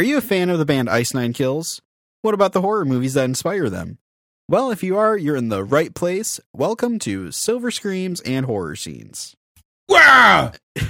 [0.00, 1.82] Are you a fan of the band Ice Nine Kills?
[2.22, 3.98] What about the horror movies that inspire them?
[4.48, 6.40] Well, if you are, you're in the right place.
[6.54, 9.36] Welcome to Silver Screams and Horror Scenes.
[9.90, 10.52] Wow!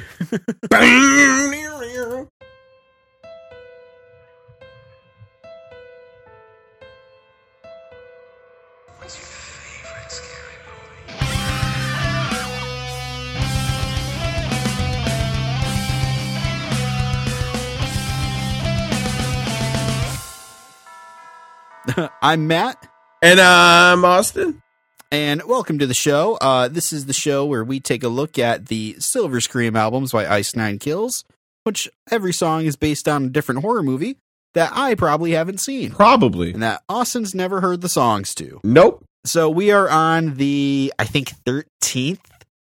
[22.22, 22.86] I'm Matt,
[23.22, 24.62] and I'm Austin.
[25.10, 26.36] and welcome to the show.
[26.40, 30.12] Uh, this is the show where we take a look at the Silver Scream albums
[30.12, 31.24] by Ice Nine Kills,
[31.64, 34.16] which every song is based on a different horror movie
[34.54, 36.52] that I probably haven't seen, Probably.
[36.52, 38.60] and that Austin's never heard the songs to.
[38.64, 39.04] Nope.
[39.24, 42.18] So we are on the I think 13th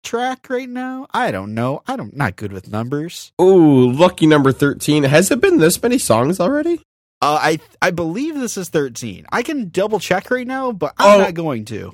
[0.03, 1.07] track right now.
[1.13, 1.81] I don't know.
[1.87, 3.31] I don't not good with numbers.
[3.41, 5.03] Ooh, lucky number 13.
[5.03, 6.81] Has it been this many songs already?
[7.21, 9.25] Uh, I I believe this is 13.
[9.31, 11.23] I can double check right now, but I'm Oh.
[11.23, 11.93] not going to.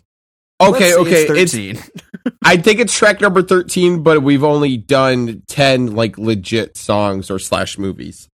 [0.60, 1.24] Okay, okay.
[1.30, 1.80] It's, 13.
[2.44, 7.38] I think it's track number 13, but we've only done 10 like legit songs or
[7.40, 8.28] slash movies.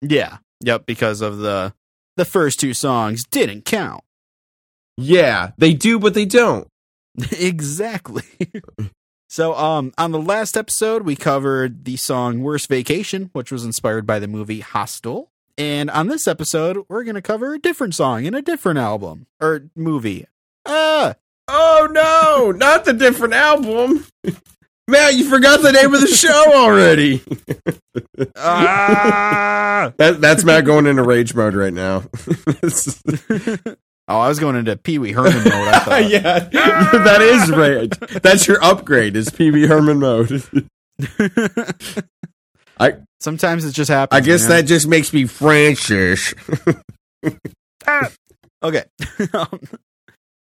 [0.00, 0.38] yeah.
[0.64, 1.74] Yep, because of the
[2.16, 4.02] the first two songs didn't count.
[4.96, 6.66] Yeah, they do, but they don't.
[7.38, 8.22] exactly.
[9.28, 14.06] so, um, on the last episode, we covered the song "Worst Vacation," which was inspired
[14.06, 15.28] by the movie Hostel.
[15.58, 19.26] And on this episode, we're going to cover a different song in a different album
[19.40, 20.26] or movie.
[20.66, 21.14] Ah,
[21.48, 24.04] Oh no, not the different album.
[24.88, 27.22] Matt, you forgot the name of the show already.
[28.36, 29.92] ah!
[29.96, 32.04] that, that's Matt going into rage mode right now.
[34.08, 35.68] oh, I was going into Pee Wee Herman mode.
[35.68, 36.08] I thought.
[36.08, 38.22] yeah, that is rage.
[38.22, 39.16] That's your upgrade.
[39.16, 40.42] Is Pee Wee Herman mode.
[42.78, 44.16] I- Sometimes it just happens.
[44.16, 44.50] I guess man.
[44.50, 46.34] that just makes me Francis.
[48.62, 48.84] Okay.
[49.32, 49.60] Um,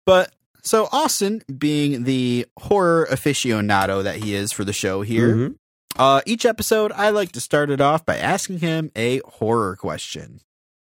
[0.05, 0.31] but
[0.63, 5.56] so Austin, being the horror aficionado that he is for the show here, Mhm.
[5.97, 10.41] uh, each episode I like to start it off by asking him a horror question.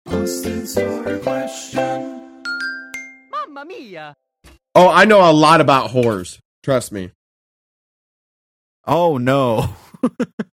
[0.07, 2.33] Austin's horror question.
[3.31, 4.15] Mamma mia!
[4.73, 6.39] Oh, I know a lot about horrors.
[6.63, 7.11] Trust me.
[8.85, 9.75] Oh no.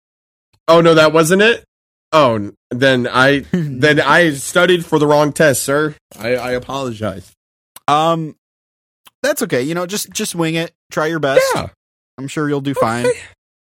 [0.68, 1.64] Oh no, that wasn't it.
[2.12, 5.96] Oh, then I then I studied for the wrong test, sir.
[6.18, 7.32] I, I apologize.
[7.88, 8.36] um,
[9.24, 9.62] that's okay.
[9.64, 10.72] You know, just just wing it.
[10.92, 11.44] Try your best.
[11.56, 11.68] Yeah.
[12.18, 13.06] I'm sure you'll do fine.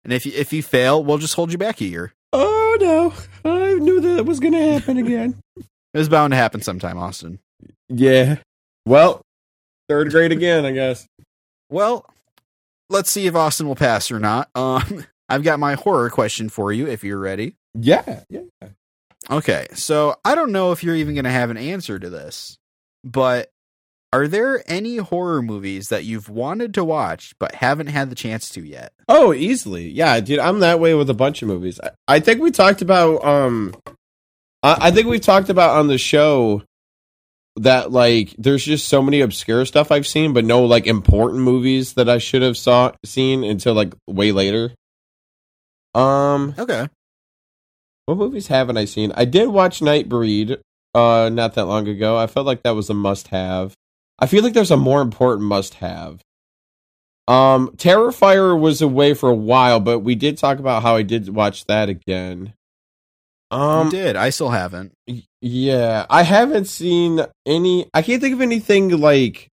[0.05, 2.13] And if you if you fail, we'll just hold you back a year.
[2.33, 5.37] Oh no, I knew that was going to happen again.
[5.95, 7.39] It was bound to happen sometime, Austin.
[7.89, 8.37] yeah.
[8.85, 9.23] Well,
[9.89, 11.07] third grade again, I guess.
[11.71, 12.05] Well,
[12.91, 14.51] let's see if Austin will pass or not.
[14.55, 17.57] Um, I've got my horror question for you if you're ready.
[17.75, 18.23] Yeah.
[18.29, 18.43] Yeah.
[19.29, 22.59] Okay, so I don't know if you're even going to have an answer to this,
[23.03, 23.51] but
[24.13, 28.49] are there any horror movies that you've wanted to watch but haven't had the chance
[28.51, 28.93] to yet?
[29.09, 29.89] Oh, easily.
[29.89, 31.81] Yeah, dude, I'm that way with a bunch of movies.
[31.83, 33.75] I, I think we talked about um
[34.63, 36.63] I, I think we've talked about on the show
[37.57, 41.95] that like there's just so many obscure stuff I've seen, but no like important movies
[41.95, 44.73] that I should have saw seen until like way later.
[45.97, 46.89] Um Okay.
[48.05, 49.13] what movies haven't I seen?
[49.17, 50.61] I did watch Nightbreed
[50.95, 52.17] uh not that long ago.
[52.17, 53.75] I felt like that was a must have.
[54.19, 56.21] I feel like there's a more important must have.
[57.29, 61.29] Um Terrifier was away for a while, but we did talk about how I did
[61.35, 62.53] watch that again.
[63.53, 64.17] you Um did.
[64.17, 64.93] I still haven't.
[65.41, 69.49] yeah, I haven't seen any I can't think of anything like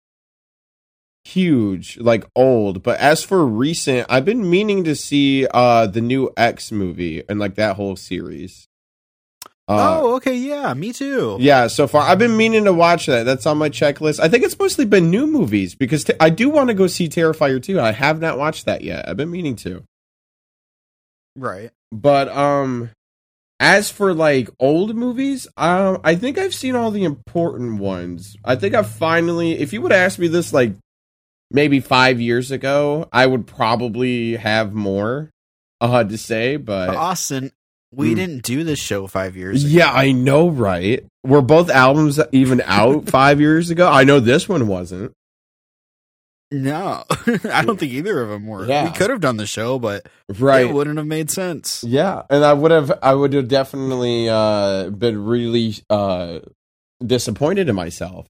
[1.30, 6.30] huge, like old, but as for recent, I've been meaning to see uh the new
[6.36, 8.66] X movie and like that whole series.
[9.68, 10.34] Uh, oh, okay.
[10.34, 11.36] Yeah, me too.
[11.38, 13.22] yeah, so far I've been meaning to watch that.
[13.24, 14.18] That's on my checklist.
[14.18, 17.08] I think it's mostly been new movies because t- I do want to go see
[17.08, 17.78] Terrifier 2.
[17.80, 19.08] I have not watched that yet.
[19.08, 19.84] I've been meaning to.
[21.36, 21.70] Right.
[21.92, 22.90] But um
[23.60, 28.36] as for like old movies, um I think I've seen all the important ones.
[28.44, 30.74] I think I've finally if you would ask me this like
[31.50, 35.30] maybe 5 years ago, I would probably have more
[35.80, 37.52] uh to say, but Austin,
[37.92, 38.14] we Hmm.
[38.16, 39.72] didn't do this show five years ago.
[39.72, 41.04] Yeah, I know, right?
[41.24, 43.88] Were both albums even out five years ago?
[43.90, 45.12] I know this one wasn't.
[46.52, 47.04] No,
[47.44, 48.66] I don't think either of them were.
[48.66, 48.84] Yeah.
[48.84, 50.06] We could have done the show, but
[50.38, 50.66] Right.
[50.66, 51.84] it wouldn't have made sense.
[51.84, 56.40] Yeah, and I would have I would have definitely uh been really uh
[57.04, 58.26] disappointed in myself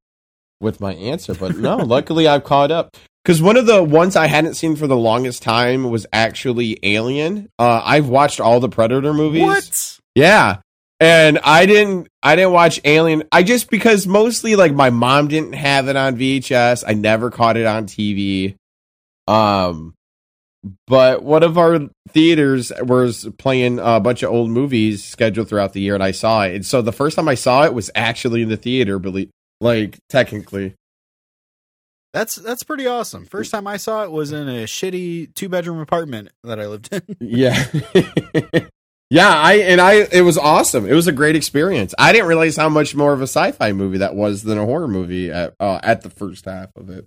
[0.61, 2.95] with my answer, but no, luckily I've caught up.
[3.25, 7.49] Cuz one of the ones I hadn't seen for the longest time was actually Alien.
[7.59, 9.43] Uh I've watched all the Predator movies.
[9.43, 9.71] What?
[10.15, 10.57] Yeah.
[10.99, 13.25] and I didn't I didn't watch Alien.
[13.33, 16.85] I just because mostly like my mom didn't have it on VHS.
[16.87, 18.55] I never caught it on TV.
[19.29, 19.95] Um,
[20.87, 21.81] but one of our
[22.11, 26.43] theaters was playing a bunch of old movies scheduled throughout the year, and I saw
[26.43, 26.55] it.
[26.55, 29.31] And so the first time I saw it was actually in the theater, believe
[29.61, 30.75] like technically.
[32.13, 33.25] That's that's pretty awesome.
[33.27, 36.89] First time I saw it was in a shitty two bedroom apartment that I lived
[36.93, 37.03] in.
[37.21, 37.67] Yeah.
[39.11, 40.87] yeah, I and I it was awesome.
[40.87, 41.95] It was a great experience.
[41.99, 44.89] I didn't realize how much more of a sci-fi movie that was than a horror
[44.89, 47.07] movie at uh, at the first half of it.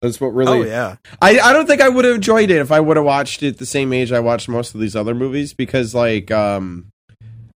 [0.00, 0.96] That's what really oh yeah.
[1.20, 3.58] I, I don't think I would have enjoyed it if I would have watched it
[3.58, 6.86] the same age I watched most of these other movies because like um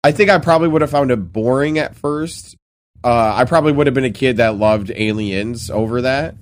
[0.03, 2.55] I think I probably would have found it boring at first.
[3.03, 6.35] Uh I probably would have been a kid that loved aliens over that.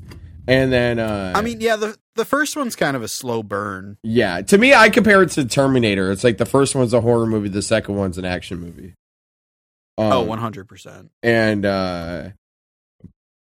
[0.48, 3.98] And then uh I mean, yeah, the the first one's kind of a slow burn.
[4.04, 6.12] yeah, to me I compare it to Terminator.
[6.12, 8.94] It's like the first one's a horror movie, the second one's an action movie.
[10.00, 11.10] Um, oh, 100%.
[11.24, 12.30] and uh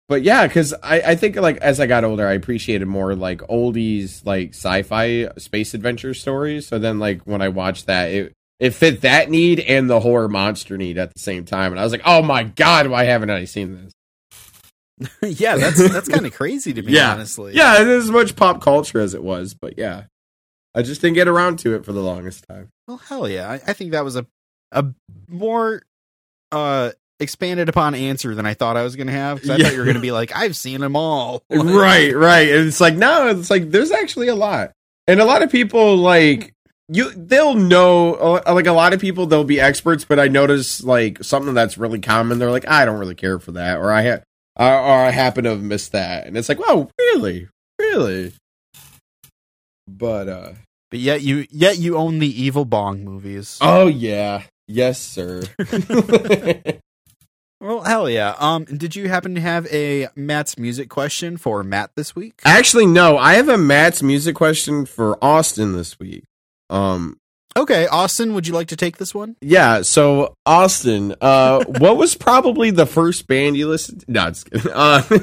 [0.09, 3.41] but yeah because I, I think like as i got older i appreciated more like
[3.43, 8.71] oldies like sci-fi space adventure stories so then like when i watched that it it
[8.75, 11.93] fit that need and the horror monster need at the same time and i was
[11.93, 13.93] like oh my god why haven't i seen this
[15.23, 17.13] yeah, that's that's kind of crazy to me, Yeah.
[17.13, 17.55] honestly.
[17.55, 20.05] yeah it is as much pop culture as it was but yeah
[20.75, 23.51] i just didn't get around to it for the longest time Well, hell yeah.
[23.51, 24.27] I, I think that was a
[24.73, 24.87] a
[25.29, 25.83] more
[26.51, 29.65] uh expanded upon answer than I thought I was going to have because I Yeah.
[29.67, 31.43] thought you were going to be like, I've seen them all.
[31.51, 34.73] right right and it's like no it's like there's actually a lot
[35.07, 36.53] and a lot of people like
[36.89, 41.23] you they'll know like a lot of people they'll be experts but i notice like
[41.23, 44.23] something that's really common they're like i don't really care for that or i ha-
[44.57, 46.27] or, or i happen to have missed that.
[46.27, 47.49] And it's like wow really?
[47.79, 48.33] Really?
[49.89, 50.53] But uh
[50.91, 53.59] But yet you yet you own the Evil Bong movies.
[53.61, 54.43] oh yeah.
[54.69, 55.43] Yes sir.
[57.61, 58.35] Well, hell yeah.
[58.41, 62.41] Um, did you happen to have a Matt's music question for Matt this week?
[62.45, 63.17] actually no.
[63.17, 66.25] I have a matt's music question for austin this week.
[66.71, 67.19] Um
[67.57, 69.37] Okay, Austin, would you like to take this one?
[69.43, 74.11] Yeah, so Austin, uh, what was probably the first band you listened to?
[74.11, 74.73] No, just kidding.
[74.73, 75.03] Uh,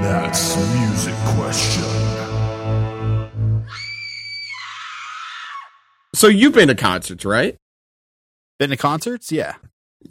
[0.00, 1.84] Matt's music question.
[6.14, 7.56] so you've been to concerts, right?
[8.58, 9.30] Been to concerts?
[9.30, 9.54] Yeah.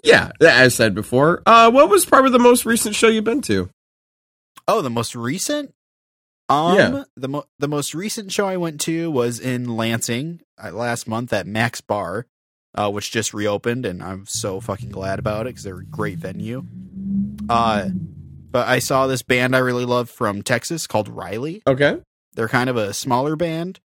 [0.03, 1.41] Yeah, as said before.
[1.45, 3.69] Uh, what was probably the most recent show you've been to?
[4.67, 5.73] Oh, the most recent?
[6.49, 7.03] Um, Yeah.
[7.15, 11.31] the mo- the most recent show I went to was in Lansing uh, last month
[11.31, 12.25] at Mac's Bar,
[12.75, 16.17] uh, which just reopened, and I'm so fucking glad about it because they're a great
[16.17, 16.65] venue.
[17.47, 17.89] Uh,
[18.51, 21.61] but I saw this band I really love from Texas called Riley.
[21.67, 21.99] Okay.
[22.33, 23.79] They're kind of a smaller band,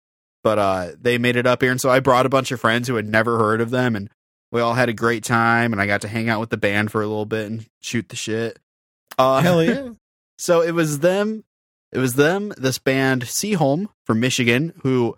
[0.44, 2.88] but uh, they made it up here, and so I brought a bunch of friends
[2.88, 4.10] who had never heard of them, and
[4.52, 6.92] we all had a great time, and I got to hang out with the band
[6.92, 8.60] for a little bit and shoot the shit.
[9.18, 9.90] Uh, Hell yeah.
[10.38, 11.44] so it was them.
[11.94, 15.16] It was them, this band Seaholm from Michigan, who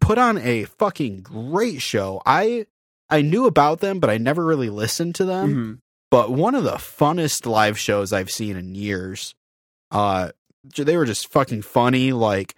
[0.00, 2.22] put on a fucking great show.
[2.24, 2.66] I
[3.10, 5.54] I knew about them, but I never really listened to them.
[5.54, 5.78] Mhm.
[6.10, 9.34] But one of the funnest live shows I've seen in years.
[9.90, 10.30] Uh,
[10.76, 12.12] they were just fucking funny.
[12.12, 12.54] Like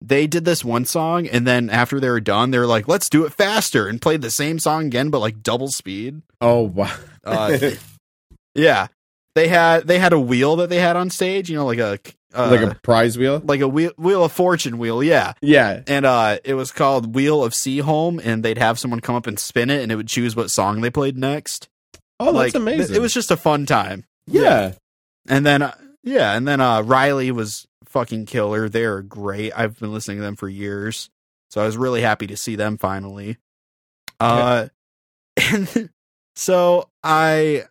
[0.00, 3.10] they did this one song, and then after they were done, they were like, "Let's
[3.10, 6.22] do it faster," and played the same song again, but like double speed.
[6.40, 6.94] Oh wow.
[7.24, 7.58] Uh,
[8.54, 8.86] yeah,
[9.34, 11.50] they had they had a wheel that they had on stage.
[11.50, 11.98] You know, like a
[12.34, 13.40] uh, like a prize wheel?
[13.44, 15.02] like a wheel wheel of fortune wheel.
[15.02, 15.82] Yeah, Yeah.
[15.86, 19.38] and uh, it was called Wheel of Seaholm, and they'd have someone come up and
[19.38, 21.68] spin it, and it would choose what song they played next.
[22.20, 22.86] Oh, that's like, amazing.
[22.88, 24.04] th- It was just a fun time.
[24.26, 24.72] yeah.
[25.28, 28.68] And then, uh, yeah, and then uh, Riley was fucking killer.
[28.68, 29.52] They're great.
[29.56, 31.10] I've been listening to them for years,
[31.50, 33.36] so I was really happy to see them finally.
[34.18, 34.68] Uh,
[35.52, 35.90] and
[36.34, 37.64] so I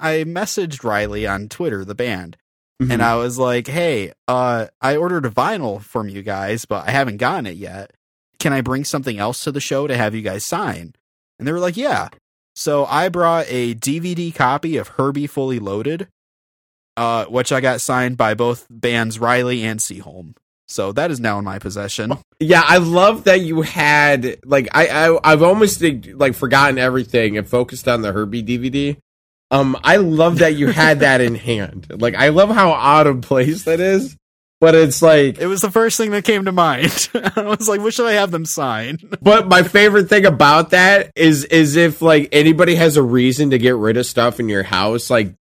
[0.00, 2.36] I messaged Riley on Twitter, the band,
[2.80, 2.92] Mm-hmm.
[2.92, 6.92] and I was like, "Hey, uh, I ordered a vinyl from you guys, but I
[6.92, 7.92] haven't gotten it yet.
[8.38, 10.94] Can I bring something else to the show to have you guys sign?"
[11.38, 12.08] And they were like, "Yeah."
[12.54, 16.08] So I brought a DVD copy of Herbie Fully Loaded,
[16.96, 20.34] uh, which I got signed by both bands Riley and Seaholm.
[20.68, 22.12] So that is now in my possession.
[22.40, 27.48] Yeah, I love that you had like I, I I've almost like forgotten everything and
[27.48, 28.96] focused on the Herbie DVD.
[29.50, 31.86] Um, I love that you had that in hand.
[31.90, 34.14] Like, I love how out of place that is,
[34.60, 37.08] but it's like, It was the first thing that came to mind.
[37.14, 41.12] I was like, "What should I have them sign?" but my favorite thing about that
[41.16, 44.64] is is if like anybody has a reason to get rid of stuff in your
[44.64, 45.34] house, like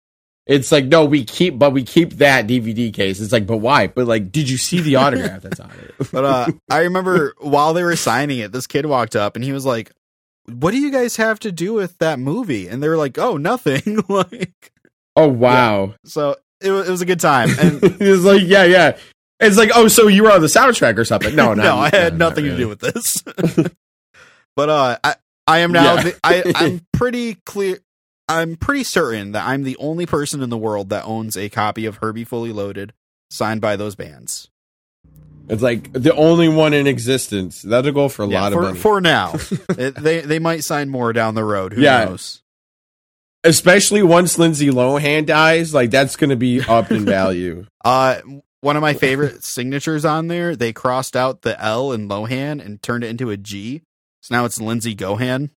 [0.45, 3.19] It's like no, we keep, but we keep that DVD case.
[3.19, 3.87] It's like, but why?
[3.87, 6.11] But like, did you see the autograph that's on it?
[6.13, 9.51] But uh, I remember while they were signing it, this kid walked up and he
[9.51, 9.91] was like,
[10.51, 13.37] "What do you guys have to do with that movie?" And they were like, "Oh,
[13.37, 14.71] nothing." like,
[15.15, 17.49] oh wow, so it, it was a good time.
[17.59, 18.97] And it's like yeah, yeah.
[19.39, 21.35] It's like oh, so you were on the soundtrack or something?
[21.35, 23.23] No, no, no, I had no, not nothing to do with this.
[24.55, 25.95] but uh, I I am now.
[25.95, 26.03] Yeah.
[26.03, 27.79] The, I I'm pretty clear.
[28.29, 31.85] I'm pretty certain that I'm the only person in the world that owns a copy
[31.85, 32.93] of Herbie Fully Loaded,
[33.29, 34.49] signed by those bands.
[35.49, 37.61] It's like the only one in existence.
[37.61, 38.79] That'll go for a Yeah, lot for, of money.
[38.79, 39.35] for now.
[39.77, 41.73] It- they they might sign more down the road.
[41.73, 42.05] Who Yeah.
[42.05, 42.41] knows?
[43.43, 47.65] Especially once Lindsay Lohan dies, like that's going to be up in value.
[47.85, 48.19] Uh,
[48.61, 52.81] one of my favorite signatures on there, they crossed out the L in Lohan and
[52.81, 53.83] turned it into a G.
[54.21, 55.51] So now it's Lindsay Gohan.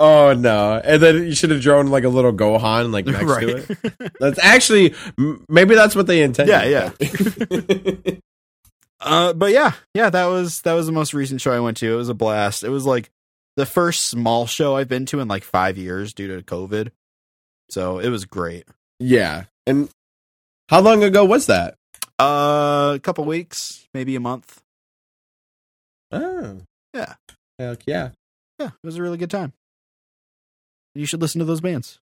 [0.00, 0.80] Oh no!
[0.82, 4.12] And then you should have drawn like a little Gohan like next to it.
[4.20, 4.94] That's actually
[5.48, 6.52] maybe that's what they intended.
[6.52, 8.14] Yeah, yeah.
[9.00, 11.92] Uh, but yeah, yeah, that was that was the most recent show I went to.
[11.92, 12.64] It was a blast.
[12.64, 13.10] It was like
[13.56, 16.90] the first small show I've been to in like five years due to COVID.
[17.70, 18.64] So it was great.
[18.98, 19.44] yeah.
[19.68, 19.88] And
[20.68, 21.76] how long ago was that?
[22.18, 24.62] Uh, a couple weeks, maybe a month.
[26.10, 26.62] Oh,
[26.92, 27.14] Yeah,
[27.58, 28.10] heck yeah!
[28.58, 29.52] yeah, it was a really good time.
[30.98, 32.00] You should listen to those bands.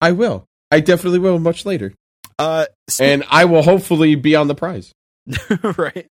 [0.00, 0.44] I will.
[0.70, 1.94] I definitely will much later,
[2.38, 4.92] Uh, spe- and I will hopefully be on the prize.
[5.78, 6.06] right.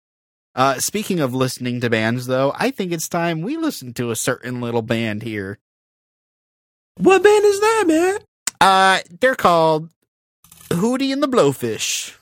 [0.55, 4.17] Uh, speaking of listening to bands, though, I think it's time we listen to a
[4.17, 5.59] certain little band here.
[6.97, 8.19] What band is that, man?
[8.61, 9.91] Uh, they're called
[10.71, 12.15] Hootie and the Blowfish.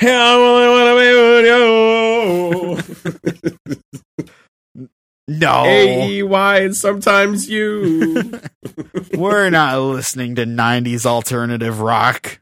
[5.26, 8.40] No, A E Y, and sometimes you.
[9.14, 12.40] we're not listening to 90s alternative rock.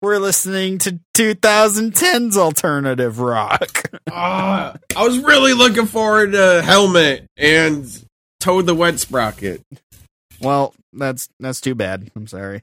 [0.00, 3.88] We're listening to 2010's alternative rock.
[4.10, 7.86] Ah, I was really looking forward to Helmet and
[8.40, 9.62] Toad the Wet Sprocket.
[10.40, 12.10] Well, that's that's too bad.
[12.16, 12.62] I'm sorry.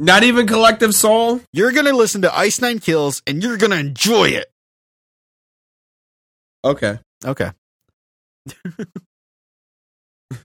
[0.00, 1.42] Not even Collective Soul.
[1.52, 4.46] You're gonna listen to Ice Nine Kills, and you're gonna enjoy it.
[6.64, 6.98] Okay.
[7.24, 7.50] Okay.
[10.30, 10.38] But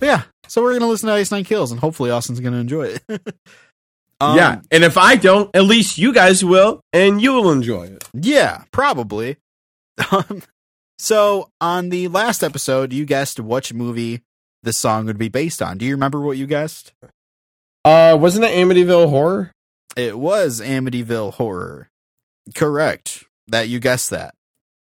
[0.00, 3.02] yeah, so we're gonna listen to Ice Nine Kills, and hopefully Austin's gonna enjoy it.
[4.20, 7.86] Um, yeah, and if I don't, at least you guys will, and you will enjoy
[7.88, 8.08] it.
[8.14, 9.36] yeah, probably.
[10.12, 10.42] Um,
[10.96, 14.22] so on the last episode, you guessed which movie
[14.62, 15.76] this song would be based on.
[15.76, 16.92] Do you remember what you guessed?
[17.84, 19.50] Uh, wasn't it Amityville Horror?
[19.96, 21.88] It was Amityville Horror.
[22.54, 23.24] Correct.
[23.48, 24.34] That you guessed that.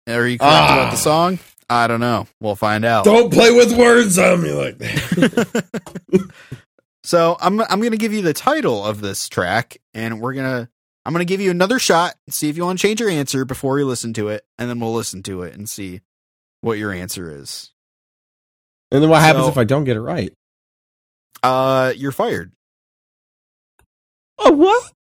[0.08, 0.74] Are you correct Ah.
[0.82, 1.40] about the song?
[1.72, 2.28] I don't know.
[2.42, 3.06] We'll find out.
[3.06, 5.64] Don't play with words on me like that.
[7.04, 10.70] so I'm I'm gonna give you the title of this track, and we're gonna
[11.06, 13.80] I'm gonna give you another shot, see if you want to change your answer before
[13.80, 16.02] you listen to it, and then we'll listen to it and see
[16.60, 17.72] what your answer is.
[18.92, 20.34] and then what happens So- if I don't get it right?
[21.42, 22.52] Uh, you're fired.
[24.38, 24.92] Oh, what?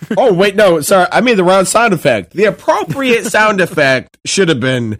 [0.18, 1.06] oh, wait, no, sorry.
[1.12, 2.32] I mean the wrong sound effect.
[2.32, 4.98] The appropriate sound effect should have been.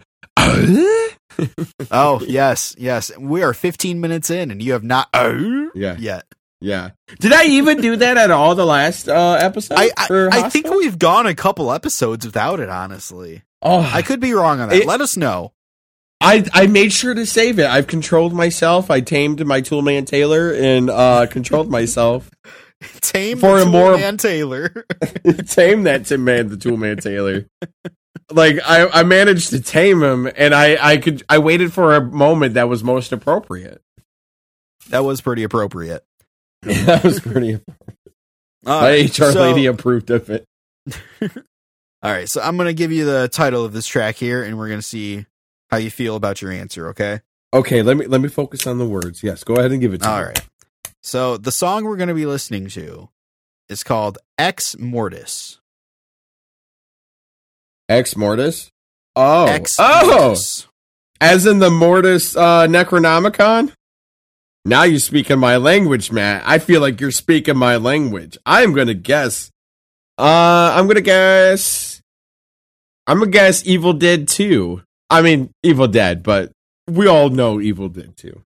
[1.91, 3.11] Oh yes, yes.
[3.17, 5.33] We are 15 minutes in, and you have not uh,
[5.75, 6.25] yeah, yet.
[6.59, 6.91] yeah.
[7.19, 9.75] Did I even do that at all the last uh, episode?
[9.77, 12.69] I I, I think we've gone a couple episodes without it.
[12.69, 14.77] Honestly, Oh, I could be wrong on that.
[14.79, 15.53] It- Let us know.
[16.19, 17.67] I I made sure to save it.
[17.67, 18.89] I've controlled myself.
[18.89, 22.31] I tamed my toolman Taylor and uh controlled myself.
[23.01, 24.69] Tame For the a more- man Taylor.
[25.47, 27.45] tame that Tim Man, the toolman Taylor.
[28.31, 32.01] Like I, I managed to tame him, and I, I could, I waited for a
[32.01, 33.81] moment that was most appropriate.
[34.89, 36.03] that was pretty appropriate.
[36.61, 37.55] that was pretty.
[38.65, 40.45] All My right, HR so- lady approved of it.
[42.03, 44.69] All right, so I'm gonna give you the title of this track here, and we're
[44.69, 45.25] gonna see
[45.69, 46.89] how you feel about your answer.
[46.89, 47.21] Okay.
[47.53, 49.23] Okay, let me let me focus on the words.
[49.23, 50.23] Yes, go ahead and give it to All me.
[50.25, 50.41] right.
[51.01, 53.09] So the song we're gonna be listening to
[53.69, 55.59] is called Ex Mortis.
[57.89, 58.69] Ex Mortis.
[59.15, 60.35] Oh, Ex oh,
[61.19, 63.73] as in the Mortis uh, Necronomicon.
[64.65, 66.43] Now you're speaking my language, Matt.
[66.45, 68.37] I feel like you're speaking my language.
[68.45, 69.49] I'm gonna guess.
[70.17, 72.01] Uh, I'm gonna guess.
[73.07, 74.81] I'm gonna guess Evil Dead 2.
[75.09, 76.51] I mean, Evil Dead, but
[76.87, 78.43] we all know Evil Dead 2.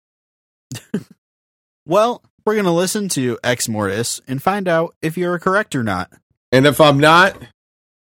[1.88, 6.12] Well, we're gonna listen to Ex Mortis and find out if you're correct or not.
[6.52, 7.34] And if I'm not,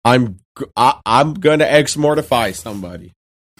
[0.05, 0.39] I'm
[0.75, 3.13] I, am gonna ex mortify somebody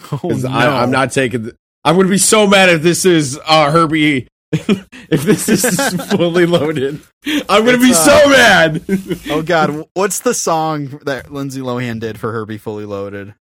[0.12, 0.50] Oh no!
[0.50, 1.44] I'm not taking.
[1.44, 4.28] The, I'm gonna be so mad if this is uh, Herbie.
[4.52, 5.66] if this is
[6.12, 8.86] fully loaded, I'm gonna It's, be uh, so mad.
[9.32, 13.34] Oh God, what's the song that Lindsay Lohan did for Herbie Fully Loaded?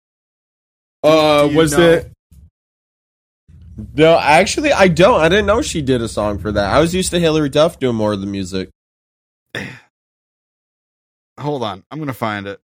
[1.03, 1.91] uh, was know?
[1.91, 2.13] it?
[3.95, 5.21] No, actually, I don't.
[5.21, 6.73] I didn't know she did a song for that.
[6.73, 8.71] I was used to Hilary Duff doing more of the music.
[11.39, 12.61] Hold on, I'm gonna find it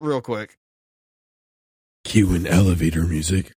[0.00, 0.56] real quick.
[2.04, 3.52] Cue in elevator music.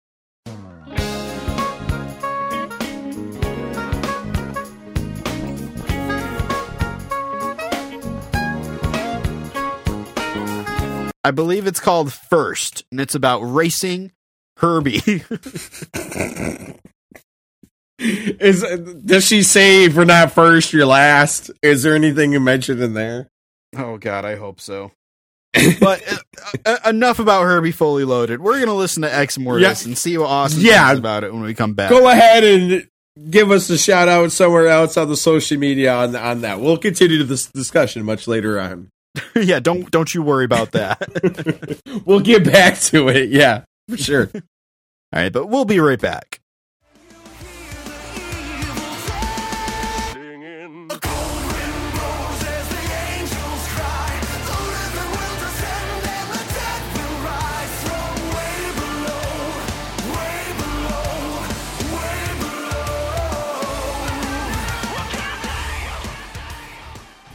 [11.24, 14.14] I believe it's called First, and it's about racing
[14.58, 15.02] Herbie.
[18.00, 18.64] Is
[19.04, 21.52] does she say if we're not first, you're last?
[21.62, 23.28] Is there anything you mentioned in there?
[23.76, 24.92] oh God, I hope so.
[25.80, 28.42] But uh, uh, enough about Herbie Fully Loaded.
[28.42, 29.88] We're gonna listen to Ex Mortis Yeah.
[29.90, 30.88] and see what Austin Yeah.
[30.88, 31.90] thinks about it when we come back.
[31.90, 32.88] Go ahead and
[33.32, 36.60] give us a shout out somewhere else on the social media on on that.
[36.60, 38.90] We'll continue to this discussion much later on.
[39.36, 41.82] yeah, don't don't you worry about that.
[42.06, 43.30] we'll get back to it.
[43.30, 44.30] Yeah, for sure.
[44.36, 44.42] All
[45.22, 46.40] right, but we'll be right back.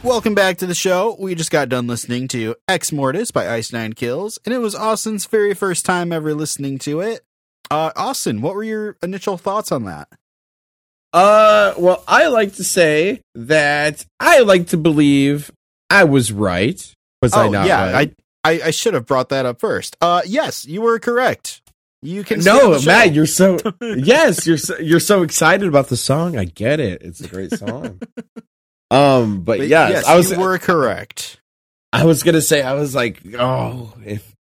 [0.03, 1.15] Welcome back to the show.
[1.17, 4.75] We just got done listening to Ex Mortis by Ice Nine Kills, and it was
[4.75, 7.21] Austin's very first time ever listening to it.
[7.71, 10.09] Uh, Austin, what were your initial thoughts on that?
[11.13, 15.51] Uh, well, I like to say that I like to believe
[15.89, 16.93] I was right.
[17.21, 18.13] Was I not Oh, yeah, right?
[18.43, 19.95] I, I I should have brought that up first.
[20.01, 21.61] Uh, yes, you were correct.
[22.01, 22.77] You can no.
[22.85, 26.37] Matt, you're so yes, you're so, you're so excited about the song.
[26.37, 27.01] I get it.
[27.03, 28.01] It's a great song.
[28.93, 31.39] um, but, But yes, I was were correct.
[31.91, 34.33] I was gonna say I was like, oh, if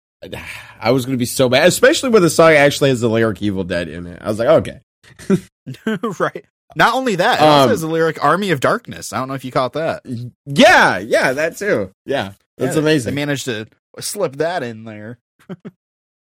[0.80, 3.64] I was gonna be so bad, especially when the song actually has the lyric "Evil
[3.64, 4.20] Dead" in it.
[4.22, 4.80] I was like, okay,
[6.18, 6.44] right.
[6.74, 9.34] Not only that, it also Um, has the lyric "Army of Darkness." I don't know
[9.34, 10.02] if you caught that.
[10.46, 11.90] yeah, yeah, that too.
[12.06, 13.14] Yeah, that's Yeah, amazing.
[13.14, 13.66] They managed to
[14.00, 15.18] slip that in there.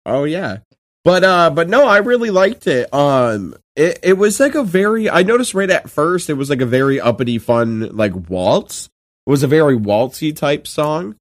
[0.08, 0.58] Oh yeah.
[1.06, 2.92] But uh but no, I really liked it.
[2.94, 6.62] Um it, it was like a very I noticed right at first it was like
[6.62, 8.90] a very uppity fun like waltz.
[9.28, 11.16] It was a very waltzy type song.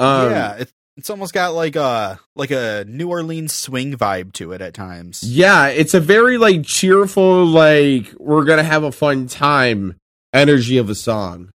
[0.00, 4.50] Um yeah, it, it's almost got like a like a New Orleans swing vibe to
[4.50, 5.22] it at times.
[5.22, 9.94] Yeah, it's a very like cheerful like we're going to have a fun time
[10.32, 11.50] energy of a song.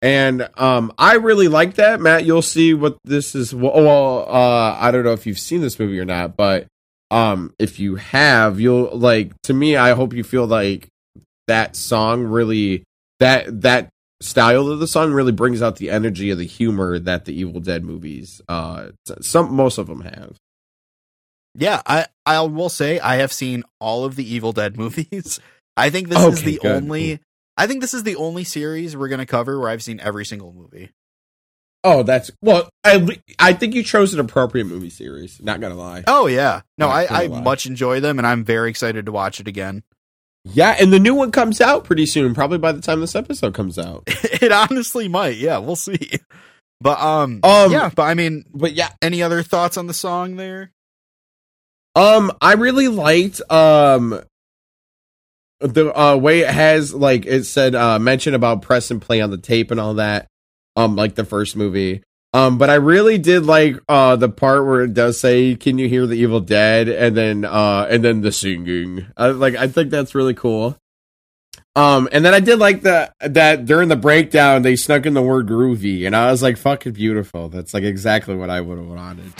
[0.00, 2.00] And um I really like that.
[2.00, 5.60] Matt, you'll see what this is well, well uh I don't know if you've seen
[5.60, 6.66] this movie or not, but
[7.14, 10.88] um if you have, you'll like to me I hope you feel like
[11.46, 12.84] that song really
[13.20, 17.24] that that style of the song really brings out the energy of the humor that
[17.24, 18.88] the Evil Dead movies uh
[19.20, 20.36] some most of them have.
[21.54, 25.38] Yeah, I I will say I have seen all of the Evil Dead movies.
[25.76, 26.82] I think this is the good.
[26.82, 27.20] only
[27.56, 30.24] I think this is the only series we're going to cover where I've seen every
[30.24, 30.90] single movie.
[31.86, 32.68] Oh, that's well.
[32.82, 33.06] I
[33.38, 35.40] I think you chose an appropriate movie series.
[35.42, 36.02] Not gonna lie.
[36.06, 36.62] Oh yeah.
[36.78, 37.40] No, Not I I lie.
[37.42, 39.82] much enjoy them and I'm very excited to watch it again.
[40.46, 42.34] Yeah, and the new one comes out pretty soon.
[42.34, 44.02] Probably by the time this episode comes out.
[44.06, 45.36] it honestly might.
[45.36, 46.10] Yeah, we'll see.
[46.80, 50.36] But um, Um, yeah, but I mean, But yeah, any other thoughts on the song
[50.36, 50.70] there?
[51.96, 54.20] um, I really liked um
[55.60, 59.30] the uh way it has like it said uh mention about press and play on
[59.30, 60.26] the tape and all that.
[60.76, 62.02] Um, like the first movie.
[62.32, 65.88] Um, but I really did like uh the part where it does say, "Can you
[65.88, 69.06] hear the Evil Dead?" and then uh and then the singing.
[69.16, 70.76] I, like I think that's really cool.
[71.76, 75.22] Um, and then I did like the that during the breakdown they snuck in the
[75.22, 78.86] word groovy, and I was like, "Fucking beautiful." That's like exactly what I would have
[78.86, 79.32] wanted.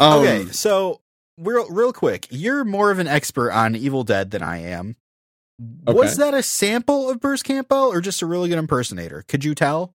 [0.00, 1.00] Um, okay, so
[1.38, 4.96] real real quick, you're more of an expert on Evil Dead than I am.
[5.86, 9.24] Was that a sample of Bruce Campbell or just a really good impersonator?
[9.28, 9.94] Could you tell?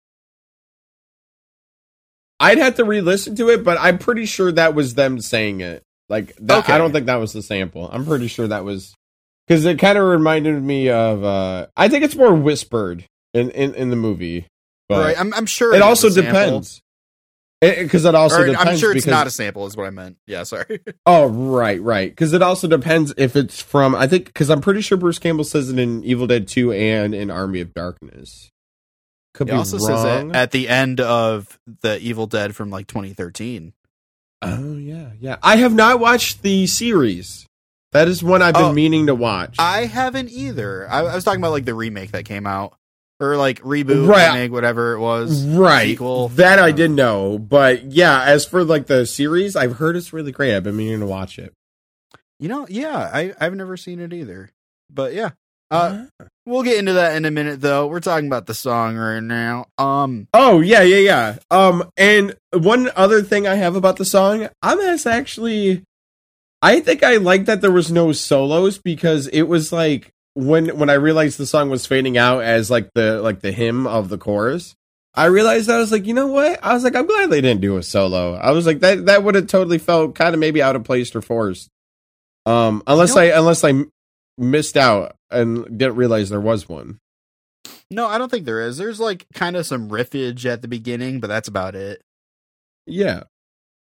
[2.39, 5.83] I'd have to re-listen to it, but I'm pretty sure that was them saying it.
[6.09, 6.73] Like, that, Okay.
[6.73, 7.89] I don't think that was the sample.
[7.91, 8.93] I'm pretty sure that was
[9.47, 11.23] because it kind of reminded me of.
[11.23, 14.47] uh I think it's more whispered in in, in the movie,
[14.89, 16.81] but right, I'm I'm sure it also depends.
[17.81, 18.69] Because it, also Or, depends.
[18.71, 20.17] I'm sure it's because, not a sample, is what I meant.
[20.27, 20.79] Yeah, sorry.
[21.05, 22.09] Oh, right, right.
[22.09, 23.93] Because it also depends if it's from.
[23.95, 27.13] I think because I'm pretty sure Bruce Campbell says it in Evil Dead Two and
[27.15, 28.49] in Army of Darkness.
[29.33, 29.97] Could He be also wrong.
[29.97, 33.73] says it at the end of the Evil Dead from like 2013.
[34.41, 35.37] Oh yeah, yeah.
[35.41, 37.45] I have not watched the series.
[37.93, 38.73] That is one I've been Oh.
[38.73, 39.55] meaning to watch.
[39.59, 40.87] I haven't either.
[40.89, 42.75] I, I was talking about like the remake that came out,
[43.23, 44.27] or like reboot, Right.
[44.27, 45.45] remake, whatever it was.
[45.45, 45.87] right.
[45.89, 46.29] sequel.
[46.29, 50.13] That I Uh, did know, but yeah, as for like the series, I've heard it's
[50.13, 50.55] really great.
[50.55, 51.53] I've been meaning to watch it.
[52.39, 54.49] You know, yeah, I I've never seen it either.
[54.89, 55.31] But yeah,
[55.71, 56.05] uh,
[56.45, 57.61] we'll get into that in a minute.
[57.61, 59.65] Though we're talking about the song right now.
[59.77, 61.35] Um, Oh yeah, yeah, yeah.
[61.49, 65.83] Um, and one other thing I have about the song, I'm as actually,
[66.61, 70.89] I think I like that there was no solos because it was like when when
[70.89, 74.17] I realized the song was fading out as like the like the hymn of the
[74.17, 74.75] chorus.
[75.15, 76.59] I realized I was like, you know what?
[76.63, 78.33] I was like, I'm glad they didn't do a solo.
[78.33, 81.15] I was like, that that would have totally felt kind of maybe out of place
[81.15, 81.69] or forced.
[82.45, 83.83] Um, unless I unless I
[84.37, 86.99] missed out and didn't realize there was one.
[87.91, 88.77] no, I don't think there is.
[88.77, 92.01] There's like kind of some riffage at the beginning, but that's about it.
[92.87, 93.23] Yeah.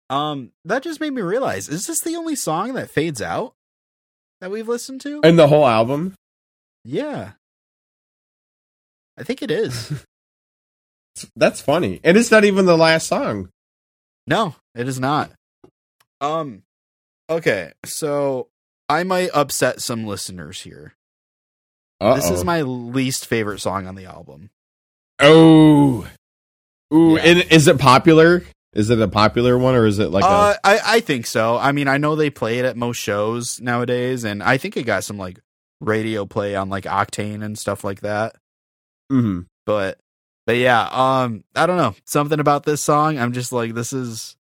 [0.10, 3.54] Um, that just made me realize: is this the only song that fades out
[4.40, 5.20] that we've listened to?
[5.24, 6.14] And the whole album.
[6.84, 7.32] Yeah,
[9.18, 10.04] I think it is.
[11.36, 12.00] That's funny.
[12.04, 13.50] And it's not even the last song.
[14.28, 15.32] No, it is not.
[16.22, 16.64] Um
[17.30, 18.50] okay, so
[18.90, 20.94] I might upset some listeners here.
[22.00, 24.52] This is my least favorite song on the album.
[25.20, 26.08] Oh.
[26.94, 27.22] Ooh, Yeah.
[27.24, 28.44] and is it popular?
[28.74, 31.58] Is it a popular one or is it like uh I I think so.
[31.58, 34.84] I mean, I know they play it at most shows nowadays and I think it
[34.84, 35.40] got some like
[35.80, 38.36] radio play on like Octane and stuff like that.
[39.12, 39.46] a Mhm.
[39.66, 40.00] But
[40.46, 41.96] but yeah, um I don't know.
[42.06, 44.36] Something about this song, I'm just like this is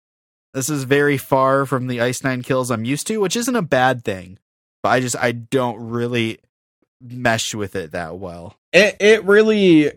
[0.55, 3.63] this is very far from the Ice Nine kills I'm used to, which isn't a
[3.63, 4.39] bad thing.
[4.83, 6.39] But I just I don't really
[7.01, 8.57] mesh with it that well.
[8.73, 9.93] It it really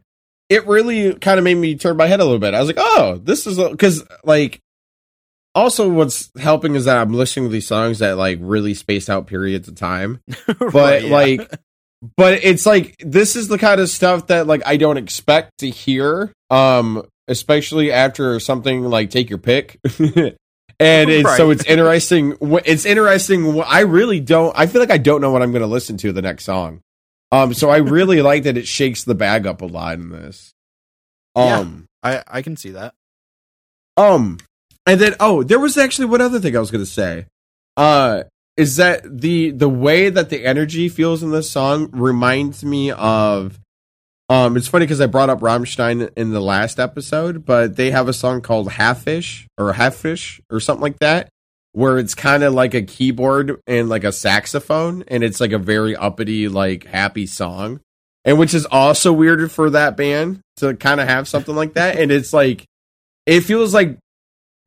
[0.50, 2.54] it really kind of made me turn my head a little bit.
[2.54, 4.62] I was like, "Oh, this is cuz like
[5.56, 9.26] also what's helping is that I'm listening to these songs that like really space out
[9.28, 10.22] periods of time.
[10.60, 11.10] But Right, yeah.
[11.10, 11.52] like
[12.18, 15.70] but it's like this is the kind of stuff that like I don't expect to
[15.70, 19.80] hear um especially after something like take your pick.
[20.00, 20.36] and
[21.10, 25.32] it's so it's interesting it's interesting I really don't I feel like I don't know
[25.32, 26.82] what I'm going to listen to the next song.
[27.32, 30.54] Um so I really like that it shakes the bag up a lot in this.
[31.36, 31.60] Yeah.
[31.60, 32.94] Um I I can see that.
[33.98, 34.38] um,
[34.86, 37.26] and then oh, there was actually one other thing I was gonna say.
[37.78, 38.24] Uh,
[38.58, 43.60] is that the the way that the energy feels in this song reminds me of.
[44.28, 48.08] Um, it's funny because I brought up Rammstein in the last episode, but they have
[48.08, 51.30] a song called Haifisch or Haifisch or something like that,
[51.74, 55.60] where it's kind of like a keyboard and like a saxophone, and it's like a
[55.60, 57.82] very uppity, like happy song,
[58.24, 62.00] and which is also weird for that band to kind of have something like that,
[62.00, 62.65] and it's like
[63.28, 64.00] it feels like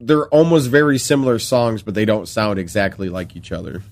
[0.00, 3.82] they're almost very similar songs, but they don't sound exactly like each other.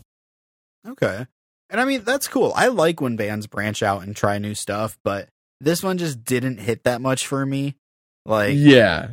[0.87, 1.27] Okay.
[1.69, 2.53] And I mean, that's cool.
[2.55, 5.29] I like when bands branch out and try new stuff, but
[5.61, 7.75] this one just didn't hit that much for me.
[8.25, 9.09] Like yeah,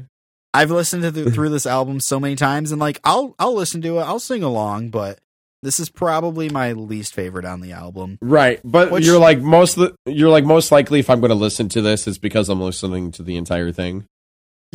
[0.53, 3.81] I've listened to the, through this album so many times and like I'll I'll listen
[3.83, 5.19] to it, I'll sing along, but
[5.63, 8.17] this is probably my least favorite on the album.
[8.21, 8.59] right.
[8.63, 11.81] But Which- you're like most you're like most likely if I'm going to listen to
[11.81, 14.05] this, it's because I'm listening to the entire thing.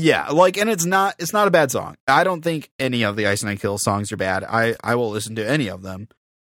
[0.01, 1.97] Yeah, like and it's not it's not a bad song.
[2.07, 4.45] I don't think any of the Ice Nine Kills songs are bad.
[4.45, 6.07] I I will listen to any of them,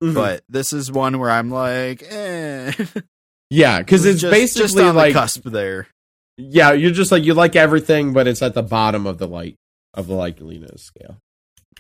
[0.01, 2.73] But but this is one where I'm like, eh.
[3.51, 5.89] yeah, because it's just, basically just on like the cusp there.
[6.37, 9.57] yeah, you're just like you like everything, but it's at the bottom of the like
[9.93, 11.17] of the likeliness scale.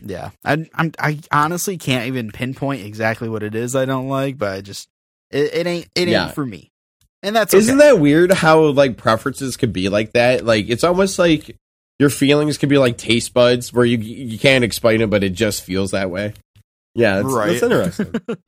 [0.04, 4.36] Yeah, I I'm, I honestly can't even pinpoint exactly what it is I don't like,
[4.36, 4.88] but I just
[5.30, 6.28] it, it ain't it ain't Yeah.
[6.32, 6.71] for me,
[7.22, 7.60] and that's okay.
[7.60, 10.44] Isn't that weird how like preferences could be like that?
[10.44, 11.56] Like it's almost like
[11.98, 15.32] your feelings could be like taste buds where you you can't explain it, but it
[15.34, 16.34] just feels that way.
[16.94, 17.60] Yeah, that's, Right.
[17.60, 18.36] that's interesting.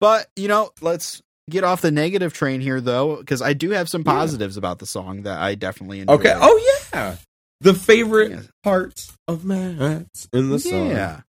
[0.00, 3.88] But you know, let's get off the negative train here though, because I do have
[3.88, 6.14] some positives about the song that I definitely enjoy.
[6.14, 6.34] okay.
[6.36, 7.16] Oh yeah,
[7.60, 8.40] the favorite Yeah.
[8.64, 10.88] parts of Matt's in the song.
[10.90, 11.20] Yeah.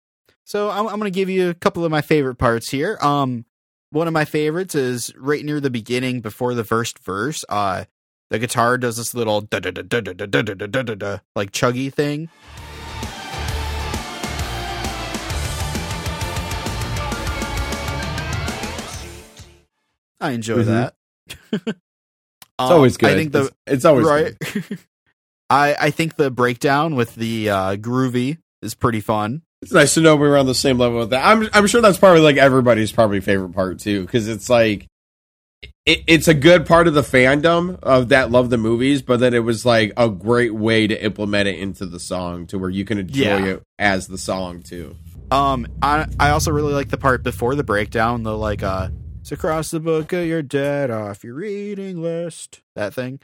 [0.47, 2.99] So I'm, I'm going to give you a couple of my favorite parts here.
[3.01, 3.45] Um,
[3.93, 7.45] one of my favorites is right near the beginning, before the first verse.
[7.49, 7.85] Uh,
[8.31, 11.19] the guitar does this little da da da da da da da da da da
[11.37, 12.29] like chuggy thing.
[20.21, 20.67] I enjoy Mhm.
[20.67, 20.95] that.
[21.67, 21.75] It's
[22.59, 23.11] always good.
[23.11, 24.35] I think the it's, it's always right.
[25.51, 29.43] I I think the breakdown with the uh, groovy is pretty fun.
[29.63, 31.25] It's nice to know we're on the same level with that.
[31.25, 34.87] I'm I'm sure that's probably like everybody's probably favorite part too, because it's like
[35.87, 39.35] it, it's a good part of the fandom of that love the movies, but then
[39.35, 42.85] it was like a great way to implement it into the song to where you
[42.85, 43.45] can enjoy Yeah.
[43.47, 44.97] it as the song too.
[45.31, 48.89] Um, I I also really like the part before the breakdown, the like uh,
[49.21, 52.61] it's across the book of your dead off your reading list.
[52.75, 53.21] That thing.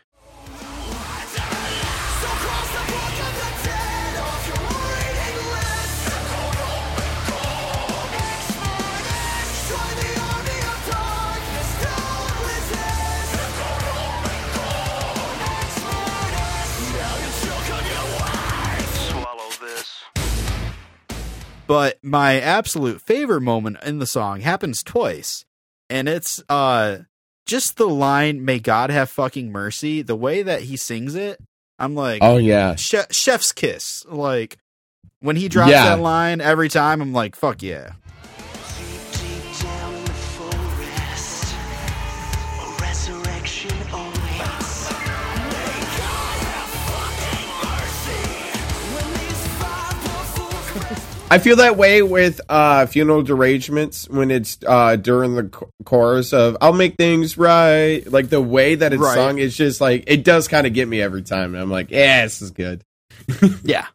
[21.69, 25.45] But my absolute favorite moment in the song happens twice,
[25.89, 26.99] and it's uh
[27.47, 31.39] just the line "May God have fucking mercy." The way that he sings it,
[31.79, 34.05] I'm like, Oh yeah, chef's kiss.
[34.09, 34.57] Like
[35.21, 35.85] when he drops Yeah.
[35.97, 37.93] that line every time, I'm like, fuck yeah.
[51.31, 56.33] I feel that way with uh, funeral derangements when it's uh, during the ch- chorus
[56.33, 59.15] of "I'll make things right." Like the way that it's Right.
[59.15, 61.55] sung is just like it does kind of get me every time.
[61.55, 62.83] And I'm like, yeah, this is good.
[63.63, 63.87] Yeah.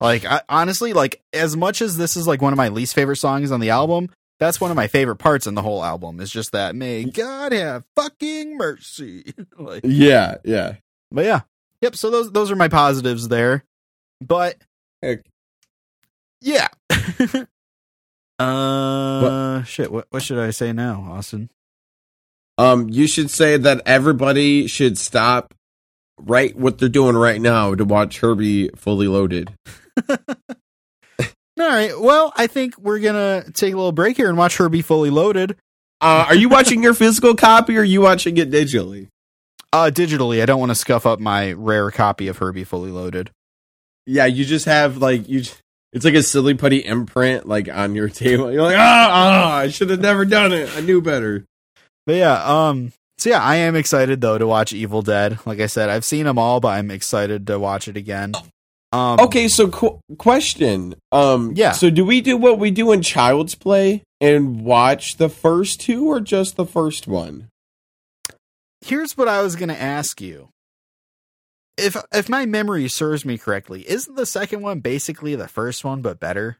[0.00, 3.16] Like I, honestly, like as much as this is like one of my least favorite
[3.16, 4.08] songs on the album,
[4.40, 6.20] that's one of my favorite parts in the whole album.
[6.20, 9.34] Is just that may God have fucking mercy.
[9.58, 10.76] like, Yeah, yeah.
[11.10, 11.40] but yeah,
[11.82, 11.96] yep.
[11.96, 13.64] So those those are my positives there.
[14.24, 14.56] But
[15.02, 15.20] Heck.
[16.40, 16.68] Yeah.
[18.38, 19.90] uh, shit.
[19.92, 21.50] What what should I say now, Austin?
[22.56, 25.54] Um, you should say that everybody should stop
[26.20, 29.52] right what they're doing right now to watch Herbie Fully Loaded.
[30.08, 31.98] All right.
[31.98, 35.56] Well, I think we're gonna take a little break here and watch Herbie fully loaded.
[36.00, 39.08] Uh, are you watching your physical copy or are you watching it digitally?
[39.72, 40.40] Uh, digitally.
[40.40, 43.30] I don't want to scuff up my rare copy of Herbie Fully Loaded.
[44.06, 45.40] Yeah, you just have like you.
[45.42, 45.52] j-
[45.92, 48.52] It's like a silly putty imprint like on your table.
[48.52, 50.70] You're like, ah, ah, I should have never done it.
[50.76, 51.44] I knew better.
[52.06, 55.38] But yeah, um, so yeah, I am excited though to watch Evil Dead.
[55.46, 58.32] Like I said, I've seen them all, but I'm excited to watch it again.
[58.92, 60.94] Um, Okay, so qu- question.
[61.12, 61.72] Um, Yeah.
[61.72, 66.06] So do we do what we do in Child's Play and watch the first two
[66.10, 67.48] or just the first one?
[68.80, 70.48] here's what I was gonna ask you.
[71.78, 76.02] If if my memory serves me correctly, isn't the second one basically the first one
[76.02, 76.58] but better?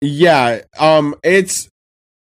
[0.00, 0.62] Yeah.
[0.78, 1.68] Um, it's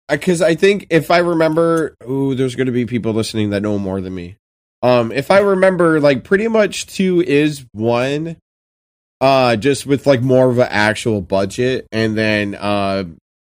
[0.10, 3.80] because I think if I remember, ooh, there's going to be people listening that know
[3.80, 4.36] more than me.
[4.84, 8.38] Um, if I remember, like pretty much two is one,
[9.20, 13.06] uh, just with like more of an actual budget, and then uh,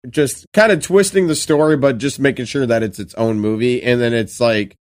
[0.08, 3.82] just kind of twisting the story, but just making sure that it's its own movie,
[3.82, 4.74] and then it's like,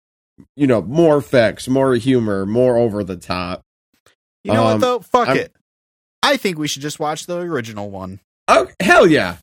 [0.56, 3.62] you know, more effects, more humor, more over the top.
[4.42, 4.98] You know what Um, though?
[5.00, 5.52] Fuck I'm- it.
[6.22, 8.20] I think we should just watch the original one.
[8.48, 9.36] Oh hell yeah!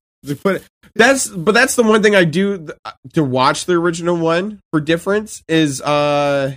[0.44, 0.64] But
[0.96, 2.72] that's but that's the one thing I do th-
[3.14, 6.56] to watch the original one for difference is uh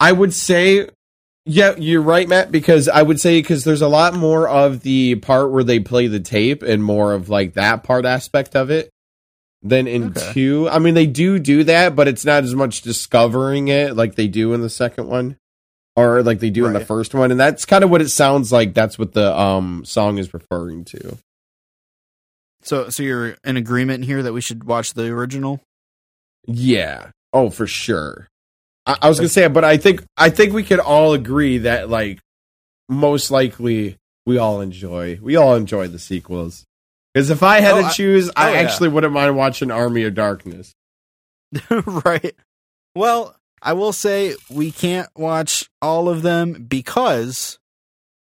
[0.00, 0.88] I would say
[1.46, 5.16] yeah you're right Matt because I would say because there's a lot more of the
[5.16, 8.88] part where they play the tape and more of like that part aspect of it
[9.62, 10.32] than in Okay.
[10.32, 10.68] two.
[10.70, 14.28] I mean they do do that but it's not as much discovering it like they
[14.28, 15.36] do in the second one
[15.96, 18.50] or like they do in the first one and that's kind of what it sounds
[18.52, 21.18] like that's what the um song is referring to.
[22.62, 25.60] So, so you're in agreement here that we should watch the original?
[26.46, 27.10] Yeah.
[27.32, 28.28] Oh, for sure.
[28.86, 31.88] I, I was gonna say, but I think I think we could all agree that
[31.88, 32.18] like
[32.88, 33.96] most likely
[34.26, 36.64] we all enjoy we all enjoy the sequels.
[37.14, 38.60] Because if I had Oh, to choose, I oh, yeah.
[38.60, 40.74] actually wouldn't mind watching Army of Darkness.
[41.70, 42.34] right.
[42.94, 47.58] Well, I will say we can't watch all of them because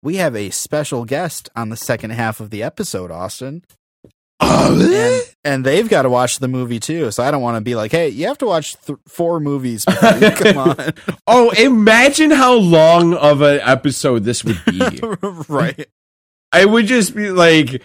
[0.04, 3.64] we have a special guest on the second half of the episode, Austin.
[4.40, 7.10] Oh, and, and they've got to watch the movie too.
[7.10, 9.86] So I don't want to be like, hey, you have to watch th- four movies.
[9.88, 10.76] Come on.
[11.28, 15.00] oh, imagine how long of an episode this would be.
[15.48, 15.88] right.
[16.52, 17.84] I would just be like,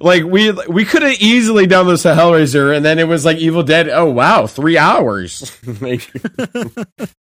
[0.00, 3.38] like we we could have easily done this to Hellraiser, and then it was like
[3.38, 3.88] Evil Dead.
[3.88, 5.52] Oh wow, three hours.
[5.80, 6.10] Like,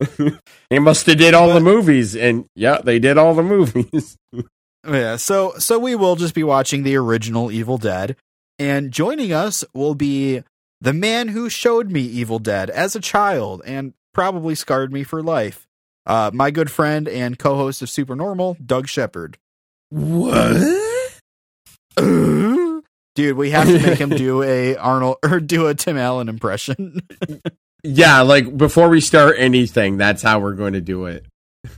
[0.70, 4.18] they must have did all the movies, and yeah, they did all the movies.
[4.88, 8.16] Yeah, so so we will just be watching the original Evil Dead,
[8.58, 10.44] and joining us will be
[10.80, 15.22] the man who showed me Evil Dead as a child and probably scarred me for
[15.22, 15.68] life.
[16.06, 19.38] Uh, my good friend and co-host of Supernormal, Doug Shepard.
[19.90, 20.94] What?
[23.16, 27.02] Dude, we have to make him do a Arnold or do a Tim Allen impression.
[27.84, 31.26] Yeah, like before we start anything, that's how we're going to do it.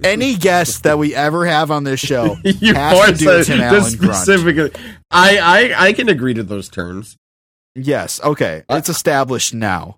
[0.03, 3.59] Any guest that we ever have on this show you has to do a Tim
[3.61, 4.15] Allen grunt.
[4.15, 4.71] specifically.
[5.11, 7.17] I, I I can agree to those terms.
[7.75, 8.63] Yes, okay.
[8.69, 9.97] Uh, it's established now.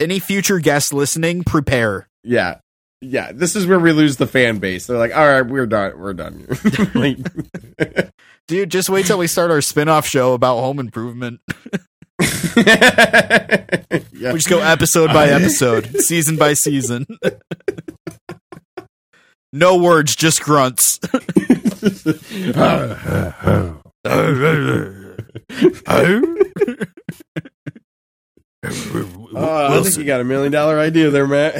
[0.00, 2.08] Any future guests listening, prepare.
[2.24, 2.58] Yeah.
[3.00, 4.86] Yeah, this is where we lose the fan base.
[4.86, 5.98] They're like, "All right, we're done.
[5.98, 6.46] We're done."
[6.94, 7.18] like,
[8.48, 11.40] Dude, just wait till we start our spin-off show about home improvement.
[12.56, 13.64] yeah.
[14.12, 17.06] We just go episode by episode, season by season.
[19.52, 20.98] no words, just grunts.
[28.64, 31.54] Oh, I think you got a million dollar idea there, Matt.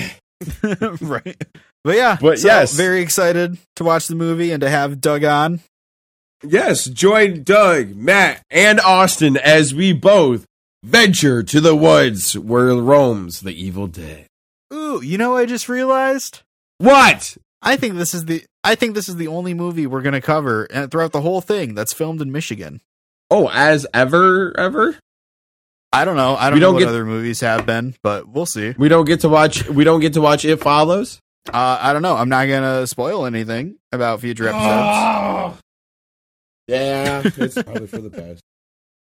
[1.01, 1.37] right.
[1.85, 2.75] But yeah, But so yes.
[2.75, 5.61] very excited to watch the movie and to have Doug on.
[6.45, 10.45] Yes, join Doug, Matt, and Austin as we both
[10.83, 14.27] venture to the woods where roams the evil dead.
[14.75, 16.41] Ooh, you know what I just realized?
[16.79, 17.37] What?
[17.63, 20.21] I think this is the I think this is the only movie we're going to
[20.21, 22.81] cover throughout the whole thing that's filmed in Michigan.
[23.31, 24.97] Oh, as ever, ever?
[25.93, 26.37] I don't know.
[26.37, 28.75] I don't We know don't what get- other movies have been, but we'll see.
[28.79, 29.69] We don't get to watch.
[29.69, 31.21] We don't get to watch It Follows.
[31.53, 32.17] Uh, I don't know.
[32.17, 35.59] I'm not going to spoil anything about future episodes.
[36.73, 38.43] Yeah, it's probably for the best.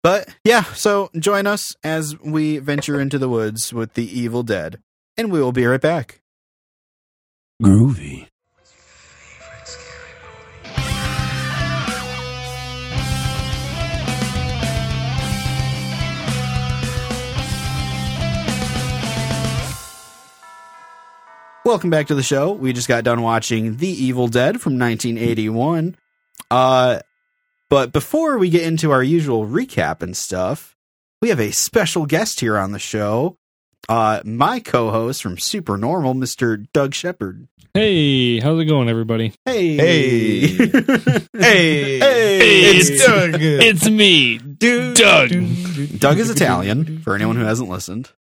[0.04, 4.80] But yeah, so join us as we venture into the woods with the evil dead,
[5.16, 6.20] and we will be right back.
[7.64, 8.28] Groovy.
[21.64, 22.52] Welcome back to the show.
[22.52, 25.96] We just got done watching The Evil Dead from 1981.
[26.52, 27.00] Uh,
[27.70, 30.76] but before we get into our usual recap and stuff,
[31.22, 33.38] we have a special guest here on the show.
[33.88, 36.66] Uh, my co-host from SuperNormal, Mr.
[36.74, 37.48] Doug Shepard.
[37.74, 39.34] Hey, how's it going, everybody?
[39.46, 40.40] Hey, Hey.
[41.34, 43.36] hey, Hey, it's it's Doug.
[43.40, 44.96] It's me, dude.
[44.98, 45.30] Doug.
[46.00, 47.00] Doug is Italian.
[47.02, 48.12] For anyone who hasn't listened,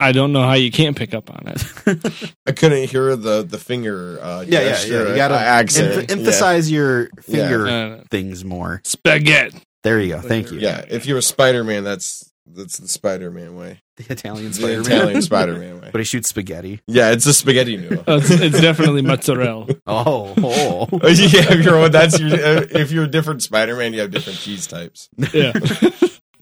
[0.00, 2.34] I don't know how you can't pick up on it.
[2.46, 5.08] I couldn't hear the the finger uh, yeah, yeah, yeah.
[5.08, 6.08] You gotta uh, accent.
[6.08, 8.80] emph- emphasize your finger Uh, things more.
[8.84, 9.58] spaghetti.
[9.82, 10.20] There you go.
[10.20, 10.58] Thank you.
[10.58, 13.80] Yeah, if you're a Spider Man, that's that's the Spider Man way.
[13.96, 14.80] The Italian Spider-Man.
[14.86, 15.88] Italian Spider Man way.
[15.90, 16.80] but he shoots spaghetti.
[16.86, 18.04] Yeah, it's a spaghetti noodle.
[18.06, 19.66] Uh, it's, it's definitely mozzarella.
[19.86, 20.88] Oh, oh.
[21.02, 24.38] yeah, if you're that's your uh, if you're a different Spider Man, you have different
[24.38, 25.08] cheese types.
[25.34, 25.52] Yeah.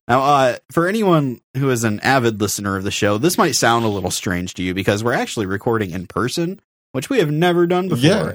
[0.08, 3.84] Now, uh, for anyone who is an avid listener of the show, this might sound
[3.84, 6.60] a little strange to you because we're actually recording in person,
[6.92, 8.04] which we have never done before.
[8.04, 8.34] Yeah.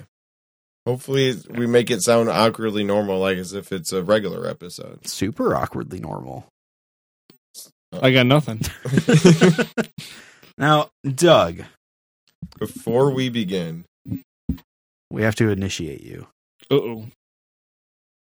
[0.86, 5.08] Hopefully, we make it sound awkwardly normal, like as if it's a regular episode.
[5.08, 6.48] Super awkwardly normal.
[7.94, 8.62] I got nothing.
[10.58, 11.64] Now, Doug,
[12.60, 13.86] Before we begin,
[15.10, 16.28] we have to initiate you.
[16.70, 17.06] Uh oh.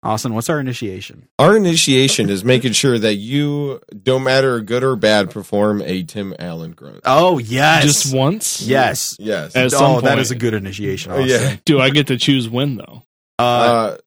[0.04, 1.28] Austin, what's our initiation?
[1.40, 6.34] our initiation is making sure that you, no matter good or bad, perform a Tim
[6.40, 7.00] Allen grunt.
[7.06, 7.84] Oh, yes.
[7.84, 8.62] Just once?
[8.62, 9.16] yes.
[9.20, 9.56] Yes.
[9.56, 10.20] At oh, some that point.
[10.20, 11.12] is a good initiation.
[11.14, 11.30] Oh, Austin.
[11.30, 11.56] yeah.
[11.66, 13.04] Do I get to choose when though?
[13.40, 13.98] Uh, Uh,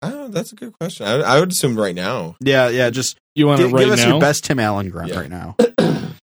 [0.00, 1.06] I don't know, that's a good question.
[1.06, 2.34] I, I would assume right now.
[2.40, 2.90] yeah, yeah.
[2.90, 4.08] Just You want gi- it right give us now?
[4.12, 5.20] your best Tim Allen grunt Yeah.
[5.20, 5.56] right now.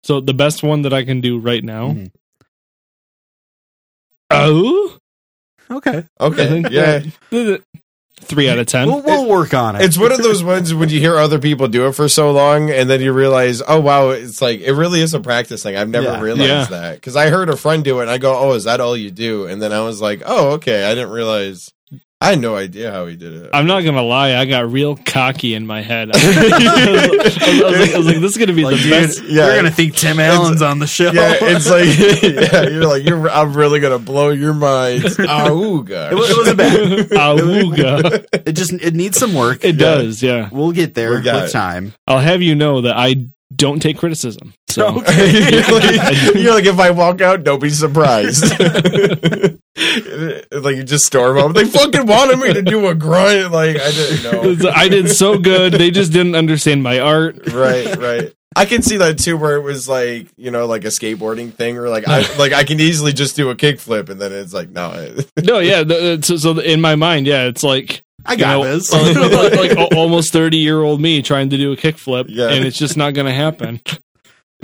[0.04, 1.88] So the best one that I can do right now.
[1.90, 2.10] Mhm.
[4.30, 4.96] Oh,
[5.70, 6.06] Okay.
[6.20, 6.60] Okay.
[6.70, 7.02] Yeah.
[7.30, 7.62] that-
[8.18, 8.86] three out of ten.
[8.88, 9.82] We'll, we'll work on it.
[9.82, 12.70] It's one of those ones when you hear other people do it for so long
[12.70, 15.76] and then you realize, oh, wow, it's like, it really is a practice thing.
[15.76, 16.20] I've never Yeah.
[16.20, 16.80] realized Yeah.
[16.80, 16.94] that.
[16.96, 19.10] Because I heard a friend do it and I go, oh, is that all you
[19.10, 19.46] do?
[19.46, 20.84] And then I was like, oh, okay.
[20.84, 21.72] I didn't realize.
[22.20, 23.50] I had no idea how he did it.
[23.52, 26.10] I'm not gonna lie, I got real cocky in my head.
[26.14, 28.76] I was, I was- I was like, I was like, this is gonna be Like,
[28.78, 29.22] the dude, best.
[29.22, 29.46] yeah.
[29.46, 31.12] We're gonna think Tim Allen's on the show.
[31.12, 31.86] yeah, it's like,
[32.52, 35.04] yeah, you're like, you're, I'm really going to blow your mind.
[35.20, 36.80] Oh, it, was, it wasn't bad.
[37.10, 38.26] Awooga.
[38.46, 39.64] It just it needs some work.
[39.64, 40.48] It does, yeah.
[40.50, 41.50] We'll get there We with it.
[41.52, 41.94] time.
[42.08, 44.54] I'll have you know that I don't take criticism.
[44.68, 48.44] So you're, like, you're like, if I walk out, don't be surprised.
[50.52, 51.54] like, you just storm up.
[51.54, 53.52] They fucking wanted me to do a grunt.
[53.52, 54.70] Like, I didn't know.
[54.70, 55.72] I did so good.
[55.74, 57.52] They just didn't understand my art.
[57.52, 58.32] right, right.
[58.56, 61.76] I can see that too, where it was like you know, like a skateboarding thing,
[61.76, 64.70] or like I like I can easily just do a kickflip, and then it's like
[64.70, 65.84] no, No, yeah.
[65.84, 68.92] the- So, so in my mind, yeah, it's like I you got know, this.
[68.92, 69.16] like,
[69.52, 72.48] like, like almost thirty year old me trying to do a kickflip, Yeah.
[72.48, 73.80] and it's just not going to happen.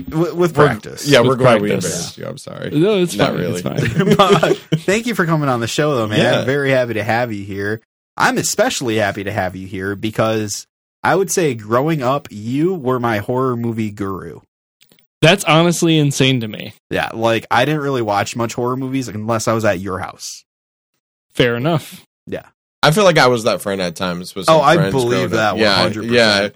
[0.08, 1.06] with, with practice.
[1.06, 1.84] Yeah, we're With glad we practice.
[2.16, 2.26] embarrassed you.
[2.26, 2.70] I'm sorry.
[2.70, 3.38] No, it's Not fine.
[3.38, 3.60] really.
[3.64, 4.16] It's fine.
[4.16, 6.18] But thank you for coming on the show, though, man.
[6.18, 6.40] Yeah.
[6.40, 7.80] I'm very happy to have you here.
[8.16, 10.66] I'm especially happy to have you here because
[11.02, 14.40] I would say growing up, you were my horror movie guru.
[15.22, 16.74] That's honestly insane to me.
[16.90, 20.44] Yeah, like I didn't really watch much horror movies unless I was at your house.
[21.32, 22.04] Fair enough.
[22.86, 24.34] I feel like I was that friend at times.
[24.34, 26.10] With some Oh, I friends believe that Yeah, 100%.
[26.10, 26.48] yeah.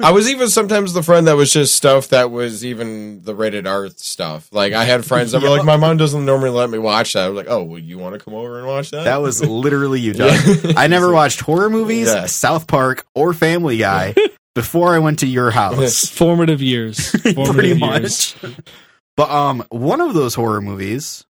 [0.00, 3.66] I was even sometimes the friend that was just stuff that was even the rated
[3.66, 4.48] R stuff.
[4.50, 7.24] Like I had friends that were like, my mom doesn't normally let me watch that.
[7.24, 9.04] I was like, oh, well, you want to come over and watch that?
[9.04, 10.32] That was literally you, Doug.
[10.64, 10.72] Yeah.
[10.78, 12.24] I never watched horror movies, Yeah.
[12.26, 14.14] South Park, or Family Guy
[14.54, 16.08] before I went to your house.
[16.08, 17.10] Formative years.
[17.10, 18.34] Formative Pretty years.
[18.42, 18.54] much.
[19.18, 21.26] But um, one of those horror movies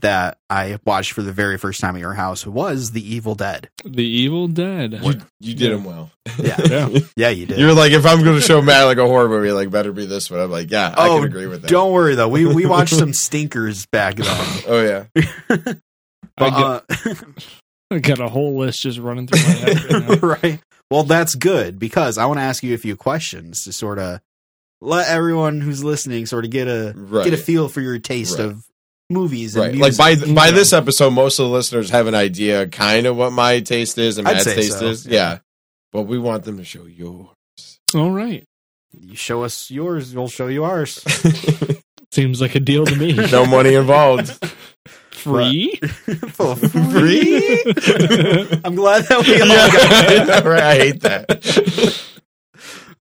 [0.00, 3.68] that I watched for the very first time at your house was The Evil Dead.
[3.84, 4.92] The Evil Dead.
[5.02, 6.10] you, you did him well.
[6.38, 6.98] Yeah, Yeah.
[7.16, 7.58] yeah, you did.
[7.58, 10.06] You're like, if I'm going to show Matt like a horror movie, like better be
[10.06, 10.40] this one.
[10.40, 11.68] I'm like, yeah, I Oh, can agree with that.
[11.70, 14.26] Don't worry though, we we watched some stinkers back then.
[14.68, 15.04] Oh yeah,
[16.36, 16.80] But, I uh,
[17.90, 20.22] I got a whole list just running through my head.
[20.22, 20.60] Right right.
[20.90, 24.20] Well, that's good because I want to ask you a few questions to sort of
[24.80, 27.24] let everyone who's listening sort of get a Right.
[27.24, 28.48] get a feel for your taste Right.
[28.48, 28.64] of
[29.10, 29.74] movies and right.
[29.74, 29.98] music.
[29.98, 30.52] Like by th- by Yeah.
[30.52, 34.18] this episode, most of the listeners have an idea, kind of what my taste is
[34.18, 35.06] and I'd Matt's say taste so, is.
[35.06, 35.12] yeah.
[35.32, 35.38] Yeah.
[35.92, 37.28] but we want them to show yours.
[37.94, 38.44] All right.
[38.98, 41.04] you show us yours, we'll show you ours.
[42.12, 43.12] Seems like a deal to me.
[43.12, 44.30] no money involved.
[45.10, 45.74] Free?
[46.30, 47.60] For free?
[48.64, 50.62] I'm glad that we all yeah, got I know, right?
[50.62, 52.04] I hate that.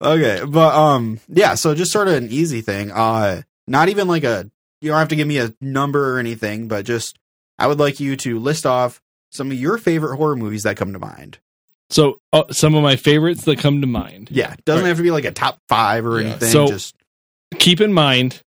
[0.01, 1.53] Okay, but um, yeah.
[1.53, 2.91] So just sort of an easy thing.
[2.91, 4.49] Uh, not even like a.
[4.81, 7.17] You don't have to give me a number or anything, but just
[7.57, 9.01] I would like you to list off
[9.31, 11.39] some of your favorite horror movies that come to mind.
[11.89, 14.29] So, uh, some of my favorites that come to mind.
[14.31, 14.87] Yeah, doesn't Right.
[14.89, 16.29] have to be like a top five or Yeah.
[16.29, 16.49] anything.
[16.49, 16.95] So- just
[17.59, 18.41] Keep in mind,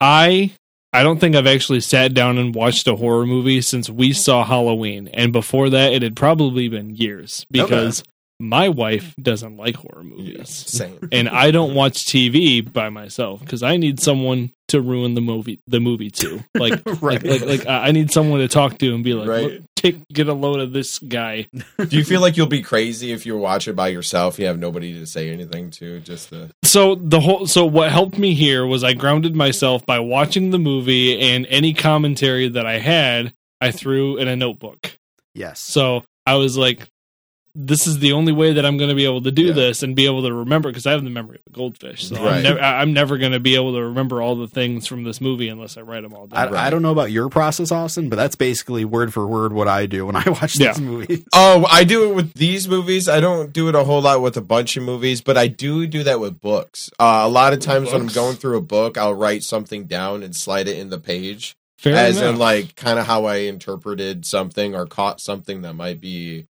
[0.00, 0.52] I
[0.92, 4.42] I don't think I've actually sat down and watched a horror movie since we saw
[4.44, 8.02] Halloween, and before that, it had probably been years because
[8.40, 10.48] my wife doesn't like horror movies.
[10.48, 10.98] Same.
[11.10, 15.60] and I don't watch TV by myself because I need someone to ruin the movie.
[15.66, 17.22] The movie too, like right.
[17.22, 19.62] like like, like I I need someone to talk to and be like, Right.
[19.76, 21.46] Take get a load of this guy.
[21.78, 24.38] Do you feel like you'll be crazy if you watch it by yourself?
[24.38, 26.00] You have nobody to say anything to.
[26.00, 30.00] Just the So the whole so what helped me here was I grounded myself by
[30.00, 34.98] watching the movie and any commentary that I had I threw in a notebook.
[35.34, 35.60] yes.
[35.60, 36.88] So I was like,
[37.60, 39.52] this is the only way that I'm going to be able to do Yeah.
[39.52, 42.06] this and be able to remember because I have the memory of a goldfish.
[42.06, 42.42] So I'm, Right.
[42.44, 45.48] never, I'm never going to be able to remember all the things from this movie
[45.48, 46.54] unless I write them all I, down.
[46.54, 49.86] I don't know about your process, Austin, but that's basically word for word what I
[49.86, 50.68] do when I watch Yeah.
[50.72, 51.24] these movies.
[51.34, 53.08] Oh, I do it with these movies.
[53.08, 55.86] I don't do it a whole lot with a bunch of movies, but I do
[55.88, 56.90] do that with books.
[57.00, 60.22] Uh, a lot of times when I'm going through a book, I'll write something down
[60.22, 62.34] and slide it in the page, Fair as enough.
[62.34, 66.46] in like kind of how I interpreted something or caught something that might be,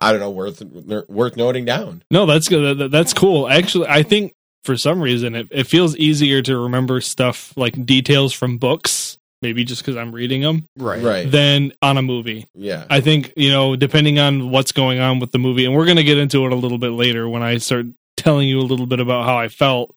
[0.00, 0.62] I don't know, worth
[1.08, 2.02] worth noting down.
[2.10, 2.62] no, that's good.
[2.62, 3.48] That- that- That's cool.
[3.48, 4.34] Actually, I think
[4.64, 9.64] for some reason it, it feels easier to remember stuff like details from books, maybe
[9.64, 11.02] just because I'm reading them, Right.
[11.02, 11.30] Right?
[11.30, 12.46] than on a movie.
[12.54, 12.84] Yeah.
[12.90, 15.96] I think, you know, depending on what's going on with the movie, and we're going
[15.96, 17.86] to get into it a little bit later when I start
[18.18, 19.94] telling you a little bit about how I felt.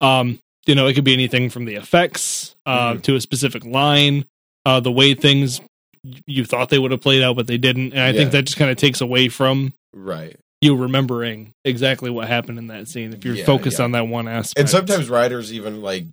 [0.00, 3.02] Um, you know, it could be anything from the effects uh, Mhm.
[3.04, 4.24] to a specific line,
[4.66, 5.66] uh, the way things y-
[6.02, 7.92] you thought they would have played out, but they didn't.
[7.92, 10.36] And I think that just kind of takes away from Right.
[10.60, 13.84] you remembering exactly what happened in that scene if you're Yeah, focused yeah.
[13.84, 14.58] on that one aspect.
[14.58, 16.06] And sometimes writers even like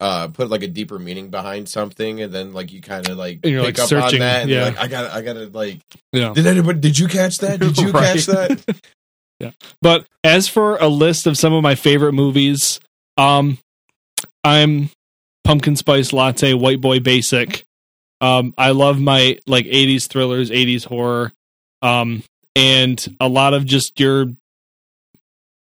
[0.00, 3.38] uh put like a deeper meaning behind something and then like you kind of like
[3.44, 4.64] And you're, pick like, up searching, on that and yeah.
[4.64, 5.78] like I got I got to like
[6.12, 6.32] yeah.
[6.34, 7.60] did anybody did you catch that?
[7.60, 8.14] Did you Right.
[8.16, 8.76] catch that?
[9.40, 9.50] Yeah.
[9.80, 12.78] But as for a list of some of my favorite movies,
[13.16, 13.58] um,
[14.44, 14.90] I'm
[15.42, 17.64] Pumpkin Spice Latte, White Boy Basic.
[18.22, 21.32] Um, I love my like '80s thrillers, '80s horror,
[21.82, 22.22] um,
[22.56, 24.26] and a lot of just your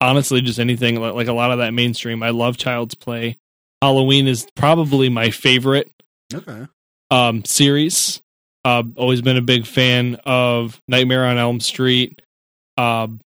[0.01, 2.23] honestly just anything like, like a lot of that mainstream.
[2.23, 3.39] I love Child's Play.
[3.83, 5.91] Halloween is probably my favorite
[6.35, 6.67] Okay.
[7.11, 8.21] um, series.
[8.65, 12.21] Uh, always been a big fan of Nightmare on Elm Street.
[12.77, 13.21] Um,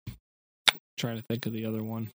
[0.98, 2.10] trying to think of the other one.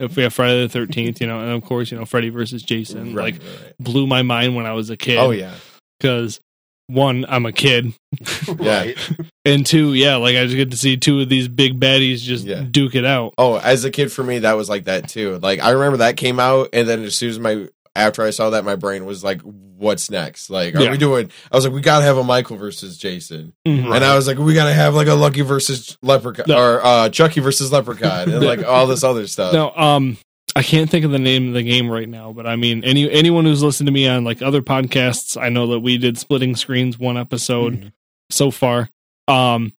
[0.00, 2.62] If we have Friday the Thirteenth, you know, and of course, you know, Freddy versus
[2.62, 3.74] Jason, Right, like right, right.
[3.78, 5.18] blew my mind when I was a kid.
[5.18, 5.54] Oh yeah.
[6.00, 6.40] Because
[6.88, 7.94] one, I'm a kid,
[8.60, 8.78] Yeah.
[8.78, 8.98] Right.
[9.44, 12.44] and two, yeah, like I just get to see two of these big baddies just
[12.44, 12.62] Yeah.
[12.70, 13.34] duke it out.
[13.38, 15.38] Oh, as a kid for me that was like that too.
[15.42, 18.50] Like I remember that came out and then as soon as my after I saw
[18.50, 20.48] that my brain was like what's next?
[20.48, 20.90] Like are Yeah.
[20.92, 23.52] we doing I was like we got to have a Michael versus Jason.
[23.66, 23.92] Mhm.
[23.94, 26.56] And I was like we got to have like a Lucky versus Leprechaun No.
[26.58, 29.52] or uh Chucky versus Leprechaun and like all this other stuff.
[29.52, 30.18] Now, um,
[30.56, 33.10] I can't think of the name of the game right now, but I mean, any
[33.10, 36.56] anyone who's listened to me on like other podcasts, I know that we did splitting
[36.56, 37.88] screens one episode Mm-hmm.
[38.30, 38.88] so far.
[39.28, 39.72] Um,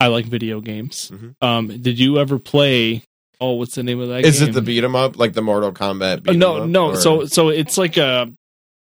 [0.00, 1.10] I like video games.
[1.14, 1.34] Mhm.
[1.40, 3.02] Um, did you ever play
[3.40, 4.24] oh, what's the name of that?
[4.24, 4.48] Is game?
[4.48, 6.18] Is it the beat 'em up, like the Mortal Kombat?
[6.18, 6.86] Uh, Beat 'em no, up, no.
[6.90, 8.32] or- So so it's like a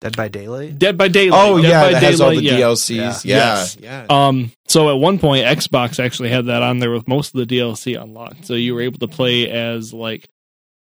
[0.01, 0.77] Dead by Daylight.
[0.77, 1.41] Dead by Daylight.
[1.41, 2.65] oh Dead yeah, by that has all the Daylight, yeah.
[2.65, 3.25] DLCs.
[3.25, 3.77] Yeah, Yes.
[3.81, 4.05] yeah.
[4.09, 7.45] Um, so at one point, Xbox actually had that on there with most of the
[7.57, 8.45] DLC unlocked.
[8.45, 10.27] So you were able to play as like,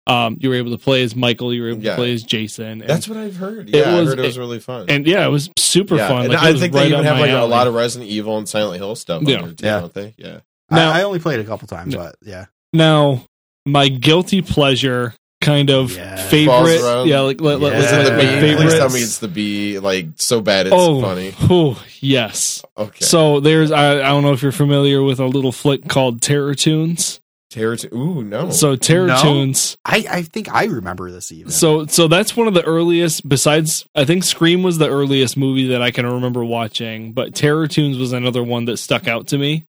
[0.09, 1.53] um, you were able to play as Michael.
[1.53, 1.91] You were able Yeah.
[1.93, 2.81] to play as Jason.
[2.81, 3.69] And, That's what I've heard.
[3.69, 4.87] It Yeah, I was- heard it was really fun.
[4.89, 6.21] and yeah, it was super yeah, fun.
[6.23, 8.39] and Like, I think right they even have my like a lot of Resident Evil
[8.39, 9.23] and Silent Hill stuff.
[9.27, 9.37] Yeah.
[9.37, 9.81] on there too, Yeah.
[9.81, 10.15] don't they?
[10.17, 10.39] Yeah.
[10.71, 12.47] Now- I, I only played a couple times, but yeah.
[12.73, 13.25] Now,
[13.67, 16.17] my guilty pleasure kind of Yeah.
[16.17, 17.79] Favorite, yeah, like, like, like, Yeah.
[17.79, 18.27] Is it like the my B?
[18.41, 18.63] favorites.
[18.63, 19.79] Please tell me it's the B.
[19.79, 21.33] Like so bad it's oh, funny.
[21.43, 22.63] oh, yes.
[22.77, 23.05] Okay.
[23.05, 26.55] So there's, I, I don't know if you're familiar with a little flick called Terror
[26.55, 27.21] Toons.
[27.51, 27.77] Terror.
[27.95, 28.51] Ooh no.
[28.51, 29.21] So Terror No?
[29.23, 29.77] Tunes.
[29.85, 31.51] I, I think I remember this even.
[31.51, 33.27] So so that's one of the earliest.
[33.29, 37.67] Besides, I think Scream was the earliest movie that I can remember watching, but Terror
[37.67, 39.65] Toons was another one that stuck out to me.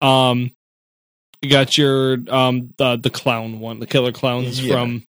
[0.00, 0.50] Um,
[1.40, 4.74] you got your um the the clown one, the killer clowns Yeah.
[4.74, 5.04] from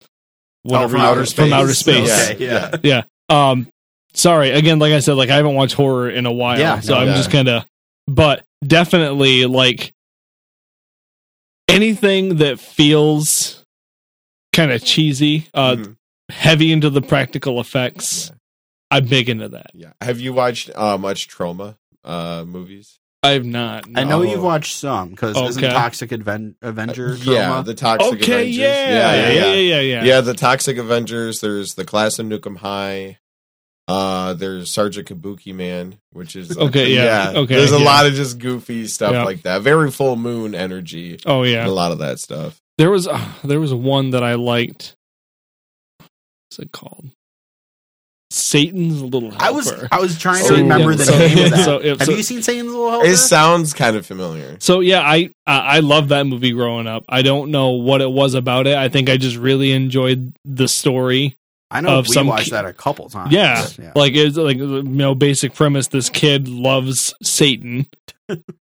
[0.66, 1.46] Oh, whatever from outer space.
[1.46, 2.32] From outer space.
[2.32, 2.76] Okay, yeah.
[2.84, 3.04] yeah.
[3.30, 3.68] Um,
[4.14, 4.78] sorry again.
[4.80, 7.08] Like I said, like I haven't watched horror in a while, Yeah, so no, I'm
[7.08, 7.16] yeah.
[7.16, 7.66] just kind of.
[8.08, 9.94] But definitely, like
[11.70, 13.64] anything that feels
[14.54, 15.96] kind of cheesy, uh, Mhm.
[16.32, 18.28] heavy into the practical effects.
[18.30, 18.36] Yeah.
[18.98, 19.72] I'm big into that.
[19.76, 19.92] Yeah.
[20.02, 22.98] Have you watched uh, much Troma uh, movies?
[23.22, 23.86] I've not.
[23.96, 27.66] I know you've watched some because isn't Toxic Adven- Avenger Yeah, Troma?
[27.66, 28.58] the Toxic Okay, Avengers.
[28.58, 31.42] yeah, yeah, yeah, yeah, yeah, yeah, Yeah, the Toxic Avengers.
[31.42, 33.18] There's the Class of Nuke 'Em High.
[33.90, 37.86] Uh, there's Sergeant Kabukiman, which is Okay, yeah, okay, There's a yeah.
[37.86, 39.24] lot of just goofy stuff Yeah.
[39.24, 39.62] like that.
[39.64, 41.20] Very full moon energy.
[41.26, 41.66] Oh yeah.
[41.66, 42.60] A lot of that stuff.
[42.78, 44.96] There was uh, there was one that I liked.
[46.00, 47.10] What's it called?
[48.32, 49.44] Satan's Little Helper.
[49.44, 51.66] I was I was trying to So- remember yeah, the so- name of that.
[51.66, 53.08] so- yeah, Have so- you seen Satan's Little Helper?
[53.08, 54.56] It sounds kind of familiar.
[54.60, 57.06] So yeah, I I I love that movie growing up.
[57.10, 58.76] I don't know what it was about it.
[58.78, 61.38] I think I just really enjoyed the story.
[61.72, 63.32] I know of we some watched ki- that a couple times.
[63.32, 63.92] Yeah, yeah.
[63.96, 65.88] like it's like you know basic premise.
[65.88, 67.86] This kid loves Satan,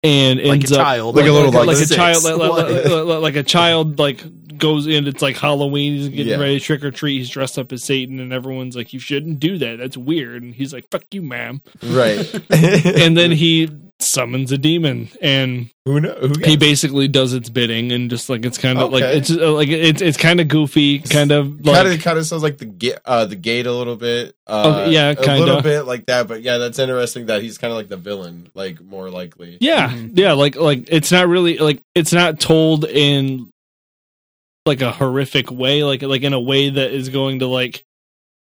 [0.02, 2.50] and like a ends up child, Like a little, like, like, a child, like, like,
[2.50, 4.24] Like- like- like- like a child, like
[4.58, 5.08] goes in.
[5.08, 5.94] It's like Halloween.
[5.96, 6.36] He's getting Yeah.
[6.36, 7.18] ready to trick or treat.
[7.18, 9.78] He's dressed up as Satan, and everyone's like, "You shouldn't do that.
[9.78, 12.18] That's weird." And he's like, "Fuck you, ma'am." Right.
[12.50, 13.68] And then he
[14.02, 16.18] summons a demon, and who knows?
[16.20, 19.52] Who he basically does its bidding, and just like it's kind of like it's uh,
[19.52, 22.58] like it's it's kind of goofy, kind of like kind of kind of sounds like
[22.58, 24.34] the gate, uh, the gate a little bit.
[24.46, 25.38] Uh, Okay, yeah, a kinda.
[25.38, 26.28] little bit like that.
[26.28, 29.58] But yeah, that's interesting that he's kind of like the villain, like more likely.
[29.60, 30.18] Yeah, Mhm.
[30.18, 33.50] yeah, like like it's not really like it's not told in
[34.66, 37.84] like a horrific way, like like in a way that is going to like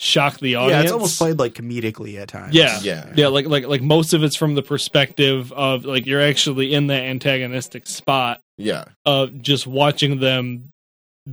[0.01, 0.73] shock the audience.
[0.79, 2.55] yeah, it's almost played like comedically at times.
[2.55, 2.79] Yeah.
[2.83, 3.13] Yeah.
[3.17, 6.87] Yeah, like like like most of it's from the perspective of like you're actually in
[6.89, 8.85] that antagonistic spot Yeah.
[9.05, 10.71] of just watching them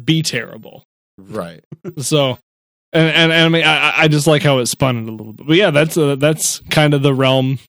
[0.03, 0.83] be terrible.
[1.17, 1.63] Right.
[1.99, 2.39] So,
[2.93, 5.33] and and, and I mean, I, I just like how it spun it a little
[5.33, 5.45] bit.
[5.47, 7.59] But yeah, that's uh, that's kind of the realm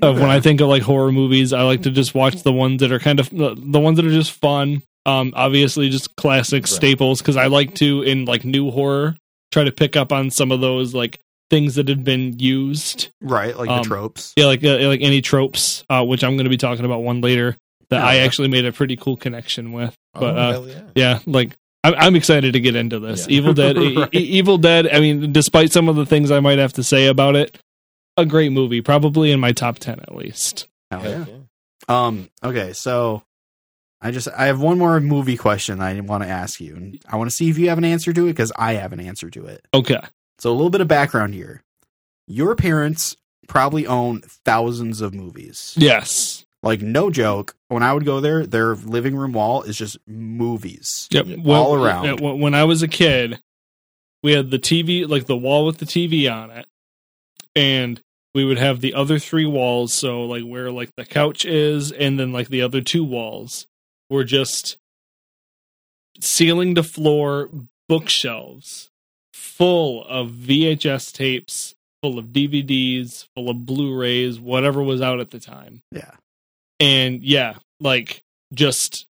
[0.00, 1.52] of when I think of like horror movies.
[1.52, 4.04] I like to just watch the ones that are kind of the, the ones that
[4.06, 4.82] are just fun.
[5.06, 6.68] Um, obviously, just classic Right.
[6.68, 9.16] staples because I like to in like new horror
[9.52, 13.10] try to pick up on some of those like things that have been used.
[13.20, 14.32] right, like Um, the tropes.
[14.36, 17.20] Yeah, like uh, like any tropes, uh, which I'm going to be talking about one
[17.20, 17.56] later
[17.90, 18.06] that Yeah.
[18.06, 19.94] I actually made a pretty cool connection with.
[20.14, 20.80] But oh, uh, hell yeah.
[20.94, 23.26] yeah, like I'm, I'm excited to get into this.
[23.28, 23.36] Yeah.
[23.36, 24.14] Evil Dead, E- Right.
[24.14, 24.88] E- Evil Dead.
[24.92, 27.58] I mean, despite some of the things I might have to say about it,
[28.16, 30.68] a great movie, probably in my top ten at least.
[30.90, 31.24] Hell yeah.
[31.28, 31.36] yeah.
[32.06, 32.30] Um.
[32.42, 32.72] Okay.
[32.72, 33.22] So,
[34.04, 37.16] I just I have one more movie question I want to ask you, and I
[37.16, 39.30] want to see if you have an answer to it because I have an answer
[39.30, 39.64] to it.
[39.72, 40.00] Okay,
[40.38, 41.62] So a little bit of background here.
[42.26, 43.16] Your parents
[43.48, 45.74] probably own thousands of movies.
[45.76, 47.54] yes, Like no joke.
[47.68, 51.08] When I would go there, their living room wall is just movies.
[51.10, 51.26] yep.
[51.26, 52.20] Yeah, When- all around.
[52.20, 53.40] When, when I was a kid,
[54.22, 56.66] we had the TV, like the wall with the TV on it,
[57.54, 58.00] and
[58.34, 59.92] we would have the other three walls.
[59.92, 63.66] So like where like the couch is, and then like the other two walls
[64.12, 64.76] were just
[66.20, 67.48] ceiling to floor
[67.88, 68.90] bookshelves
[69.32, 75.40] full of VHS tapes, full of DVDs, full of Blu-rays, whatever was out at the
[75.40, 75.82] time.
[75.90, 76.12] Yeah.
[76.78, 79.06] And yeah, like just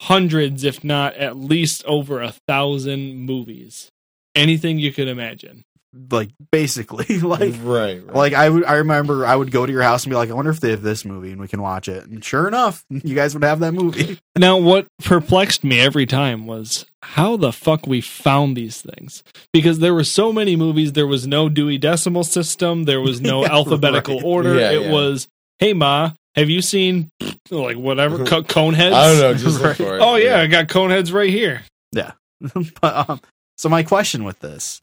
[0.00, 3.90] hundreds, if not at least over a thousand movies.
[4.34, 5.64] Anything you could imagine.
[6.10, 8.14] Like basically, like right, right.
[8.14, 10.34] like I would I remember I would go to your house and be like, I
[10.34, 12.04] wonder if they have this movie and we can watch it.
[12.06, 14.18] And sure enough, you guys would have that movie.
[14.38, 19.24] Now, what perplexed me every time was how the fuck we found these things.
[19.52, 23.42] Because there were so many movies, there was no Dewey Decimal System, there was no
[23.42, 24.24] Yeah, alphabetical right.
[24.24, 24.54] order.
[24.54, 24.92] Yeah, it yeah.
[24.92, 25.26] was,
[25.58, 27.10] hey, Ma, have you seen
[27.50, 28.92] like whatever, co- Coneheads?
[28.92, 29.34] I don't know.
[29.34, 29.76] Just look Right.
[29.76, 30.00] for it.
[30.02, 31.62] Oh, yeah, I got Coneheads right here.
[31.92, 33.20] but um,
[33.56, 34.80] so my question with this,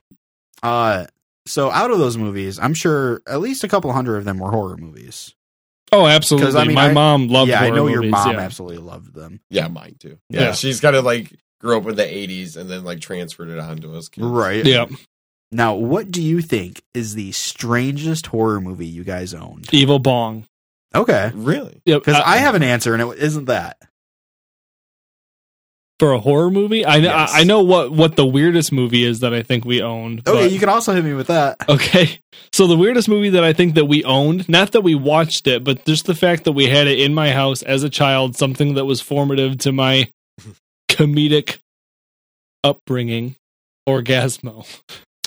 [0.63, 1.05] uh,
[1.47, 4.51] so out of those movies, I'm sure at least a couple hundred of them were
[4.51, 5.33] horror movies.
[5.91, 6.59] Oh, absolutely.
[6.59, 7.49] I mean, My I- mom loved.
[7.49, 8.39] yeah, I horror know your mom yeah.
[8.39, 9.39] absolutely loved them.
[9.49, 10.17] Yeah, mine too.
[10.29, 10.51] Yeah, Yeah.
[10.53, 11.31] she's got to like
[11.61, 14.09] grew up in the '80s and then like transferred it on to us.
[14.09, 14.25] Kids.
[14.25, 14.65] Right.
[14.65, 14.87] Yeah,
[15.51, 19.71] Now, what do you think is the strangest horror movie you guys owned?
[19.73, 20.47] Evil Bong.
[20.93, 21.31] Okay.
[21.35, 21.81] Really?
[21.85, 23.77] Yeah, Because uh, I have an answer, and it isn't that.
[25.97, 26.85] For a horror movie.
[26.85, 27.07] I know.
[27.09, 27.31] Yes.
[27.33, 30.23] I know what what the weirdest movie is that I think we owned.
[30.25, 31.57] Oh, okay, but- you can also hit me with that.
[31.69, 32.19] Okay.
[32.51, 35.63] So the weirdest movie that I think that we owned, not that we watched it,
[35.63, 38.75] but just the fact that we had it in my house as a child, something
[38.75, 40.09] that was formative to my
[40.89, 41.59] comedic
[42.63, 43.35] upbringing,
[43.87, 44.65] Orgazmo.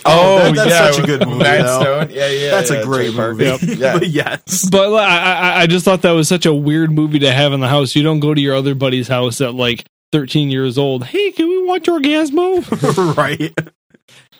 [0.05, 1.67] Oh, oh that- that's such a good movie, Matt.
[1.81, 2.11] Stone.
[2.11, 2.51] Yeah, yeah.
[2.51, 3.35] That's yeah, a great Trey Parker.
[3.35, 3.75] movie.
[3.77, 3.99] Yeah.
[3.99, 4.69] but yes.
[4.71, 7.53] But uh, I, I I just thought that was such a weird movie to have
[7.53, 7.95] in the house.
[7.97, 11.05] You don't go to your other buddy's house at like 13 years old.
[11.05, 13.17] Hey, can we watch Orgazmo?
[13.17, 13.57] right.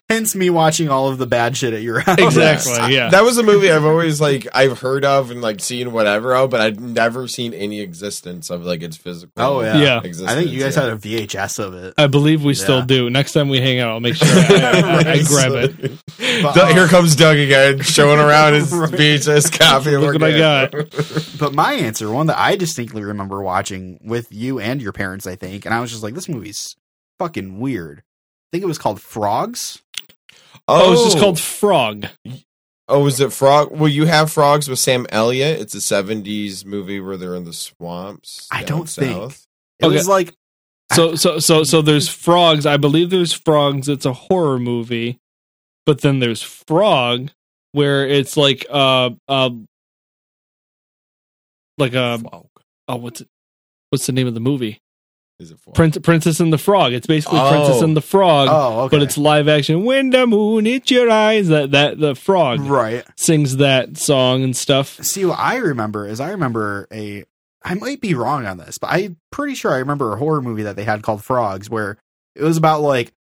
[0.09, 2.19] Hence me watching all of the bad shit at your house.
[2.19, 2.73] exactly.
[2.95, 3.11] Yeah.
[3.11, 6.49] That was a movie I've always like I've heard of and like seen whatever of,
[6.49, 9.33] but I'd never seen any existence of like its physical.
[9.37, 9.77] Oh, yeah.
[9.79, 9.99] Yeah.
[9.99, 10.85] existence, I think you guys yeah.
[10.85, 11.95] had a VHS of it.
[11.99, 13.11] I believe we still do.
[13.11, 15.93] Next time we hang out, I'll make sure I, I- I grab it.
[16.43, 18.91] But, um, Here comes Doug again, showing around his Right.
[18.91, 19.97] VHS copy.
[19.97, 20.73] Look what I got.
[21.39, 25.37] But my answer, one that I distinctly remember watching with you and your parents, I
[25.37, 26.77] think, and I was just like, this movie's
[27.19, 28.01] fucking weird.
[28.01, 29.83] I think it was called Frogs.
[30.69, 32.07] Oh, it's just called Frog.
[32.89, 33.71] Oh, is it Frog?
[33.73, 35.61] Well, you have Frogs with Sam Elliott.
[35.61, 38.47] It's a '70s movie where they're in the swamps.
[38.51, 39.13] I don't think.
[39.13, 39.47] south.
[39.81, 39.95] It Okay.
[39.97, 40.35] was like,
[40.93, 42.67] So so so so there's frogs.
[42.67, 43.89] I believe there's frogs.
[43.89, 45.19] It's a horror movie,
[45.87, 47.31] but then there's Frog,
[47.73, 49.51] where it's like uh uh
[51.77, 52.21] like a
[52.89, 53.29] oh what's it
[53.91, 54.81] what's the name of the movie?
[55.39, 55.75] Is it Frog?
[55.75, 56.93] Prin- Princess and the Frog.
[56.93, 57.51] It's basically Oh.
[57.51, 58.03] Princess and the oh.
[58.03, 58.97] Frog, oh, okay.
[58.97, 59.85] but it's live action.
[59.85, 63.05] When the moon hits your eyes, that that the frog right.
[63.17, 65.03] sings that song and stuff.
[65.05, 67.25] See, what I remember is I remember a.
[67.65, 70.63] I might be wrong on this, but I'm pretty sure I remember a horror movie
[70.63, 71.99] that they had called Frogs, where
[72.35, 73.13] it was about like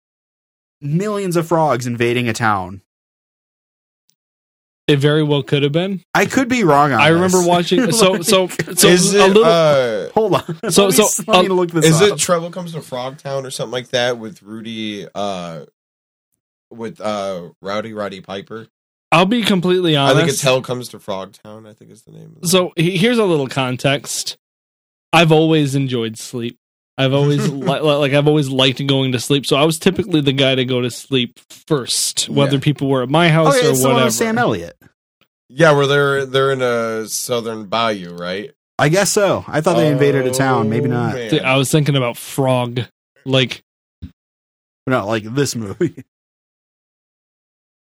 [0.80, 2.82] millions of frogs invading a town.
[4.88, 6.02] It very well could have been.
[6.14, 7.00] I could be wrong on.
[7.00, 7.46] I remember this.
[7.46, 7.92] watching.
[7.92, 9.28] So Like, so so is a it?
[9.28, 9.44] little.
[9.44, 10.70] uh, Hold on.
[10.72, 12.12] So- let me, so, let me uh, look this is up.
[12.12, 15.06] it Trouble Comes to Frogtown or something like that with Rudy?
[15.14, 15.66] Uh,
[16.70, 18.66] with uh, Rowdy Roddy Piper.
[19.12, 20.16] I'll be completely honest.
[20.16, 21.68] I think it's Hell Comes to Frogtown.
[21.68, 22.36] I think is the name.
[22.42, 24.36] Of So he- here's a little context.
[25.12, 26.58] I've always enjoyed sleep.
[26.98, 29.46] I've always li- li- like I've always liked going to sleep.
[29.46, 32.60] So I was typically the guy to go to sleep first, whether Yeah.
[32.60, 34.06] people were at my Oh, house yeah, or it's the one whatever.
[34.08, 34.76] with Sam Elliott.
[35.48, 38.50] yeah, where they're they're in a southern bayou, right?
[38.80, 39.44] I guess so.
[39.48, 40.68] I thought they invaded a town.
[40.68, 41.14] Maybe Oh, not.
[41.14, 41.44] man.
[41.44, 42.80] I was thinking about Frog.
[43.24, 43.62] Like
[44.86, 46.04] No, like this movie.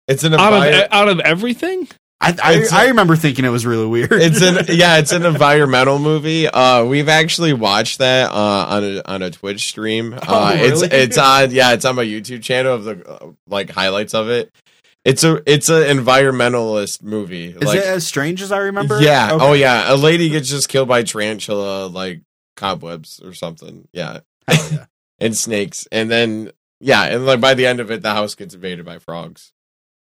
[0.09, 1.89] It's an out of out of everything.
[2.23, 4.13] I I, It's I remember thinking it was really weird.
[4.13, 6.47] it's an yeah, it's an environmental movie.
[6.49, 8.35] Uh, we've actually watched that uh,
[8.69, 10.15] on a on a Twitch stream.
[10.15, 10.97] Uh, Oh, It's really?
[10.97, 14.51] it's on yeah, it's on my YouTube channel of the uh, like highlights of it.
[15.05, 17.47] It's a it's an environmentalist movie.
[17.49, 19.01] Is like, it as strange as I remember?
[19.03, 19.33] Yeah.
[19.33, 19.45] Okay.
[19.45, 19.93] Oh yeah.
[19.93, 22.23] A lady gets just killed by tarantula like
[22.57, 23.89] cobwebs or something.
[23.93, 24.21] Yeah.
[24.49, 24.85] Hell yeah.
[25.19, 25.87] And snakes.
[25.93, 26.51] And then
[26.81, 29.53] yeah, and like by the end of it the house gets invaded by frogs.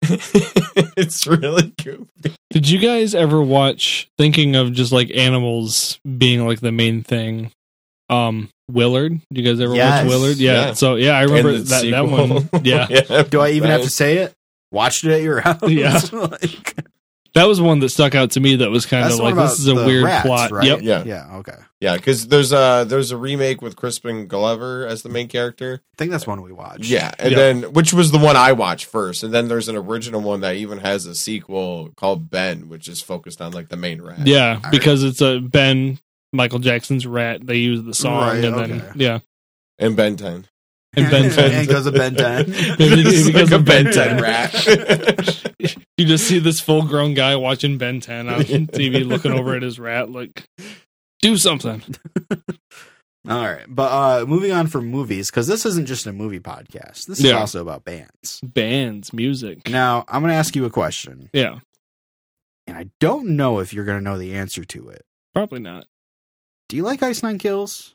[0.97, 2.07] it's really cool.
[2.51, 4.09] Did you guys ever watch?
[4.17, 7.51] Thinking of just like animals being like the main thing.
[8.09, 9.19] Um, Willard.
[9.31, 10.03] Do you guys ever Yes.
[10.03, 10.37] watch Willard?
[10.37, 10.51] Yeah.
[10.67, 10.73] Yeah.
[10.73, 12.27] So yeah, I remember And the that that sequel.
[12.27, 12.49] one.
[12.63, 13.23] Yeah.
[13.23, 14.33] Do I even have to say it?
[14.71, 15.67] Watched it at your house.
[15.69, 15.99] Yeah.
[16.11, 16.75] Like,
[17.33, 18.57] That was one that stuck out to me.
[18.57, 20.27] That was kind that's of the one like about this is a the weird rats,
[20.27, 20.51] plot.
[20.51, 20.67] Right?
[20.67, 20.81] Yep.
[20.83, 21.03] Yeah.
[21.03, 21.37] Yeah.
[21.37, 21.55] Okay.
[21.57, 25.81] I Yeah, because there's a there's a remake with Crispin Glover as the main character.
[25.83, 26.85] I think that's one we watched.
[26.85, 27.37] Yeah, and Yeah.
[27.37, 30.55] then which was the one I watched first, and then there's an original one that
[30.57, 34.27] even has a sequel called Ben, which is focused on like the main rat.
[34.27, 35.99] Yeah, I- because it's a Ben
[36.31, 37.45] Michael Jackson's Rat.
[37.45, 38.91] They use the song Right, and then okay.
[38.95, 39.19] yeah,
[39.79, 40.45] and Ben Ten.
[40.95, 41.51] And Ben 10.
[41.51, 42.45] and goes to Ben 10.
[42.77, 44.21] Because It's like a of Ben Ben 10 10.
[44.21, 45.75] rat.
[45.97, 49.61] you just see this full grown guy watching Ben 10 on TV, looking over at
[49.63, 50.45] his rat, like
[51.21, 51.81] do something.
[53.29, 53.65] All right.
[53.69, 53.91] But
[54.21, 57.05] uh moving on from movies, because this isn't just a movie podcast.
[57.07, 57.33] This is Yeah.
[57.39, 58.41] also about bands.
[58.43, 59.69] Bands, music.
[59.69, 61.59] Now, I'm going to ask you a question, Yeah,
[62.67, 65.03] and I don't know if you're going to know the answer to it.
[65.33, 65.85] probably not.
[66.69, 67.93] Do you like Ice Nine Kills?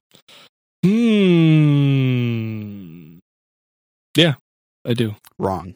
[0.85, 1.98] Hmm.
[4.17, 4.35] Yeah,
[4.87, 5.15] I do.
[5.39, 5.75] Wrong.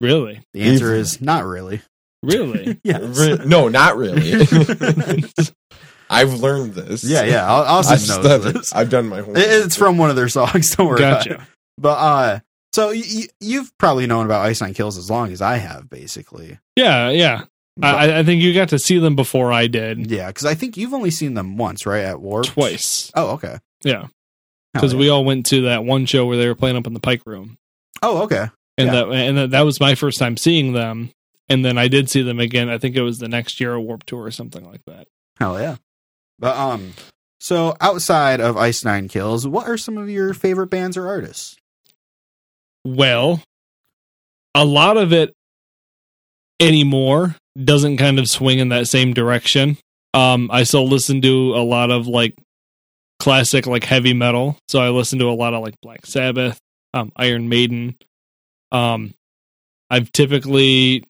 [0.00, 1.80] Really, The answer is not really.
[2.22, 2.78] really.
[2.84, 3.18] yes.
[3.18, 4.32] Re- no, not really.
[6.10, 7.04] I've learned this.
[7.04, 7.46] yeah, yeah.
[7.46, 8.68] I'll, I'll I've, send notes.
[8.68, 9.38] studied- I've done my homework.
[9.38, 10.74] It's from one of their songs.
[10.76, 11.30] Don't worry about it.
[11.30, 11.46] gotcha.
[11.76, 12.40] But uh,
[12.72, 15.90] so y- y- you've probably known about Ice Nine Kills as long as I have,
[15.90, 16.58] basically.
[16.76, 17.44] Yeah, yeah.
[17.82, 20.10] I, I think you got to see them before I did.
[20.10, 22.02] Yeah, because I think you've only seen them once, right?
[22.04, 23.12] At Warp Twice.
[23.14, 23.58] Oh, okay.
[23.84, 24.06] Yeah.
[24.74, 25.00] Hell Because yeah.
[25.00, 27.22] we all went to that one show where they were playing up in the Pike
[27.26, 27.58] Room.
[28.02, 28.46] Oh, okay.
[28.76, 28.92] and Yeah.
[28.92, 31.10] that and that, that was my first time seeing them
[31.48, 33.80] and then i did see them again i think it was the next year a
[33.80, 35.08] Warped Tour or something like that
[35.38, 35.76] Hell yeah.
[36.38, 36.92] But um,
[37.40, 41.56] so outside of Ice Nine Kills, what are some of your favorite bands or artists?
[42.84, 43.42] well
[44.54, 45.32] a lot of it
[46.60, 49.76] anymore doesn't kind of swing in that same direction
[50.14, 52.34] um i still listen to a lot of like
[53.20, 56.58] classic like heavy metal so i listen to a lot of like black sabbath
[56.94, 57.96] um iron maiden
[58.72, 59.12] um
[59.90, 61.04] i've typically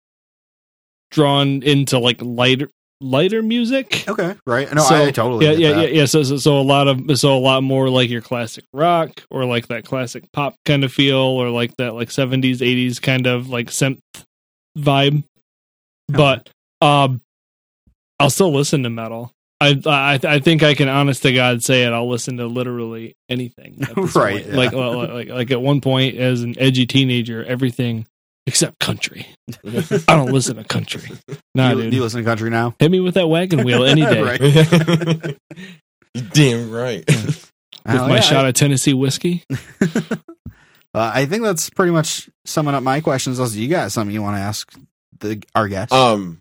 [1.10, 2.68] drawn into like lighter
[3.00, 4.72] lighter music Okay, right.
[4.74, 5.46] No, So, I totally.
[5.46, 6.04] yeah, yeah, yeah, yeah.
[6.06, 9.44] So, so, so a lot of, so a lot more like your classic rock or
[9.44, 13.48] like that classic pop kind of feel, or like that like seventies, eighties kind of
[13.48, 14.00] like synth
[14.76, 15.22] vibe.
[16.08, 16.50] But
[16.80, 17.20] um,
[18.18, 19.32] I'll still listen to metal.
[19.60, 21.92] I, I, I think I can, honest to God, say it.
[21.92, 23.78] I'll listen to literally anything.
[24.14, 24.54] Right, point.
[24.54, 28.06] Like, like, like, like at one point, as an edgy teenager, everything
[28.46, 29.26] except country.
[29.64, 31.10] I don't listen to country.
[31.54, 31.94] Nah, you, dude.
[31.94, 32.76] you listen to country now?
[32.78, 34.22] Hit me with that wagon wheel any day.
[34.22, 35.36] Right.
[36.32, 37.04] Damn right.
[37.08, 37.52] With
[37.84, 38.20] my yeah.
[38.20, 39.44] shot of Tennessee whiskey.
[39.50, 40.16] uh,
[40.94, 43.40] I think that's pretty much summing up my questions.
[43.40, 44.72] Unless you got something you want to ask
[45.18, 45.92] the our guest.
[45.92, 46.38] Um,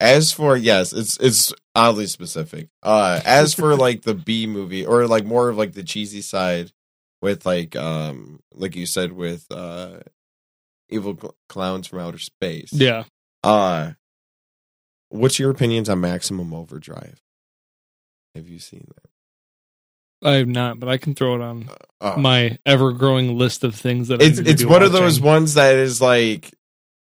[0.00, 2.68] as for yes, it's it's oddly specific.
[2.82, 6.72] Uh, as for like the B movie or like more of like the cheesy side
[7.22, 9.98] with like um like you said with uh
[10.88, 12.72] evil Cl- clowns from outer space.
[12.72, 13.04] Yeah.
[13.42, 13.92] Uh,
[15.08, 17.20] what's your opinions on Maximum Overdrive?
[18.34, 20.28] Have you seen that?
[20.28, 21.70] I have not, but I can throw it on
[22.00, 24.92] Uh, my ever growing list of things that I it's need to it's one of
[24.92, 26.52] those ones that is like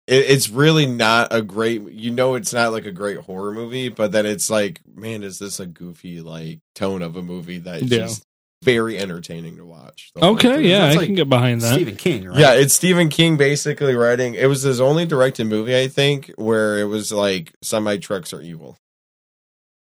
[0.10, 3.90] it, it's really not a great you know it's not like a great horror movie
[3.90, 7.84] but then it's like man is this a goofy like tone of a movie that's
[7.84, 8.00] Yeah.
[8.00, 8.24] just
[8.64, 10.66] very entertaining to watch Okay, thing.
[10.66, 11.74] yeah, That's I like can get behind that.
[11.74, 12.38] Stephen King, right?
[12.38, 16.78] yeah it's stephen king basically writing it was his only directed movie i think where
[16.80, 18.78] it was like semi trucks are evil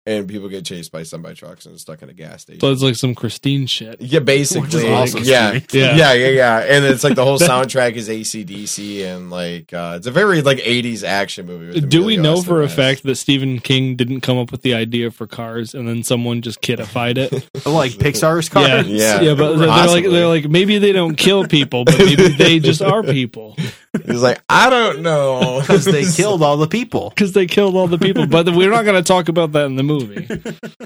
[0.07, 2.83] and people get chased by semi trucks and stuck in a gas station So it's
[2.83, 4.01] like some Christine shit.
[4.03, 4.63] yeah, basically.
[4.63, 5.53] Which is also yeah.
[5.73, 5.97] Yeah.
[5.97, 10.07] yeah, yeah, yeah, And it's like the whole soundtrack is ACDC and like uh it's
[10.07, 11.67] a very like 80s action movie.
[11.69, 14.63] With Do we Emilio know for a fact that Stephen King didn't come up with
[14.63, 17.33] the idea for Cars and then someone just kidified it?
[17.67, 18.87] like Pixar's cars.
[18.87, 19.21] yeah, Yeah.
[19.23, 22.83] yeah, but they're like they're like maybe they don't kill people, but maybe they just
[22.83, 23.57] are people
[24.07, 25.61] He's like, I don't know.
[25.67, 27.11] because they killed all the people.
[27.11, 28.27] because they killed all the people.
[28.27, 30.27] But we're not going to talk about that in the movie.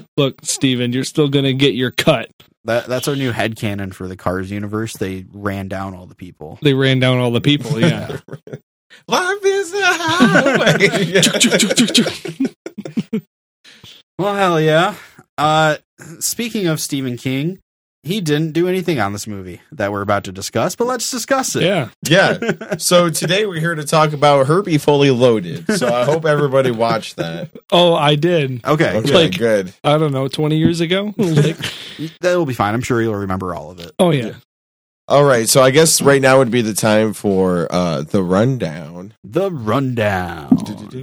[0.17, 2.29] Look, Stephen, you're still going to get your cut.
[2.65, 4.93] That that's our new head headcanon for the Cars universe.
[4.93, 6.59] They ran down all the people.
[6.61, 7.79] They ran down all the people.
[7.79, 8.19] Yeah.
[9.07, 11.21] Life is a highway.
[14.19, 14.95] Well, hell yeah.
[15.37, 15.77] Uh,
[16.19, 17.59] speaking of Stephen King,
[18.03, 21.55] he didn't do anything on this movie that we're about to discuss, but let's discuss
[21.55, 21.63] it.
[21.63, 21.89] yeah.
[22.07, 22.77] yeah.
[22.77, 25.69] So today we're here to talk about Herbie Fully Loaded.
[25.77, 27.49] So I hope everybody watched that.
[27.71, 28.63] Oh, I did.
[28.65, 29.73] Okay, Okay, Like- good.
[29.83, 31.13] I don't know, 20 years ago?
[31.17, 31.57] Like,
[32.21, 32.73] that'll be fine.
[32.73, 33.91] I'm sure you'll remember all of it.
[33.99, 34.35] oh, yeah.
[35.09, 39.13] All right, so I guess right now would be the time for uh the rundown.
[39.23, 40.55] The Rundown.
[40.57, 40.93] Have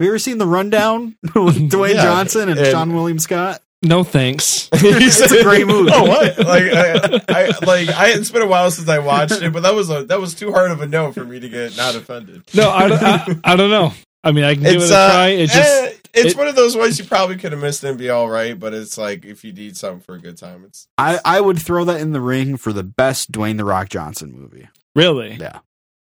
[0.00, 3.60] you ever seen The Rundown with Dwayne Yeah, Johnson and, and- Seann William Scott?
[3.82, 4.68] No thanks.
[4.72, 5.90] it's a great movie.
[5.94, 6.36] Oh, what?
[6.38, 6.92] Like, I,
[7.28, 10.04] I, like, I, it's been a while since I watched it, but that was a
[10.06, 12.42] that was too hard of a no for me to get not offended.
[12.54, 13.92] No, I, don't- I, I don't know.
[14.24, 15.28] I mean, I can give It's it a uh, try.
[15.28, 17.96] It just, eh, it's it- one of those ones you probably could have missed and
[17.96, 20.88] be all right, but it's like if you need something for a good time, it's
[20.98, 24.32] I, I would throw that in the ring for the best Dwayne the Rock Johnson
[24.32, 24.68] movie.
[24.96, 25.60] really Yeah.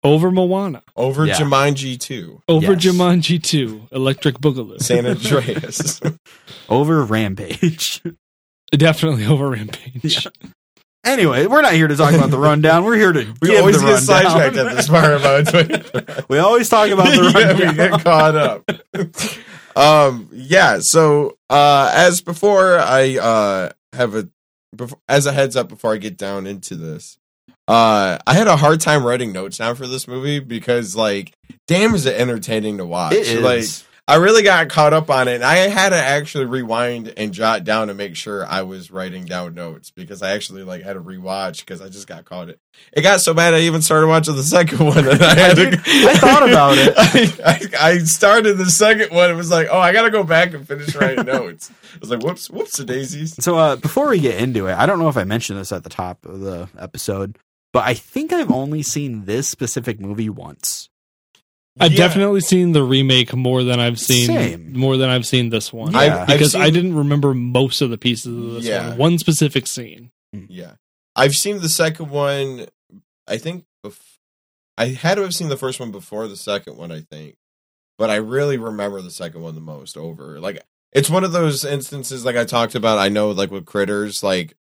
[0.03, 1.35] Over Moana, over Yeah.
[1.35, 2.85] Jumanji two, over Yes.
[2.85, 4.79] Jumanji 2, Electric Boogaloo.
[4.81, 5.99] San Andreas.
[6.69, 8.01] Over Rampage.
[8.71, 10.27] Definitely over Rampage.
[11.03, 12.83] anyway, we're not here to talk about the rundown.
[12.85, 16.23] We're here to we give always the get sidetracked at this part about Twitter.
[16.29, 17.69] we always talk about the yeah, rundown.
[17.69, 19.75] we get caught up.
[19.75, 20.79] um, yeah.
[20.81, 24.29] So, uh, as before, I uh have a
[24.75, 27.17] before, as a heads up before I get down into this.
[27.69, 31.33] Uh, I had a hard time writing notes down for this movie because, like,
[31.67, 33.13] damn, is it entertaining to watch?
[33.13, 33.41] It is.
[33.41, 33.65] Like,
[34.09, 35.35] I really got caught up on it.
[35.35, 39.25] And I had to actually rewind and jot down to make sure I was writing
[39.25, 42.59] down notes because I actually like had to rewatch because I just got caught it.
[42.91, 45.67] It got so bad I even started watching the second one and I had to.
[45.85, 46.95] I thought about it.
[47.45, 49.29] I, I, I started the second one.
[49.29, 51.69] It was like, oh, I got to go back and finish writing notes.
[51.93, 53.35] I was like, whoops, whoops, the daisies.
[53.39, 55.83] So uh, before we get into it, I don't know if I mentioned this at
[55.83, 57.37] the top of the episode,
[57.73, 60.89] but I think I've only seen this specific movie once.
[61.79, 61.97] I've Yeah.
[61.97, 64.73] definitely seen the remake more than I've seen Same.
[64.77, 65.93] more than I've seen this one.
[65.93, 65.99] Yeah.
[65.99, 68.89] I've- I've because seen- I didn't remember most of the pieces of this Yeah.
[68.89, 68.97] one.
[68.97, 70.11] One specific scene.
[70.33, 70.45] Hmm.
[70.49, 70.73] Yeah,
[71.15, 72.65] I've seen the second one.
[73.27, 74.17] I think bef-
[74.77, 76.91] I had to have seen the first one before the second one.
[76.91, 77.35] I think,
[77.97, 79.95] but I really remember the second one the most.
[79.95, 80.61] Over like
[80.91, 82.97] it's one of those instances like I talked about.
[82.97, 84.55] I know like with critters, like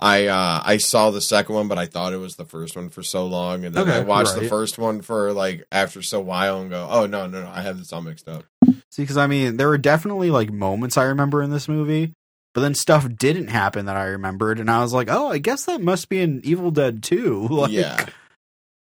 [0.00, 2.88] I uh I saw the second one, but I thought it was the first one
[2.88, 6.20] for so long, and then Okay, I watched the first one for like after so
[6.20, 8.44] while and go, oh no no no, I have this all mixed up.
[8.90, 12.12] See, because I mean, there were definitely like moments I remember in this movie,
[12.54, 15.64] but then stuff didn't happen that I remembered, and I was like, oh, I guess
[15.66, 17.48] that must be an Evil Dead 2.
[17.50, 18.06] Like, yeah,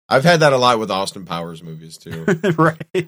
[0.09, 2.25] I've had that a lot with Austin Powers movies too.
[2.57, 3.07] right.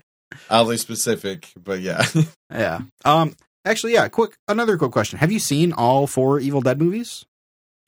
[0.50, 2.06] Oddly specific, but yeah.
[2.52, 2.82] Yeah.
[3.04, 3.36] Um.
[3.66, 4.08] Actually, yeah.
[4.10, 4.38] Quick.
[4.48, 7.26] Another quick question: Have you seen all four Evil Dead movies?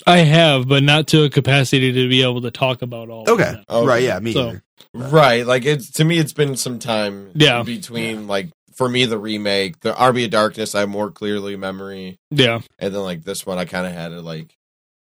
[0.05, 3.21] I have, but not to a capacity to be able to talk about all.
[3.29, 3.43] Okay.
[3.43, 3.65] Of them.
[3.69, 3.87] Okay.
[3.87, 4.03] Right.
[4.03, 4.19] Yeah.
[4.19, 4.33] Me.
[4.33, 4.63] So- either.
[4.93, 5.45] Right.
[5.45, 7.63] Like it's to me it's been some time Yeah.
[7.63, 12.17] between like for me the remake, the Army of Darkness I have more clearly memory
[12.31, 12.61] Yeah.
[12.79, 14.55] and then like this one I kind of had to like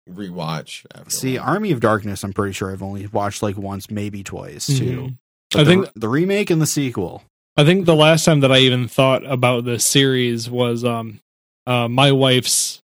[0.09, 1.09] rewatch after.
[1.09, 1.49] See, while.
[1.49, 2.23] Army of Darkness.
[2.23, 4.97] I'm pretty sure I've only watched like once, maybe twice too.
[5.01, 5.17] Mhm.
[5.51, 7.23] But I the, think- the remake and the sequel.
[7.57, 11.19] I think the last time that I even thought about this series was um
[11.67, 12.81] uh my wife's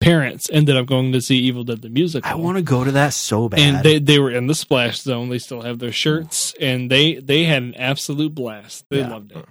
[0.00, 2.30] parents ended up going to see Evil Dead the musical.
[2.30, 3.60] I want to go to that so bad.
[3.60, 5.28] and they they were in the splash zone.
[5.28, 8.84] They still have their shirts and they they had an absolute blast.
[8.90, 9.08] They Yeah.
[9.08, 9.44] loved it.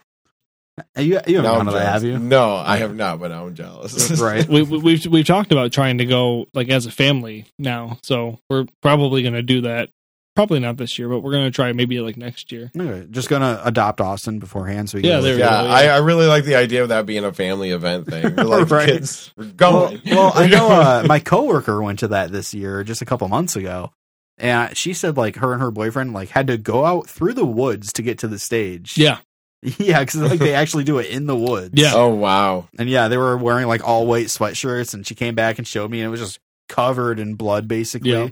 [0.97, 2.19] you you haven't gone to that, have you?
[2.19, 4.11] No, I have not, but I'm jealous.
[4.21, 4.47] right.
[4.47, 8.39] we, we, we've we've talked about trying to go like as a family now, so
[8.49, 9.89] we're probably going to do that.
[10.35, 12.69] Probably not this year, but we're going to try maybe like next year.
[12.77, 15.83] Okay, just gonna adopt Austin beforehand, so we Yeah, go there we yeah, go, I,
[15.83, 15.95] yeah.
[15.95, 18.35] I really like the idea of that being a family event thing.
[18.35, 18.85] We're like Right.
[18.89, 20.01] kids, we're Well, going.
[20.11, 23.55] well, I know uh, my coworker went to that this year, just a couple months
[23.55, 23.93] ago,
[24.37, 27.45] and she said like her and her boyfriend like had to go out through the
[27.45, 28.97] woods to get to the stage.
[28.97, 29.19] Yeah,
[29.61, 31.75] yeah, because like they actually do it in the woods.
[31.75, 31.93] Yeah.
[31.95, 32.67] Oh wow.
[32.77, 35.89] and yeah, they were wearing like all white sweatshirts, and she came back and showed
[35.89, 38.09] me, and it was just covered in blood, basically.
[38.11, 38.27] Yeah.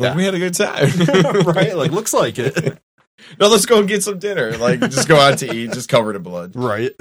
[0.00, 0.90] Like, we had a good time.
[1.46, 1.76] right?
[1.76, 2.78] Like looks like it.
[3.40, 4.56] no, let's go and get some dinner.
[4.56, 6.52] Like just go out to eat, just covered in blood.
[6.54, 6.92] right.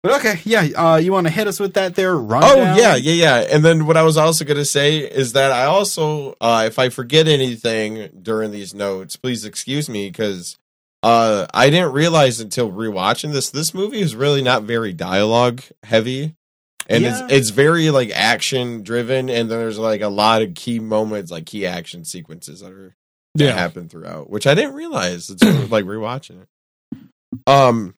[0.00, 0.60] But okay, yeah.
[0.76, 2.16] Uh, you want to hit us with that there?
[2.16, 2.44] Run.
[2.44, 3.36] Oh yeah, yeah, yeah.
[3.50, 6.88] And then what I was also gonna say is that I also, uh, if I
[6.88, 10.56] forget anything during these notes, please excuse me because
[11.02, 13.50] uh, I didn't realize until rewatching this.
[13.50, 16.36] This movie is really not very dialogue heavy,
[16.88, 17.24] and Yeah.
[17.24, 21.46] it's it's very like action driven, and there's like a lot of key moments, like
[21.46, 22.96] key action sequences that are
[23.34, 23.52] that yeah.
[23.52, 26.98] happen throughout, which I didn't realize It's like rewatching it.
[27.46, 27.94] Um,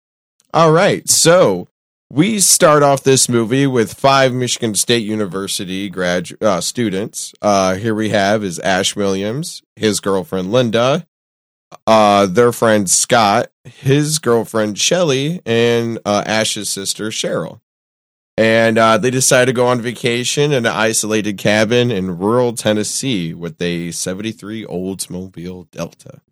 [0.53, 1.69] all right, so
[2.11, 7.33] we start off this movie with five Michigan State University grad uh, students.
[7.41, 11.07] Uh, here we have is Ash Williams, his girlfriend Linda,
[11.87, 17.61] uh, their friend Scott, his girlfriend Shelly, and uh, Ash's sister Cheryl.
[18.41, 23.35] And uh, they decide to go on vacation in an isolated cabin in rural Tennessee
[23.35, 26.23] with a 73 Oldsmobile Delta.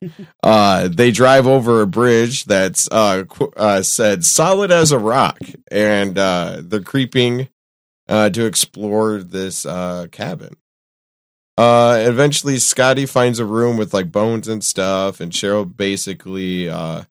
[0.44, 5.40] uh, they drive over a bridge that's uh, qu- uh, said solid as a rock,
[5.68, 7.48] and uh, they're creeping
[8.08, 10.54] uh, to explore this uh, cabin.
[11.58, 17.02] Uh, eventually, Scotty finds a room with like bones and stuff, and Cheryl basically, uh,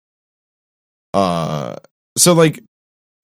[1.13, 1.75] uh,
[2.17, 2.63] so like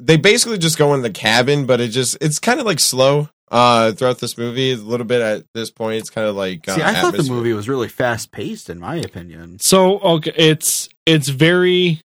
[0.03, 3.29] they basically just go in the cabin, but it just it's kind of like slow
[3.51, 4.71] uh throughout this movie.
[4.71, 7.23] A little bit at this point, it's kind of like uh, See, I thought the
[7.23, 9.59] movie was really fast paced, in my opinion.
[9.59, 12.01] So okay, it's it's very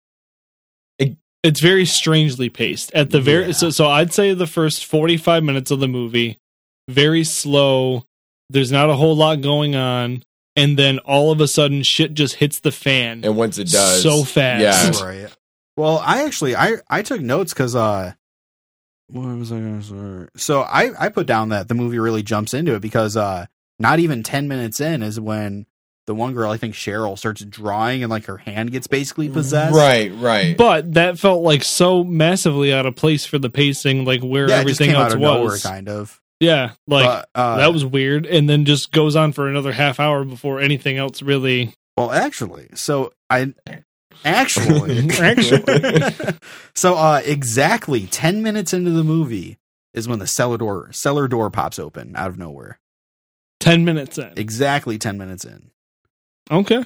[0.99, 3.51] It- it's very strangely paced at the very Yeah.
[3.53, 6.37] so so I'd say the first 45 minutes of the movie
[6.87, 8.05] very slow.
[8.49, 10.23] There's not a whole lot going on
[10.55, 13.21] and then all of a sudden shit just hits the fan.
[13.23, 14.99] and once it does, So fast.
[15.01, 15.27] yeah, Right.
[15.77, 18.13] Well, I actually I I took notes because uh,
[19.07, 20.29] what was I gonna say?
[20.37, 23.45] So I I put down that the movie really jumps into it because uh,
[23.79, 25.65] not even ten minutes in is when
[26.07, 29.75] the one girl I think Cheryl starts drawing and like her hand gets basically possessed.
[29.75, 30.57] right, right.
[30.57, 34.61] But that felt like so massively out of place for the pacing like where Yeah,
[34.61, 35.63] it just everything came out else of nowhere, was.
[35.63, 36.19] kind of.
[36.39, 39.99] Yeah, like but, uh, that was weird and then just goes on for another half
[39.99, 42.69] hour before anything else really well, actually.
[42.73, 43.53] So I
[44.25, 46.37] Actually, Actually.
[46.75, 49.57] so uh, exactly ten minutes into the movie
[49.93, 52.79] is when the cellar door cellar door pops open out of nowhere.
[53.59, 54.33] Ten minutes in.
[54.37, 55.69] Exactly ten minutes in,
[56.49, 56.83] Okay.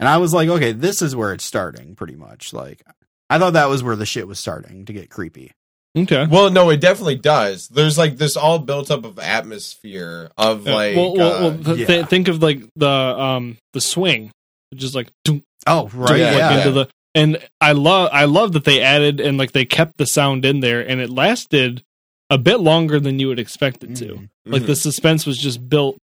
[0.00, 1.94] and I was like, okay, this is where it's starting.
[1.94, 2.82] Pretty much, like
[3.28, 5.52] I thought that was where the shit was starting to get creepy.
[5.96, 6.24] Okay.
[6.30, 7.66] Well, no, it definitely does.
[7.68, 11.78] There's like this all built up of atmosphere of like well, well, well uh, th-
[11.78, 11.86] yeah.
[11.86, 14.30] th- think of like the um the swing,
[14.74, 18.24] just like doom, Oh, doom, right, Yeah, like, yeah, into the and I love I
[18.26, 21.82] love that they added and like they kept the sound in there and it lasted
[22.30, 24.04] a bit longer than you would expect it to.
[24.14, 24.28] Mhm.
[24.46, 25.98] Like the suspense was just built,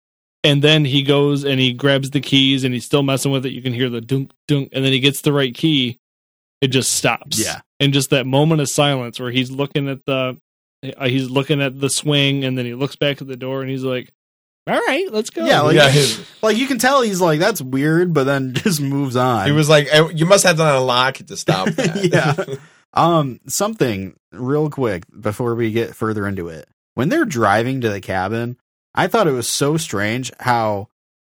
[0.45, 3.53] and then he goes and he grabs the keys and he's still messing with it.
[3.53, 5.99] You can hear the dunk dunk, and then he gets the right key.
[6.61, 7.45] It just stops.
[7.45, 7.61] Yeah.
[7.81, 10.39] and just that moment of silence where he's looking at the
[10.97, 13.69] uh, he's looking at the swing, and then he looks back at the door and
[13.71, 14.13] he's like,
[14.67, 17.61] "All right, let's go." Yeah, like- yeah, his, Like you can tell he's like that's
[17.63, 19.47] weird, but then just moves on.
[19.47, 22.05] he was like, "Eh, you must have to unlock it to stop that.
[22.13, 22.55] Yeah.
[22.95, 26.69] Um, something real quick before we get further into it.
[26.93, 28.59] When they're driving to the cabin,
[28.95, 30.89] I thought it was so strange how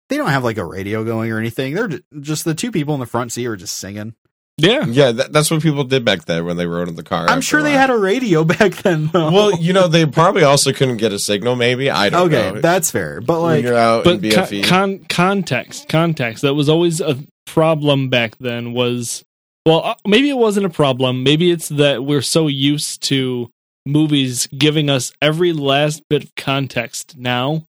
[0.10, 1.76] they don't have like a radio going or anything.
[1.76, 4.16] They're ju- just the two people in the front seat are just singing.
[4.58, 4.86] Yeah.
[4.86, 7.28] yeah, that, that's what people did back then when they rode in the car.
[7.30, 9.32] I'm sure they had a radio back then though.
[9.32, 11.56] Well, you know, they probably also couldn't get a signal.
[11.56, 12.38] Maybe I don't know.
[12.38, 12.62] okay, know.
[12.62, 13.22] that's fair.
[13.22, 17.02] But when like you're out in but con- BFE, con- context context that was always
[17.02, 19.24] a problem back then was
[19.66, 23.50] well uh, maybe it wasn't a problem maybe it's that we're so used to
[23.86, 27.66] movies giving us every last bit of context now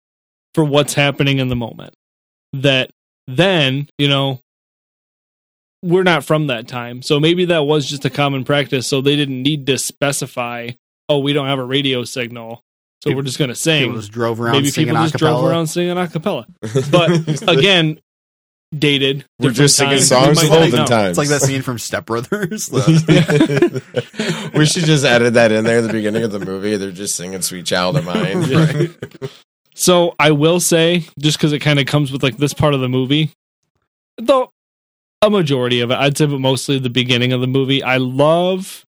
[0.55, 1.93] for what's happening in the moment
[2.53, 2.89] that
[3.28, 4.39] then you know
[5.84, 9.15] we're not from that time so maybe that was just a common practice so they
[9.15, 10.69] didn't need to specify
[11.09, 12.63] oh we don't have a radio signal
[13.03, 15.45] so People- we're just going to sing people just drove around maybe people just drove
[15.45, 16.45] around singing a cappella
[16.91, 17.99] but again
[18.78, 20.43] dated we're just singing different songs times.
[20.43, 20.86] of We olden know.
[20.86, 21.09] times.
[21.09, 22.69] It's like that scene from Step Brothers.
[24.53, 26.75] we should just edit that in there at the beginning of the movie.
[26.75, 28.89] They're just singing "Sweet Child of Mine." Right.
[29.73, 32.82] so i will say just because it kind of comes with like this part of
[32.82, 33.32] the movie
[34.17, 34.49] though
[35.22, 38.86] a majority of it i'd say but mostly the beginning of the movie i love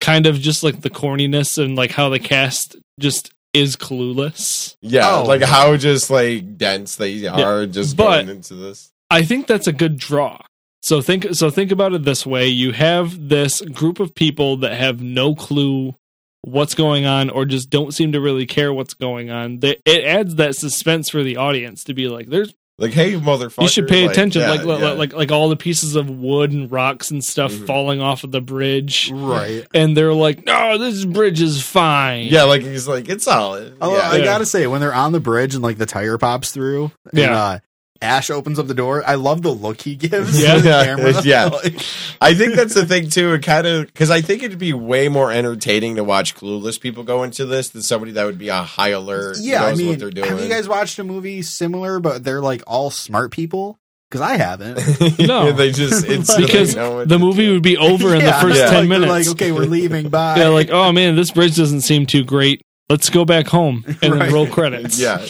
[0.00, 5.16] kind of just like the corniness and like how the cast just is clueless Yeah,
[5.18, 5.24] Oh.
[5.24, 8.90] like how just like dense they are just but- going into this.
[9.10, 10.38] I think that's a good draw.
[10.82, 12.48] So think so think about it this way.
[12.48, 15.94] You have this group of people that have no clue
[16.40, 19.58] what's going on or just don't seem to really care what's going on.
[19.60, 23.62] They, it adds that suspense for the audience to be like there's Like, hey, motherfucker!
[23.62, 24.90] you should pay like, attention yeah, like, like yeah.
[24.92, 27.66] like like all the pieces of wood and rocks and stuff Mhm.
[27.66, 29.66] falling off of the bridge right.
[29.74, 32.26] and they're like no this bridge is fine.
[32.26, 33.76] yeah, like he's like it's solid.
[33.80, 34.10] Although yeah.
[34.10, 34.24] I Yeah.
[34.24, 37.36] gotta say, when they're on the bridge and like the tire pops through, and, Yeah.
[37.36, 37.58] uh,
[38.02, 39.02] Ash opens up the door.
[39.06, 40.42] I love the look he gives.
[40.42, 40.58] Yeah.
[40.58, 41.22] the Yeah, camera.
[41.22, 41.48] yeah.
[41.52, 41.80] Like,
[42.20, 43.32] I think that's the thing too.
[43.32, 47.04] It kind of because I think it'd be way more entertaining to watch clueless people
[47.04, 49.36] go into this than somebody that would be on high alert.
[49.40, 50.28] yeah, I mean, what they're doing.
[50.28, 53.78] have you guys watched a movie similar, but they're like all smart people?
[54.10, 54.78] Because I haven't.
[55.18, 55.52] No.
[55.52, 58.66] they just it's because the movie would be over in the first yeah.
[58.70, 59.10] 10 Like, minutes.
[59.10, 60.08] Like, okay, we're leaving.
[60.10, 60.36] Bye.
[60.38, 62.60] Yeah, like, oh man, this bridge doesn't seem too great.
[62.92, 64.18] Let's go back home and Right.
[64.26, 65.00] then roll credits.
[65.00, 65.24] yeah,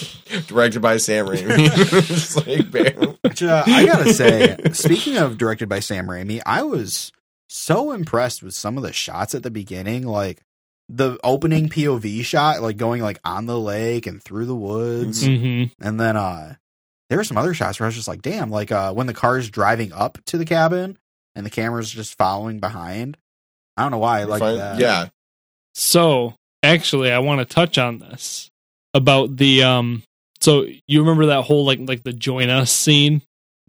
[0.48, 2.04] directed by Sam Raimi.
[2.06, 3.16] Just like, bam.
[3.22, 7.12] Which, uh, I gotta say, speaking of directed by Sam Raimi, I was
[7.48, 10.42] so impressed with some of the shots at the beginning, like
[10.88, 15.64] the opening POV shot, like going like on the lake and through the woods, hmm
[15.80, 16.56] and then uh,
[17.10, 19.14] there were some other shots where I was just like, damn, like uh, when the
[19.14, 20.98] car's driving up to the cabin
[21.36, 23.16] and the camera's just following behind.
[23.76, 24.56] I don't know why I like Fine.
[24.58, 24.78] that.
[24.80, 25.08] Yeah,
[25.74, 28.50] So actually, I want to touch on this
[28.94, 30.02] about the um.
[30.40, 33.22] So you remember that whole like like the join us scene,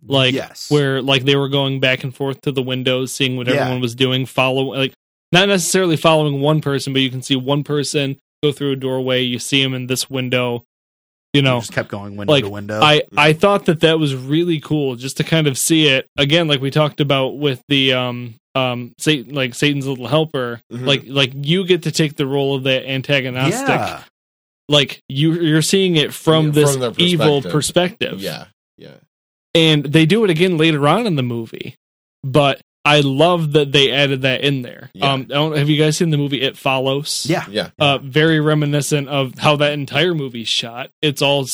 [0.05, 3.47] like yes, where like they were going back and forth to the windows, seeing what
[3.47, 3.55] Yeah.
[3.55, 4.93] everyone was doing, follow like
[5.31, 9.21] not necessarily following one person, but you can see one person go through a doorway.
[9.21, 10.63] You see him in this window.
[11.33, 12.79] You know, just kept going window like, to window.
[12.79, 16.47] I I thought that that was really cool just to kind of see it again,
[16.47, 20.61] like we talked about with the um um Satan, like Satan's little helper.
[20.71, 20.85] Mhm.
[20.85, 23.67] Like like you get to take the role of the antagonistic.
[23.67, 24.03] yeah,
[24.69, 28.11] Like you you're seeing it from Yeah, this from their evil perspective.
[28.11, 28.21] perspective.
[28.21, 28.45] yeah,
[28.77, 28.97] yeah.
[29.55, 31.75] and they do it again later on in the movie,
[32.23, 32.61] but.
[32.85, 34.89] I love that they added that in there.
[34.93, 35.13] Yeah.
[35.13, 37.25] Um, I don't, have you guys seen the movie It Follows?
[37.29, 40.89] yeah, Yeah, uh, very reminiscent of how that entire movie's shot.
[41.01, 41.47] It's all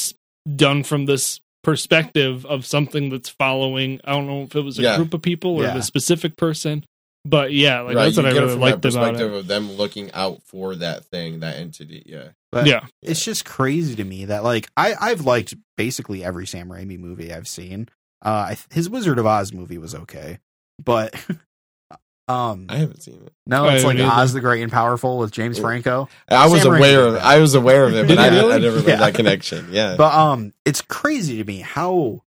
[0.55, 3.99] done from this perspective of something that's following.
[4.03, 4.95] I don't know if it was a Yeah.
[4.97, 5.77] group of people or Yeah.
[5.77, 6.83] a specific person,
[7.25, 8.05] but yeah, like right.
[8.05, 9.21] that's what you I get it really from liked that about it.
[9.21, 12.01] of them looking out for that thing, that entity.
[12.07, 16.47] Yeah, but yeah, it's just crazy to me that like I I've liked basically every
[16.47, 17.87] Sam Raimi movie I've seen.
[18.21, 20.39] Uh, his Wizard of Oz movie was okay.
[20.83, 21.13] But
[22.27, 23.33] um, I haven't seen it.
[23.47, 24.07] no, it's like either.
[24.09, 26.07] Oz the Great and Powerful with James Franco.
[26.29, 27.23] I was Sam Raimi aware did of that.
[27.25, 28.53] I was aware of it, Did but I, really?
[28.53, 28.95] I never made Yeah.
[28.97, 29.67] that connection.
[29.71, 29.95] Yeah.
[29.97, 32.21] But um, it's crazy to me how,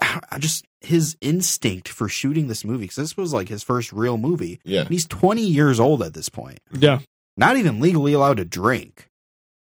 [0.00, 4.18] how just his instinct for shooting this movie because this was like his first real
[4.18, 4.60] movie.
[4.64, 4.80] yeah.
[4.80, 7.00] And he's 20 years old at this point, Yeah.
[7.36, 9.08] not even legally allowed to drink,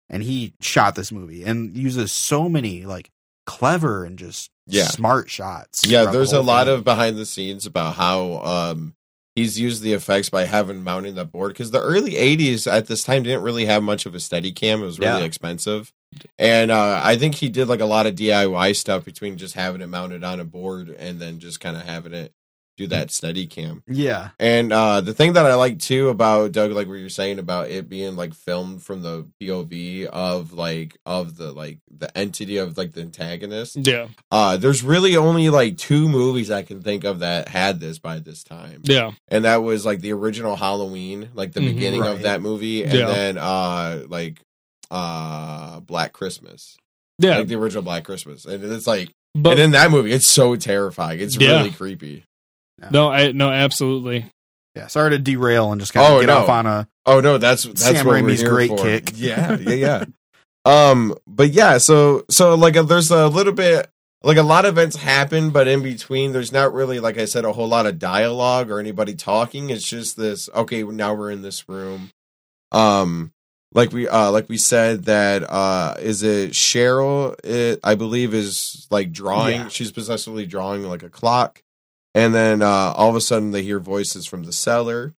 [0.09, 3.11] and he shot this movie and uses so many like
[3.51, 4.85] clever and just Yeah.
[4.89, 5.85] smart shots.
[5.85, 6.75] Yeah, throughout the there's a lot thing.
[6.77, 8.95] of behind the scenes about how um
[9.35, 13.03] he's used the effects by having mounting the board because the early 80s at this
[13.05, 15.25] time didn't really have much of a steady cam it was really Yeah.
[15.25, 15.93] expensive
[16.39, 19.81] and uh i think he did like a lot of diy stuff between just having
[19.81, 22.33] it mounted on a board and then just kind of having it
[22.81, 26.71] do that steady cam yeah, and uh the thing that i like too about doug
[26.73, 31.37] like what you're saying about it being like filmed from the pov of like of
[31.37, 34.09] the like the entity of like the antagonist Yeah.
[34.31, 38.19] uh, there's really only like two movies I can think of that had this by
[38.21, 39.11] this time, Yeah.
[39.29, 41.75] and that was like the original Halloween, like the Mhm.
[41.75, 42.11] beginning Right.
[42.13, 43.07] of that movie, and Yeah.
[43.07, 44.41] then uh, like
[44.91, 46.77] uh, Black Christmas,
[47.19, 47.39] Yeah.
[47.39, 50.57] like the original Black Christmas, and it's like, but and in that movie, it's so
[50.57, 51.59] terrifying, it's Yeah.
[51.59, 52.25] really creepy.
[52.91, 54.27] No, I no, absolutely.
[54.75, 54.87] yeah.
[54.87, 56.39] Sorry to derail and just kind of Oh, get no.
[56.39, 58.77] off on a Oh no, that's that's Sam what Raimi's great for.
[58.79, 59.13] kick.
[59.17, 60.05] Yeah, yeah, yeah.
[60.65, 63.89] um, but yeah, so so like uh, there's a little bit
[64.23, 67.45] like a lot of events happen, but in between, there's not really like I said
[67.47, 69.71] a whole lot of dialogue or anybody talking.
[69.71, 70.49] It's just this.
[70.55, 72.11] Okay, now we're in this room.
[72.73, 73.33] Um,
[73.73, 77.35] like we uh like we said that uh is it Cheryl?
[77.45, 79.61] It I believe is like drawing.
[79.63, 79.69] Yeah.
[79.69, 81.63] She's possessively drawing like a clock,
[82.15, 85.15] and then uh all of a sudden they hear voices from the cellar.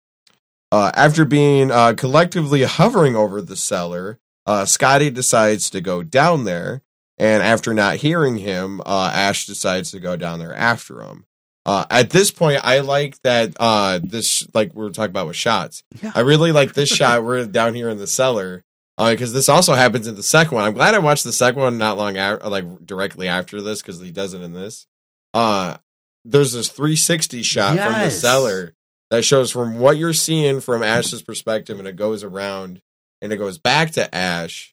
[0.73, 6.45] Uh, after being uh, collectively hovering over the cellar, uh, Scotty decides to go down
[6.45, 6.83] there,
[7.19, 11.27] and after not hearing him, uh, Ash decides to go down there after him.
[11.67, 15.37] Uh, at this point, I like that uh, this, like we were talking about with
[15.37, 15.83] shots.
[16.01, 16.13] Yeah.
[16.15, 17.25] I really like this shot.
[17.25, 18.63] We're down here in the cellar
[18.97, 20.65] because this also happens in the second one.
[20.65, 24.01] I'm glad I watched the second one not long after, like directly after this, because
[24.01, 24.87] he does it in this.
[25.35, 25.79] Uh,
[26.25, 28.21] there's this 360 shot from the Yes.
[28.21, 28.75] cellar
[29.11, 32.81] that shows from what you're seeing from Ash's perspective, and it goes around
[33.23, 34.73] and it goes back to Ash,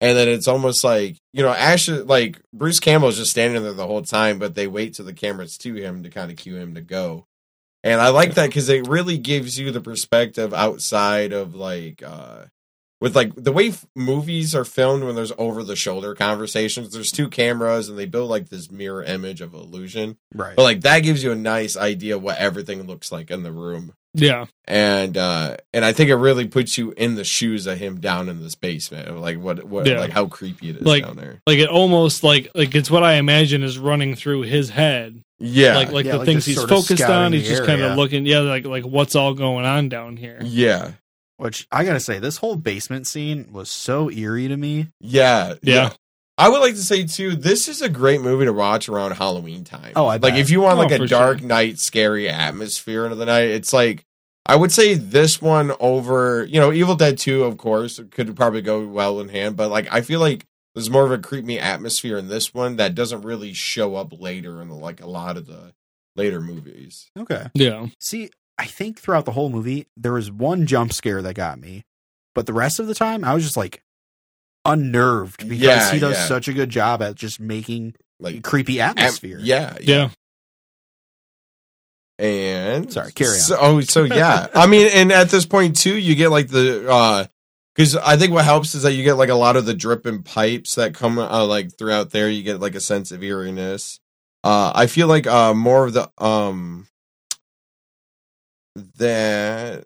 [0.00, 3.72] and then it's almost like you know Ash, like Bruce Campbell is just standing there
[3.72, 6.56] the whole time, but they wait till the camera's to him to kind of cue
[6.56, 7.26] him to go.
[7.82, 12.44] And I like that because it really gives you the perspective outside of like uh
[13.00, 16.92] with like the way f- movies are filmed when there's over the shoulder conversations.
[16.92, 20.16] There's two cameras and they build like this mirror image of illusion.
[20.34, 20.56] right.
[20.56, 23.52] But like that gives you a nice idea of what everything looks like in the
[23.52, 23.92] room.
[24.16, 24.46] Yeah.
[24.66, 28.28] And uh and I think it really puts you in the shoes of him down
[28.28, 29.18] in this basement.
[29.18, 29.98] Like what what Yeah.
[29.98, 31.42] like how creepy it is Like- down there.
[31.46, 35.20] Like it almost like like it's what I imagine is running through his head.
[35.40, 35.74] Yeah.
[35.76, 37.32] like like Yeah, the like things he's focused on.
[37.32, 38.24] He's just kind of looking.
[38.24, 38.38] Yeah.
[38.40, 40.38] Like like what's all going on down here.
[40.44, 40.92] yeah.
[41.44, 44.88] Which I gotta say, this whole basement scene was so eerie to me.
[44.98, 45.54] Yeah.
[45.62, 45.92] Yeah.
[46.38, 49.62] I would like to say too, this is a great movie to watch around Halloween
[49.62, 49.92] time.
[49.94, 50.38] Oh, I like bet.
[50.38, 51.46] if you want Oh, like a dark sure.
[51.46, 54.04] night, scary atmosphere into the night, it's like
[54.46, 58.62] I would say this one over, you know, Evil Dead Two, of course, could probably
[58.62, 62.16] go well in hand, but like I feel like there's more of a creepy atmosphere
[62.16, 65.46] in this one that doesn't really show up later in the, like a lot of
[65.46, 65.74] the
[66.16, 67.10] later movies.
[67.18, 67.48] Okay.
[67.54, 67.86] Yeah.
[68.00, 71.84] See, I think throughout the whole movie, there was one jump scare that got me,
[72.34, 73.82] but the rest of the time, I was just like
[74.64, 76.26] unnerved because Yeah, he does yeah.
[76.26, 79.38] such a good job at just making Like creepy at- atmosphere.
[79.40, 80.10] yeah, Yeah.
[82.18, 83.36] And Sorry, carry on.
[83.40, 84.46] So, oh, so yeah.
[84.54, 87.24] I mean, and at this point too, you get like the uh
[87.74, 90.22] because I think what helps is that you get like a lot of the dripping
[90.22, 92.30] pipes that come uh, like throughout there.
[92.30, 93.98] You get like a sense of eeriness.
[94.44, 96.86] Uh, I feel like uh more of the um
[98.96, 99.84] that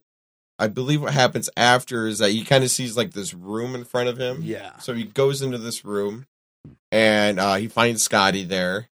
[0.59, 3.85] I believe what happens after is that he kind of sees like this room in
[3.85, 4.41] front of him.
[4.43, 4.77] Yeah.
[4.79, 6.27] So he goes into this room
[6.91, 8.89] and uh, he finds Scotty there,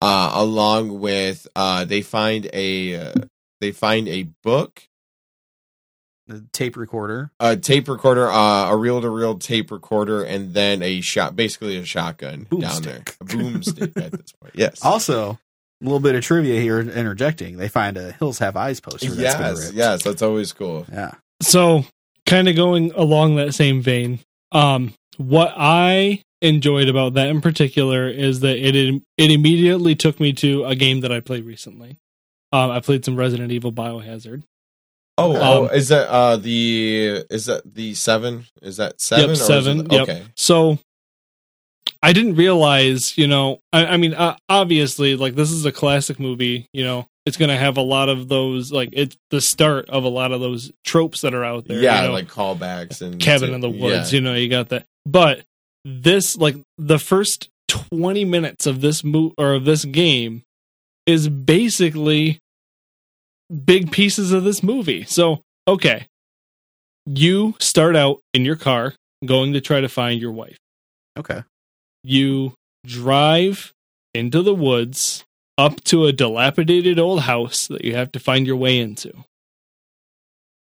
[0.00, 3.12] uh, along with uh, they find a uh,
[3.60, 4.88] they find a book,
[6.26, 7.30] The tape recorder.
[7.38, 11.76] a tape recorder, uh, a reel to reel tape recorder, and then a shot, basically
[11.76, 14.54] a shotgun down there, a boomstick at this point.
[14.54, 14.84] Yes.
[14.84, 15.38] Also,
[15.82, 17.56] a little bit of trivia here interjecting.
[17.56, 19.06] They find a Hills Have Eyes poster.
[19.10, 19.74] that's been yes, ripped.
[19.76, 20.86] yes, that's always cool.
[20.90, 21.12] Yeah.
[21.42, 21.84] So,
[22.26, 24.20] kind of going along that same vein,
[24.52, 30.32] um, what I enjoyed about that in particular is that it it immediately took me
[30.34, 31.98] to a game that I played recently.
[32.52, 34.42] Um, I played some Resident Evil Biohazard.
[35.18, 38.46] Oh, Um, oh, is that uh the is that the seven?
[38.62, 39.24] Is that seven?
[39.24, 39.76] or Yep, is it- seven.
[39.90, 40.02] Yep.
[40.02, 40.22] Okay.
[40.36, 40.78] So,
[42.02, 46.18] I didn't realize, you know, I, I mean, uh, obviously, like this is a classic
[46.18, 46.66] movie.
[46.72, 50.02] You know, it's going to have a lot of those, like it's the start of
[50.04, 51.78] a lot of those tropes that are out there.
[51.80, 52.14] yeah, you know?
[52.14, 54.16] like callbacks and cabin in the woods Yeah.
[54.16, 55.42] you know you got that but
[55.84, 60.42] this like the first 20 minutes of this mo- or of this game
[61.06, 62.38] is basically
[63.64, 66.06] big pieces of this movie so okay
[67.06, 70.56] you start out in your car going to try to find your wife
[71.18, 71.42] Okay.
[72.04, 72.54] You
[72.86, 73.72] drive
[74.14, 75.24] into the woods
[75.58, 79.12] up to a dilapidated old house that you have to find your way into.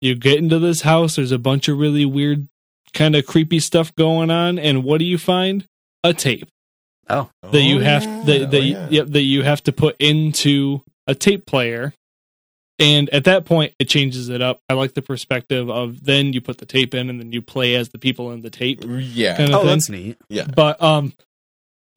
[0.02, 2.48] You get into this house, there's a bunch of really weird,
[2.94, 5.66] kind of creepy stuff going on, and what do you find?
[6.04, 6.48] A tape
[7.10, 7.30] Oh.
[7.52, 8.24] that you Oh, have yeah.
[8.26, 8.88] that, Oh, that, you- yeah.
[8.90, 11.94] yep, that you have to put into a tape player.
[12.82, 14.62] And at that point, it changes it up.
[14.70, 17.76] I like the perspective of then you put the tape in, and then you play
[17.76, 19.36] as the people in the tape Yeah.
[19.36, 20.18] kind of Oh, thing that's neat.
[20.30, 21.12] Yeah, but um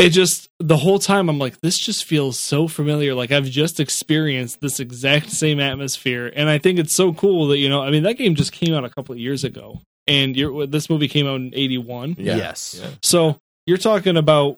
[0.03, 3.81] it just the whole time i'm like this just feels so familiar like i've just
[3.81, 7.91] experienced this exact same atmosphere and i think it's so cool that you know i
[7.91, 11.07] mean that game just came out a couple of years ago and you're, this movie
[11.09, 12.37] came out in 81 Yeah.
[12.37, 12.79] Yes.
[12.83, 12.91] Yeah.
[13.03, 14.57] so you're talking about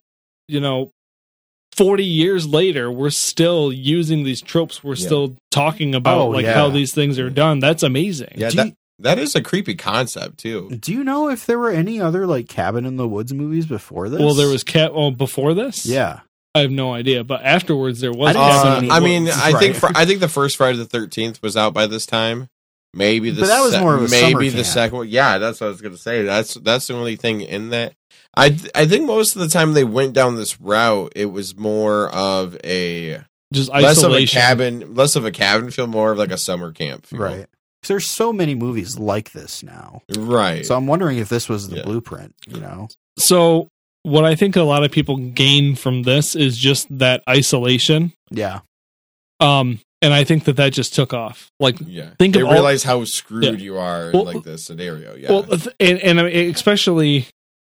[0.49, 0.91] you know
[1.77, 5.07] 40 years later we're still using these tropes we're Yeah.
[5.07, 6.55] still talking about Oh, like yeah.
[6.55, 9.75] how these things are done that's amazing Yeah, Do that, you- that is a creepy
[9.75, 10.71] concept too.
[10.71, 14.09] Do you know if there were any other like cabin in the woods movies before
[14.09, 14.21] this?
[14.21, 16.21] well there was cat Well, before this Yeah.
[16.55, 18.95] i have no idea but afterwards there was I didn't Cabin see Uh, in the
[18.95, 19.93] any I mean, Woods, I think right.
[19.93, 22.49] fr- I think the first Friday the Thirteenth was out by this time.
[22.97, 24.67] Maybe the But that was se- more of a maybe the camp.
[24.69, 25.09] second one.
[25.09, 26.23] Yeah, that's what I was gonna say.
[26.23, 27.95] That's that's the only thing in that.
[28.37, 31.57] I th- I think most of the time they went down this route, it was
[31.57, 33.19] more of a
[33.53, 34.41] just less of a isolation.
[34.41, 37.07] cabin, less of a cabin feel, more of like a summer camp.
[37.07, 37.19] Feel.
[37.19, 37.47] Right.
[37.85, 40.01] 'Cause there's so many movies like this now.
[40.17, 40.65] right.
[40.65, 41.83] So I'm wondering if this was the Yeah.
[41.83, 42.89] blueprint, you know?
[43.19, 43.69] So
[44.05, 48.13] what I think a lot of people gain from this is just that isolation.
[48.31, 48.61] Yeah.
[49.41, 51.51] Um, and I think that that just took off.
[51.61, 53.51] Like, yeah, think they of all- realize how screwed Yeah.
[53.53, 55.15] you are Well, in like this scenario.
[55.17, 55.47] Yeah, well,
[55.81, 57.27] and, and I mean, especially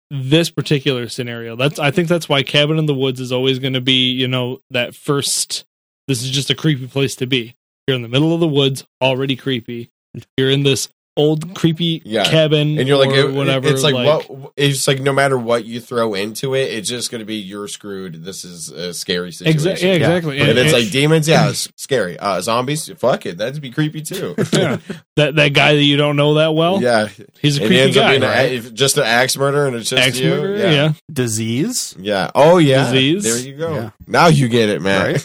[0.09, 1.55] this particular scenario.
[1.57, 4.27] That's I think that's why Cabin in the Woods is always going to be, you
[4.27, 5.65] know, that first.
[6.07, 7.55] This is just a creepy place to be.
[7.87, 9.89] You're in the middle of the woods, already creepy.
[10.37, 12.23] You're in this old creepy Yeah.
[12.23, 13.67] cabin, and you're like, or it- whatever.
[13.67, 14.53] It's like, what?
[14.55, 17.67] It's like no matter what you throw into it, it's just going to be you're
[17.67, 18.23] screwed.
[18.23, 19.59] This is a scary situation.
[19.59, 20.39] Exa- yeah, exactly.
[20.39, 22.17] And, And- it's and- like demons, yeah, it's scary.
[22.17, 24.35] Uh, zombies, fuck it, that'd be creepy too.
[24.53, 24.77] yeah,
[25.15, 26.81] that that guy that you don't know that well.
[26.81, 27.07] yeah,
[27.41, 28.03] he's a creepy it ends guy.
[28.03, 28.51] up being right?
[28.53, 30.29] if- just an axe murder, and it's just Axe you.
[30.29, 30.71] murderer, yeah.
[30.71, 30.93] yeah.
[31.11, 31.95] Disease.
[31.99, 32.31] Yeah.
[32.35, 32.91] Oh yeah.
[32.91, 33.23] Disease.
[33.23, 33.73] There you go.
[33.73, 33.89] Yeah.
[34.05, 35.17] Now you get it, man.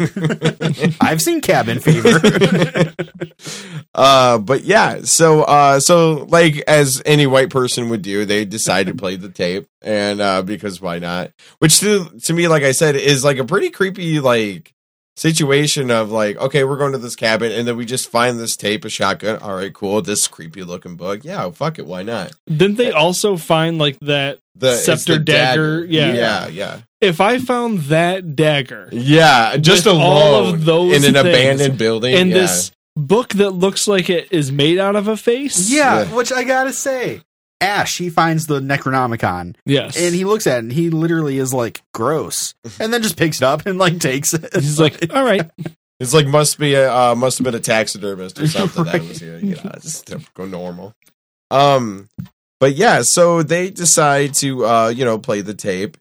[1.00, 2.20] I've seen Cabin Fever.
[3.94, 8.86] uh but yeah so uh so like as any white person would do they decide
[8.86, 12.72] to play the tape and uh because why not which to to me like i
[12.72, 14.72] said is like a pretty creepy like
[15.16, 18.56] situation of like okay we're going to this cabin and then we just find this
[18.56, 22.32] tape a shotgun all right cool this creepy looking book yeah fuck it why not
[22.46, 24.38] Didn't they also find like that?
[24.54, 26.12] the Scepter the dagger, yeah.
[26.12, 31.22] yeah yeah If I found that dagger yeah just alone all of those in an
[31.22, 32.34] things abandoned building in yeah.
[32.34, 36.14] this book that looks like it is made out of a face, yeah, Yeah.
[36.14, 37.22] which I gotta say.
[37.60, 41.54] Ash, he finds the Necronomicon yes, and he looks at it and he literally is
[41.54, 42.54] like gross.
[42.80, 44.52] And then just picks it up and like takes it.
[44.54, 45.48] he's like, all right,
[46.00, 49.20] It's like must be a uh, must have been a taxidermist or something that was
[49.20, 49.38] here.
[49.38, 50.92] You know, just to go normal.
[51.52, 52.08] Um,
[52.58, 55.96] but yeah, so they decide to uh, you know, play the tape,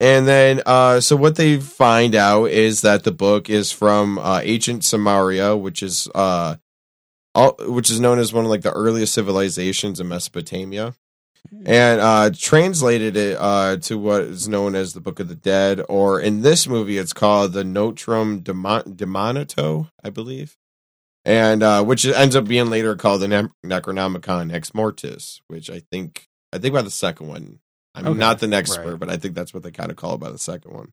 [0.00, 4.40] and then uh, so what they find out is that the book is from uh,
[4.42, 6.56] ancient Sumeria, which is uh,
[7.34, 10.94] all, which is known as one of like the earliest civilizations in Mesopotamia.
[11.66, 15.82] And uh, translated it uh, to what is known as the Book of the Dead,
[15.88, 20.56] or in this movie, it's called the Notrum Demon- Demonato, I believe,
[21.24, 25.80] and uh, which ends up being later called the ne- Necronomicon Ex Mortis, which I
[25.80, 27.58] think I think by the second one.
[27.94, 28.98] I'm Okay, not the expert, right.
[28.98, 30.92] but I think that's what they kind of call it by the second one.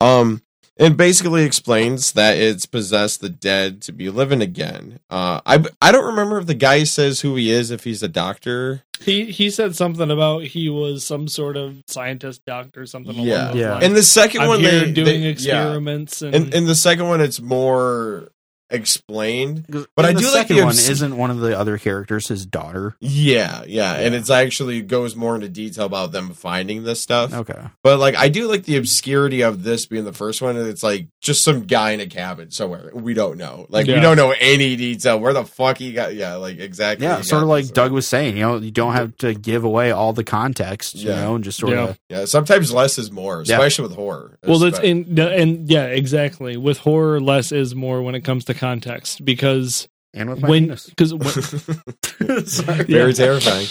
[0.00, 0.42] Um,
[0.76, 4.98] it basically explains that it's possessed the dead to be living again.
[5.08, 8.08] Uh, I I don't remember if the guy says who he is, if he's a
[8.08, 8.82] doctor.
[9.00, 13.14] he he said something about he was some sort of scientist, doctor, something.
[13.14, 13.44] along Yeah.
[13.48, 13.72] those Yeah.
[13.74, 13.84] lines.
[13.84, 15.28] In the 2nd I'm one, they're doing they- yeah.
[15.28, 18.28] experiments and In, in the second one, it's more
[18.74, 19.64] explained.
[19.70, 20.70] 'Cause But I do like second the one.
[20.70, 22.96] obs- Isn't one of the other characters his daughter?
[23.00, 27.32] Yeah, yeah, and it's actually goes more into detail about them finding this stuff.
[27.32, 27.58] Okay.
[27.82, 30.56] But like, I do like the obscurity of this being the first one.
[30.56, 32.90] and It's like just some guy in a cabin somewhere.
[32.92, 33.66] We don't know.
[33.68, 35.18] Like, we don't know any detail.
[35.18, 36.14] Where the fuck he got?
[36.14, 37.06] Yeah, like exactly.
[37.06, 37.70] Yeah, sort of like this.
[37.72, 38.36] Doug was saying.
[38.36, 40.94] You know, you don't have to give away all the context.
[40.96, 41.22] You Yeah.
[41.22, 41.84] know, and just sort Yeah.
[41.88, 43.54] of Yeah, sometimes less is more, Yeah.
[43.54, 44.38] especially with horror.
[44.46, 46.56] Well, that's Espe- in and yeah, exactly.
[46.56, 50.64] With horror, less is more when it comes to context because and with my when
[50.64, 50.86] penis.
[50.86, 51.10] because
[52.52, 52.84] Sorry.
[52.84, 53.66] very terrifying.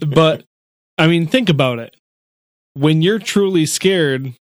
[0.14, 0.44] but
[0.98, 1.96] I mean, think about it.
[2.74, 4.34] When you're truly scared,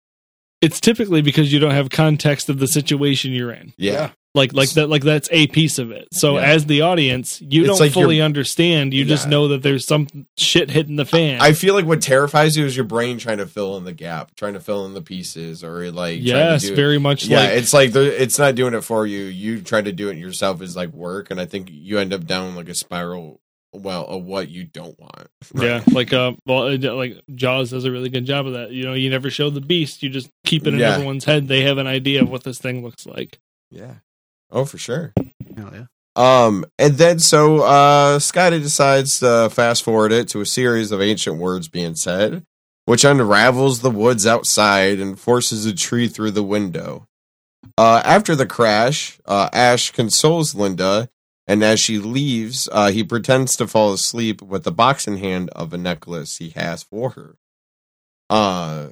[0.61, 3.73] it's typically because you don't have context of the situation you're in.
[3.77, 6.07] yeah, Like like that like that's a piece of it.
[6.11, 6.45] So Yeah.
[6.45, 8.91] as the audience, you It's don't like fully understand.
[8.91, 10.07] You just know that there's some
[10.37, 11.39] shit hitting the fan.
[11.39, 14.35] I feel like what terrifies you is your brain trying to fill in the gap,
[14.35, 17.49] trying to fill in the pieces, or like yes, to do very much yeah, like
[17.51, 19.25] it's like the, it's not doing it for you.
[19.25, 22.25] You trying to do it yourself is like work, and I think you end up
[22.25, 23.39] down like a spiral.
[23.75, 25.29] Well, of what you don't want.
[25.59, 28.69] Yeah, like uh, well, uh, like Jaws does a really good job of that.
[28.71, 30.93] You know, you never show the beast; you just keep it in Yeah.
[30.93, 31.47] everyone's head.
[31.47, 33.39] They have an idea of what this thing looks like.
[33.71, 33.95] Yeah.
[34.53, 35.13] Oh, for sure.
[35.57, 35.85] Hell yeah.
[36.15, 41.01] Um, and then so uh Scotty decides to fast forward it to a series of
[41.01, 42.43] ancient words being said,
[42.85, 47.07] which unravels the woods outside and forces a tree through the window.
[47.77, 51.09] Uh, after the crash, uh, Ash consoles Linda,
[51.47, 55.49] and as she leaves, uh, he pretends to fall asleep with the box in hand
[55.55, 57.35] of a necklace he has for her.
[58.29, 58.89] Uh,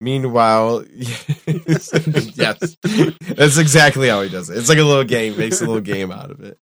[0.00, 4.58] meanwhile, yes, that's exactly how he does it.
[4.58, 6.58] It's like a little game, makes a little game out of it.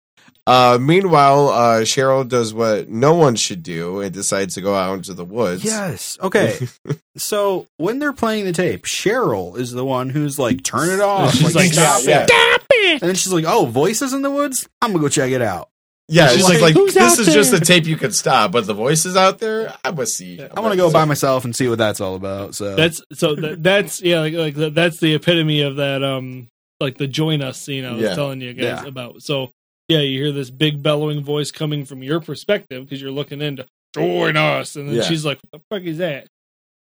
[0.47, 4.93] Uh, meanwhile, uh, Cheryl does what no one should do and decides to go out
[4.93, 5.65] into the woods.
[5.65, 6.17] Yes.
[6.21, 6.57] Okay.
[7.17, 11.33] so when they're playing the tape, Cheryl is the one who's like, "Turn it off."
[11.33, 13.01] She's like, stop yeah, it.
[13.01, 14.69] And then she's like, "Oh, voices in the woods.
[14.81, 15.69] I'm gonna go check it out.
[16.09, 18.53] Yeah, She's she's like, like, this out is just there?" a tape you can stop,
[18.53, 20.41] but the voices out there, I must see.
[20.41, 23.35] I want to go by myself and see what that's all about." So That's so
[23.35, 26.03] that, that's yeah, like, like that- that's the epitome of that.
[26.03, 26.47] Um,
[26.79, 28.15] like the join us scene I was Yeah.
[28.15, 28.85] telling you guys Yeah.
[28.85, 29.21] about.
[29.21, 29.51] So
[29.89, 33.65] yeah, you hear this big bellowing voice coming from your perspective because you're looking into
[33.95, 35.01] join us, and then Yeah.
[35.03, 36.27] she's like, "What the fuck is that?"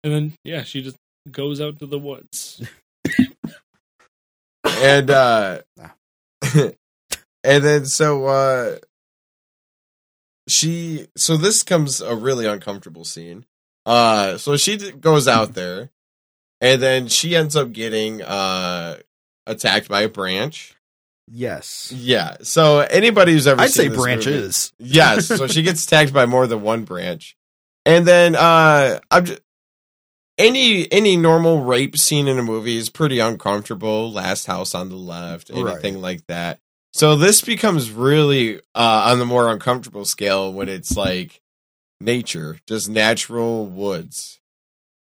[0.05, 0.95] And then yeah, she just
[1.29, 2.61] goes out to the woods.
[4.63, 5.59] and uh
[6.53, 6.73] and
[7.43, 8.77] then so uh
[10.49, 13.45] she so this comes a really uncomfortable scene.
[13.85, 15.89] Uh so she d- goes out there
[16.61, 18.97] and then she ends up getting uh
[19.47, 20.75] attacked by a branch.
[21.31, 24.73] Yes, yeah so anybody who's ever I'd seen say this movie- branches.
[24.79, 27.35] yes so she gets attacked by more than one branch.
[27.85, 29.41] And then uh i'm just
[30.37, 34.11] any any normal rape scene in a movie is pretty uncomfortable.
[34.11, 36.59] Last house on the left anything like that
[36.93, 41.41] so this becomes really uh on the more uncomfortable scale when it's like
[42.01, 44.39] nature just natural woods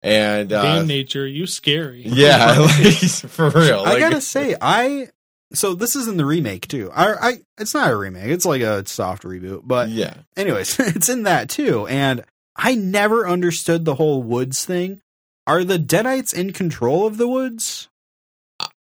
[0.05, 2.01] and uh Damn nature, you scary.
[2.05, 5.09] yeah like, for real I gotta say, I
[5.53, 6.91] so this is in the remake too.
[6.93, 9.61] I, I it's not a remake; it's like a soft reboot.
[9.63, 11.87] But yeah anyways, it's in that too.
[11.87, 12.23] And
[12.55, 15.01] I never understood the whole woods thing.
[15.47, 17.89] Are the Deadites in control of the woods?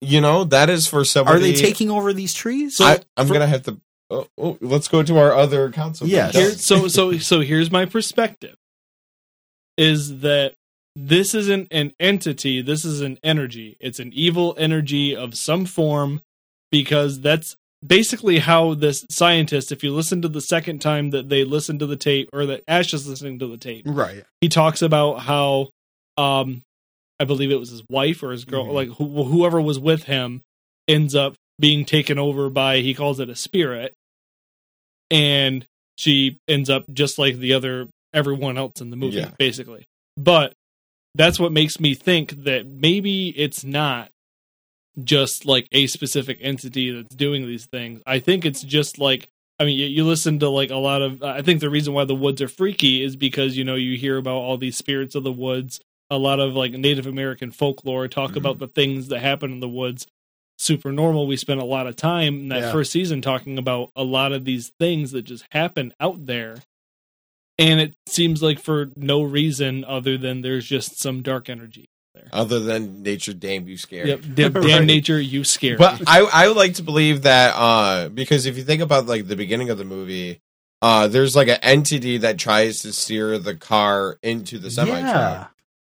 [0.01, 2.79] You know that is for somebody Are they taking over these trees?
[2.79, 6.35] I, i'm for- gonna have to oh, oh, let's go to our other council Yes.
[6.35, 8.55] Here, so so so here's my perspective
[9.77, 10.53] is that
[10.95, 16.21] this isn't an entity this is an energy it's an evil energy of some form
[16.71, 17.55] because that's
[17.85, 21.85] basically how this scientist if you listen to the second time that they listen to
[21.85, 24.23] the tape or that ash is listening to the tape right.
[24.39, 25.67] he talks about how
[26.17, 26.63] um
[27.19, 28.73] i believe it was his wife or his girl Mhm.
[28.73, 30.41] like who, whoever was with him
[30.87, 33.93] ends up being taken over by he calls it a spirit
[35.11, 35.65] and
[35.97, 39.31] she ends up just like the other everyone else in the movie Yeah.
[39.37, 39.85] basically
[40.17, 40.53] but
[41.13, 44.09] that's what makes me think that maybe it's not
[45.03, 49.27] just like a specific entity that's doing these things i think it's just like
[49.57, 51.23] I mean, you, you listen to like a lot of.
[51.23, 54.17] I think the reason why the woods are freaky is because you know you hear
[54.17, 55.79] about all these spirits of the woods.
[56.09, 58.37] A lot of like Native American folklore talk Mhm.
[58.37, 60.05] about the things that happen in the woods.
[60.59, 61.27] SuperNormal.
[61.27, 62.71] We spent a lot of time in that Yeah.
[62.71, 66.57] first season talking about a lot of these things that just happen out there,
[67.57, 72.29] and it seems like for no reason other than there's just some dark energy there.
[72.31, 75.75] other than nature damn you scary Yep, damn, damn nature, you scary.
[75.75, 79.27] But I I would like to believe that uh because if you think about like
[79.27, 80.39] the beginning of the movie,
[80.81, 85.13] uh there's like an entity that tries to steer the car into the semi truck.
[85.13, 85.47] Yeah.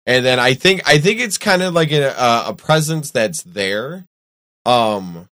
[0.07, 3.43] And then I think I think it's kind of like a a, a presence that's
[3.43, 4.05] there.
[4.65, 5.29] Um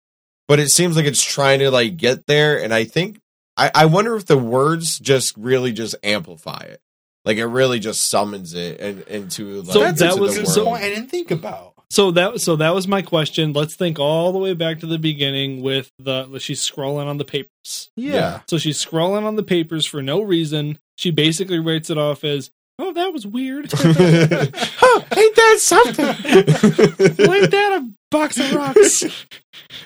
[0.48, 2.60] but it seems like it's trying to like get there.
[2.62, 3.20] And I think
[3.56, 6.80] I, I wonder if the words just really just amplify it.
[7.24, 10.64] Like it really just summons it and into like So that into was- the so-
[10.66, 10.78] world.
[10.78, 11.74] I didn't think about.
[11.92, 13.52] So that so that was my question.
[13.52, 17.24] Let's think all the way back to the beginning with the she's scrolling on the
[17.24, 17.90] papers.
[17.96, 18.42] Yeah.
[18.48, 20.78] So she's scrolling on the papers for no reason.
[20.96, 26.06] She basically writes it off as, "Oh, that was weird." huh, ain't that something?
[26.06, 29.04] Ain't that a box of rocks.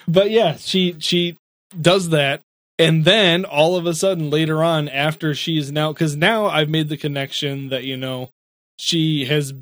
[0.08, 1.36] but yeah, she she
[1.80, 2.40] does that,
[2.78, 6.88] and then all of a sudden later on, after she's now because now I've made
[6.88, 8.30] the connection that you know
[8.78, 9.52] she has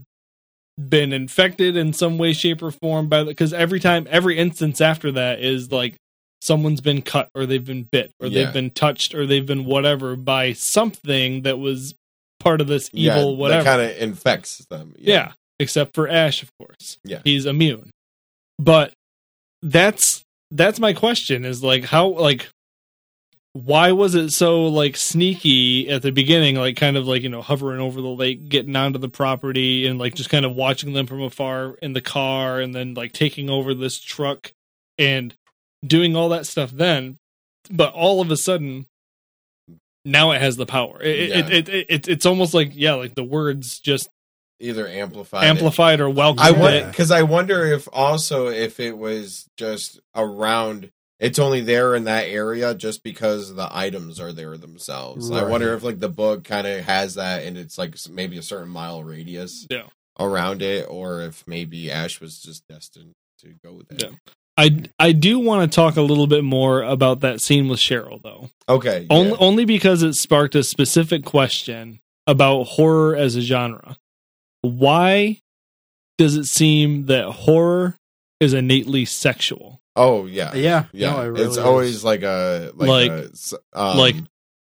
[0.88, 4.80] been infected in some way, shape, or form by the because every time every instance
[4.80, 5.96] after that is like
[6.40, 8.44] someone's been cut or they've been bit or Yeah.
[8.44, 11.94] they've been touched or they've been whatever by something that was
[12.42, 14.94] part of this yeah, evil whatever that kind of infects them.
[14.98, 15.32] yeah.
[15.58, 16.98] except for Ash, of course.
[17.04, 17.20] Yeah.
[17.24, 17.90] he's immune.
[18.58, 18.92] But
[19.62, 22.48] that's that's my question: is like how like
[23.54, 27.42] why was it so like sneaky at the beginning, like kind of like you know
[27.42, 31.06] hovering over the lake, getting onto the property, and like just kind of watching them
[31.06, 34.52] from afar in the car, and then like taking over this truck
[34.98, 35.34] and
[35.86, 36.70] doing all that stuff.
[36.70, 37.18] Then,
[37.70, 38.86] but all of a sudden.
[40.04, 41.00] Now it has the power.
[41.02, 41.38] It, Yeah.
[41.38, 44.08] it, it, it, it, it's almost like yeah, like the words just
[44.60, 45.44] Either amplified.
[45.44, 45.48] it.
[45.48, 46.44] amplified or welcome.
[46.44, 46.86] I it.
[46.86, 50.90] because I wonder if also if it was just around.
[51.18, 55.30] It's only there in that area just because the items are there themselves.
[55.30, 58.42] I wonder if like the book kind of has that, and it's like maybe a
[58.42, 59.84] certain mile radius Yeah.
[60.18, 63.12] around it, or if maybe Ash was just destined
[63.42, 64.10] to go there.
[64.10, 64.16] Yeah.
[64.56, 68.22] I I do want to talk a little bit more about that scene with Cheryl
[68.22, 68.50] though.
[68.68, 69.36] Okay, Only yeah.
[69.40, 73.96] only because it sparked a specific question about horror as a genre.
[74.60, 75.40] Why
[76.18, 77.96] does it seem that horror
[78.40, 79.80] is innately sexual?
[79.96, 81.12] Oh yeah, Yeah, yeah.
[81.12, 81.58] no, it really it's is.
[81.58, 84.16] always like a like, Like- a s- um, like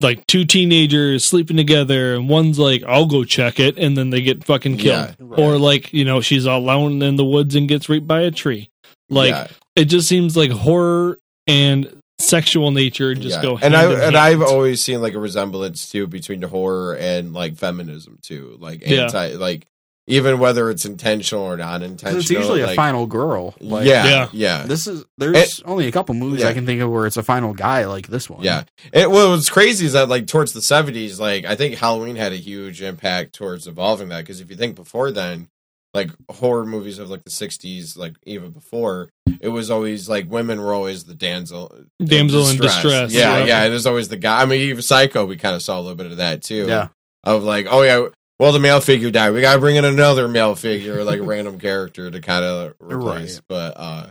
[0.02, 4.22] like two teenagers sleeping together and one's like I'll go check it and then they
[4.22, 5.14] get fucking killed.
[5.18, 8.30] Yeah, Or like, you know, she's alone in the woods and gets raped by a
[8.30, 8.70] tree.
[9.10, 9.48] Like yeah.
[9.76, 13.42] It just seems like horror and sexual nature just Yeah.
[13.42, 14.16] go and hand I in and hand.
[14.16, 18.86] I've always seen like a resemblance too between the horror and like feminism too, like
[18.86, 19.04] Yeah.
[19.04, 19.66] anti like
[20.06, 22.18] even whether it's intentional or not intentional.
[22.20, 23.54] it's usually like, a final girl.
[23.60, 24.28] Like, yeah, Yeah.
[24.32, 26.48] yeah, This is there's only a couple movies Yeah.
[26.48, 28.42] I can think of where it's a final guy like this one.
[28.42, 28.64] yeah.
[28.92, 32.32] It, well, what's crazy is that like towards the seventies, like I think Halloween had
[32.32, 35.48] a huge impact towards evolving that because if you think before then,
[35.94, 39.10] like horror movies of like the sixties, like even before,
[39.40, 43.44] it was always like women were always the damsel, Damsel in distress, Yeah, yeah.
[43.44, 43.64] yeah.
[43.64, 44.42] It was always the guy.
[44.42, 46.66] I mean, even Psycho, we kind of saw a little bit of that too.
[46.68, 46.88] Yeah.
[47.24, 48.06] of like, oh yeah,
[48.38, 49.32] well the male figure died.
[49.32, 53.36] We gotta bring in another male figure, like a random character to kind of replace.
[53.36, 53.42] Right.
[53.48, 54.06] But uh,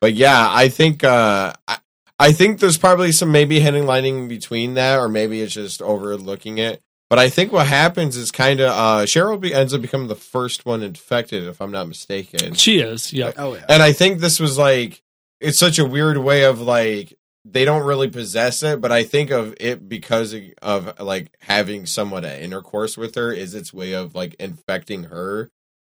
[0.00, 1.78] but yeah, I think uh, I,
[2.18, 6.58] I think there's probably some maybe hidden lining between that, or maybe it's just overlooking
[6.58, 6.80] it.
[7.10, 10.14] But I think what happens is kind of uh, Cheryl be, ends up becoming the
[10.14, 12.54] first one infected, if I'm not mistaken.
[12.54, 13.32] She is, yeah.
[13.36, 13.66] Oh yeah.
[13.68, 15.02] And I think this was like
[15.40, 19.30] it's such a weird way of like they don't really possess it, but I think
[19.30, 23.94] of it because of, of like having someone at intercourse with her is its way
[23.94, 25.50] of like infecting her,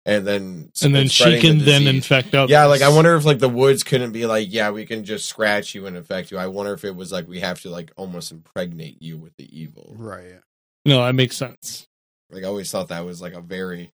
[0.06, 2.50] and then And then she can the then infect others.
[2.50, 5.26] Yeah, like I wonder if like the woods couldn't be like, yeah, we can just
[5.26, 6.38] scratch you and infect you.
[6.38, 9.60] I wonder if it was like we have to like almost impregnate you with the
[9.60, 9.94] evil.
[9.98, 10.40] Right.
[10.84, 11.86] No, that makes sense.
[12.30, 13.90] Like I always thought that was like a very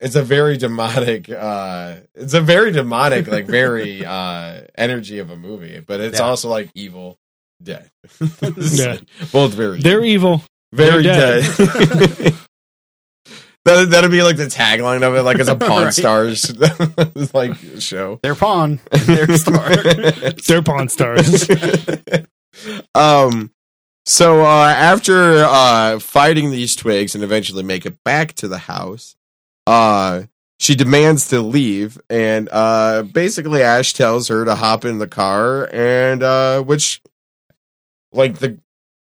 [0.00, 5.36] it's a very demonic uh it's a very demonic, like very uh energy of a
[5.36, 6.24] movie, but it's Yeah.
[6.26, 7.16] also like evil
[7.62, 7.88] dead.
[8.42, 8.98] Yeah.
[9.32, 10.42] Both very They're evil.
[10.72, 12.34] very they're dead.
[13.64, 15.94] that that'd be like the tagline of it, like it's a Pawn Right.
[15.94, 16.52] Stars
[17.34, 18.18] like show.
[18.22, 18.80] They're pawn.
[19.06, 19.76] They're star.
[20.46, 21.46] They're pawn stars.
[22.94, 23.50] um
[24.06, 29.16] so uh after uh fighting these twigs and eventually make it back to the house
[29.66, 30.22] uh
[30.58, 35.68] she demands to leave and uh basically ash tells her to hop in the car
[35.72, 37.02] and uh which
[38.12, 38.58] like the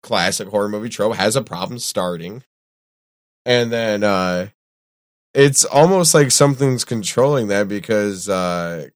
[0.03, 2.43] classic horror movie trope has a problem starting
[3.45, 4.49] and then uh
[5.35, 8.89] it's almost like something's controlling that because uh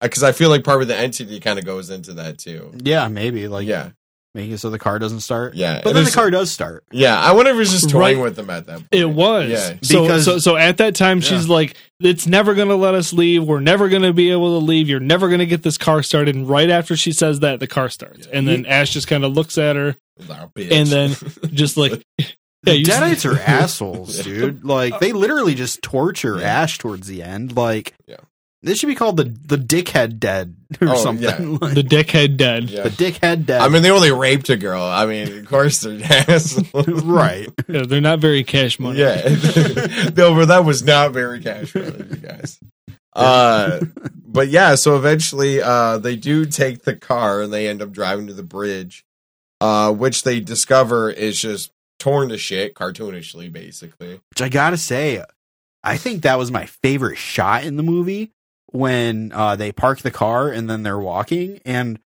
[0.00, 2.72] because I feel like part of the entity kind of goes into that too.
[2.82, 3.90] yeah, maybe like yeah,
[4.34, 5.54] make it so the car doesn't start.
[5.54, 5.80] yeah.
[5.82, 6.84] But then the car does start.
[6.92, 8.24] Yeah, I wonder if it's just toying Right.
[8.24, 8.88] with them at that point.
[8.92, 9.50] It was.
[9.50, 9.74] Yeah.
[9.82, 13.44] So, Because- so so at that time she's like, It's never gonna let us leave.
[13.44, 14.88] We're never gonna be able to leave.
[14.88, 16.34] You're never gonna get this car started.
[16.34, 18.26] And right after she says that, the car starts.
[18.26, 19.96] And then Ash just kinda looks at her
[20.56, 21.14] and then
[21.52, 22.02] just like
[22.64, 24.64] Yeah, you Deadites are assholes, dude.
[24.64, 26.62] Like they literally just torture Yeah.
[26.62, 27.56] Ash towards the end.
[27.56, 28.16] Like Yeah.
[28.62, 31.24] This should be called the the dickhead dead or Oh, something.
[31.24, 31.38] yeah.
[31.60, 32.68] Like, The dickhead dead.
[32.68, 32.82] Yeah.
[32.84, 33.62] the dickhead dead.
[33.62, 34.82] I mean, they only raped a girl.
[34.82, 37.02] I mean, of course they're assholes.
[37.04, 37.48] right.
[37.68, 38.98] Yeah, they're not very cash money.
[39.00, 39.22] Yeah.
[40.14, 42.58] no, but that was not very cash friendly, you guys.
[43.16, 43.80] Uh,
[44.26, 48.26] but yeah, so eventually uh, they do take the car and they end up driving
[48.28, 49.04] to the bridge,
[49.60, 54.20] uh, which they discover is just torn to shit, cartoonishly, basically.
[54.30, 55.24] Which I gotta say,
[55.82, 58.32] I think that was my favorite shot in the movie
[58.72, 61.98] when uh, they park the car and then they're walking and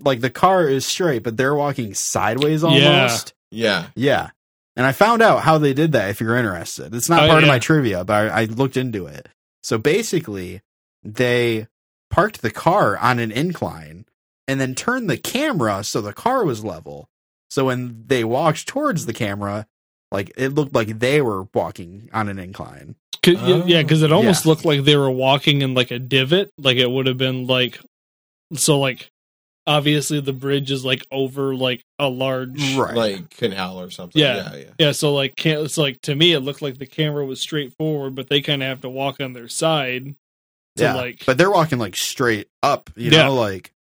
[0.00, 3.34] like the car is straight, but they're walking sideways almost.
[3.50, 3.62] Yeah.
[3.62, 3.86] Yeah.
[3.94, 4.30] yeah.
[4.76, 6.94] And I found out how they did that if you're interested.
[6.94, 9.28] It's not Oh, part of my trivia, but I, I looked into it.
[9.62, 10.62] So basically,
[11.02, 11.68] they
[12.10, 14.06] parked the car on an incline
[14.48, 17.08] and then turned the camera so the car was level.
[17.50, 19.66] So when they walked towards the camera,
[20.12, 22.94] like it looked like they were walking on an incline.
[23.22, 23.64] 'Cause- Oh.
[23.66, 24.50] yeah, because it almost Yeah.
[24.50, 26.50] looked like they were walking in like a divot.
[26.58, 27.78] Like it would have been like,
[28.54, 29.10] so like,
[29.66, 32.74] obviously the bridge is like over like a large.
[32.74, 32.94] Right.
[32.96, 34.20] Like canal or something.
[34.20, 34.50] Yeah.
[34.52, 34.56] Yeah.
[34.58, 34.70] Yeah.
[34.78, 37.72] Yeah, so like, can't, it's like to me, it looked like the camera was straight
[37.78, 40.14] forward, but they kind of have to walk on their side
[40.76, 40.94] to yeah.
[40.94, 41.24] like.
[41.26, 43.24] but they're walking like straight up, you Yeah.
[43.24, 43.71] know, like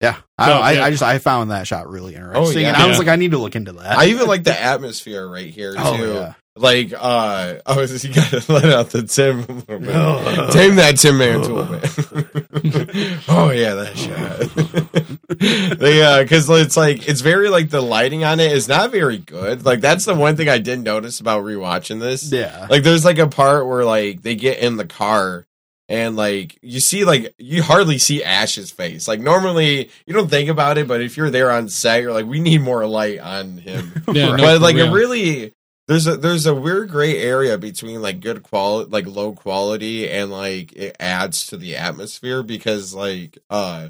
[0.00, 0.16] yeah.
[0.38, 0.84] I, No, don't, I, yeah.
[0.84, 2.68] I just I found that shot really interesting, yeah.
[2.68, 2.98] and I was Yeah.
[3.00, 3.98] like, I need to look into that.
[3.98, 5.78] I even like the atmosphere right here, too.
[5.80, 10.52] oh yeah, Like, uh, oh, you gotta let out the Tim a little bit.
[10.52, 13.24] Tame that Tim Mantle bit.
[13.28, 15.78] oh yeah, that shot.
[15.78, 19.18] they, uh, cause it's like, it's very like the lighting on it is not very
[19.18, 19.64] good.
[19.64, 22.30] Like that's the one thing I did notice about rewatching this.
[22.32, 22.66] yeah.
[22.70, 25.46] Like there's like a part where like they get in the car
[25.90, 29.08] and like you see like you hardly see Ash's face.
[29.08, 32.26] Like normally you don't think about it, but if you're there on set, you're like,
[32.26, 34.04] we need more light on him.
[34.12, 35.52] Yeah, no, but for like it really
[35.88, 40.30] there's a there's a weird gray area between like good quality like low quality and
[40.30, 43.88] like it adds to the atmosphere because like uh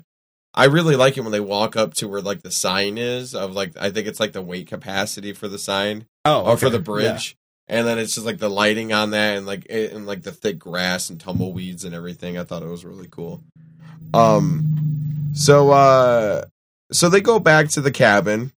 [0.54, 3.52] I really like it when they walk up to where like the sign is of
[3.52, 6.78] like I think it's like the weight capacity for the sign Oh, or for the
[6.78, 7.36] bridge.
[7.70, 10.32] And then it's just like the lighting on that and like it, and like the
[10.32, 12.36] thick grass and tumbleweeds and everything.
[12.36, 13.44] I thought it was really cool.
[14.12, 16.46] Um so uh
[16.90, 18.52] so they go back to the cabin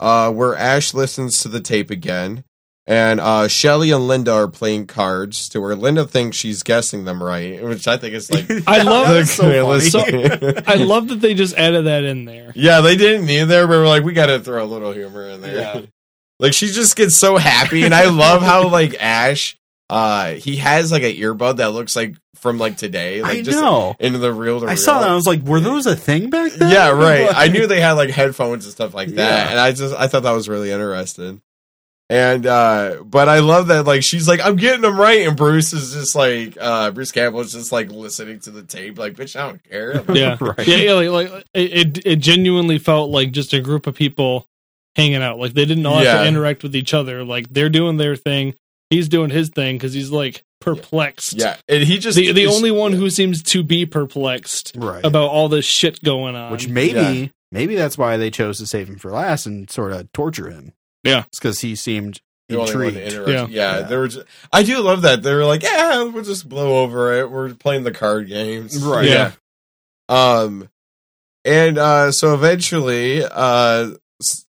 [0.00, 2.42] uh where Ash listens to the tape again
[2.88, 7.22] and uh Shelly and Linda are playing cards to where Linda thinks she's guessing them
[7.22, 10.24] right, which I think is like I love That's so funny.
[10.66, 12.50] I love that they just added that in there.
[12.56, 15.56] Yeah, they didn't either, but we're like, we gotta throw a little humor in there.
[15.56, 15.86] Yeah.
[16.38, 19.58] Like she just gets so happy, and I love how like Ash,
[19.90, 23.58] uh, he has like an earbud that looks like from like today, like I just
[23.60, 23.96] know.
[23.98, 25.08] into the real to I saw that.
[25.10, 26.70] I was like, were those a thing back then?
[26.70, 27.28] Yeah, right.
[27.34, 29.50] I knew they had like headphones and stuff like that, Yeah.
[29.50, 31.40] and I just I thought that was really interesting.
[32.08, 35.72] And uh but I love that like she's like I'm getting them right, and Bruce
[35.72, 39.34] is just like uh Bruce Campbell is just like listening to the tape, like bitch,
[39.34, 40.04] I don't care.
[40.14, 40.68] Yeah, Right.
[40.68, 40.92] yeah, yeah.
[40.92, 44.46] Like, like it, it, it genuinely felt like just a group of people
[44.96, 45.38] hanging out.
[45.38, 47.22] Like they didn't all have to interact with each other.
[47.24, 48.54] Like they're doing their thing.
[48.90, 51.34] He's doing his thing because he's like perplexed.
[51.34, 55.04] yeah, and he just The the only one who seems to be perplexed Right.
[55.04, 56.50] about all this shit going on.
[56.52, 57.26] Which maybe Yeah.
[57.52, 60.72] maybe that's why they chose to save him for last and sort of torture him.
[61.04, 61.24] Yeah.
[61.28, 63.28] it's because he seemed the only one to intrigued.
[63.28, 63.46] Yeah.
[63.50, 63.82] Yeah, Yeah.
[63.82, 64.08] they were.
[64.52, 67.28] I do love that they were like, yeah, we'll just blow over it.
[67.30, 69.08] We're playing the card games, Right.
[69.08, 69.32] Yeah.
[70.08, 70.68] Um,
[71.44, 73.96] and uh, so eventually, uh, s-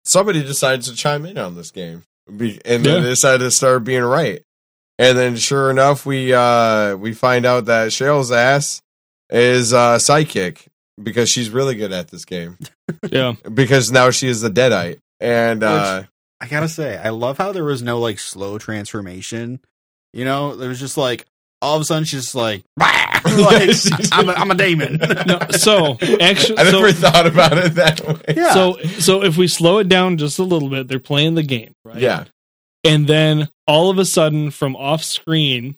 [0.04, 3.00] somebody decides to chime in on this game, and then Yeah.
[3.00, 4.42] they decide to start being right.
[4.98, 8.80] And then, sure enough, we uh we find out that Cheryl's ass
[9.30, 10.66] is uh sidekick
[11.02, 12.56] because she's really good at this game
[13.10, 16.04] yeah, because now she is the deadite and uh
[16.40, 19.60] I gotta say, I love how there was no like slow transformation.
[20.12, 21.26] You know, there was just like
[21.60, 22.62] all of a sudden she's just like,
[23.38, 24.96] like I'm, a, I'm a demon.
[25.26, 28.34] no, so actually, I never so, thought about it that way.
[28.36, 28.52] yeah.
[28.54, 31.72] so so if we slow it down just a little bit, they're playing the game,
[31.84, 31.98] right?
[31.98, 32.24] Yeah.
[32.84, 35.76] and then all of a sudden from off screen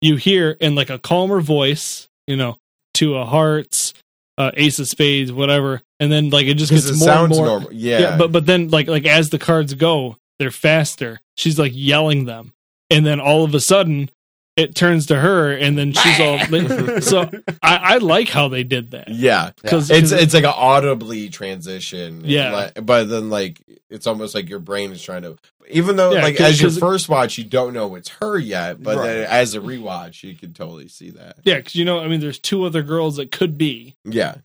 [0.00, 2.56] you hear in like a calmer voice you know
[2.92, 3.92] two of hearts
[4.38, 7.18] uh ace of spades whatever and then like it just Because gets it more and
[7.18, 7.72] sounds more normal.
[7.72, 8.16] Yeah.
[8.16, 12.52] but but then like like as the cards go they're faster she's like yelling them
[12.90, 14.10] and then all of a sudden
[14.56, 16.38] it turns to her and then she's all
[17.00, 17.28] so
[17.62, 19.50] I, I like how they did that yeah.
[19.60, 22.22] because It's it's like an audibly transition.
[22.24, 22.52] Yeah.
[22.52, 23.60] Like- but then like
[23.90, 25.36] it's almost like your brain is trying to
[25.70, 28.82] even though Yeah, like 'cause- as your first watch you don't know it's her yet,
[28.82, 31.36] but then as a rewatch you can totally see that.
[31.44, 34.36] yeah because you know i mean there's two other girls that could be Yeah.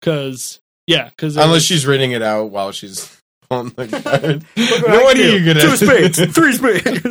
[0.00, 3.21] because yeah because Unless she's reading it out while she's
[3.52, 4.44] on the card.
[4.56, 7.02] No, what are you gonna Two spades, three spades.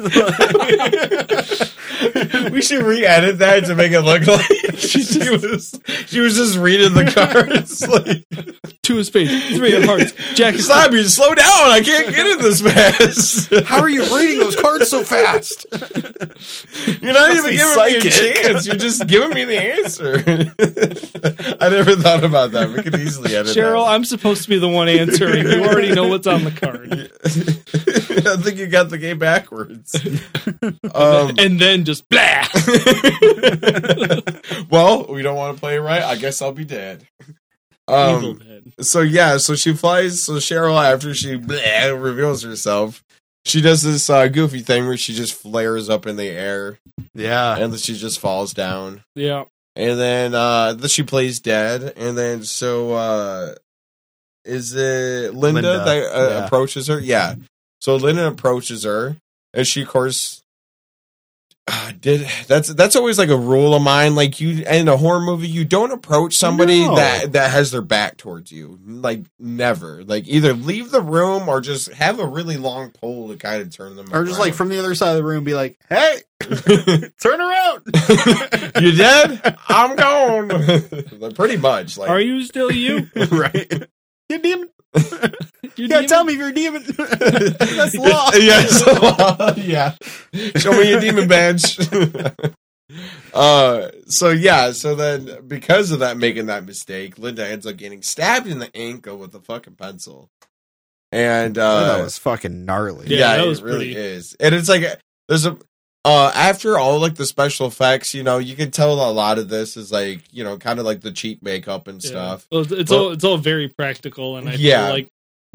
[2.52, 4.46] we should re-edit that to make it look like
[4.78, 7.88] she, was she was just reading the cards.
[7.88, 8.26] Like,
[8.84, 11.46] Two of spades, three of hearts, jack stop you, slow down!
[11.48, 13.54] I can't get it this fast.
[13.68, 15.68] How are you reading those cards so fast?
[17.02, 18.66] You're not even giving me a chance.
[18.66, 20.16] You're just giving me the answer.
[21.62, 22.70] I never thought about that.
[22.76, 23.92] We could easily edit Cheryl, that.
[23.92, 25.46] I'm supposed to be the one answering.
[25.48, 26.92] You already know what's on the card.
[28.28, 29.96] I think you got the game backwards.
[30.94, 32.44] Um, And then just blah.
[34.70, 36.04] well, we don't want to play it right.
[36.04, 37.08] I guess I'll be dead.
[37.88, 38.74] Um, Dead.
[38.86, 40.24] so yeah, so she flies.
[40.24, 43.04] So Cheryl, after she bleh, reveals herself,
[43.46, 46.80] she does this uh, goofy thing where she just flares up in the air
[47.16, 47.58] Yeah.
[47.58, 49.04] and then she just falls down.
[49.16, 49.46] Yeah.
[49.76, 53.56] And then uh she plays dead, and then so uh
[54.46, 56.46] is it Linda, Linda, that uh, yeah.
[56.46, 57.00] approaches her?
[57.00, 57.36] Yeah.
[57.80, 59.18] So Linda approaches her,
[59.54, 60.42] and she of course
[61.68, 64.16] uh, did that's that's always like a rule of mine.
[64.16, 66.96] Like you in a horror movie, you don't approach somebody No.
[66.96, 68.80] that that has their back towards you.
[68.86, 70.04] Like never.
[70.04, 73.70] Like either leave the room or just have a really long pole to kind of
[73.76, 74.08] turn them.
[74.12, 76.22] Or just like from the other side of the room, be like, "Hey,
[77.22, 77.84] turn around."
[78.82, 79.58] you dead?
[79.70, 81.34] I'm gone.
[81.36, 81.98] pretty much.
[81.98, 83.08] Like Are you still you?
[83.32, 83.88] right?
[84.32, 84.70] You demon?
[84.96, 85.02] You
[85.78, 86.08] You gotta demon?
[86.10, 86.84] tell me if you're a demon.
[87.78, 88.32] That's law.
[88.34, 89.54] yeah, it's the law.
[89.58, 89.96] yeah.
[90.60, 91.78] Show me your demon badge.
[93.34, 98.02] uh, so yeah, so then because of that, making that mistake, Linda ends up getting
[98.02, 100.30] stabbed in the ankle with a fucking pencil,
[101.12, 103.08] and uh, that was fucking gnarly.
[103.08, 104.84] Yeah, yeah, that it was really pretty- is, and it's like
[105.30, 105.58] there's a.
[106.04, 109.50] Uh, after all, like the special effects, you know, you can tell a lot of
[109.50, 112.10] this is like, you know, kind of like the cheap makeup and Yeah.
[112.10, 112.48] stuff.
[112.52, 114.86] Well, it's But- all it's all very practical, and I Yeah.
[114.86, 115.08] feel like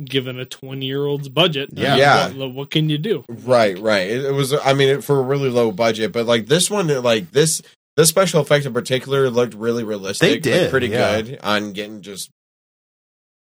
[0.05, 1.97] given a twenty year old's budget, Yeah.
[1.97, 2.28] Yeah.
[2.31, 3.24] what, what can you do?
[3.28, 4.09] Right, right.
[4.09, 6.86] It, it was, I mean, it, for a really low budget, but like this one,
[7.02, 7.60] like this,
[7.97, 10.28] this special effect in particular looked really realistic.
[10.28, 11.23] They like, did, pretty yeah.
[11.23, 12.31] good on getting just.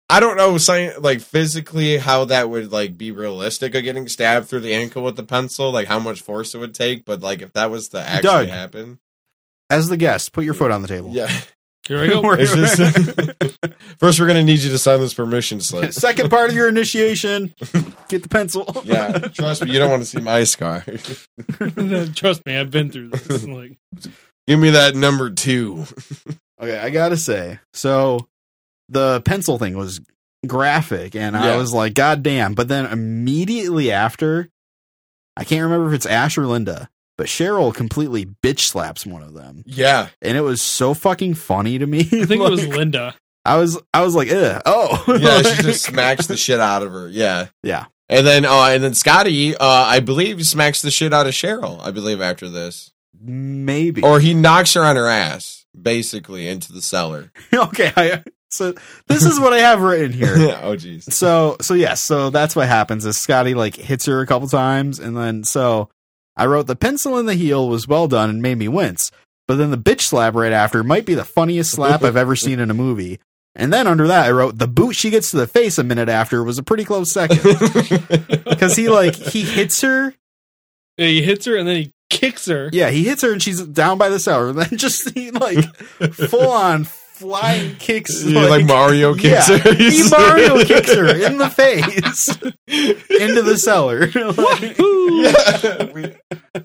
[0.09, 4.47] I don't know, sci- like physically, how that would like be realistic of getting stabbed
[4.47, 7.05] through the ankle with the pencil, like how much force it would take.
[7.05, 8.47] But like if that was to actually Doug.
[8.49, 8.99] happen,
[9.69, 11.09] As the guest, put your foot on the table.
[11.11, 11.31] yeah.
[11.87, 12.21] Here I go.
[12.23, 15.91] We're- It's just- First, we're gonna need you to sign this permission slip.
[15.93, 17.53] Second part of your initiation,
[18.09, 18.81] get the pencil.
[18.85, 20.83] Yeah, trust me, you don't want to see my scar.
[22.15, 23.45] Trust me, I've been through this.
[23.45, 23.77] Like,
[24.47, 25.85] Give me that number two.
[26.61, 28.27] Okay, I gotta say, so
[28.89, 30.01] the pencil thing was
[30.47, 32.53] graphic, and I was like, God damn.
[32.53, 34.49] But then immediately after,
[35.37, 39.33] I can't remember if it's Ash or Linda, but Cheryl completely bitch slaps one of
[39.33, 39.63] them.
[39.65, 41.99] Yeah, And it was so fucking funny to me.
[42.01, 43.15] I think it was Linda.
[43.45, 45.17] I was I was like, Ugh, oh.
[45.19, 47.09] yeah, she just smacks the shit out of her.
[47.09, 47.85] Yeah, Yeah.
[48.09, 51.81] and then uh, and then Scotty, uh, I believe, smacks the shit out of Cheryl.
[51.81, 54.01] I believe after this, Maybe.
[54.01, 57.31] or he knocks her on her ass, basically into the cellar.
[57.53, 58.23] okay, I,
[58.53, 58.73] so
[59.07, 60.33] this is what I have written here.
[60.61, 61.11] oh jeez.
[61.11, 64.99] so so yes, so that's what happens is Scotty like hits her a couple times
[64.99, 65.89] and then so
[66.35, 69.11] I wrote the pencil in the heel was well done and made me wince.
[69.47, 72.59] But then the bitch slap right after might be the funniest slap I've ever seen
[72.59, 73.19] in a movie.
[73.55, 76.09] And then under that I wrote the boot she gets to the face a minute
[76.09, 77.39] after was a pretty close second.
[78.59, 80.13] Cuz he like he hits her.
[80.97, 82.69] Yeah, he hits her and then he kicks her.
[82.71, 84.49] Yeah, he hits her and she's down by the cellar.
[84.49, 85.63] And then just he like
[86.13, 89.73] full on flying kicks Yeah, like, Mario kicks yeah, her.
[89.73, 92.27] He Mario kicks her in the face
[92.67, 94.09] into the cellar.
[94.33, 96.15] Like, yeah, we,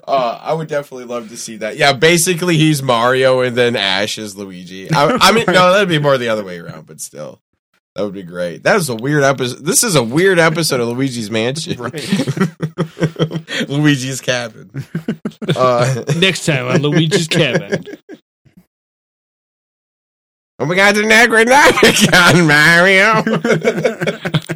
[0.06, 1.76] uh, I would definitely love to see that.
[1.76, 4.90] Yeah, basically he's Mario and then Ash is Luigi.
[4.90, 7.40] I, I mean, no, that'd be more the other way around, but still,
[7.94, 8.62] that would be great.
[8.62, 9.64] That is a weird episode.
[9.64, 11.78] This is a weird episode of Luigi's Mansion,
[13.68, 14.70] Luigi's Cabin.
[15.56, 17.84] Uh, Next time on Luigi's Cabin.
[20.58, 23.22] Oh my God, the Necronomicon, Mario.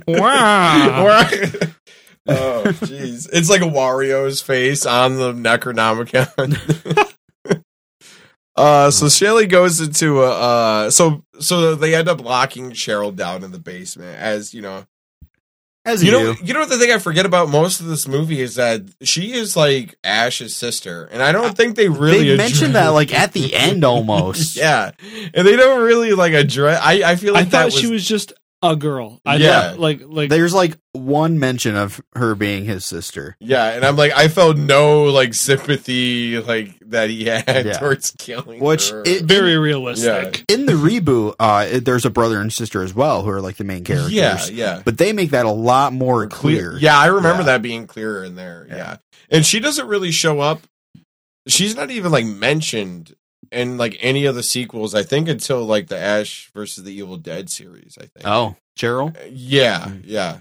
[0.09, 1.25] Wow.
[2.27, 3.29] Oh, jeez.
[3.33, 6.59] It's like a Wario's face on the Necronomicon.
[8.57, 13.45] uh, so Shelly goes into a, uh, so, so they end up locking Cheryl down
[13.45, 14.87] in the basement as, you know,
[15.85, 16.45] As you you, know, do.
[16.45, 19.33] you know what the thing I forget about most of this movie is that she
[19.33, 23.33] is like Ash's sister, and I don't think they really they mentioned that like at
[23.33, 24.57] the end almost.
[24.57, 24.93] yeah,
[25.35, 26.81] and they don't really like address.
[26.81, 28.33] I I feel I like that thought she was just
[28.63, 29.21] a girl.
[29.27, 29.71] I Yeah.
[29.71, 33.37] thought like like There's like one mention of her being his sister.
[33.41, 37.73] Yeah, and I'm like, I felt no like sympathy like that he had Yeah.
[37.79, 39.03] towards killing Which her.
[39.05, 40.45] it- very realistic.
[40.49, 40.55] Yeah.
[40.55, 43.57] In the reboot, uh, it- there's a brother and sister as well who are like
[43.57, 44.13] the main characters.
[44.13, 46.77] yeah, yeah, But they make that a lot more clear.
[46.79, 47.47] Yeah, I remember Yeah.
[47.47, 48.67] that being clearer in there.
[48.69, 48.77] Yeah.
[48.77, 48.97] Yeah.
[49.31, 50.61] and she doesn't really show up.
[51.49, 53.15] She's not even like mentioned
[53.53, 54.95] in like any of the sequels.
[54.95, 57.97] I think until like the Ash versus the Evil Dead series.
[57.99, 58.25] I think.
[58.27, 59.17] Oh, Cheryl.
[59.31, 60.39] Yeah, yeah,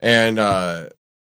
[0.00, 0.88] and uh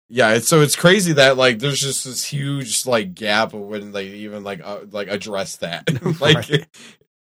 [0.10, 0.34] yeah.
[0.34, 4.08] It's, so it's crazy that like there's just this huge like gap of when they
[4.08, 5.88] even like uh, like address that.
[6.22, 6.68] like, Right.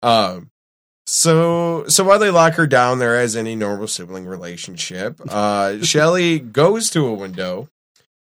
[0.02, 0.50] um.
[1.06, 6.38] So so while they lock her down there as any normal sibling relationship, uh, Shelly
[6.38, 7.68] goes to a window,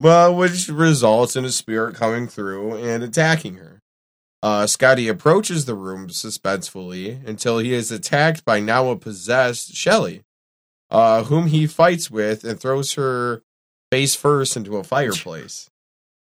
[0.01, 3.80] well, which results in a spirit coming through and attacking her.
[4.43, 10.23] Uh, Scotty approaches the room suspensefully until he is attacked by now a possessed Shelly,
[10.91, 13.43] uh, whom he fights with and throws her
[13.91, 15.69] face first into a fireplace.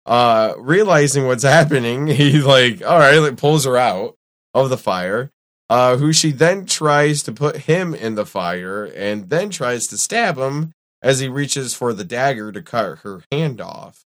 [0.05, 4.15] Uh, realizing what's happening, he like, all right, like, pulls her out
[4.53, 5.29] of the fire.
[5.69, 9.99] Uh, who she then tries to put him in the fire and then tries to
[9.99, 10.71] stab him
[11.03, 14.03] as he reaches for the dagger to cut her hand off.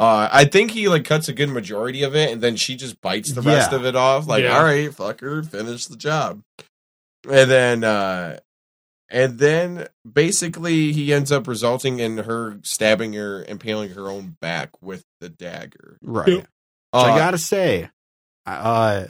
[0.00, 3.00] Uh, I think he like cuts a good majority of it, and then she just
[3.02, 3.76] bites the rest Yeah.
[3.78, 4.26] of it off.
[4.26, 4.56] Like, Yeah.
[4.56, 6.40] all right, fucker, finish the job.
[7.28, 8.38] And then, uh,
[9.10, 14.70] and then basically he ends up resulting in her stabbing her, impaling her own back
[14.80, 15.98] with the dagger.
[16.00, 16.28] Right.
[16.28, 16.42] Yep.
[16.94, 17.90] So Uh, I gotta say,
[18.46, 19.04] uh,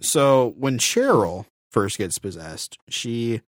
[0.00, 3.42] so when Cheryl first gets possessed, she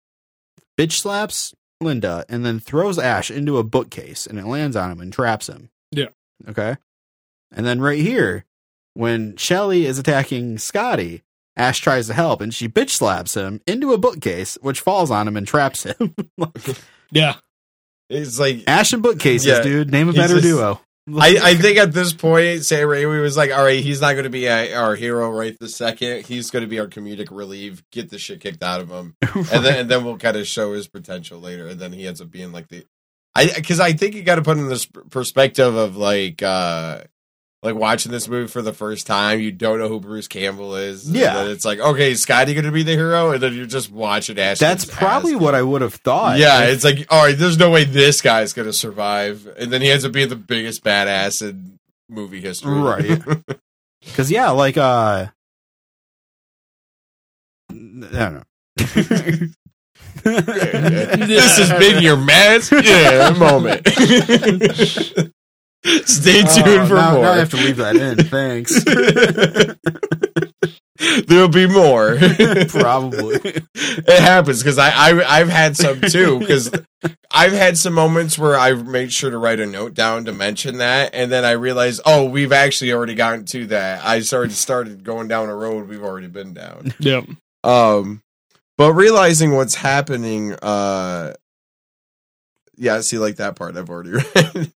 [0.77, 5.01] bitch slaps Linda and then throws Ash into a bookcase and it lands on him
[5.01, 5.71] and traps him.
[6.45, 6.51] Yeah.
[6.51, 6.77] Okay.
[7.53, 8.45] And then right here,
[8.95, 11.23] when Shelly is attacking Scotty,
[11.57, 15.29] Ash tries to help and she bitch slaps him into a bookcase, which falls on
[15.29, 16.15] him and traps him.
[17.13, 17.37] Yeah.
[18.11, 19.63] it's like Ash and bookcases, Yeah.
[19.63, 19.91] dude.
[19.93, 20.81] Name a better just- duo.
[21.17, 24.25] I, I think at this point, Sam Raimi was like, "All right, he's not going
[24.25, 26.25] to be a, our hero right this second.
[26.25, 27.83] He's going to be our comedic relief.
[27.93, 30.73] Get the shit kicked out of him, and then and then we'll kind of show
[30.73, 31.69] his potential later.
[31.69, 32.87] And then he ends up being like the,
[33.35, 37.03] I because I think you got to put in this perspective of like, uh
[37.63, 39.41] like watching this movie for the first time.
[39.41, 41.11] You don't know who Bruce Campbell is.
[41.11, 41.45] Yeah.
[41.45, 43.31] it's like, okay, is Scotty going to be the hero?
[43.31, 44.37] And then you're just watching.
[44.37, 46.39] That's probably what I would have thought.
[46.39, 49.81] Yeah, If- it's like, all right, there's no way this guy's gonna survive, and then
[49.81, 51.79] he ends up being the biggest badass in
[52.11, 52.79] movie history.
[52.79, 53.23] Right.
[54.15, 55.29] Cause yeah, like uh
[57.71, 58.43] I don't know.
[60.23, 63.87] this has been your mask, yeah, moment.
[66.07, 67.23] Stay tuned Oh, for now, more.
[67.23, 68.17] now I have to leave that in.
[68.27, 68.83] Thanks.
[71.27, 72.17] There'll be more.
[72.69, 73.37] Probably.
[73.75, 76.71] it happens because I, I I've had some too because
[77.31, 80.79] I've had some moments where I've made sure to write a note down to mention
[80.79, 84.05] that, and then I realized, oh, we've actually already gotten to that.
[84.05, 86.95] I started started going down a road we've already been down.
[87.01, 87.25] Yep.
[87.65, 88.23] Um,
[88.77, 91.35] but realizing what's happening, uh,
[92.77, 94.73] yeah, see, like that part I've already read.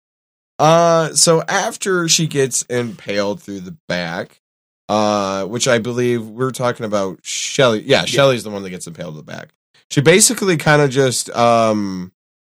[0.60, 4.42] uh, so after she gets impaled through the back,
[4.90, 7.82] uh, which I believe we're talking about Shelly.
[7.84, 9.50] Yeah, Shelly's the one that gets impaled in the back.
[9.90, 12.12] She basically kind of just, um,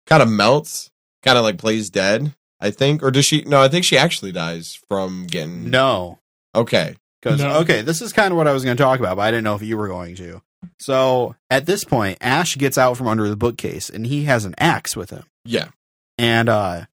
[0.08, 0.92] kind of melts,
[1.24, 2.34] kind of like plays dead.
[2.64, 3.42] I think, or does she?
[3.42, 5.72] No, I think she actually dies from getting.
[5.72, 6.20] No.
[6.54, 6.96] Okay.
[7.20, 7.58] Because No.
[7.62, 9.46] okay, this is kind of what I was going to talk about, but I didn't
[9.46, 10.44] know if you were going to.
[10.80, 14.56] So at this point, Ash gets out from under the bookcase, and he has an
[14.58, 15.70] axe with him, Yeah.
[16.18, 16.86] and uh,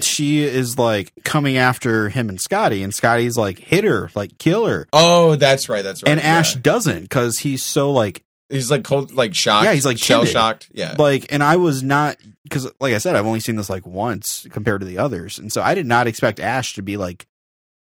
[0.00, 4.66] she is like coming after him and Scotty, and Scotty's like hit her, like kill
[4.66, 5.82] her, Oh, that's right.
[5.82, 6.10] That's right.
[6.10, 6.60] and Ash yeah.
[6.62, 9.64] doesn't because he's so like He's like cold, like shocked.
[9.64, 10.68] Yeah, he's, like, shell shocked.
[10.72, 13.84] Yeah, like, and I was not because like I said, I've only seen this like
[13.84, 17.26] once compared to the others, and so I did not expect Ash to be like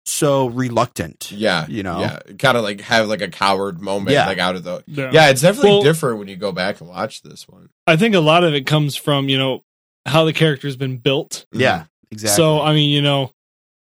[0.04, 1.30] so reluctant.
[1.32, 2.00] yeah, you know.
[2.00, 4.26] yeah, kind of like have like a coward moment, Yeah.
[4.26, 4.82] like out of the.
[4.86, 5.10] Yeah.
[5.12, 7.68] Yeah, it's definitely Well- different when you go back and watch this one.
[7.86, 9.62] I think a lot of it comes from, you know,
[10.06, 11.46] how the character's been built.
[11.52, 11.60] Mm-hmm.
[11.60, 12.36] Yeah, exactly.
[12.36, 13.30] So, I mean, you know,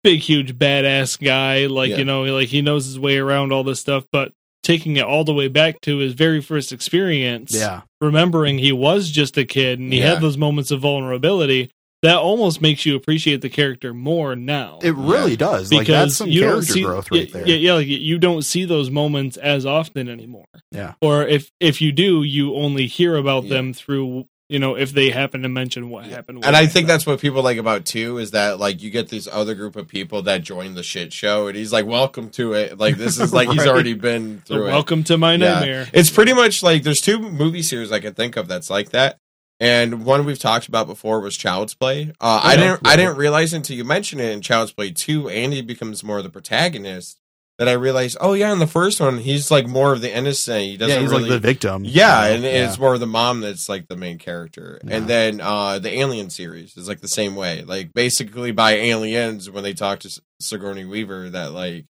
[0.04, 1.66] big, huge, badass guy.
[1.66, 1.96] Like, Yeah.
[1.98, 4.32] you know, like he knows his way around all this stuff, but
[4.62, 9.10] taking it all the way back to his very first experience, yeah, remembering he was
[9.10, 10.10] just a kid and he Yeah.
[10.14, 11.70] had those moments of vulnerability,
[12.04, 14.78] that almost makes you appreciate the character more now.
[14.82, 15.72] it really does.
[15.72, 17.48] Like that's some you don't character see, growth yeah, right there.
[17.48, 20.46] Yeah, yeah, like you don't see those moments as often anymore.
[20.70, 20.94] Yeah.
[21.00, 23.50] Or if if you do, you only hear about Yeah.
[23.56, 26.38] them through you know if they happen to mention what happened.
[26.38, 29.08] way And I think that's what people like about too is that like you get
[29.08, 32.52] this other group of people that join the shit show, and he's like, "Welcome to
[32.52, 34.72] it." Like this is like he's already been So through it.
[34.72, 35.38] welcome to my Yeah.
[35.38, 35.88] nightmare.
[35.94, 39.18] It's pretty much like there's two movie series I can think of that's like that.
[39.60, 42.12] And one we've talked about before was Child's Play.
[42.20, 42.60] Uh, I Yeah.
[42.60, 46.18] didn't I didn't realize until you mentioned it in Child's Play 2, Andy becomes more
[46.18, 47.18] of the protagonist.
[47.58, 50.60] That I realized, oh yeah, in the first one he's like more of the innocent.
[50.64, 51.84] He doesn't yeah, he's really, like the victim.
[51.86, 52.48] yeah, and know?
[52.48, 54.80] it's more of the mom that's like the main character.
[54.82, 54.96] Yeah.
[54.96, 57.62] And then uh the Alien series is like the same way.
[57.62, 61.86] Like basically by aliens when they talk to Sigourney Weaver that like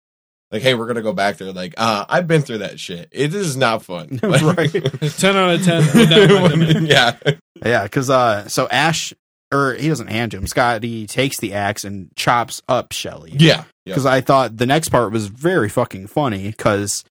[0.51, 1.51] like, hey, we're gonna go back there.
[1.53, 3.09] Like, uh, I've been through that shit.
[3.11, 4.19] It is not fun.
[4.23, 4.71] Right.
[5.17, 5.83] Ten out of ten.
[5.95, 6.87] would not recommend.
[6.87, 7.17] yeah,
[7.65, 9.13] Yeah, because uh, so Ash
[9.53, 10.47] or he doesn't hand to him.
[10.47, 13.31] Scotty takes the axe and chops up Shelly.
[13.35, 13.93] yeah, yeah.
[13.93, 17.03] because I thought the next part was very fucking funny because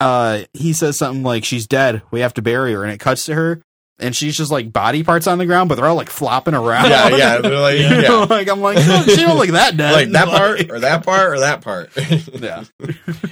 [0.00, 3.24] uh he says something like she's dead we have to bury her and it cuts
[3.26, 3.60] to her
[4.02, 6.90] and she's just like body parts on the ground but they're all like flopping around
[6.90, 7.38] Yeah, yeah.
[7.40, 8.26] They're like, You know, yeah.
[8.28, 11.32] like I'm like "Oh, she don't look that dead like that part or that part
[11.32, 11.90] or that part.
[12.40, 12.64] yeah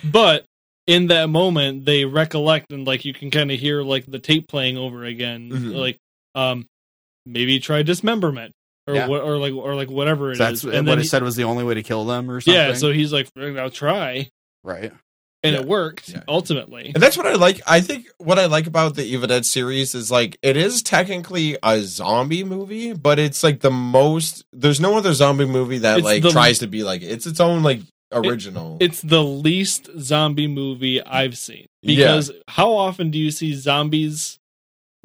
[0.05, 0.45] But
[0.87, 4.49] in that moment, they recollect and like you can kind of hear like the tape
[4.49, 5.51] playing over again.
[5.51, 5.75] Mhm.
[5.77, 5.99] Like,
[6.35, 6.67] um,
[7.27, 8.53] maybe try dismemberment
[8.89, 9.07] or Yeah.
[9.07, 10.39] what, or like or like whatever it is.
[10.39, 12.41] that's and what then it he- said was the only way to kill them or
[12.41, 14.31] something yeah, so he's like, I'll try,
[14.65, 14.93] right
[15.43, 15.61] and Yeah.
[15.61, 16.23] it worked Yeah.
[16.29, 16.91] ultimately.
[16.95, 17.61] And that's what I like.
[17.67, 21.57] I think what I like about the Evil Dead series is like it is technically
[21.62, 24.45] a zombie movie, but it's like the most.
[24.53, 27.41] There's no other zombie movie that It's like the- tries to be like it's its
[27.41, 27.81] own like
[28.12, 28.77] original.
[28.81, 31.97] It's the least zombie movie I've seen Yeah.
[31.97, 34.37] because how often do you see zombies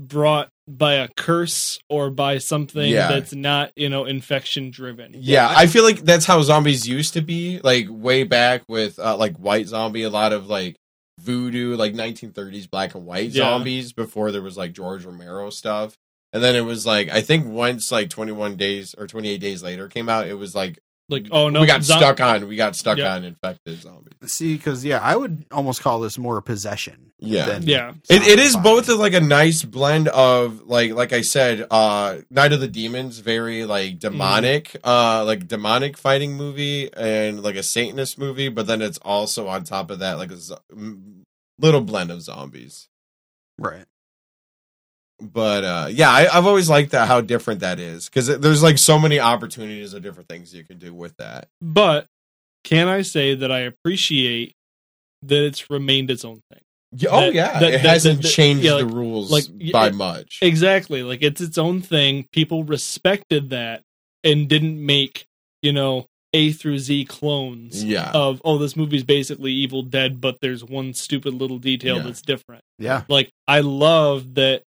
[0.01, 3.07] brought by a curse or by something Yeah.
[3.07, 5.11] that's not you know infection driven?
[5.15, 9.15] yeah, I feel like that's how zombies used to be, like way back with uh,
[9.17, 10.03] like White Zombie.
[10.03, 10.75] A lot of like
[11.19, 13.43] voodoo, like 1930s black and white Yeah.
[13.43, 15.95] zombies before there was like George Romero stuff.
[16.33, 19.87] And then it was like I think once like 21 days or 28 days later
[19.87, 22.75] came out, it was like Like oh no, we got zom- stuck on we got
[22.75, 23.13] stuck Yeah.
[23.13, 24.13] on infected zombies.
[24.25, 27.45] see because yeah I would almost call this more a possession Yeah.
[27.45, 27.93] than Yeah.
[28.09, 28.63] It, it is zombifying.
[28.63, 33.19] both like a nice blend of like like I said, uh Night of the Demons,
[33.19, 38.81] very like demonic, uh like demonic fighting movie and like a Satanist movie, but then
[38.81, 40.39] it's also on top of that like a
[41.59, 42.87] little blend of zombies.
[43.59, 43.85] right
[45.21, 48.77] But uh yeah, I, I've always liked that how different that is because there's like
[48.77, 51.47] so many opportunities of different things you can do with that.
[51.61, 52.07] But
[52.63, 54.53] can I say that I appreciate
[55.23, 56.61] that it's remained its own thing?
[56.97, 59.87] Yeah, oh That- yeah, that- it that- hasn't that- changed yeah, the rules like, by
[59.87, 60.39] it- much.
[60.41, 61.01] Exactly.
[61.03, 62.27] Like it's its own thing.
[62.33, 63.83] People respected that
[64.23, 65.25] and didn't make,
[65.61, 70.39] you know, A through Z clones yeah, of oh this movie's basically Evil Dead but
[70.41, 72.03] there's one stupid little detail Yeah.
[72.03, 72.63] that's different.
[72.79, 74.63] yeah Like I love that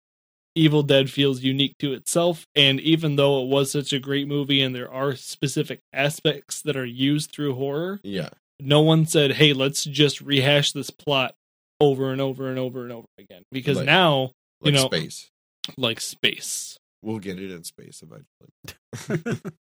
[0.56, 4.60] Evil Dead feels unique to itself and even though it was such a great movie
[4.60, 9.52] and there are specific aspects that are used through horror, yeah, no one said, "Hey,
[9.52, 11.34] let's just rehash this plot
[11.80, 15.30] over and over and over and over again." Because Like- now, like know, space.
[15.76, 16.78] like space.
[17.02, 19.40] We'll get it in space eventually.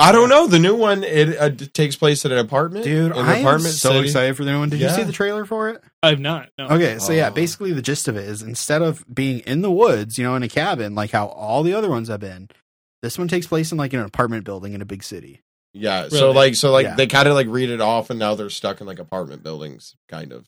[0.00, 0.46] I don't know.
[0.46, 3.40] The new one it uh, takes place at an apartment, dude in an I am
[3.46, 4.06] apartment so city.
[4.06, 6.48] excited for the new one did you see the trailer for it I've not.
[6.58, 6.68] No.
[6.68, 7.32] Okay, so yeah, Oh.
[7.32, 10.42] basically the gist of it is instead of being in the woods, you know, in
[10.42, 12.48] a cabin like how all the other ones have been,
[13.02, 15.42] this one takes place in like an apartment building in a big city.
[15.74, 16.94] Yeah, so like, so like Yeah.
[16.96, 19.94] they kind of like read it off, and now they're stuck in like apartment buildings,
[20.08, 20.46] kind of.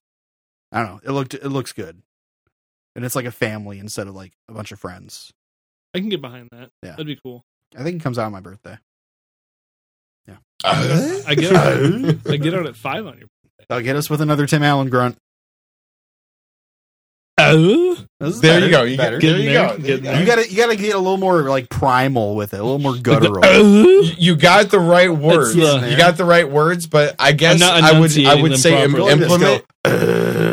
[0.73, 1.01] I don't know.
[1.05, 2.03] It looked it looks good.
[2.97, 5.33] And it's like a family instead of like a bunch of friends.
[5.95, 6.70] I can get behind that.
[6.83, 6.91] Yeah.
[6.93, 7.45] That'd be cool.
[7.77, 8.79] I think it comes out on my birthday.
[10.64, 13.28] I get out, I get out at five on your.
[13.68, 15.16] That'll get us with another Tim Allen grunt.
[17.39, 18.82] Oh, There better, you go.
[18.82, 19.18] You better.
[19.18, 19.76] get, there you go.
[19.76, 20.20] There you, there.
[20.20, 22.94] You gotta you gotta get a little more like primal with it, a little more
[22.97, 23.40] guttural.
[23.43, 23.84] Oh?
[23.84, 24.01] go.
[24.18, 25.55] You got the right words.
[25.55, 28.93] the- you got the right words, but I guess I would I would say im-
[28.93, 29.62] properly.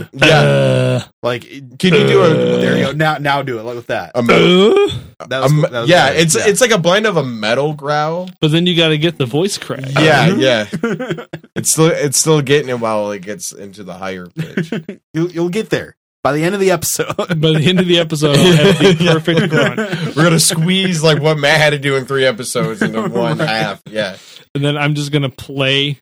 [0.04, 0.32] implement.
[0.32, 0.40] yeah.
[0.40, 1.42] Uh, like
[1.80, 2.30] Can you do a?
[2.60, 2.92] there you go.
[2.94, 4.12] Now now do it like with that.
[4.16, 6.22] a- That was, a- that was yeah, good.
[6.22, 8.30] it's it's like a blend of a metal growl.
[8.42, 9.82] but then you got to get the voice crack.
[10.00, 10.66] Yeah, yeah.
[11.56, 14.72] It's still it's still getting it while it gets into the higher pitch.
[15.14, 17.14] you'll you'll get there by the end of the episode.
[17.18, 21.22] By the end of the episode, I'll have the perfect grunt, We're gonna squeeze like
[21.22, 23.82] what Matt had to do in three episodes into one half.
[23.90, 24.16] Yeah.
[24.56, 26.00] and then I'm just gonna play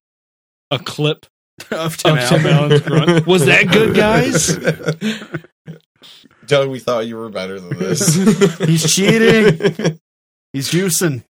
[0.69, 1.25] a clip
[1.71, 3.27] of Tim of Tim Allen's grunt.
[3.27, 4.57] Was that good, guys?
[6.45, 8.15] Doug, we thought you were better than this.
[8.59, 9.99] He's cheating.
[10.53, 11.23] He's juicing.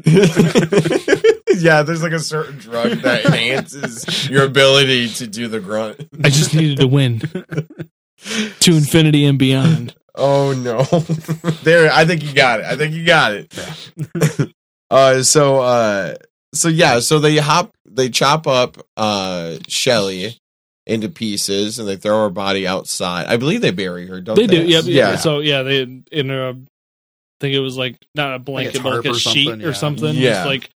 [1.59, 6.07] yeah, there's like a certain drug that enhances your ability to do the grunt.
[6.23, 9.95] I just needed to win to infinity and beyond.
[10.13, 10.83] Oh no.
[11.63, 12.65] there I think you got it.
[12.67, 14.53] I think you got it.
[14.91, 16.15] uh so uh
[16.53, 20.37] so yeah, so they hop they chop up uh Shelly
[20.85, 23.27] into pieces and they throw her body outside.
[23.27, 24.61] I believe they bury her, don't They they?
[24.61, 24.85] do, yep.
[24.85, 25.09] Yeah.
[25.11, 25.15] Yeah.
[25.17, 26.55] So yeah, they in a, I
[27.41, 29.67] think it was like not a blanket, but like a or sheet something, yeah.
[29.67, 30.15] or something.
[30.15, 30.29] Yeah.
[30.33, 30.69] Just like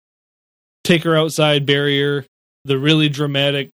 [0.82, 2.26] take her outside, bury her.
[2.64, 3.70] The really dramatic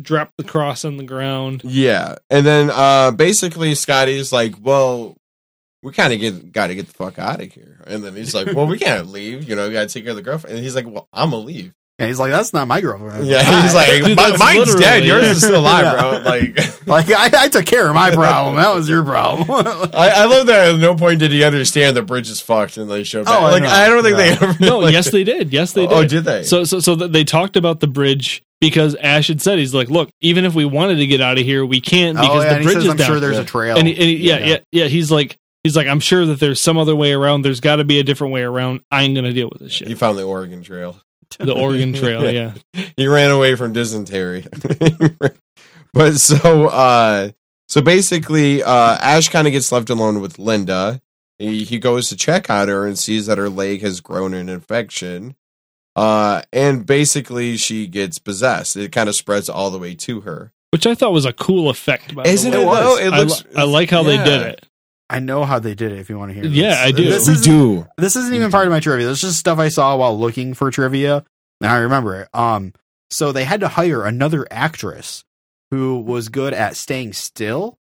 [0.00, 1.62] drop the cross on the ground.
[1.64, 2.16] Yeah.
[2.28, 5.16] And then uh basically Scotty's like, Well,
[5.82, 7.80] we kind of get got to get the fuck out of here.
[7.86, 9.48] And then he's like, "Well, we can't leave.
[9.48, 11.30] You know, we got to take care of the girlfriend." And he's like, "Well, I'm
[11.30, 14.58] gonna leave." And he's like, "That's not my girlfriend." Yeah, he's like, Dude, "Mi- mine's
[14.58, 15.04] literally- dead.
[15.04, 16.00] Yours is still alive, Yeah.
[16.00, 16.10] bro.
[16.30, 18.54] Like, like I, I took care of my problem.
[18.54, 19.50] That was your problem.
[19.92, 20.74] I, I love that.
[20.74, 23.22] At no point did he understand the bridge is fucked, and they showed.
[23.22, 23.40] Oh, back.
[23.40, 23.68] I like, know.
[23.68, 24.56] I don't think they ever.
[24.64, 25.52] No, like- yes, they did.
[25.52, 25.96] Yes, they oh, did.
[25.96, 26.42] Oh, did they?
[26.44, 30.08] So, so, so they talked about the bridge because Ash had said he's like, look,
[30.20, 32.62] even if we wanted to get out of here, we can't oh, because yeah, the
[32.62, 33.06] bridge says, is "I'm down.
[33.08, 35.88] sure there's a trail." and, he, and he- yeah, yeah, yeah, He's like, he's like,
[35.88, 37.42] I'm sure that there's some other way around.
[37.42, 38.82] There's got to be a different way around.
[38.88, 39.88] I ain't gonna deal with this shit.
[39.88, 40.96] You found the Oregon Trail.
[41.38, 42.54] The Oregon Trail, yeah.
[42.96, 44.46] He ran away from dysentery.
[45.92, 47.30] but so, uh,
[47.68, 51.00] so basically, uh, Ash kind of gets left alone with Linda.
[51.38, 54.48] He, he goes to check on her and sees that her leg has grown an
[54.48, 55.36] infection.
[55.94, 58.76] Uh, and basically, she gets possessed.
[58.76, 60.52] It kind of spreads all the way to her.
[60.70, 62.14] Which I thought was a cool effect.
[62.14, 62.98] By Isn't it though?
[62.98, 63.44] It I, looks.
[63.44, 64.67] li- I like how they did it.
[65.10, 65.98] I know how they did it.
[65.98, 66.82] If you want to hear, Yeah.
[66.84, 67.04] I do.
[67.04, 67.86] This We do.
[67.96, 69.06] this isn't even part of my trivia.
[69.06, 71.24] This is just stuff I saw while looking for trivia.
[71.60, 72.28] And I remember it.
[72.34, 72.74] Um,
[73.10, 75.24] so they had to hire another actress
[75.70, 77.78] who was good at staying still,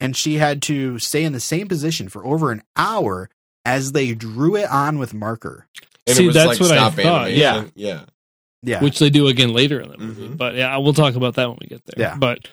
[0.00, 3.28] and she had to stay in the same position for over an hour
[3.64, 5.66] as they drew it on with marker.
[6.06, 7.72] And See, it was that's like what I thought, animation.
[7.74, 8.00] yeah.
[8.64, 10.28] Yeah, Which they do again later in the movie.
[10.28, 10.36] Mhm.
[10.36, 11.94] But yeah, we'll talk about that when we get there.
[12.10, 12.16] Yeah.
[12.16, 12.48] But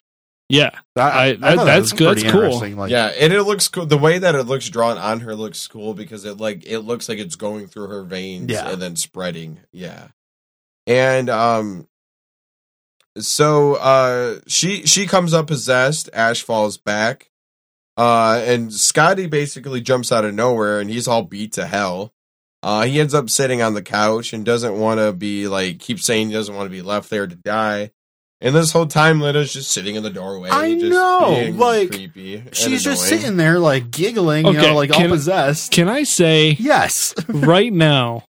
[0.50, 2.18] yeah, I, I- thought that that's was good.
[2.18, 2.60] That's cool.
[2.76, 3.86] Like, yeah, and it looks cool.
[3.86, 7.08] The way that it looks drawn on her looks cool because it like it looks
[7.08, 8.70] like it's going through her veins Yeah.
[8.70, 9.60] and then spreading.
[9.72, 10.08] Yeah,
[10.88, 11.88] and um,
[13.18, 16.10] so uh, she she comes up possessed.
[16.14, 17.30] Ash falls back,
[17.98, 22.14] uh, and Scotty basically jumps out of nowhere, and he's all beat to hell.
[22.62, 26.00] Uh, he ends up sitting on the couch and doesn't want to be like keep
[26.00, 27.92] saying he doesn't want to be left there to die.
[28.42, 30.50] And this whole time, Linda's just sitting in the doorway.
[30.50, 32.36] I just know, being like, creepy.
[32.38, 35.72] and she's just sitting there like giggling, you know, like all possessed.
[35.74, 38.24] can I say yes, right now,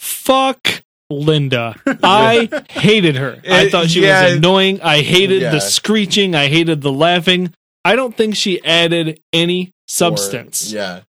[0.00, 1.76] fuck Linda.
[2.02, 3.40] I hated her.
[3.48, 4.24] I thought she yeah.
[4.24, 4.80] was annoying.
[4.82, 5.50] I hated Yeah.
[5.52, 6.34] the screeching.
[6.34, 7.54] I hated the laughing.
[7.84, 10.72] I don't think she added any substance.
[10.72, 11.00] Or- yeah,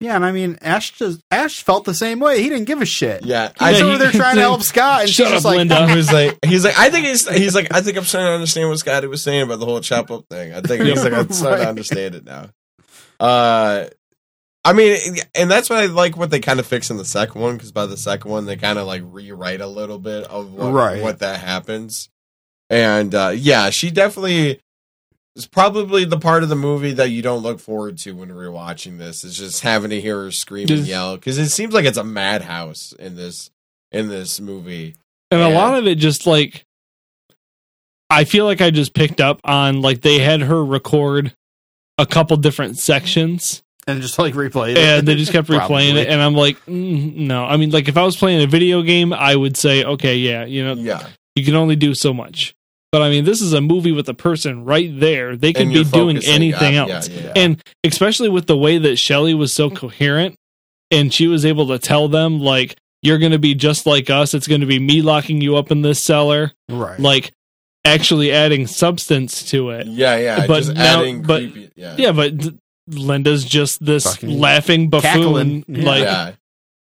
[0.00, 2.42] yeah, and I mean, Ash just Ash felt the same way.
[2.42, 3.24] He didn't give a shit.
[3.24, 3.52] yeah.
[3.58, 5.58] I was he- over there trying to help Scott, and Shut she's just up, like,
[5.58, 5.86] Linda.
[5.88, 8.34] He was like, he's like, I think he's, he's like, I think I'm starting to
[8.34, 10.52] understand what Scotty was saying about the whole chop up thing.
[10.52, 11.62] I think he's like, I'm starting Right.
[11.64, 12.50] to understand it now.
[13.20, 13.86] Uh,
[14.64, 14.98] I mean,
[15.34, 17.70] and that's what I like what they kind of fix in the second one because
[17.70, 21.02] by the second one they kind of like rewrite a little bit of what, Right.
[21.02, 22.08] what that happens.
[22.70, 24.60] And uh, yeah, she definitely
[25.36, 28.50] is probably the part of the movie that you don't look forward to when you're
[28.50, 29.24] watching this.
[29.24, 32.04] Is just having to hear her scream and yell because it seems like it's a
[32.04, 33.50] madhouse in this
[33.90, 34.96] in this movie.
[35.30, 36.64] And a lot of it just like
[38.10, 41.34] I feel like I just picked up on like they had her record
[41.98, 44.78] a couple different sections and just like replayed it.
[44.78, 47.44] and they just kept replaying it and I'm like mm, no.
[47.44, 50.44] I mean like if I was playing a video game I would say okay yeah,
[50.44, 52.54] you know, Yeah, you can only do so much.
[52.94, 55.34] But I mean this is a movie with a person right there.
[55.36, 57.08] They could be doing focusing anything uh, on- yeah, else.
[57.08, 57.32] yeah.
[57.34, 60.36] And especially with the way that Shelly was so coherent
[60.92, 64.32] and she was able to tell them like you're going to be just like us.
[64.32, 66.52] It's going to be me locking you up in this cellar.
[66.68, 67.00] right.
[67.00, 67.32] Like
[67.84, 69.88] actually adding substance to it.
[69.88, 70.46] Yeah, yeah.
[70.46, 71.72] But just now- adding but- creepy.
[71.74, 72.54] Yeah, Yeah, but th-
[72.86, 75.10] Linda's just this Fucking laughing buffoon.
[75.10, 75.64] cackling.
[75.66, 75.84] Yeah.
[75.84, 76.32] Like, yeah.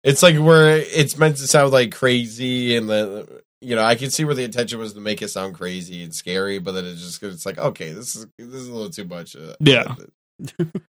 [0.06, 4.10] It's like where it's meant to sound like crazy, and the you know I can
[4.12, 7.02] see where the intention was to make it sound crazy and scary, but then it's
[7.02, 9.36] just it's like okay, this is this is a little too much.
[9.36, 9.96] Uh, Yeah.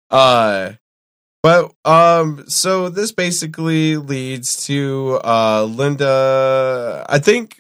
[0.09, 0.73] uh,
[1.41, 7.05] but um, so this basically leads to uh Linda.
[7.07, 7.59] I think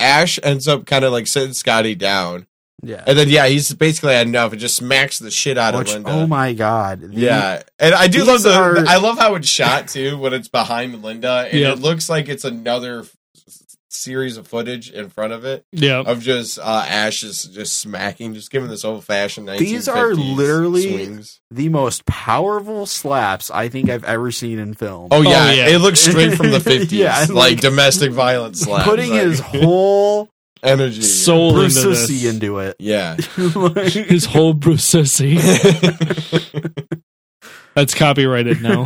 [0.00, 2.46] Ash ends up kind of like sitting Scotty down.
[2.82, 3.04] yeah.
[3.06, 5.94] And then yeah, he's basically had enough and just smacks the shit out Which, of
[6.04, 6.10] Linda.
[6.10, 7.02] oh my god.
[7.02, 8.52] The- yeah, and I do love the.
[8.54, 11.76] are- I love how it's shot too when it's behind Linda, and Yep.
[11.76, 13.04] it looks like it's another
[14.04, 16.00] series of footage in front of it yeah.
[16.00, 19.48] of just uh, Ash is just smacking, just giving this old fashioned.
[19.48, 21.40] These are literally- swings.
[21.50, 25.08] the most powerful slaps I think I've ever seen in film.
[25.10, 25.68] Oh yeah, yeah.
[25.68, 29.40] it looks straight from the fifties, Yeah, like, like, domestic violence slaps, putting like, his
[29.40, 30.28] whole
[30.62, 31.02] energy.
[31.02, 32.24] Soul Bruce into Sissy this.
[32.34, 32.76] into it.
[32.78, 33.16] yeah.
[33.54, 34.90] Like- His whole Bruce
[37.74, 38.84] That's copyrighted now.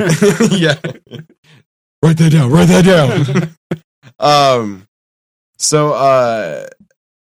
[0.51, 0.77] yeah.
[2.03, 2.51] Write that down.
[2.51, 3.57] Write that down.
[4.19, 4.88] um.
[5.59, 6.67] So, uh,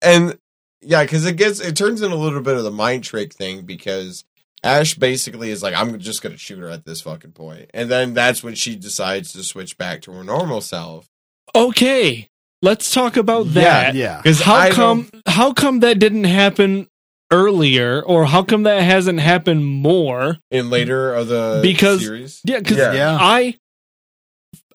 [0.02, 0.38] and
[0.82, 3.62] yeah, because it gets it turns into a little bit of the mind trick thing
[3.62, 4.24] because
[4.64, 8.14] Ash basically is like, I'm just gonna shoot her at this fucking point, and then
[8.14, 11.08] that's when she decides to switch back to her normal self.
[11.56, 12.28] Okay,
[12.62, 13.94] let's talk about that.
[13.96, 14.18] yeah.
[14.18, 15.10] Because How come?
[15.28, 16.88] How come that didn't happen
[17.32, 20.38] earlier, or how come that hasn't happened more?
[20.52, 22.42] in later of the Because- series?
[22.44, 22.94] Yeah, because Yeah.
[22.94, 23.18] Yeah.
[23.20, 23.56] I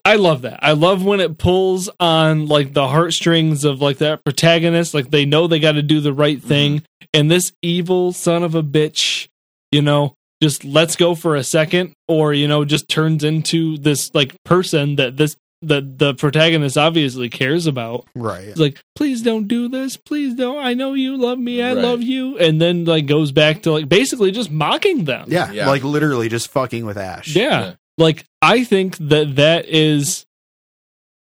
[0.09, 0.61] I love that.
[0.63, 4.95] I love when it pulls on like the heartstrings of like that protagonist.
[4.95, 6.49] Like they know they got to do the right mm-hmm.
[6.49, 6.83] thing,
[7.13, 9.29] and this evil son of a bitch,
[9.71, 14.11] you know, just lets go for a second, or you know, just turns into this
[14.15, 18.07] like person that this that the protagonist obviously cares about.
[18.15, 18.45] Right.
[18.49, 19.97] It's like, please don't do this.
[19.97, 20.65] Please don't.
[20.65, 21.61] I know you love me.
[21.61, 21.83] I Right.
[21.83, 22.39] love you.
[22.39, 25.27] And then like goes back to like basically just mocking them.
[25.29, 25.67] Yeah, Yeah.
[25.67, 27.35] like literally just fucking with Ash.
[27.35, 27.75] Yeah.
[27.99, 30.25] Like I think that that is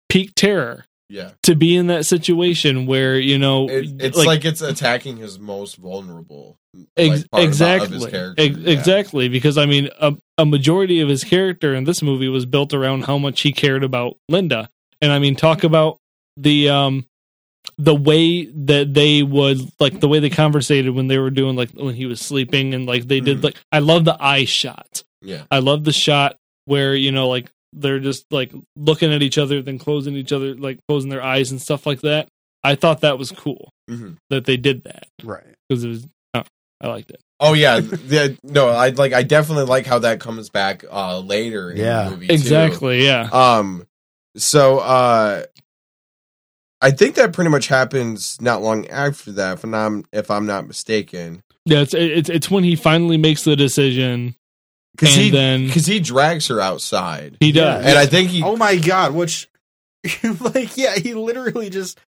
[0.09, 1.31] peak terror Yeah.
[1.43, 5.75] to be in that situation where, you know, It, it's like, it's attacking his most
[5.77, 6.57] vulnerable.
[6.97, 7.97] ex- like, of- exactly.
[8.13, 8.35] Of.
[8.37, 8.69] Ex- yeah.
[8.71, 9.29] Exactly.
[9.29, 13.05] Because I mean, a, a majority of his character in this movie was built around
[13.05, 14.69] how much he cared about Linda.
[15.01, 15.99] And I mean, talk about
[16.37, 17.05] the, um,
[17.77, 21.71] the way that they would like the way they conversated when they were doing like
[21.71, 23.43] when he was sleeping and like they did Mhm.
[23.45, 25.03] like I love the eye shot.
[25.21, 25.43] Yeah.
[25.49, 29.61] I love the shot where you know like they're just like looking at each other,
[29.61, 32.27] then closing each other, like closing their eyes and stuff like that.
[32.63, 34.17] I thought that was cool Mhm.
[34.29, 35.43] that they did that Right.
[35.67, 36.07] because it was.
[36.33, 36.43] Oh,
[36.79, 37.19] I liked it.
[37.39, 39.11] Oh yeah, the, no, I like.
[39.11, 42.05] I definitely like how that comes back uh later in Yeah.
[42.05, 42.27] the movie.
[42.27, 42.33] too.
[42.33, 43.03] Exactly.
[43.05, 43.27] Yeah.
[43.33, 43.85] Um,
[44.37, 45.43] so uh,
[46.81, 50.67] I think that pretty much happens not long after that, if I'm if I'm not
[50.67, 51.79] mistaken, Yeah.
[51.81, 54.35] It's it's it's when he finally makes the decision,
[54.95, 57.85] because he then because he drags her outside, he does.
[57.85, 59.49] and I think he Oh my god, which
[60.39, 61.99] like yeah, he literally just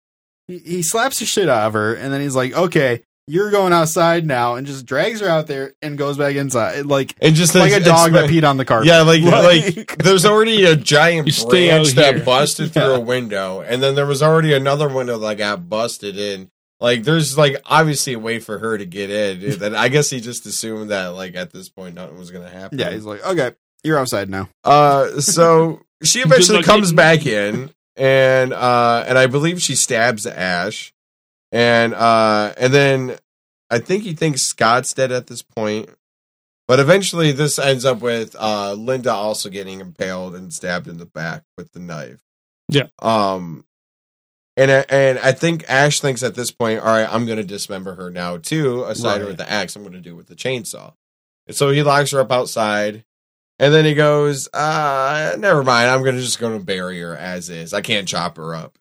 [0.48, 3.74] he, he slaps the shit out of her and then he's like, "Okay, you're going
[3.74, 7.56] outside now," and just drags her out there and goes back inside like and just
[7.56, 8.88] like a dog that peed on the carpet.
[8.88, 12.24] Yeah, like Like- like there's already a giant You branch that here.
[12.26, 16.52] busted through a window, and then there was already another window that got busted in.
[16.82, 19.60] Like there's like obviously a way for her to get in.
[19.60, 22.78] That I guess he just assumed that like at this point nothing was gonna happen.
[22.80, 23.52] yeah, he's like, "Okay,
[23.84, 29.28] you're outside now." Uh, so she eventually comes getting- back in, and uh, and I
[29.28, 30.94] believe she stabs Ash,
[31.52, 33.18] and uh, and then
[33.70, 35.90] I think he thinks Scott's dead at this point,
[36.68, 41.06] but eventually this ends up with uh Linda also getting impaled and stabbed in the
[41.06, 42.22] back with the knife.
[42.68, 42.88] Yeah.
[43.02, 43.64] Um.
[44.58, 47.44] And I- and I think Ash thinks at this point, all right, I'm going to
[47.44, 48.84] dismember her now too.
[48.86, 49.28] Aside Right.
[49.28, 50.94] with the axe, I'm going to do it with the chainsaw.
[51.48, 53.04] And so he locks her up outside,
[53.60, 55.90] and then he goes, uh, never mind.
[55.92, 57.74] I'm gonna just gonna bury her as is.
[57.74, 58.78] I can't chop her up.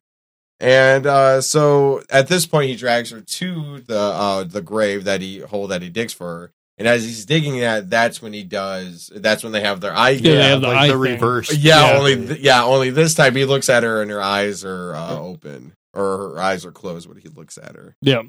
[0.61, 5.21] And uh, so at this point, he drags her to the uh, the grave that
[5.21, 6.53] he hole that he digs for her.
[6.77, 9.11] And as he's digging that, that's when he does.
[9.15, 10.11] That's when they have their eye.
[10.11, 11.57] Yeah, they have the like eye the reverse.
[11.57, 11.99] Yeah, Yeah.
[11.99, 15.17] only th- yeah, only this time he looks at her and her eyes are uh,
[15.19, 16.03] open or
[16.35, 17.95] her eyes are closed when he looks at her.
[18.03, 18.23] Yeah.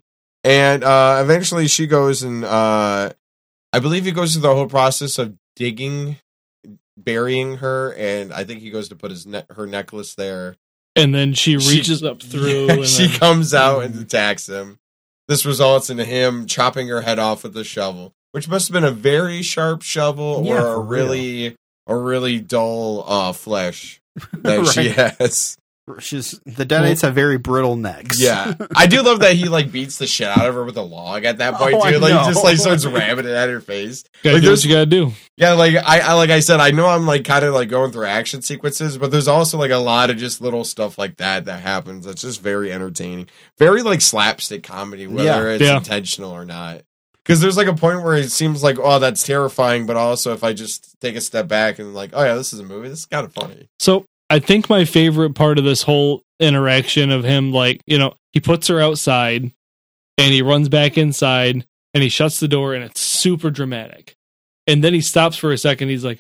[0.44, 3.10] And uh, eventually she goes and uh,
[3.74, 6.18] I believe he goes through the whole process of digging,
[6.98, 10.56] burying her, and I think he goes to put his ne- her necklace there.
[10.96, 12.68] And then she She- reaches up through.
[12.68, 14.78] Yeah, and she then- comes out and attacks him.
[15.28, 18.84] This results in him chopping her head off with a shovel, which must have been
[18.84, 21.06] a very sharp shovel Yeah, or for a real.
[21.08, 21.56] really
[21.88, 24.02] a really dull uh, flesh
[24.34, 25.58] that she has.
[26.00, 28.20] She's the Deadites have very brittle necks.
[28.20, 30.82] Yeah, I do love that he like beats the shit out of her with a
[30.82, 32.00] log at that point Oh, too.
[32.00, 32.24] Like know.
[32.26, 34.04] just like starts ramming it at her face.
[34.24, 35.12] Gotta Like, do what you gotta do.
[35.38, 37.92] Yeah, like I, I like I said, I know I'm like kind of like going
[37.92, 41.46] through action sequences, but there's also like a lot of just little stuff like that
[41.46, 42.08] that happens.
[42.08, 43.30] That's just very entertaining,
[43.60, 45.54] very like slapstick comedy, whether Yeah.
[45.54, 45.78] it's Yeah.
[45.78, 46.82] intentional or not.
[47.26, 50.44] Because there's like a point where it seems like, oh, that's terrifying, but also if
[50.44, 52.88] I just take a step back and like, oh yeah, this is a movie.
[52.88, 53.68] This is kind of funny.
[53.80, 58.14] So I think my favorite part of this whole interaction of him, like, you know,
[58.32, 59.52] he puts her outside
[60.20, 61.66] and he runs back inside
[61.96, 64.16] and he shuts the door and it's super dramatic.
[64.68, 65.90] And then he stops for a second.
[65.90, 66.20] He's like,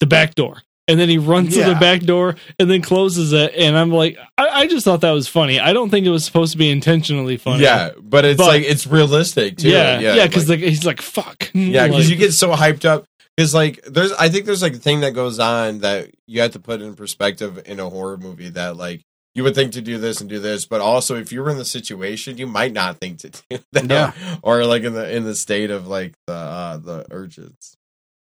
[0.00, 0.62] the back door.
[0.88, 3.54] And then he runs to the back door and then closes it.
[3.56, 5.58] And I'm like, I, I just thought that was funny.
[5.58, 7.64] I don't think it was supposed to be intentionally funny.
[7.64, 9.68] Yeah, but it's But- like it's realistic too.
[9.70, 9.98] Yeah.
[9.98, 10.26] Yeah.
[10.26, 11.50] because like- Because he's like, fuck.
[11.54, 13.04] Yeah, because Like, you get so hyped up.
[13.36, 16.52] Because like there's, I think there's like a thing that goes on that you have
[16.52, 19.02] to put in perspective in a horror movie that like
[19.34, 21.58] you would think to do this and do this, but also if you were in
[21.58, 23.90] the situation, you might not think to do that.
[23.90, 24.36] Yeah.
[24.40, 27.76] or like in the in the state of like the uh, the urges.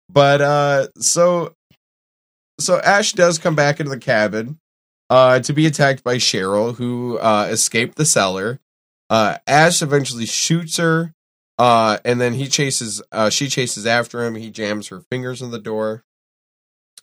[0.09, 1.55] But uh, so
[2.61, 4.59] so Ash does come back into the cabin
[5.09, 8.59] uh, to be attacked by Cheryl, who uh, escaped the cellar.
[9.09, 11.13] Uh, Ash eventually shoots her,
[11.57, 13.01] uh, and then he chases.
[13.11, 14.35] Uh, she chases after him.
[14.35, 16.03] He jams her fingers in the door,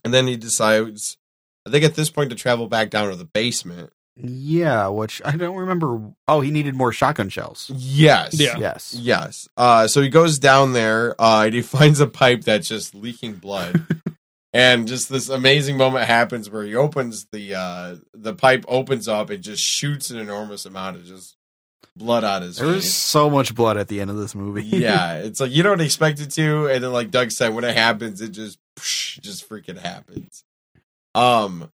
[0.04, 1.18] and then he decides.
[1.66, 3.92] I think at this point to travel back down to the basement.
[4.20, 6.12] Yeah, which I don't remember.
[6.26, 7.70] Oh, he needed more shotgun shells.
[7.74, 8.40] Yes.
[8.40, 8.58] Yeah.
[8.58, 8.94] Yes.
[8.98, 9.48] Yes.
[9.56, 13.34] Uh, so he goes down there uh, and he finds a pipe that's just leaking
[13.34, 13.86] blood.
[14.52, 19.28] And just this amazing moment happens where he opens the uh the pipe opens up
[19.30, 21.36] and just shoots an enormous amount of just
[21.98, 24.62] blood out his There was so much blood at the end of this movie.
[24.64, 27.76] yeah, it's like you don't expect it to, and then like Doug said, when it
[27.76, 30.44] happens, it just just freaking happens.
[31.14, 31.70] Um,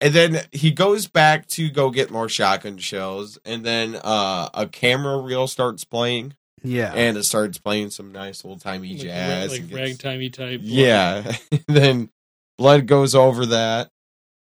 [0.00, 4.66] and then he goes back to go get more shotgun shells, and then uh a
[4.66, 6.92] camera reel starts playing, yeah.
[6.94, 10.60] and it starts playing some nice old timey Like, jazz, like and gets- ragtimey type.
[10.62, 11.32] yeah.
[11.68, 12.10] then
[12.58, 13.90] blood goes over that,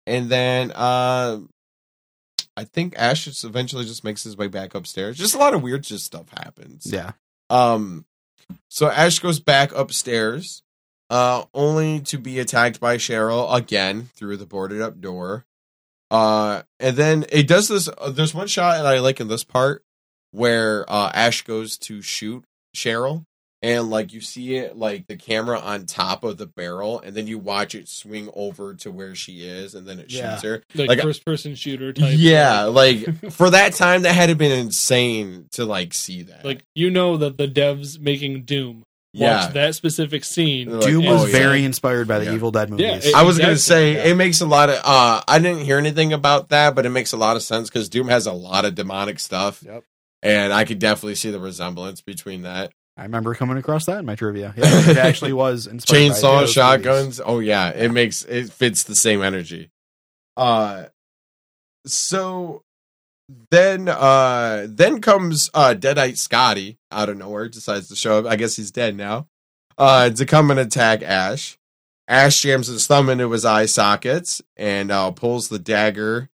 [0.05, 1.39] and then uh.
[2.59, 5.15] I think Ash just eventually just makes his way back upstairs.
[5.15, 6.91] Just a lot of weird just stuff happens.
[6.91, 7.11] yeah.
[7.51, 8.05] Um,
[8.67, 10.63] so Ash goes back upstairs,
[11.11, 15.45] uh, only to be attacked by Cheryl again through the boarded up door.
[16.09, 17.87] Uh, and then it does this.
[17.95, 19.83] Uh, there's one shot that I like in this part
[20.31, 22.43] where uh, Ash goes to shoot
[22.75, 23.23] Cheryl,
[23.61, 27.25] and like you see it like the camera on top of the barrel, and then
[27.27, 30.31] you watch it swing over to where she is, and then it Yeah.
[30.33, 30.63] shoots her.
[30.75, 32.13] Like, Like- first person shooter type.
[32.17, 36.45] Yeah, like for that time, that had to been insane to like see that.
[36.45, 38.83] Like you know that the devs making Doom
[39.13, 40.69] yeah, that specific scene.
[40.69, 41.39] Like, Doom oh, was yeah.
[41.39, 42.33] very inspired by the Yeah.
[42.35, 43.05] Evil Dead movies.
[43.07, 44.03] it- I was gonna say yeah.
[44.11, 44.75] it makes a lot of.
[44.83, 47.89] uh I didn't hear anything about that, but it makes a lot of sense because
[47.89, 49.63] Doom has a lot of demonic stuff.
[49.65, 49.83] Yep.
[50.27, 54.05] And I could definitely see the resemblance between that I remember coming across that in
[54.05, 54.55] my trivia.
[54.57, 56.53] Yeah, it actually was inspired by chainsaw, those movies.
[56.53, 57.21] shotguns.
[57.23, 59.69] Oh yeah, it makes it fits the same energy.
[60.35, 60.85] Uh,
[61.85, 62.63] so
[63.51, 68.25] then uh then comes uh Deadite Scotty out of nowhere, decides to show up.
[68.25, 69.27] I guess he's dead now.
[69.77, 71.57] Uh, to come and attack Ash.
[72.07, 76.29] Ash jams his thumb into his eye sockets and uh, pulls the dagger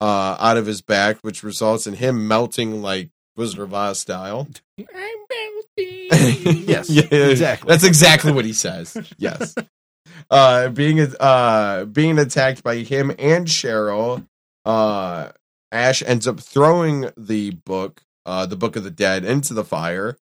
[0.00, 4.48] uh, out of his back, which results in him melting like Wizard of Oz style.
[4.78, 4.86] I'm
[5.28, 6.64] melting.
[6.68, 7.68] Yes, Yeah, exactly.
[7.68, 8.96] That's exactly what he says.
[9.18, 9.54] Yes.
[10.30, 14.26] uh, being uh, being attacked by him and Cheryl,
[14.64, 15.30] uh,
[15.72, 20.16] Ash ends up throwing the book, uh, the Book of the Dead, into the fire,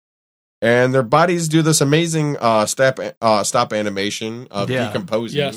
[0.63, 4.87] and their bodies do this amazing uh, step uh, stop animation of Yeah.
[4.87, 5.39] decomposing.
[5.39, 5.57] yes,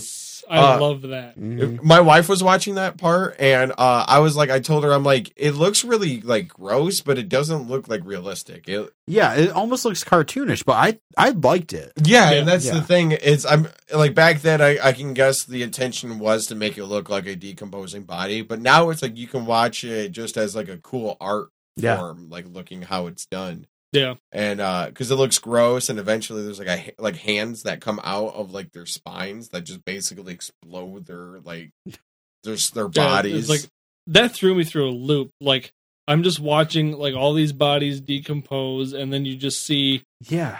[0.49, 1.37] I Uh, love that.
[1.83, 5.03] My wife was watching that part, and uh, I was like, I told her, I'm
[5.03, 8.67] like, it looks really like gross, but it doesn't look like realistic.
[8.67, 11.91] It, Yeah, it almost looks cartoonish, but I I liked it.
[12.03, 12.37] yeah, Yeah.
[12.39, 12.73] and that's Yeah.
[12.75, 13.11] the thing.
[13.11, 16.85] It's I'm like back then, I, I can guess the intention was to make it
[16.85, 20.55] look like a decomposing body, but now it's like you can watch it just as
[20.55, 21.97] like a cool art Yeah.
[21.97, 23.65] form, like looking how it's done.
[23.93, 24.15] Yeah.
[24.31, 27.99] and uh because it looks gross and eventually there's like a like hands that come
[28.03, 31.71] out of like their spines that just basically explode their like
[32.43, 33.69] their their Yeah, bodies It's like
[34.07, 35.31] that threw me through a loop.
[35.41, 35.71] Like
[36.07, 40.59] I'm just watching like all these bodies decompose, and then you just see Yeah.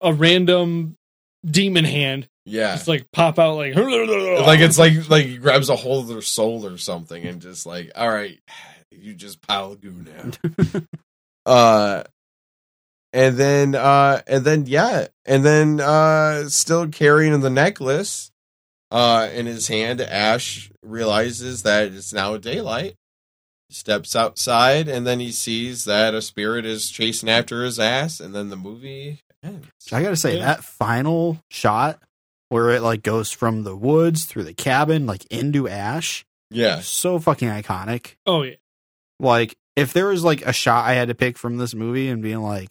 [0.00, 0.96] a random
[1.44, 5.76] demon hand yeah just like pop out like like it's like like he grabs a
[5.76, 8.38] hold of their soul or something and just like all right
[8.90, 10.80] you just pile of goo now
[11.46, 12.02] uh
[13.14, 18.30] and then uh and then yeah and then uh still carrying the necklace
[18.90, 22.94] uh in his hand ash realizes that it's now daylight
[23.70, 28.34] steps outside and then he sees that a spirit is chasing after his ass and
[28.34, 29.66] then the movie ends.
[29.92, 30.44] I gotta say Yeah.
[30.46, 32.00] that final shot
[32.50, 37.18] where it like goes from the woods through the cabin like into Ash, yeah so
[37.18, 38.14] fucking iconic.
[38.26, 38.56] oh yeah
[39.18, 42.22] Like if there was like a shot I had to pick from this movie and
[42.22, 42.70] being like,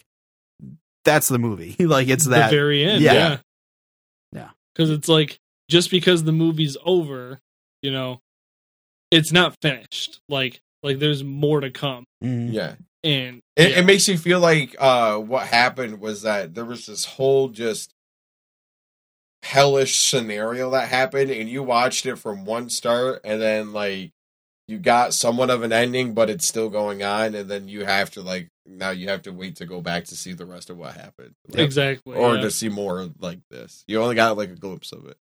[1.03, 1.75] that's the movie.
[1.85, 2.49] like it's that.
[2.49, 3.01] the very end.
[3.01, 3.13] Yeah.
[3.13, 3.37] Yeah.
[4.31, 4.49] Yeah.
[4.73, 5.39] Because it's like
[5.69, 7.39] just because the movie's over,
[7.81, 8.19] you know,
[9.11, 10.19] it's not finished.
[10.29, 12.05] Like like there's more to come.
[12.23, 12.51] Mhm.
[12.53, 13.79] yeah And It, yeah.
[13.79, 17.93] it makes you feel like uh, what happened was that there was this whole just
[19.43, 24.11] hellish scenario that happened, and you watched it from one start, and then like
[24.67, 28.11] you got somewhat of an ending, but it's still going on, and then you have
[28.11, 30.77] to like now you have to wait to go back to see the rest of
[30.77, 32.15] what happened, Like, exactly.
[32.15, 32.41] or yeah.
[32.41, 33.83] to see more like this.
[33.87, 35.17] You only got like a glimpse of it.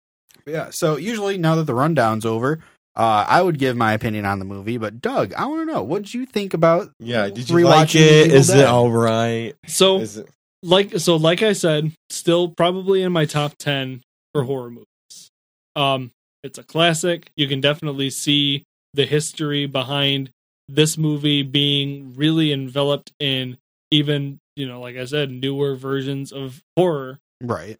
[0.45, 0.69] Yeah.
[0.71, 2.59] So usually now that the rundown's over,
[2.97, 4.77] uh, I would give my opinion on the movie.
[4.77, 6.91] But Doug, I want to know what did you think about?
[6.99, 7.99] Yeah, did you Rewatching like The
[8.35, 8.47] it?
[8.47, 8.59] Dead.
[8.59, 9.53] it all right?
[9.67, 10.27] so Is it?
[10.63, 14.01] like so like I said, still probably in my top 10
[14.33, 15.31] for horror movies.
[15.77, 16.11] Um
[16.43, 17.31] it's a classic.
[17.37, 18.63] You can definitely see
[18.99, 20.29] the history behind
[20.67, 23.57] this movie being really enveloped in
[23.91, 27.17] even, you know, like I said, newer versions of horror.
[27.41, 27.77] Right.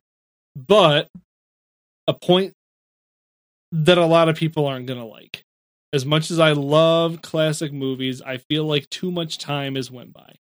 [0.55, 1.09] But
[2.07, 2.53] a point
[3.73, 5.43] that a lot of people aren't going to like.
[5.91, 10.13] As much as I love classic movies, I feel like too much time has went
[10.13, 10.35] by.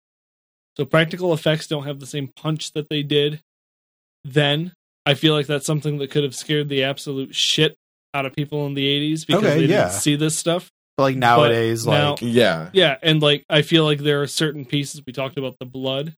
[0.76, 3.42] So practical effects don't have the same punch that they did
[4.24, 4.74] then.
[5.04, 7.74] I feel like that's something that could have scared the absolute shit
[8.14, 9.84] out of people in the 80s because Okay, they yeah.
[9.84, 10.70] didn't see this stuff.
[10.96, 12.70] But like nowadays, now- like Yeah.
[12.72, 16.14] Yeah, and like I feel like there are certain pieces we talked about the blood.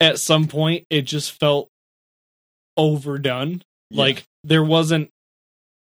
[0.00, 1.68] At some point, it just felt
[2.76, 3.62] overdone.
[3.90, 4.00] Yeah.
[4.02, 5.10] Like there wasn't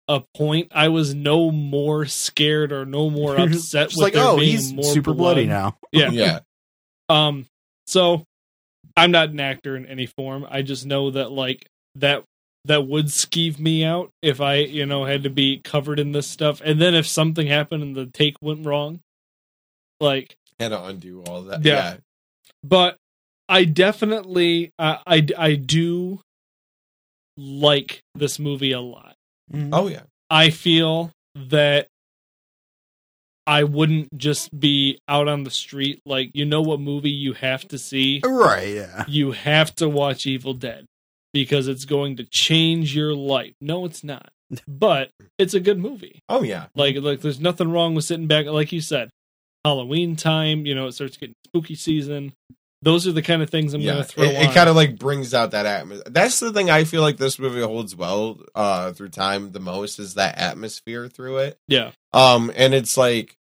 [0.07, 0.71] a point.
[0.73, 4.73] I was no more scared or no more upset with like there oh, being he's
[4.73, 5.35] more super blood.
[5.35, 5.77] bloody now.
[5.91, 6.09] Yeah.
[6.11, 6.39] Yeah.
[7.09, 7.47] Um.
[7.87, 8.23] So,
[8.95, 10.45] I'm not an actor in any form.
[10.49, 12.23] I just know that like that
[12.69, 16.27] that would skeeve me out if I you know had to be covered in this
[16.27, 16.61] stuff.
[16.63, 19.01] And then if something happened and the take went wrong,
[19.99, 21.65] like Had to undo all that.
[21.65, 21.73] Yeah.
[21.73, 21.97] Yeah.
[22.63, 22.95] but
[23.49, 26.21] I definitely uh, I I do
[27.37, 29.15] like this movie a lot.
[29.51, 29.69] Mhm.
[29.73, 30.03] Oh yeah.
[30.29, 31.87] I feel that
[33.47, 37.67] I wouldn't just be out on the street like you know what movie you have
[37.69, 38.21] to see.
[38.23, 39.05] right, yeah.
[39.07, 40.85] You have to watch Evil Dead
[41.33, 43.53] because it's going to change your life.
[43.61, 44.29] No, it's not.
[44.67, 46.23] But it's a good movie.
[46.27, 46.67] Oh yeah.
[46.75, 49.09] Like like there's nothing wrong with sitting back like you said.
[49.63, 52.33] Halloween time, you know, it starts getting spooky season.
[52.81, 53.91] Those are the kind of things I'm yeah.
[53.91, 56.11] going to throw it, it kind of like brings out that atmosphere.
[56.11, 59.99] That's the thing I feel like this movie holds well uh through time the most
[59.99, 61.59] is that atmosphere through it.
[61.67, 61.91] yeah.
[62.13, 63.35] Um, and it's like,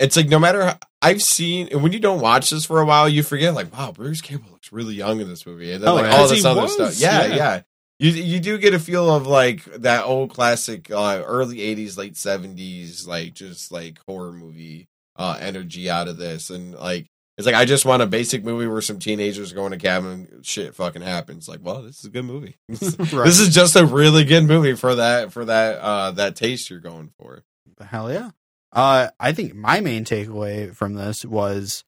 [0.00, 2.84] it's like no matter how, I've seen and when you don't watch this for a
[2.84, 5.88] while, you forget like, wow, Bruce Campbell looks really young in this movie, and then
[5.90, 6.10] Oh, like yeah.
[6.12, 6.94] all 'Cause this other was, stuff.
[6.98, 7.36] Yeah, yeah.
[7.36, 7.60] yeah,
[7.98, 12.14] You you do get a feel of like that old classic, uh, early '80s, late
[12.14, 17.06] '70s, like just like horror movie uh energy out of this, and like.
[17.36, 20.26] It's like I just want a basic movie where some teenagers go in a cabin,
[20.32, 21.48] and shit fucking happens.
[21.48, 22.56] Like, well, this is a good movie.
[22.68, 23.26] Right.
[23.26, 26.80] This is just a really good movie for that for that uh that taste you're
[26.80, 27.44] going for.
[27.80, 28.30] Hell yeah.
[28.72, 31.84] Uh, I think my main takeaway from this was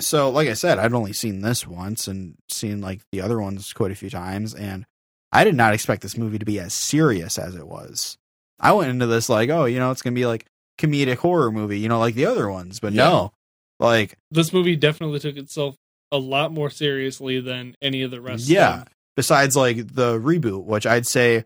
[0.00, 3.72] so, like I said, I'd only seen this once and seen like the other ones
[3.72, 4.84] quite a few times, and
[5.32, 8.16] I did not expect this movie to be as serious as it was.
[8.60, 10.46] I went into this like, oh, you know, it's gonna be like
[10.78, 13.32] comedic horror movie, you know, like the other ones, but no,
[13.80, 15.76] like, This movie definitely took itself
[16.10, 18.48] a lot more seriously than any of the rest.
[18.48, 18.82] yeah.
[18.82, 21.44] of Besides like the reboot, which I'd say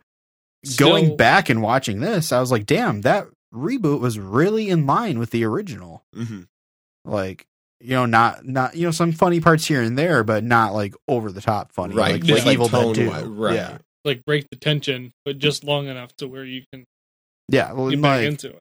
[0.64, 4.86] Still- going back and watching this, I was like, damn, that reboot was really in
[4.86, 6.04] line with the original.
[6.14, 6.42] Mm-hmm.
[7.04, 7.46] like
[7.86, 10.94] you know not not you know some funny parts here and there but not like
[11.06, 13.54] over the top funny Right, like, just like evil tone dead 2 right.
[13.54, 16.84] yeah like break the tension, but just long enough to where you can
[17.48, 18.58] yeah well, get back like into it.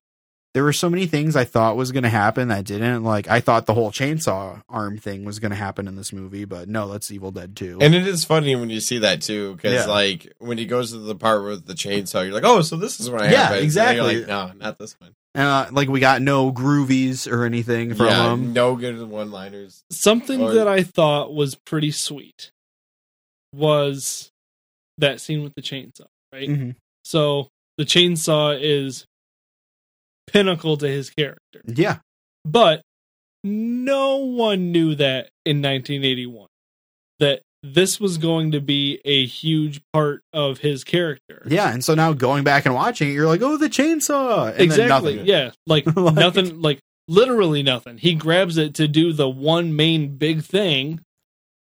[0.54, 3.40] there were so many things i thought was going to happen that didn't like i
[3.40, 6.88] thought the whole chainsaw arm thing was going to happen in this movie but no
[6.92, 9.92] that's evil dead 2 And it is funny when you see that too, because Yeah.
[9.92, 13.00] like when he goes to the part with the chainsaw, you're like, oh, so this
[13.00, 14.20] is when I Yeah, exactly.
[14.20, 15.14] Like, no, not this one.
[15.36, 19.84] And uh, like we got no groovies or anything from yeah, them no good one-liners.
[19.92, 22.52] Something Or- that I thought was pretty sweet
[23.54, 24.30] was
[24.98, 26.50] that scene with the chainsaw, right?
[26.50, 26.76] Mhm.
[27.04, 27.48] So
[27.78, 29.06] the chainsaw is
[30.28, 31.62] pinnacle to his character.
[31.68, 32.00] yeah
[32.44, 32.82] But
[33.44, 36.48] no one knew that in 1981
[37.20, 37.42] that
[37.74, 41.42] this was going to be a huge part of his character.
[41.48, 44.62] yeah and so now going back and watching it you're like oh the chainsaw and
[44.62, 45.16] exactly.
[45.18, 46.62] then nothing Yeah, like, Like- nothing.
[46.62, 47.98] Like literally nothing.
[47.98, 51.02] He grabs it to do the one main big thing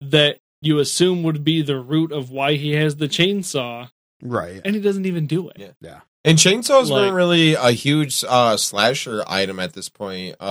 [0.01, 3.91] that you assume would be the root of why he has the chainsaw,
[4.23, 5.75] right and he doesn't even do it.
[5.81, 6.01] Yeah.
[6.25, 10.37] And chainsaws Like- weren't really a huge uh, slasher item at this point.
[10.41, 10.45] Uh,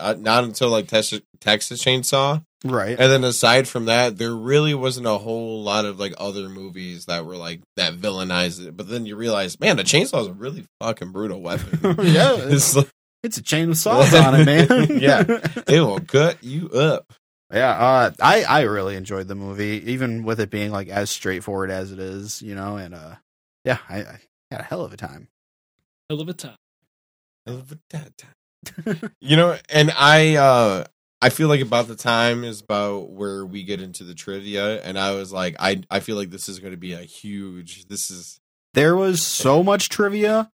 [0.00, 4.74] uh, not until like Texas, Texas Chainsaw, right and then aside from that, there really
[4.74, 8.76] wasn't a whole lot of like other movies that were like that villainized it.
[8.76, 11.78] But then you realize, man, the chainsaw is a really fucking brutal weapon.
[12.04, 12.88] yeah it's like,
[13.22, 14.86] It's a chain with saws on it, man.
[15.00, 15.24] Yeah.
[15.66, 17.12] it will cut you up.
[17.52, 17.70] yeah.
[17.70, 21.92] Uh, I I really enjoyed the movie, even with it being like as straightforward as
[21.92, 22.76] it is, you know.
[22.76, 23.16] And uh,
[23.64, 24.18] yeah, I, I
[24.50, 25.28] had a hell of a time.
[26.08, 26.56] Hell of a time.
[27.46, 29.10] I love it that time.
[29.20, 30.84] you know, and I uh
[31.22, 34.98] I feel like about the time is about where we get into the trivia, and
[34.98, 37.86] I was like, I I feel like this is going to be a huge.
[37.88, 38.40] This is
[38.74, 40.50] There was so much trivia.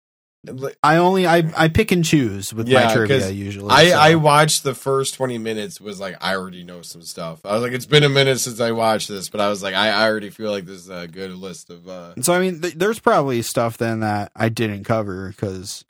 [0.84, 3.72] I only I I pick and choose with Yeah, my trivia usually.
[3.72, 3.98] I so.
[3.98, 5.82] I watched the first twenty minutes.
[5.82, 7.44] Was like I already know some stuff.
[7.46, 9.74] I was like, it's been a minute since I watched this, but I was like,
[9.74, 11.88] I, I already feel like this is a good list of.
[11.88, 15.84] uh so I mean, th- there's probably stuff then that I didn't cover because,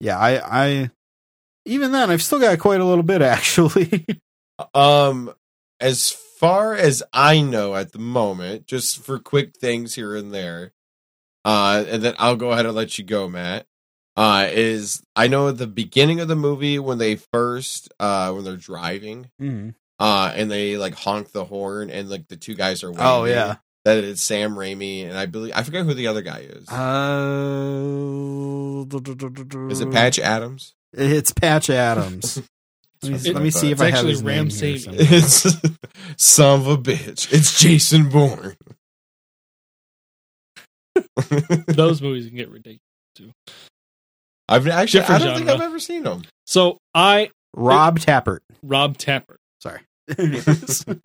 [0.00, 0.90] yeah, I I
[1.64, 4.04] even then I've still got quite a little bit actually.
[4.74, 5.32] Um,
[5.80, 10.72] as far as I know at the moment, just for quick things here and there,
[11.44, 13.66] uh, and then I'll go ahead and let you go, Matt.
[14.16, 18.44] Uh, is I know at the beginning of the movie when they first, uh, when
[18.44, 19.74] they're driving, Mhm.
[19.98, 23.04] uh, and they like honk the horn and like the two guys are waving.
[23.06, 23.56] Oh yeah,
[23.86, 26.68] that it's Sam Raimi, and I believe I forget who the other guy is.
[26.68, 27.72] Uh,
[29.70, 30.74] is it Patch Adams?
[30.92, 32.42] It's Patch Adams.
[33.02, 35.44] Let me, It- let me see if it's I have his Ram name here It's
[36.18, 37.32] son of a bitch.
[37.32, 38.54] It's Jason Bourne.
[41.66, 42.78] Those movies can get ridiculous.
[43.16, 43.32] Too.
[44.48, 45.50] I've actually I don't think.
[45.50, 46.22] I've ever seen them.
[46.46, 48.38] So I Rob Tapert.
[48.62, 49.80] Rob Tapper, Sorry.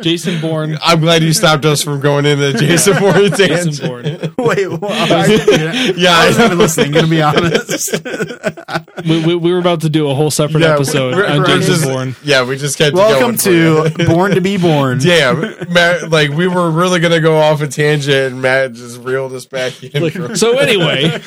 [0.02, 4.36] Jason Bourne, I'm glad you stopped us from going into Jason Bourne Jason tangent.
[4.36, 4.48] Bourne.
[4.48, 6.92] Wait, well, I, didn't- Yeah, I I wasn't even listening.
[6.94, 8.02] Gonna be honest.
[9.08, 11.46] We, we, we were about to do a whole separate Yeah, episode we're- on we're
[11.46, 12.16] Jason just- Bourne.
[12.24, 14.08] Yeah, we just kept Welcome to for you.
[14.08, 14.98] Born to Be Born.
[14.98, 15.40] Damn,
[15.72, 19.46] Matt, like we were really gonna go off a tangent, and Matt just reeled us
[19.46, 20.02] back in.
[20.02, 21.22] Like, so anyway,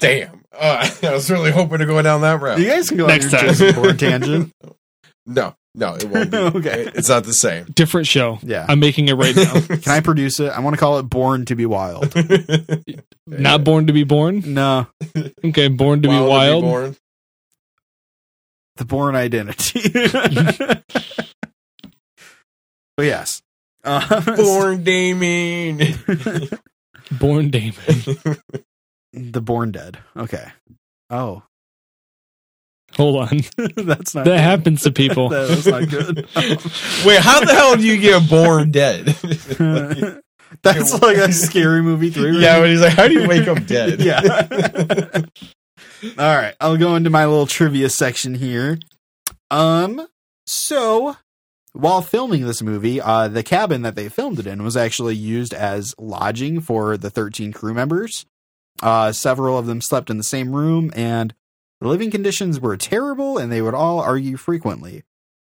[0.00, 2.58] Damn, uh, I was really hoping to go down that route.
[2.58, 3.48] You guys can go Next on your time.
[3.50, 4.52] Jason Bourne tangent.
[5.26, 6.36] No, no, it won't be.
[6.58, 6.90] Okay.
[6.94, 7.64] It's not the same.
[7.74, 8.38] different show.
[8.42, 8.66] Yeah.
[8.68, 9.52] I'm making it right now.
[9.60, 10.48] Can I produce it?
[10.50, 12.12] I want to call it Born to Be Wild.
[13.26, 14.42] Not born to be born.
[14.54, 14.88] No,
[15.44, 16.64] Okay, born to be wild.
[16.64, 16.96] born.
[18.76, 19.80] the Bourne Identity.
[22.96, 23.42] but yes.
[23.84, 25.78] Uh, Born Damien.
[27.12, 27.76] Born Damon.
[29.12, 29.98] the Born Dead.
[30.16, 30.46] Okay.
[31.08, 31.42] Oh,
[32.96, 33.40] Hold on.
[33.76, 34.24] that's not.
[34.24, 35.28] That happens to people.
[35.30, 36.16] that was not good.
[37.06, 39.06] Wait, how the hell do you get born dead?
[40.62, 42.40] that's like a scary movie three.
[42.40, 44.00] yeah, when he's like, how do you wake up dead?
[44.00, 45.22] Yeah.
[46.18, 48.78] All right, I'll go into my little trivia section here.
[49.50, 50.06] Um,
[50.46, 51.16] so
[51.72, 55.54] while filming this movie, uh, the cabin that they filmed it in was actually used
[55.54, 58.26] as lodging for the 13 crew members.
[58.82, 61.34] Uh, several of them slept in the same room, and
[61.80, 65.04] the living conditions were terrible, and they would all argue frequently.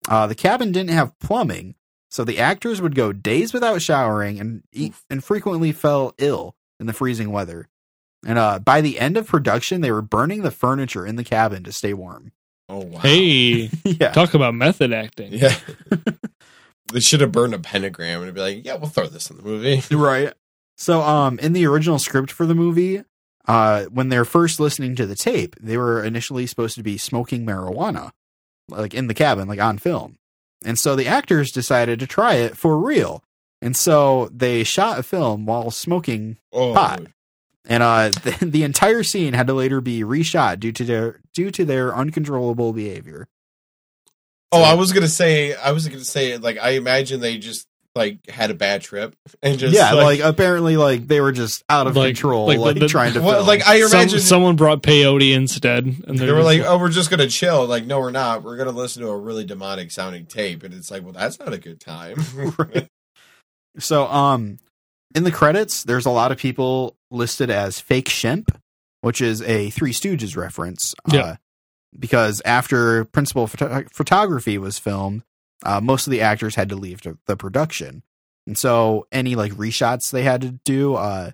[0.09, 1.75] Uh, the cabin didn't have plumbing,
[2.11, 6.87] so the actors would go days without showering and eat, and frequently fell ill in
[6.87, 7.69] the freezing weather.
[8.27, 11.65] And uh, by the end of production, they were burning the furniture in the cabin
[11.65, 12.33] to stay warm.
[12.69, 13.01] Oh wow.
[13.01, 15.33] Hey, yeah, talk about method acting.
[15.33, 15.57] Yeah.
[16.93, 19.43] they should have burned a pentagram and be like, yeah, we'll throw this in the
[19.43, 19.83] movie.
[19.95, 20.33] right.
[20.77, 23.05] So, um, in the original script for the movie,
[23.49, 27.45] uh, when they're first listening to the tape, they were initially supposed to be smoking
[27.47, 28.11] marijuana,
[28.69, 30.17] like in the cabin, like on film.
[30.65, 33.25] And so the actors decided to try it for real.
[33.61, 37.03] And so they shot a film while smoking Oh, Pot.
[37.65, 41.51] and uh the, the entire scene had to later be reshot due to their due
[41.53, 43.29] to their uncontrollable behavior.
[44.53, 48.27] oh, I was gonna say, I was gonna say, like, I imagine they just like
[48.29, 51.95] had a bad trip and just yeah, like, apparently like they were just out of
[51.97, 53.47] Like- control like like, the- the- trying to well, film.
[53.47, 56.89] like I Some, imagine someone brought peyote instead, and they were just like, oh, we're
[56.91, 57.67] just gonna chill.
[57.67, 58.43] Like, no, we're not.
[58.43, 61.53] We're gonna listen to a really demonic sounding tape, and it's like, well, that's not
[61.53, 62.17] a good time.
[63.79, 64.59] So, um,
[65.15, 68.49] in the credits, there's a lot of people listed as fake Shemp,
[69.01, 70.95] which is a Three Stooges reference.
[71.11, 71.21] Yeah.
[71.21, 71.37] Uh,
[71.99, 75.23] because after principal photo- photography was filmed,
[75.65, 78.03] uh, most of the actors had to leave to the production,
[78.47, 81.31] and so any like reshots they had to do, uh,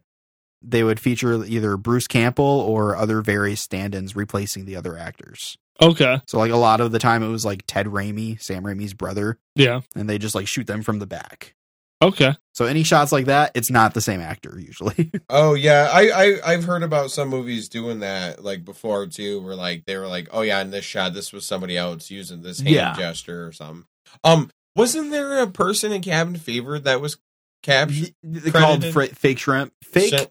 [0.63, 5.57] they would feature either Bruce Campbell or other various stand-ins replacing the other actors.
[5.81, 8.95] okay, So, like a lot of the time, it was like Ted Raimi, Sam Raimi's
[8.95, 11.55] brother, yeah, and they just like shoot them from the back.
[12.03, 15.11] okay, So any shots like that, it's not the same actor usually.
[15.31, 19.55] Oh yeah, I, I I've heard about some movies doing that like before too, where
[19.55, 22.59] like they were like, oh yeah, in this shot, this was somebody else using this
[22.61, 22.95] hand Yeah.
[22.97, 23.85] gesture or something.
[24.25, 27.19] Um, wasn't there a person in Cabin Fever that was
[27.63, 28.13] captured?
[28.23, 28.93] they called Credited?
[28.93, 30.31] fra- fake shrimp, fake Shemp.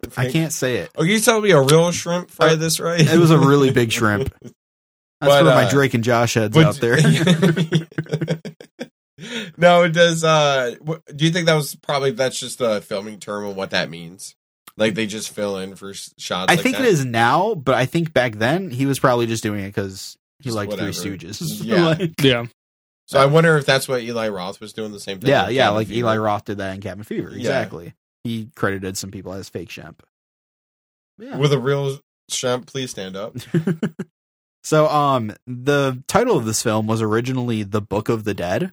[0.00, 0.12] shemp.
[0.18, 0.90] I can't say it.
[0.96, 3.00] Oh, you tell me a real shrimp fried Uh, this right?
[3.00, 4.32] It was a really big shrimp.
[5.20, 6.96] That's But, for my uh, Drake and Josh heads But- out there.
[9.56, 10.22] no, it does.
[10.22, 10.76] Uh,
[11.14, 14.34] do you think that was probably that's just a filming term of what that means?
[14.76, 16.14] Like they just fill in for shots.
[16.30, 16.84] I like think that?
[16.84, 20.16] it is now, but I think back then he was probably just doing it because
[20.38, 20.92] he Just liked whatever.
[20.92, 21.42] Three Stooges.
[21.64, 21.86] Yeah.
[21.86, 22.46] Like- yeah.
[23.08, 25.30] So I wonder if that's what Eli Roth was doing the same thing.
[25.30, 25.64] yeah, yeah.
[25.64, 25.98] Cabin Like Fever.
[25.98, 27.30] Eli Roth did that in Cabin Fever.
[27.30, 27.38] Yeah.
[27.38, 27.94] Exactly.
[28.22, 30.00] He credited some people as fake shemp.
[31.18, 31.36] Yeah.
[31.36, 31.98] with a real
[32.30, 32.66] shrimp.
[32.66, 33.34] Please stand up.
[34.64, 38.72] So, um, the title of this film was originally The Book of the Dead,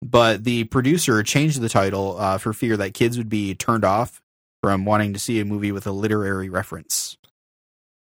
[0.00, 4.22] but the producer changed the title uh, for fear that kids would be turned off
[4.62, 7.18] from wanting to see a movie with a literary reference.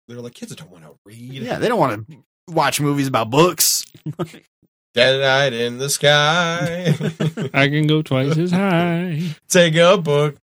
[0.07, 1.19] They're like kids don't want to read.
[1.33, 3.85] Yeah, they don't want to watch movies about books.
[4.95, 6.93] Dead night in the sky.
[7.53, 9.21] I can go twice as high.
[9.47, 10.37] Take a book.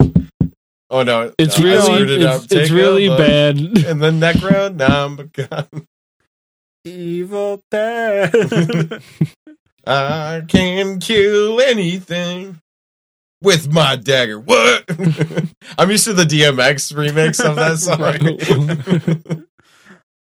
[0.88, 2.44] Oh no, It's I really, screwed it up.
[2.44, 3.56] it's, it's Take really bad.
[3.86, 5.86] And the Necronomicon.
[6.84, 9.02] Evil Dead.
[9.86, 12.60] I can kill anything.
[13.42, 14.38] with my dagger.
[14.38, 14.84] What?
[15.76, 17.78] I'm used to the DMX remix of that
[19.38, 19.44] song.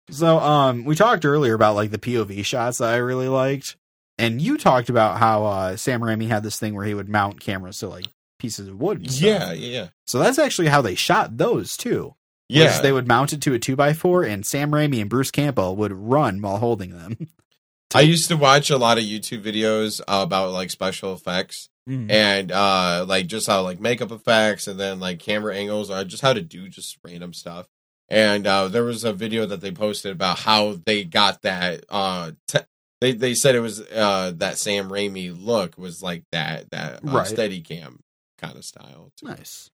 [0.10, 3.76] So um we talked earlier about like the POV shots that I really liked.
[4.18, 7.40] And you talked about how uh Sam Raimi had this thing where he would mount
[7.40, 8.06] cameras to like
[8.40, 9.12] pieces of wood.
[9.20, 12.16] yeah, yeah, So that's actually how they shot those too.
[12.50, 12.80] yeah.
[12.82, 15.76] They would mount it to a two by four and Sam Raimi and Bruce Campbell
[15.78, 17.18] would run while holding them.
[17.96, 23.06] I used to watch a lot of YouTube videos about like special effects and uh
[23.08, 26.42] like just how like makeup effects and then like camera angles or just how to
[26.42, 27.68] do just random stuff.
[28.10, 32.32] And uh there was a video that they posted about how they got that uh
[32.48, 32.60] te-
[33.06, 37.00] they they said it was uh that Sam Raimi look was like that that uh,
[37.04, 37.28] Right.
[37.28, 38.00] steady cam
[38.38, 39.12] kind of style.
[39.18, 39.28] too.
[39.28, 39.70] Nice.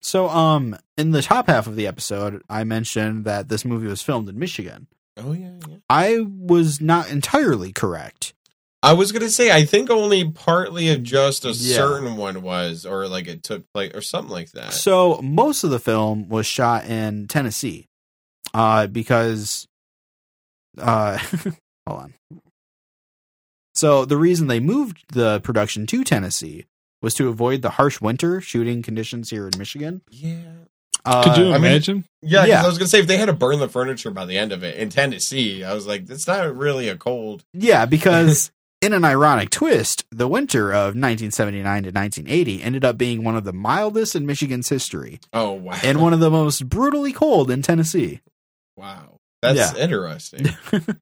[0.00, 4.02] So um in the top half of the episode I mentioned that this movie was
[4.02, 4.86] filmed in Michigan.
[5.16, 5.76] Oh yeah, yeah.
[5.90, 8.32] I was not entirely correct.
[8.82, 11.76] I was gonna say I think only partly of just a Yeah.
[11.76, 14.72] certain one was, or like it took place, or something like that.
[14.72, 17.86] So most of the film was shot in Tennessee,
[18.54, 19.68] uh, because,
[20.78, 21.18] uh,
[21.86, 22.14] hold on.
[23.82, 26.66] So the reason they moved the production to Tennessee
[27.02, 30.02] was to avoid the harsh winter shooting conditions here in Michigan.
[30.08, 30.52] yeah,
[31.04, 32.04] Uh, Could you I mean- imagine?
[32.22, 32.42] yeah.
[32.42, 32.62] 'cause Yeah.
[32.62, 34.62] I was gonna say if they had to burn the furniture by the end of
[34.62, 37.42] it in Tennessee, I was like, it's not really a cold.
[37.52, 43.24] Yeah, because in an ironic twist, the winter of 1979 to 1980 ended up being
[43.24, 47.12] one of the mildest in Michigan's history Oh wow, and one of the most brutally
[47.12, 48.20] cold in Tennessee.
[48.76, 49.82] wow, that's Yeah.
[49.82, 50.50] interesting.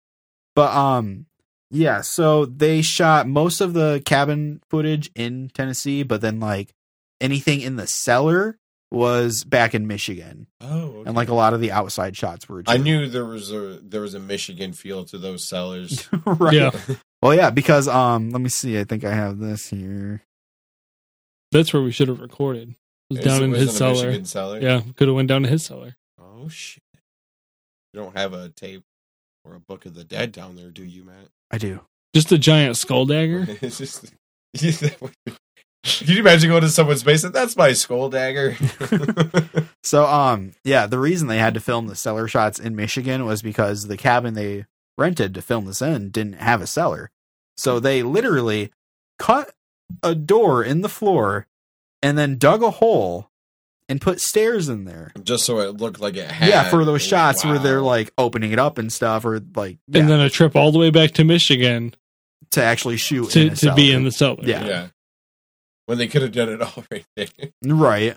[0.57, 1.27] But um
[1.71, 6.75] yeah, so they shot most of the cabin footage in Tennessee, but then like
[7.21, 8.59] anything in the cellar
[8.91, 10.49] was back in Michigan.
[10.61, 13.79] oh, And like a lot of the outside shots were I knew there was a
[13.83, 16.09] there was a Michigan feel to those cellars.
[16.27, 16.55] right.
[16.55, 16.71] Yeah.
[17.23, 20.23] Well yeah, because um let me see, I think I have this here.
[21.53, 22.71] That's where we should have recorded.
[23.11, 24.25] It was down in his it cellar.
[24.25, 24.59] Cellar.
[24.61, 25.97] Yeah, could have went down to his cellar.
[26.19, 26.83] Oh shit!
[27.93, 28.85] You don't have a tape
[29.45, 31.29] or a book of the dead down there, do you, Matt?
[31.51, 31.81] I do.
[32.15, 33.47] Just a giant skull dagger.
[33.61, 34.13] it's just.
[34.55, 37.35] Can you imagine going to someone's basement?
[37.35, 38.57] That's my skull dagger.
[39.83, 43.43] So um yeah, the reason they had to film the cellar shots in Michigan was
[43.43, 44.67] because the cabin they
[44.99, 47.11] rented to film this in didn't have a cellar.
[47.57, 48.71] So they literally
[49.19, 49.53] cut
[50.03, 51.47] a door in the floor
[52.03, 53.30] and then dug a hole
[53.91, 55.13] and put stairs in there.
[55.23, 56.49] Just so it looked like it had.
[56.49, 60.01] yeah, for those shots where they're like opening it up and stuff or like yeah,
[60.01, 61.95] And then a trip all the way back to Michigan
[62.53, 64.43] to actually shoot to, in to be in the cellar.
[64.43, 64.65] Yeah.
[64.65, 64.87] yeah.
[65.87, 67.27] When they could have done it all right there.
[67.65, 68.17] Right.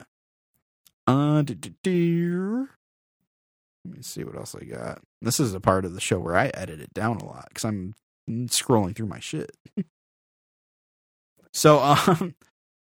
[1.08, 2.70] Uh, do, do, do.
[3.84, 5.02] let me see what else I got.
[5.24, 7.66] This is a part of the show where I edit it down a lot because
[7.66, 7.96] I'm
[8.30, 9.58] scrolling through my shit.
[11.52, 12.36] so, um,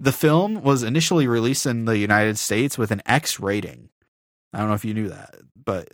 [0.00, 3.90] the film was initially released in the United States with an X rating.
[4.52, 5.92] I don't know if you knew that, but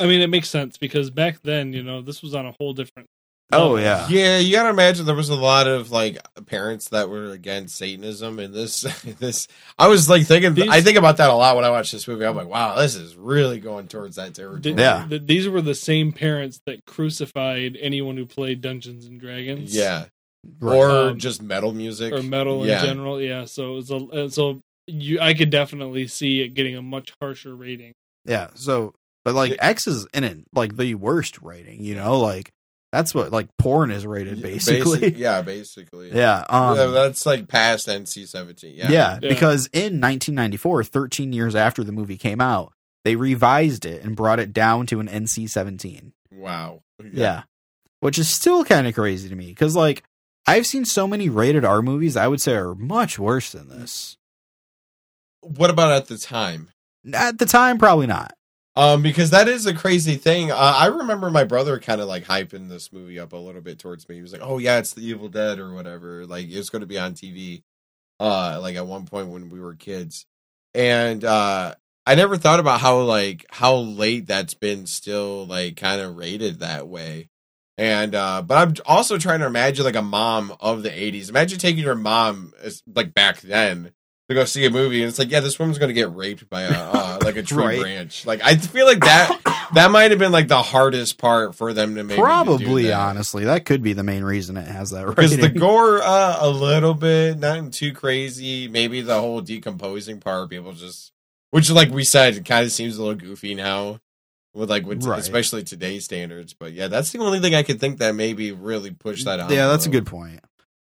[0.00, 2.72] I mean, it makes sense because back then, you know, this was on a whole
[2.74, 3.08] different.
[3.50, 7.30] oh yeah, Yeah, you gotta imagine there was a lot of like parents that were
[7.30, 8.82] against Satanism and this
[9.18, 9.48] this
[9.78, 12.06] I was like thinking These- I think about that a lot when I watch this
[12.06, 12.26] movie.
[12.26, 14.60] I'm like, wow, this is really going towards that territory.
[14.60, 15.06] Th- Yeah.
[15.08, 19.74] th- these were the same parents that crucified anyone who played Dungeons and Dragons.
[19.74, 20.04] Yeah.
[20.60, 20.76] Right.
[20.76, 22.12] Or Um, just metal music.
[22.12, 22.80] or metal Yeah.
[22.80, 23.20] in general.
[23.20, 26.82] Yeah, so it was a uh, so you I could definitely see it getting a
[26.82, 27.92] much harsher rating.
[28.24, 28.48] yeah.
[28.54, 28.94] So,
[29.24, 31.84] but like X is in it like the worst rating.
[31.84, 32.50] You know, like
[32.92, 35.00] that's what like porn is rated basically.
[35.00, 36.10] Basic- yeah, basically.
[36.14, 36.44] yeah.
[36.48, 38.76] Um, Yeah, that's like past NC seventeen.
[38.76, 38.90] Yeah.
[38.90, 39.28] Yeah, Yeah.
[39.28, 42.72] because in 1994, 13 years after the movie came out,
[43.04, 46.12] they revised it and brought it down to an NC-17.
[46.32, 46.80] Wow.
[47.12, 47.42] Yeah.
[48.00, 50.02] Which is still kind of crazy to me cuz like
[50.48, 54.16] I've seen so many rated R movies I would say are much worse than this.
[55.42, 56.70] What about at the time?
[57.12, 58.32] At the time probably not.
[58.74, 60.50] Um, because that is a crazy thing.
[60.50, 63.78] Uh, I remember my brother kind of like hyping this movie up a little bit
[63.78, 64.14] towards me.
[64.14, 66.24] He was like, "Oh yeah, it's The Evil Dead or whatever.
[66.24, 67.62] Like it's going to be on TV."
[68.18, 70.24] Uh, like at one point when we were kids,
[70.72, 71.74] and uh,
[72.06, 76.60] I never thought about how like how late that's been still like kind of rated
[76.60, 77.28] that way.
[77.78, 81.28] And uh, but I'm also trying to imagine like a mom of the '80s.
[81.28, 83.92] Imagine taking your mom as, like back then
[84.28, 86.62] to go see a movie, and it's like, yeah, this woman's gonna get raped by
[86.62, 87.80] a uh, like a tree Right.
[87.80, 88.26] branch.
[88.26, 91.94] Like I feel like that that might have been like the hardest part for them
[91.94, 92.18] to make.
[92.18, 96.38] Probably honestly, that could be the main reason it has that because the gore uh,
[96.40, 98.66] a little bit not too crazy.
[98.66, 101.12] Maybe the whole decomposing part, people just
[101.52, 104.00] which like we said, kind of seems a little goofy now.
[104.54, 105.18] With like with Right.
[105.20, 108.90] especially today's standards, but yeah, that's the only thing I could think that maybe really
[108.90, 109.50] pushed that out.
[109.50, 110.40] yeah, that's a good point.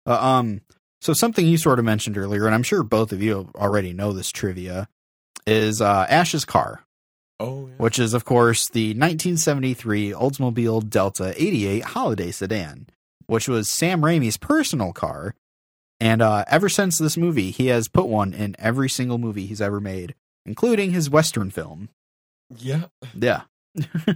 [0.05, 0.61] Uh, um
[1.01, 4.11] So something you sort of mentioned earlier, and I'm sure both of you already know
[4.13, 4.87] this trivia,
[5.47, 6.83] is uh, Ash's car,
[7.39, 7.73] Oh, yeah.
[7.77, 12.87] which is of course the 1973 Oldsmobile Delta 88 holiday sedan,
[13.27, 15.35] which was Sam Raimi's personal car.
[16.01, 19.61] And uh, ever since this movie, he has put one in every single movie he's
[19.61, 20.15] ever made,
[20.45, 21.89] including his Western film.
[22.57, 22.83] Yeah.
[23.15, 23.41] Yeah.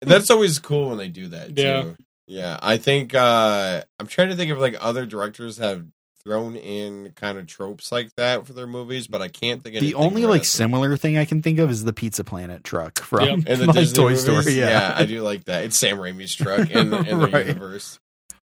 [0.00, 1.54] That's always cool when they do that.
[1.56, 1.62] Too.
[1.62, 1.84] Yeah.
[2.26, 2.58] Yeah.
[2.62, 5.86] I think uh I'm trying to think of like other directors have
[6.24, 9.82] thrown in kind of tropes like that for their movies, but I can't think of
[9.82, 13.24] The only like similar thing I can think of is the Pizza Planet truck from
[13.26, 13.38] Yep.
[13.46, 14.22] in the like, Disney Toy movies.
[14.22, 14.52] Story.
[14.58, 14.94] Yeah.
[14.96, 15.64] I do like that.
[15.64, 17.46] It's Sam Raimi's truck in the, in the Right.
[17.46, 17.98] universe.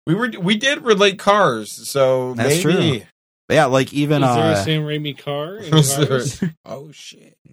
[0.07, 3.05] We were we did relate cars, so That's maybe.
[3.55, 5.57] Yeah, like even Is there a uh, Sam Raimi car?
[5.57, 5.71] In
[6.41, 7.37] there- Oh shit!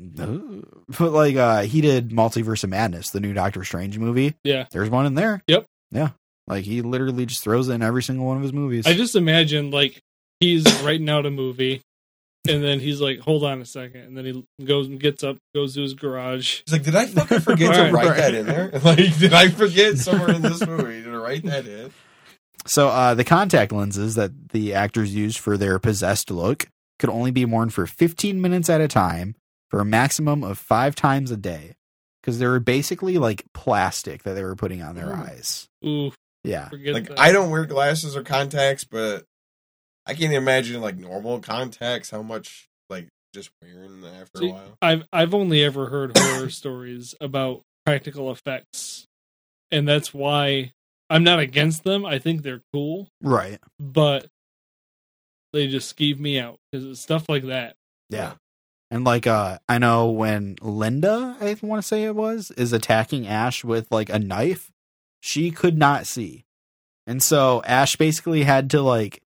[0.99, 4.35] but like uh, he did Multiverse of Madness, the new Doctor Strange movie.
[4.43, 4.65] Yeah.
[4.71, 5.41] There's one in there.
[5.47, 5.65] Yep.
[5.91, 6.09] Yeah.
[6.47, 8.87] Like he literally just throws it in every single one of his movies.
[8.87, 9.99] I just imagine like
[10.39, 11.81] he's writing out a movie,
[12.47, 14.01] and then he's like, "Hold on a second.
[14.01, 14.25] and then
[14.57, 16.61] he goes and gets up, goes to his garage.
[16.65, 17.87] He's like, did I fucking forget Right.
[17.87, 18.17] to write Right.
[18.17, 18.69] that in there?
[18.83, 21.91] Like, did I forget somewhere in this movie to write that in?
[22.65, 26.67] So uh, the contact lenses that the actors used for their possessed look
[26.99, 29.35] could only be worn for 15 minutes at a time
[29.69, 31.75] for a maximum of five times a day
[32.21, 35.21] because they were basically like plastic that they were putting on their Ooh.
[35.21, 35.67] eyes.
[35.85, 36.11] Ooh,
[36.43, 36.69] Yeah.
[36.69, 37.19] forget Like, that.
[37.19, 39.23] I don't wear glasses or contacts, but
[40.05, 44.77] I can't imagine like normal contacts how much like just wearing them after a while.
[44.81, 49.05] I've I've only ever heard horror stories about practical effects,
[49.69, 50.71] and that's why
[51.09, 52.05] I'm not against them.
[52.05, 53.59] I think they're cool, Right.
[53.79, 54.27] but
[55.53, 57.75] they just skeeve me out because it's stuff like that.
[58.09, 58.33] Yeah.
[58.91, 63.27] And like uh I know when Linda, I want to say it was, is attacking
[63.27, 64.71] Ash with like a knife,
[65.19, 66.45] she could not see.
[67.05, 69.21] And so Ash basically had to like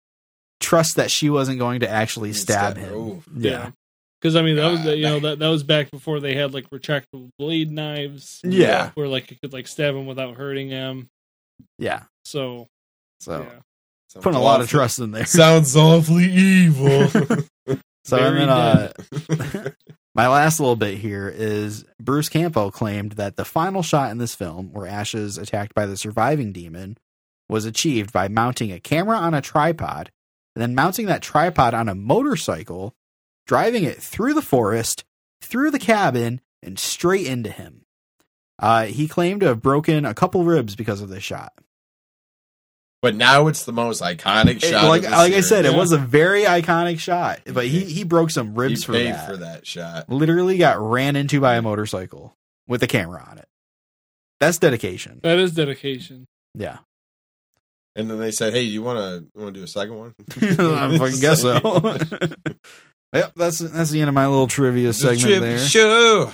[0.60, 2.94] trust that she wasn't going to actually stab Stab- him.
[2.94, 3.24] ooh.
[3.36, 3.72] Yeah.
[4.22, 4.92] Because I mean that was God.
[4.92, 8.42] you know that that was back before they had like retractable blade knives.
[8.44, 8.92] Yeah.
[8.96, 11.10] where like you could like stab him without hurting him.
[11.78, 12.04] Yeah.
[12.26, 12.68] So
[13.20, 15.26] So yeah, putting a lot of trust in there.
[15.28, 17.08] Sounds awfully evil.
[18.06, 19.72] So and Very then uh
[20.16, 24.34] my last little bit here is Bruce Campbell claimed that the final shot in this
[24.34, 26.98] film, where Ash is attacked by the surviving demon,
[27.48, 30.10] was achieved by mounting a camera on a tripod,
[30.56, 32.96] and then mounting that tripod on a motorcycle,
[33.46, 35.04] driving it through the forest,
[35.42, 37.84] through the cabin, and straight into him.
[38.60, 41.54] Uh, he claimed to have broken a couple ribs because of this shot.
[43.02, 44.84] but now it's the most iconic It- shot.
[44.90, 45.72] like of the like I said, series.
[45.74, 48.92] it was a very iconic shot, but he He- he broke some he ribs for
[48.92, 49.26] paid that.
[49.30, 50.10] for that shot.
[50.10, 52.34] literally got ran into by a motorcycle
[52.68, 53.48] with a camera on it.
[54.42, 55.22] That's dedication.
[55.24, 56.26] that is dedication.
[56.54, 56.80] Yeah.
[57.96, 60.98] And then they said, "Hey, you want to want to do a second one?" I
[60.98, 61.56] fucking guess so.
[63.14, 65.58] yep, that's that's the end of my little trivia The segment trivia there.
[65.60, 66.32] Show.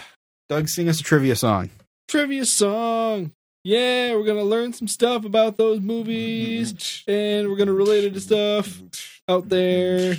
[0.49, 1.69] Doug, sing us a trivia song.
[2.07, 3.31] Trivia song.
[3.63, 8.21] Yeah, we're gonna learn some stuff about those movies, and we're gonna relate it to
[8.21, 10.15] stuff out there.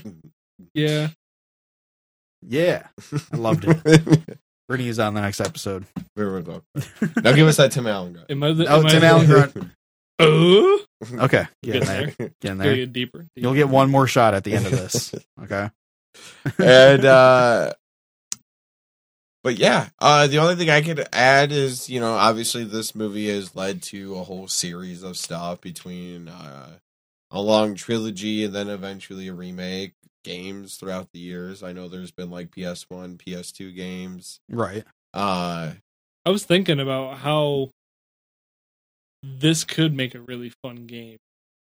[0.74, 1.08] Yeah,
[2.42, 2.88] Yeah,
[3.32, 3.84] I loved it.
[4.68, 5.86] We're gonna use that on the next episode.
[6.16, 6.62] Here we go.
[7.22, 8.22] Now give us that Tim Allen guy.
[8.30, 8.66] am I the?
[8.66, 9.56] Oh, am Tim the- Allen grunt.
[10.18, 10.80] Oh,
[11.12, 12.06] Okay, get in there.
[12.18, 12.30] there.
[12.40, 12.74] Get in there.
[12.74, 13.26] get deeper.
[13.36, 15.14] You'll get one more shot at the end of this.
[15.42, 15.68] Okay.
[16.58, 17.72] and uh
[19.46, 23.28] but yeah uh the only thing i could add is you know obviously this movie
[23.28, 26.70] has led to a whole series of stuff between uh
[27.30, 29.92] a long trilogy and then eventually a remake
[30.24, 31.62] games throughout the years.
[31.62, 34.40] I know there's been like ps1 ps2 games.
[34.50, 34.84] Right.
[35.14, 35.72] uh
[36.24, 37.70] I was thinking about how
[39.22, 41.18] this could make a really fun game,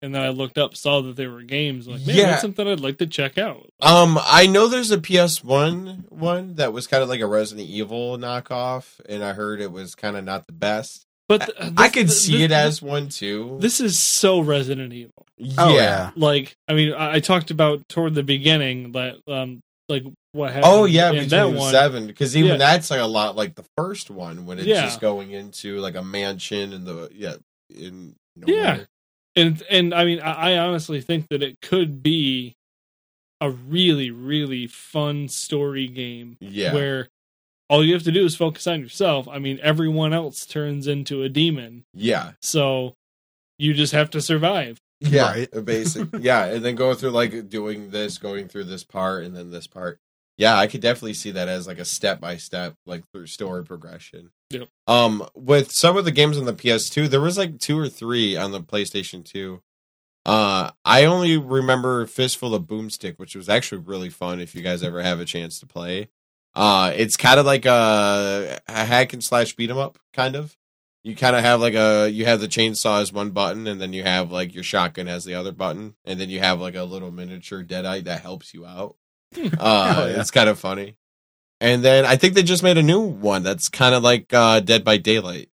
[0.01, 1.87] and then I looked up, saw that there were games.
[1.87, 2.25] Like, man, Yeah.
[2.27, 3.67] that's something I'd like to check out.
[3.81, 8.17] um i know there's a ps1 one that was kind of like a resident evil
[8.17, 11.91] knockoff and i heard it was kind of not the best But th- i this-
[11.91, 15.25] could this- see it as one too This is so Resident Evil.
[15.57, 16.11] Oh yeah yeah.
[16.15, 19.59] Like, I mean, I, I talked about toward the beginning that, um,
[19.89, 20.65] like what happened.
[20.73, 21.71] Oh yeah, in between that one.
[21.71, 22.57] seven because even Yeah.
[22.57, 24.83] that's like a lot like the first one when it's Yeah.
[24.83, 27.35] just going into like a mansion and the yeah
[27.69, 28.15] in
[28.47, 28.55] Yeah.
[28.63, 28.87] nowhere.
[29.35, 32.55] And and I mean, I, I honestly think that it could be
[33.41, 37.07] a really, really fun story game yeah where
[37.69, 39.27] all you have to do is focus on yourself.
[39.27, 42.93] I mean, everyone else turns into a demon, yeah so
[43.57, 44.79] you just have to survive.
[45.01, 45.49] yeah Right.
[45.53, 49.35] a basic yeah and then go through like doing this going through this part and
[49.35, 49.99] then this part
[50.37, 53.63] yeah I could definitely see that as like a step by step like through story
[53.65, 54.31] progression.
[54.51, 54.69] Yep.
[54.87, 58.37] Um, with some of the games on the PS2, there was like two or three
[58.37, 59.61] on the PlayStation 2
[60.25, 64.39] Uh, I only remember Fistful of Boomstick, which was actually really fun.
[64.39, 66.09] If you guys ever have a chance to play,
[66.55, 70.55] uh, it's kind of like a, a hack and slash beat 'em up, kind of.
[71.03, 73.93] You kind of have like a you have the chainsaw as one button, and then
[73.93, 76.83] you have like your shotgun as the other button, and then you have like a
[76.83, 78.95] little miniature deadite that helps you out.
[79.37, 80.19] Uh, Oh, yeah.
[80.21, 80.97] It's kind of funny.
[81.61, 84.59] And then I think they just made a new one that's kind of like uh,
[84.59, 85.49] Dead by Daylight.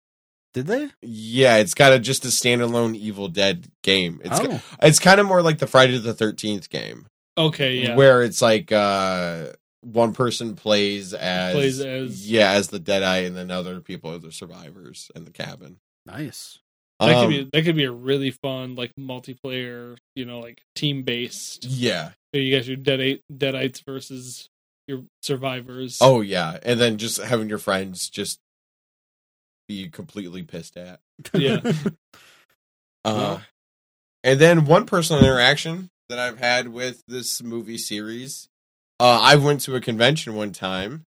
[0.55, 0.91] Did they?
[1.01, 4.21] Yeah, it's kind of just a standalone Evil Dead game.
[4.25, 7.07] It's oh, it's kind of more like the Friday the Thirteenth game,
[7.39, 7.95] Okay, yeah.
[7.97, 9.47] where it's like uh,
[9.81, 14.19] one person plays as Plays as- yeah as the Deadite, and then other people are
[14.19, 15.79] the survivors in the cabin.
[16.05, 16.59] nice.
[17.01, 20.61] that Um, could be that could be a really fun like multiplayer, you know, like
[20.75, 21.65] team based.
[21.65, 22.11] yeah.
[22.35, 24.51] You guys your dead deadites versus
[24.87, 25.99] your survivors.
[26.01, 28.39] Oh yeah, and then just having your friends just
[29.69, 31.01] be completely pissed at.
[31.35, 31.61] yeah.
[33.05, 33.41] Uh,
[34.23, 38.49] and then one personal interaction that I've had with this movie series,
[39.01, 41.03] uh, I went to a convention one time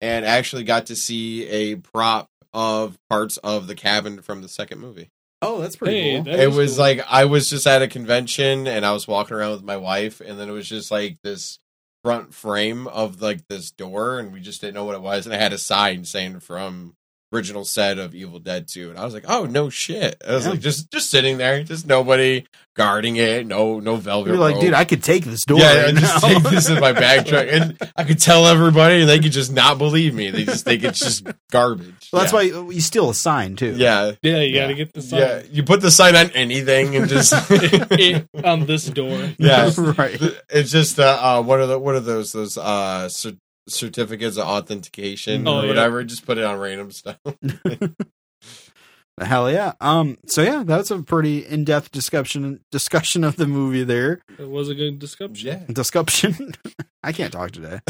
[0.00, 4.78] and actually got to see a prop of parts of the cabin from the second
[4.80, 5.08] movie.
[5.40, 6.22] Oh, that's pretty Hey, cool.
[6.24, 6.80] that it is was cool.
[6.84, 10.20] like I was just at a convention and I was walking around with my wife,
[10.20, 11.58] and then it was just like this
[12.02, 15.34] front frame of like this door, and we just didn't know what it was, and
[15.34, 16.96] I had a sign saying from
[17.32, 20.22] original set of Evil Dead 2, and I was like, oh no shit!
[20.26, 20.50] I was Yeah.
[20.52, 22.44] like just just sitting there, just nobody
[22.74, 24.28] guarding it, no no velvet.
[24.30, 24.62] You're like, rope.
[24.64, 25.58] dude, I could take this door.
[25.58, 29.00] yeah, right I just take this in my bag truck, and I could tell everybody,
[29.00, 30.30] and they could just not believe me.
[30.30, 32.08] They just think it's just garbage.
[32.12, 32.60] Well, that's yeah.
[32.60, 33.74] why you steal a sign too.
[33.76, 34.66] Yeah, Yeah, you got Yeah.
[34.68, 35.42] to get the sign yeah.
[35.50, 39.30] You put the sign on anything and just It- on this door.
[39.38, 39.70] yeah.
[39.76, 40.20] right.
[40.50, 43.36] It's just uh, uh what are the what are those those uh cer-
[43.68, 45.68] certificates of authentication Oh, or yeah.
[45.68, 46.04] whatever?
[46.04, 47.18] Just put it on random stuff.
[49.20, 49.74] Hell yeah.
[49.80, 50.16] Um.
[50.26, 54.20] So yeah, that's a pretty in depth discussion discussion of the movie there.
[54.38, 55.34] It was a good discussion.
[55.46, 55.60] yeah.
[55.72, 56.54] Discussion.
[57.02, 57.80] I can't talk today.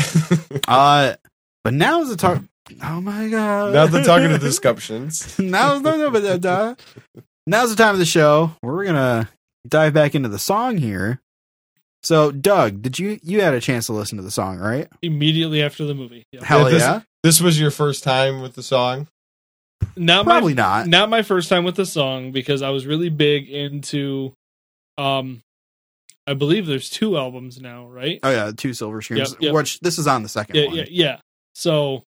[0.68, 1.15] Uh.
[1.65, 2.42] But now is the talk.
[2.83, 3.73] Oh my god.
[3.73, 5.39] now they're talking to discussions.
[5.39, 6.75] now no no but uh,
[7.47, 9.28] now's the time of the show we're gonna
[9.68, 11.20] dive back into the song here.
[12.02, 14.89] So Doug, did you you had a chance to listen to the song, right?
[15.02, 16.24] Immediately after the movie.
[16.32, 16.44] Yeah.
[16.44, 17.02] Hell this- yeah.
[17.22, 19.06] This was your first time with the song.
[19.97, 20.86] Not Probably my, not.
[20.89, 24.32] Not my first time with the song because I was really big into
[24.98, 25.42] um
[26.26, 28.18] I believe there's two albums now, right?
[28.22, 29.32] Oh yeah, two Silver Screams.
[29.32, 29.55] Yep, yep.
[29.55, 30.76] Which this is on the second yeah, one.
[30.76, 31.16] yeah, yeah.
[31.55, 32.05] So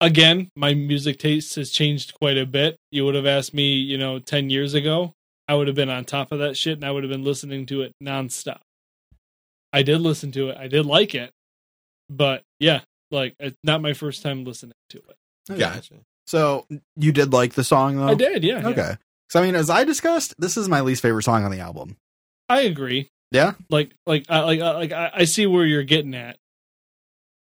[0.00, 2.76] again, my music taste has changed quite a bit.
[2.90, 5.12] You would have asked me, you know, 10 years ago,
[5.48, 7.66] I would have been on top of that shit and I would have been listening
[7.66, 8.60] to it nonstop.
[9.72, 10.56] I did listen to it.
[10.56, 11.30] I did like it.
[12.08, 12.80] But yeah,
[13.10, 15.16] like it's not my first time listening to it.
[15.50, 15.60] Okay.
[15.60, 15.94] Gotcha.
[16.26, 18.08] So you did like the song though?
[18.08, 18.60] I did, yeah.
[18.60, 18.68] yeah.
[18.68, 18.96] Okay.
[19.30, 21.96] So I mean, as I discussed, this is my least favorite song on the album.
[22.48, 23.08] I agree.
[23.30, 23.52] Yeah.
[23.70, 26.36] Like like I like I- like I, I see where you're getting at.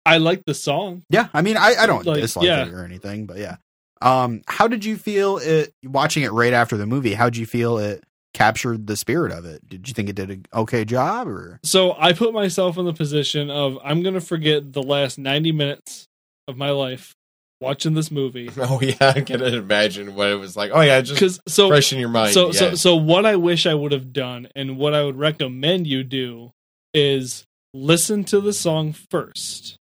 [0.05, 1.03] I like the song.
[1.09, 1.29] Yeah.
[1.33, 2.65] I mean, I, I don't Like, dislike yeah.
[2.65, 3.55] it or anything, but yeah.
[4.03, 7.13] Um, how did you feel it watching it right after the movie?
[7.13, 9.67] How did you feel it captured the spirit of it?
[9.67, 11.59] Did you think it did an okay job or?
[11.63, 16.07] So I put myself in the position of I'm gonna forget the last 90 minutes
[16.49, 17.15] of my life
[17.61, 20.71] watching this movie Oh yeah, I can imagine what it was like.
[20.73, 22.33] Oh yeah, just because so fresh in your mind.
[22.33, 22.51] so yeah.
[22.51, 26.03] so so what I wish I would have done and what I would recommend you
[26.03, 26.51] do
[26.93, 29.77] is listen to the song first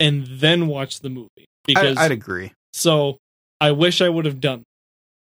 [0.00, 2.52] and then watch the movie because I, I'd agree.
[2.72, 3.18] So
[3.60, 4.64] I wish I would have done,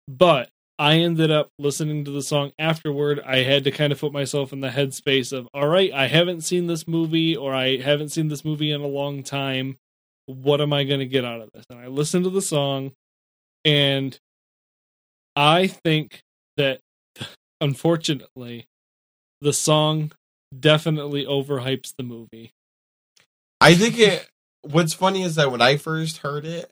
[0.08, 0.50] but
[0.82, 3.20] I ended up listening to the song afterward.
[3.24, 6.42] I had to kind of put myself in the headspace of, all right, I haven't
[6.42, 9.78] seen this movie or I haven't seen this movie in a long time.
[10.26, 11.66] What am I going to get out of this?
[11.70, 12.94] And I listened to the song,
[13.64, 14.18] and
[15.36, 16.22] I think
[16.58, 16.80] that
[17.62, 18.66] unfortunately,
[19.40, 20.14] the song
[20.58, 22.54] definitely overhypes the movie.
[23.60, 24.28] I think it.
[24.64, 26.72] What's funny is that when I first heard it,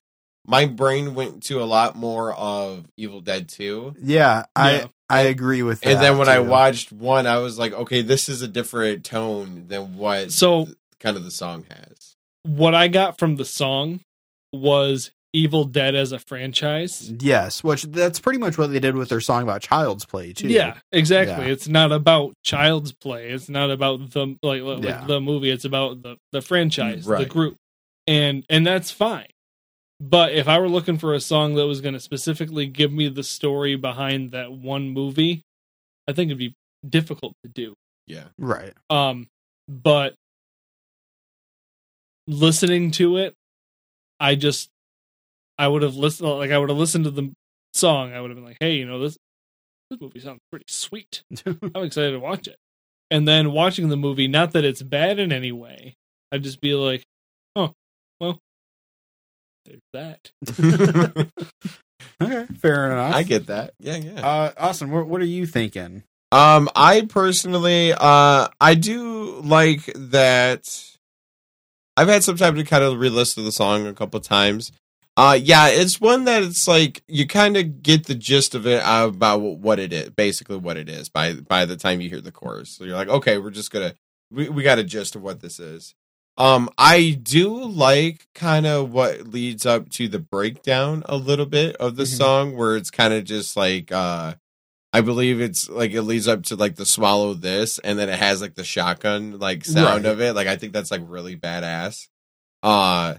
[0.50, 4.86] my brain went to a lot more of Evil Dead Two, Yeah, I Yeah.
[5.12, 5.94] I agree with that.
[5.94, 9.66] and then when I watched one, I was like, okay, this is a different tone
[9.68, 10.68] than what So
[11.00, 12.16] kind of the song has.
[12.44, 14.02] what I got from the song
[14.54, 17.12] was Evil Dead as a franchise.
[17.20, 20.48] yes, which that's pretty much what they did with their song about Child's Play too.
[20.48, 21.46] Yeah, exactly.
[21.46, 21.52] Yeah.
[21.52, 23.30] It's not about child's play.
[23.30, 25.06] It's not about the like, like Yeah.
[25.06, 25.52] the movie.
[25.52, 27.20] It's about the the franchise, right.
[27.20, 27.58] the group,
[28.08, 29.28] and and that's fine.
[30.00, 33.10] But if I were looking for a song that was going to specifically give me
[33.10, 35.42] the story behind that one movie,
[36.08, 36.56] I think it'd be
[36.88, 37.74] difficult to do.
[38.08, 38.74] Yeah, right.
[38.90, 39.28] Um,
[39.68, 40.16] but
[42.28, 43.34] listening to it,
[44.20, 44.70] I just
[45.58, 47.34] I would have listened like I would have listened to the
[47.74, 48.14] song.
[48.14, 49.18] I would have been like, hey, you know this.
[49.90, 51.24] this movie sounds pretty sweet.
[51.46, 52.56] I'm excited to watch it.
[53.12, 55.96] And then watching the movie, not that it's bad in any way,
[56.32, 57.04] I'd just be like,
[57.56, 57.74] oh,
[58.20, 58.40] well,
[59.70, 60.32] there's that.
[62.22, 63.16] okay, fair enough.
[63.16, 63.74] I get that.
[63.80, 64.26] Yeah, yeah.
[64.26, 66.04] Uh, Austin, what, what are you thinking?
[66.32, 70.86] Um, I personally, uh, I do like that.
[71.98, 74.72] I've had some time to kind of re-listen to the song a couple times.
[75.18, 78.82] Uh, yeah, it's one that it's like you kind of get the gist of it
[78.82, 82.22] uh, about what it is, basically what it is by by the time you hear
[82.22, 82.70] the chorus.
[82.70, 83.96] So you're like, okay, we're just gonna
[84.32, 85.94] we we got a gist of what this is.
[86.40, 91.76] Um, I do like kind of what leads up to the breakdown a little bit
[91.76, 92.18] of the Mhm.
[92.18, 94.36] song, where it's kind of just like uh
[94.92, 98.18] I believe it's like it leads up to like the swallow this, and then it
[98.18, 100.12] has like the shotgun like sound Right.
[100.14, 100.34] of it.
[100.34, 102.08] Like I think that's like really badass.
[102.64, 103.16] Uh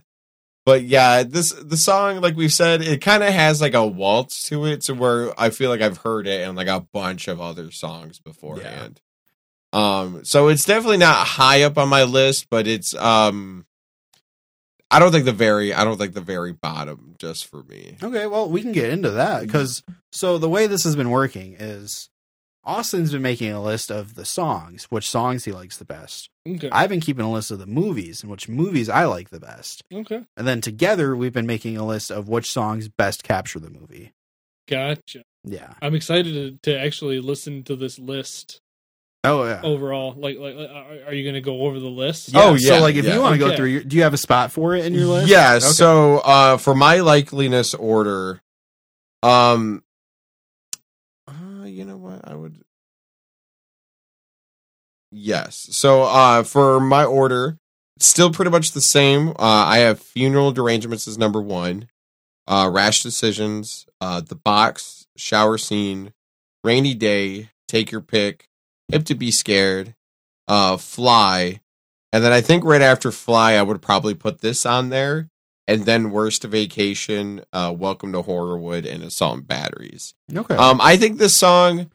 [0.67, 4.49] but yeah, this the song, like we've said, it kind of has like a waltz
[4.49, 7.41] to it, to where I feel like I've heard it in like a bunch of
[7.41, 9.01] other songs beforehand.
[9.73, 13.67] Um, so it's definitely not high up on my list, but it's um,
[14.91, 17.97] I don't think the very, I don't think the very bottom just for me.
[18.03, 21.55] Okay, well, we can get into that because so the way this has been working
[21.59, 22.11] is
[22.65, 26.29] Austin's been making a list of the songs, which songs he likes the best.
[26.47, 26.69] Okay.
[26.73, 29.85] I've been keeping a list of the movies and which movies I like the best.
[29.93, 30.25] okay.
[30.37, 34.13] And then together we've been making a list of which songs best capture the movie.
[34.69, 35.23] Gotcha.
[35.45, 35.75] Yeah.
[35.81, 38.61] I'm excited to, to actually listen to this list
[39.23, 39.61] Oh yeah.
[39.63, 40.15] overall.
[40.17, 42.31] Like, like, like, are, are you going to go over the list?
[42.33, 43.15] Yeah, Oh, So like if yeah.
[43.15, 45.07] you want to go through your, do you have a spot for it in your
[45.07, 45.29] list?
[45.29, 45.55] Yeah.
[45.57, 45.61] Okay.
[45.61, 48.41] So uh, for my likeliness order,
[49.23, 49.83] um,
[51.29, 52.63] uh, you know what I would.
[55.13, 55.67] Yes.
[55.73, 57.59] So uh, for my order,
[57.99, 59.31] still pretty much the same.
[59.31, 61.89] Uh, I have funeral derangements as number one.
[62.47, 63.87] Uh, rash decisions.
[64.01, 66.13] Uh, the box shower scene.
[66.65, 67.51] Rainy day.
[67.69, 68.47] Take your pick.
[68.93, 69.95] Hip to be scared.
[70.49, 71.61] Uh, fly.
[72.13, 75.29] And then I think right after Fly, I would probably put this on there.
[75.69, 80.15] And then Worst Vacation, uh, Welcome to Horrorwood, and Assault and Batteries.
[80.35, 80.57] Okay.
[80.57, 81.91] Um, I think this song.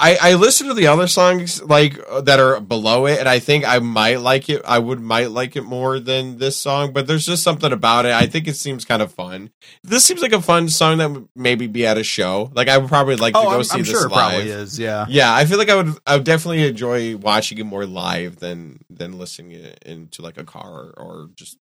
[0.00, 3.38] I I listen to the other songs like uh, that are below it, and I
[3.38, 4.62] think I might like it.
[4.64, 8.12] I would might like it more than this song, but there's just something about it.
[8.12, 9.50] I think it seems kind of fun.
[9.84, 12.50] This seems like a fun song that would maybe be at a show.
[12.54, 14.12] Like I would probably like to oh, go I'm, see I'm this sure it live.
[14.12, 14.78] probably is.
[14.78, 15.04] Yeah.
[15.08, 15.94] Yeah, I feel like I would.
[16.06, 20.44] I would definitely enjoy watching it more live than than listening it into like a
[20.44, 21.58] car or just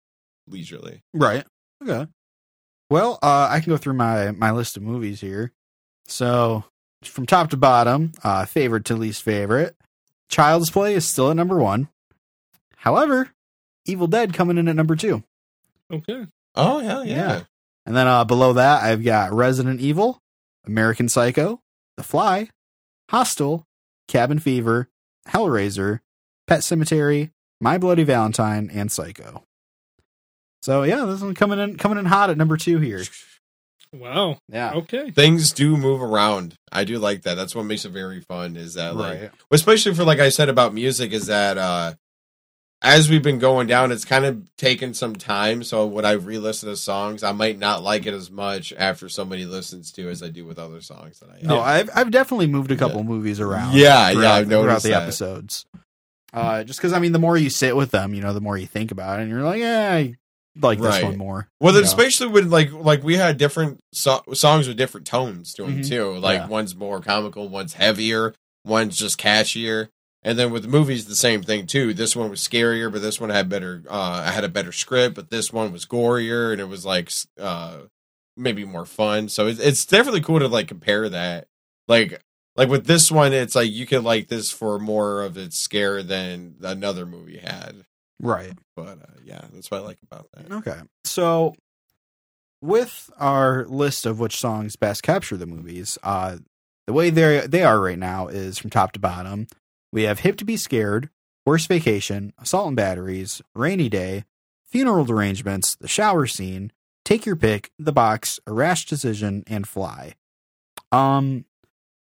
[0.48, 1.04] leisurely.
[1.14, 1.46] Right.
[1.84, 2.10] Okay.
[2.90, 5.52] Well, uh, I can go through my my list of movies here.
[6.08, 6.64] So,
[7.04, 9.76] from top to bottom, uh, favorite to least favorite,
[10.30, 11.90] Child's Play is still at number one.
[12.78, 13.32] However,
[13.86, 15.24] Evil Dead coming in at number two,
[15.92, 16.28] Okay.
[16.56, 17.44] Oh hell Yeah.
[17.86, 20.22] and then uh, below that, I've got Resident Evil,
[20.66, 21.62] American Psycho,
[21.98, 22.50] The Fly,
[23.10, 23.66] Hostel,
[24.08, 24.88] Cabin Fever,
[25.28, 26.00] Hellraiser,
[26.48, 29.44] Pet Sematary, My Bloody Valentine, and Psycho.
[30.62, 33.04] So yeah, this one coming in coming in hot at number two here.
[33.94, 34.38] Wow.
[34.52, 34.74] Yeah.
[34.74, 35.12] Okay.
[35.12, 36.54] Things do move around.
[36.72, 37.36] I do like that.
[37.36, 38.56] That's what makes it very fun.
[38.56, 39.32] Is that like, Right.
[39.52, 41.94] especially for like I said about music, is that uh
[42.82, 45.64] as we've been going down, it's kind of taken some time.
[45.64, 49.44] So when I re-listen to songs, I might not like it as much after somebody
[49.46, 51.40] listens to as I do with other songs that I.
[51.46, 53.74] No, I've I've definitely moved a couple movies around.
[53.76, 55.04] Yeah, yeah, throughout- I've throughout the that.
[55.04, 55.66] episodes.
[56.32, 58.56] Uh, just because I mean, the more you sit with them, you know, the more
[58.56, 60.16] you think about it, and you're like, yeah, I
[60.62, 61.48] like this one more.
[61.60, 65.64] Well, then especially when like like we had different so- songs with different tones to
[65.64, 65.88] them Mhm.
[65.90, 66.18] too.
[66.18, 66.48] Like Yeah.
[66.48, 68.34] one's more comical, one's heavier,
[68.66, 69.90] one's just catchier.
[70.22, 71.94] And then with movies, the same thing too.
[71.94, 73.84] This one was scarier, but this one had better.
[73.90, 77.10] Uh, I had a better script, but this one was gorier, and it was like
[77.40, 77.84] uh,
[78.36, 79.30] maybe more fun.
[79.30, 81.48] So it's, it's definitely cool to like compare that.
[81.88, 82.22] Like
[82.58, 86.04] like with this one, it's like you could like this for more of its scare
[86.04, 87.86] than another movie had.
[88.20, 88.54] Right?
[88.76, 90.52] But uh, yeah, that's what I like about that.
[90.52, 91.56] Okay, so
[92.62, 96.38] with our list of which songs best capture the movies, uh,
[96.86, 99.48] the way they they are right now is from top to bottom.
[99.92, 101.10] We have "Hip to Be Scared,"
[101.46, 104.26] "Worst Vacation," "Assault and Batteries," "Rainy Day,"
[104.68, 106.74] "Funeral Derangements," "The Shower Scene,"
[107.06, 110.16] "Take Your Pick," "The Box," "A Rash Decision," and "Fly."
[110.92, 111.46] Um,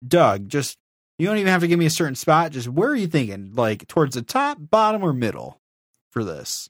[0.06, 0.77] Doug, just
[1.17, 2.51] you don't even have to give me a certain spot.
[2.51, 3.53] Just where are you thinking?
[3.56, 5.59] Like towards the top, bottom, or middle
[6.15, 6.69] for this?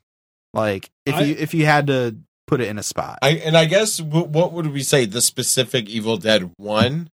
[0.52, 2.16] Like if I- you if you had to
[2.46, 5.20] put it in a spot, I and I guess w- what would we say the
[5.22, 7.08] specific Evil Dead one?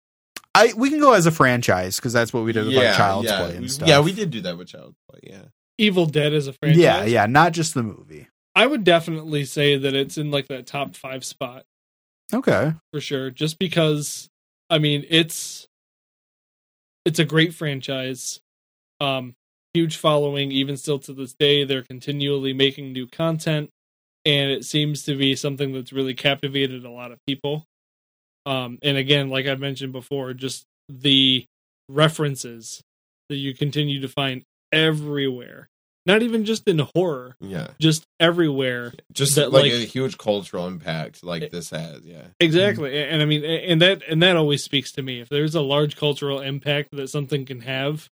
[0.53, 3.29] I we can go as a franchise because that's what we did with like Child's
[3.29, 3.87] yeah, Play and stuff.
[3.87, 5.19] yeah, we did do that with Child's Play.
[5.23, 5.45] Yeah,
[5.77, 6.79] Evil Dead is a franchise.
[6.81, 8.27] Yeah, yeah, not just the movie.
[8.55, 11.65] I would definitely say that it's in like that top five spot
[12.33, 13.29] Okay, for sure.
[13.31, 14.27] Just because,
[14.69, 15.67] I mean, it's
[17.05, 18.39] it's a great franchise.
[18.99, 19.35] Um,
[19.73, 21.63] huge following, even still to this day.
[21.63, 23.69] They're continually making new content,
[24.25, 27.65] and it seems to be something that's really captivated a lot of people.
[28.45, 31.45] Um, and again, like I mentioned before, just the
[31.87, 32.81] references
[33.29, 35.67] that you continue to find everywhere.
[36.05, 38.93] Not even just in horror, Yeah, just everywhere.
[39.13, 42.03] just That, like, like- a huge cultural impact like this has.
[42.03, 42.97] Yeah, Exactly.
[42.97, 45.19] A- And I mean and that and that always speaks to me.
[45.19, 48.07] If there's a large cultural impact that something can have,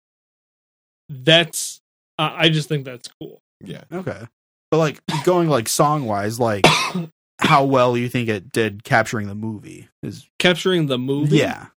[1.09, 1.79] that's
[2.17, 3.39] I I just think that's cool.
[3.63, 3.83] yeah.
[3.91, 4.21] Okay.
[4.71, 6.65] But like going like song wise, like
[7.39, 11.37] how well you think it did capturing the movie is Capturing the movie.
[11.37, 11.67] yeah.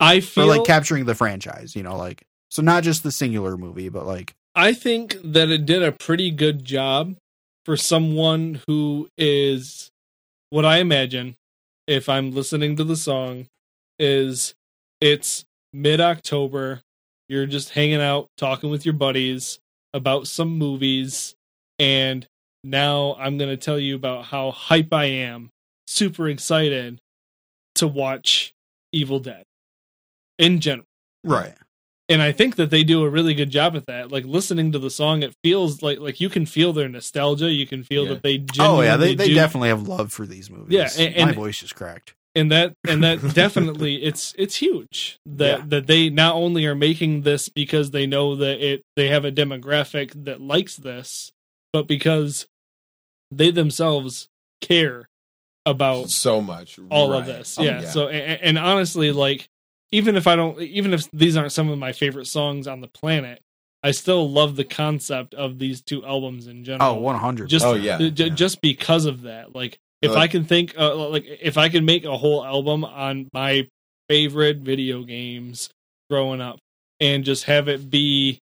[0.00, 3.56] I Or feel like capturing the franchise, you know, like so not just the singular
[3.56, 7.16] movie, but like I think that it did a pretty good job
[7.64, 9.90] for someone who is
[10.50, 11.36] what I imagine
[11.86, 13.46] if I'm listening to the song
[13.98, 14.54] is
[15.00, 16.80] it's mid October,
[17.32, 19.58] you're just hanging out talking with your buddies
[19.94, 21.34] about some movies
[21.78, 22.26] and
[22.62, 25.50] now I'm going to tell you about how hype I am,
[25.86, 27.00] super excited
[27.76, 28.52] to watch
[28.92, 29.44] Evil Dead
[30.38, 30.86] in general
[31.24, 31.54] right.
[32.10, 34.12] and I think that they do a really good job at that.
[34.12, 37.50] Like listening to the song, it feels like like you can feel their nostalgia.
[37.50, 38.08] You can feel Yeah.
[38.14, 40.72] that they Oh yeah, they, they do, definitely have love for these movies.
[40.74, 42.14] Yeah, and- my voice just cracked.
[42.34, 45.64] And that and that definitely it's it's huge that Yeah.
[45.68, 49.32] that they not only are making this because they know that it they have a
[49.32, 51.30] demographic that likes this,
[51.72, 52.46] but because
[53.30, 54.28] they themselves
[54.60, 55.08] care
[55.64, 56.78] about so much.
[56.90, 57.38] all of Right.
[57.38, 57.58] this.
[57.58, 57.82] Oh, yeah.
[57.82, 59.48] So and, and honestly, like
[59.92, 62.88] even if I don't, even if these aren't some of my favorite songs on the
[62.88, 63.40] planet,
[63.82, 66.92] I still love the concept of these two albums in general.
[66.96, 67.48] Oh, 100.
[67.48, 67.98] Just Oh, yeah.
[67.98, 69.54] j- j- just because of that.
[69.54, 73.28] Like if I can think, uh, like if I can make a whole album on
[73.32, 73.68] my
[74.08, 75.70] favorite video games
[76.10, 76.58] growing up,
[77.00, 78.38] and just have it be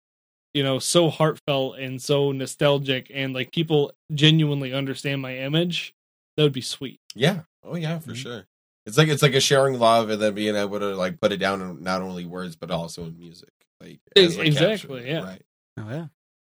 [0.53, 5.91] you know so heartfelt and so nostalgic and like people genuinely understand my image
[6.37, 7.41] that would be sweet Yeah.
[7.63, 8.15] Oh yeah, for Mhm.
[8.15, 8.45] sure.
[8.85, 11.37] It's like it's like a sharing love and then being able to like put it
[11.37, 13.49] down in not only words but also in music.
[13.81, 15.07] Like Ex- like, exactly, captured.
[15.09, 15.23] yeah.
[15.23, 15.41] Right.
[15.77, 16.07] Oh yeah.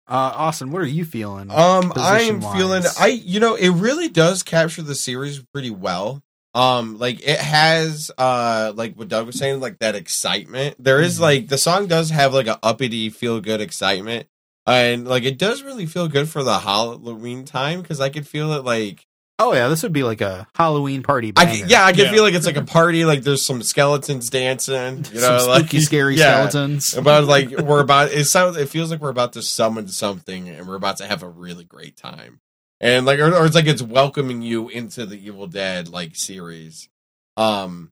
[0.10, 1.52] Uh, Austin, what are you feeling?
[1.52, 6.22] Um, I'm feeling I you know it really does capture the series pretty well.
[6.54, 10.76] Um, like it has uh like what Doug was saying, like that excitement.
[10.80, 11.22] There is Mhm.
[11.22, 14.28] like the song does have like a uppity, feel good excitement,
[14.66, 18.54] and like it does really feel good for the Halloween time because I could feel
[18.54, 19.06] it like
[19.40, 21.32] oh yeah, this would be like a Halloween party.
[21.36, 22.12] I yeah I can Yeah.
[22.12, 23.06] feel like it's like a party.
[23.06, 26.48] Like there's some skeletons dancing, you know, Some like spooky, scary yeah.
[26.48, 26.94] skeletons.
[26.96, 30.68] About like we're about it sounds it feels like we're about to summon something and
[30.68, 32.40] we're about to have a really great time.
[32.80, 36.90] And like or, or it's like it's welcoming you into the Evil Dead like series.
[37.36, 37.92] Um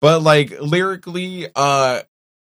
[0.00, 2.02] but like lyrically uh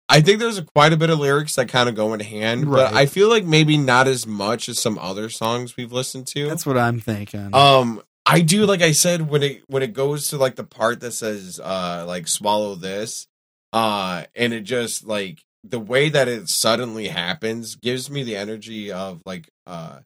[0.09, 2.69] I think there's a, quite a bit of lyrics that kind of go in hand,
[2.71, 6.47] but I feel like maybe not as much as some other songs we've listened to.
[6.47, 7.49] That's what I'm thinking.
[7.53, 10.99] Um, I do like I said when it when it goes to like the part
[10.99, 13.27] that says uh like swallow this,
[13.73, 18.91] uh, and it just like the way that it suddenly happens gives me the energy
[18.91, 19.99] of like uh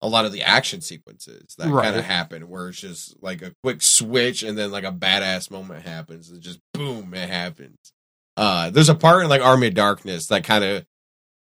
[0.00, 1.84] a lot of the action sequences that Right.
[1.84, 5.50] kind of happen where it's just like a quick switch and then like a badass
[5.50, 7.76] moment happens and just boom it happens.
[8.36, 10.86] Uh, there's a part in like Army of Darkness that kind of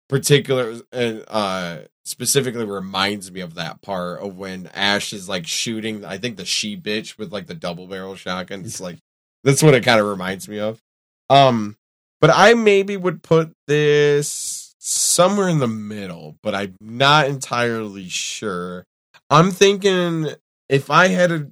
[0.08, 6.04] particular and uh specifically reminds me of that part of when Ash is like shooting
[6.04, 8.60] I think the she bitch with like the double barrel shotgun.
[8.64, 8.98] It's like
[9.44, 10.80] that's what it kind of reminds me of.
[11.30, 11.76] Um
[12.20, 18.84] but I maybe would put this somewhere in the middle, but I'm not entirely sure.
[19.30, 20.28] I'm thinking
[20.68, 21.50] if I had to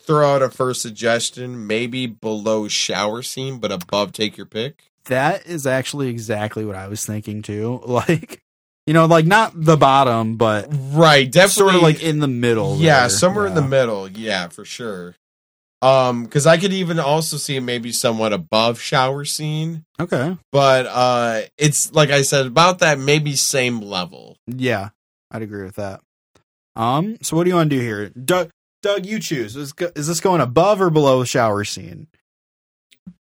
[0.00, 4.90] throw out a first suggestion, maybe below shower scene, but above take your pick.
[5.06, 7.80] that is actually exactly what I was thinking too.
[7.86, 8.42] Like,
[8.86, 12.76] you know, like not the bottom, but Right, definitely sort of like in the middle.
[12.76, 13.08] Yeah, there.
[13.10, 14.08] somewhere in the middle.
[14.10, 15.14] Yeah, for sure.
[15.82, 20.36] Um, because I could even also see maybe somewhat above shower scene, Okay.
[20.50, 24.38] but uh, it's like I said about that maybe same level.
[24.46, 24.90] Yeah,
[25.30, 26.00] I'd agree with that.
[26.74, 28.50] Um, so what do you want to do here, Doug?
[28.82, 29.56] Doug, you choose.
[29.56, 32.06] Is, is this going above or below the shower scene?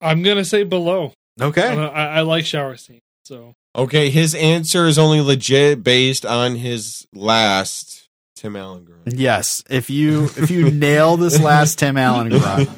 [0.02, 1.62] i'm gonna say below Okay.
[1.68, 7.06] I, I like shower scene so Okay, his answer is only legit based on his
[7.14, 9.14] last Tim Allen grunt.
[9.14, 9.64] Yes.
[9.70, 12.70] If you if you nail this last Tim Allen grunt,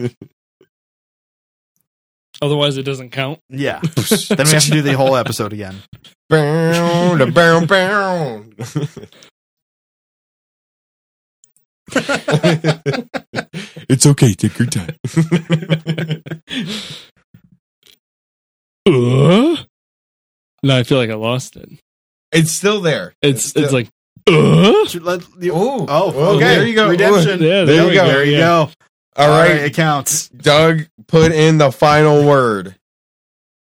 [2.42, 5.76] otherwise it doesn't count yeah, then we have to do the whole episode again.
[6.28, 8.44] Bow, da, bow, bow.
[13.88, 14.34] It's okay.
[14.34, 14.96] Take your time.
[19.60, 19.64] uh?
[20.62, 21.68] No, I feel like I lost it.
[22.32, 23.14] It's still there.
[23.22, 23.88] It's still- it's like.
[24.26, 24.86] Uh?
[24.86, 25.80] Should let you- Ooh.
[25.82, 26.44] oh, Oh, okay.
[26.56, 26.88] there you go.
[26.88, 27.40] Redemption.
[27.42, 28.02] Yeah, There there, you we go.
[28.02, 28.06] go.
[28.08, 28.38] There you yeah.
[28.38, 28.70] go.
[29.16, 29.50] All right.
[29.52, 30.28] it counts.
[30.28, 32.76] Doug put in the final word.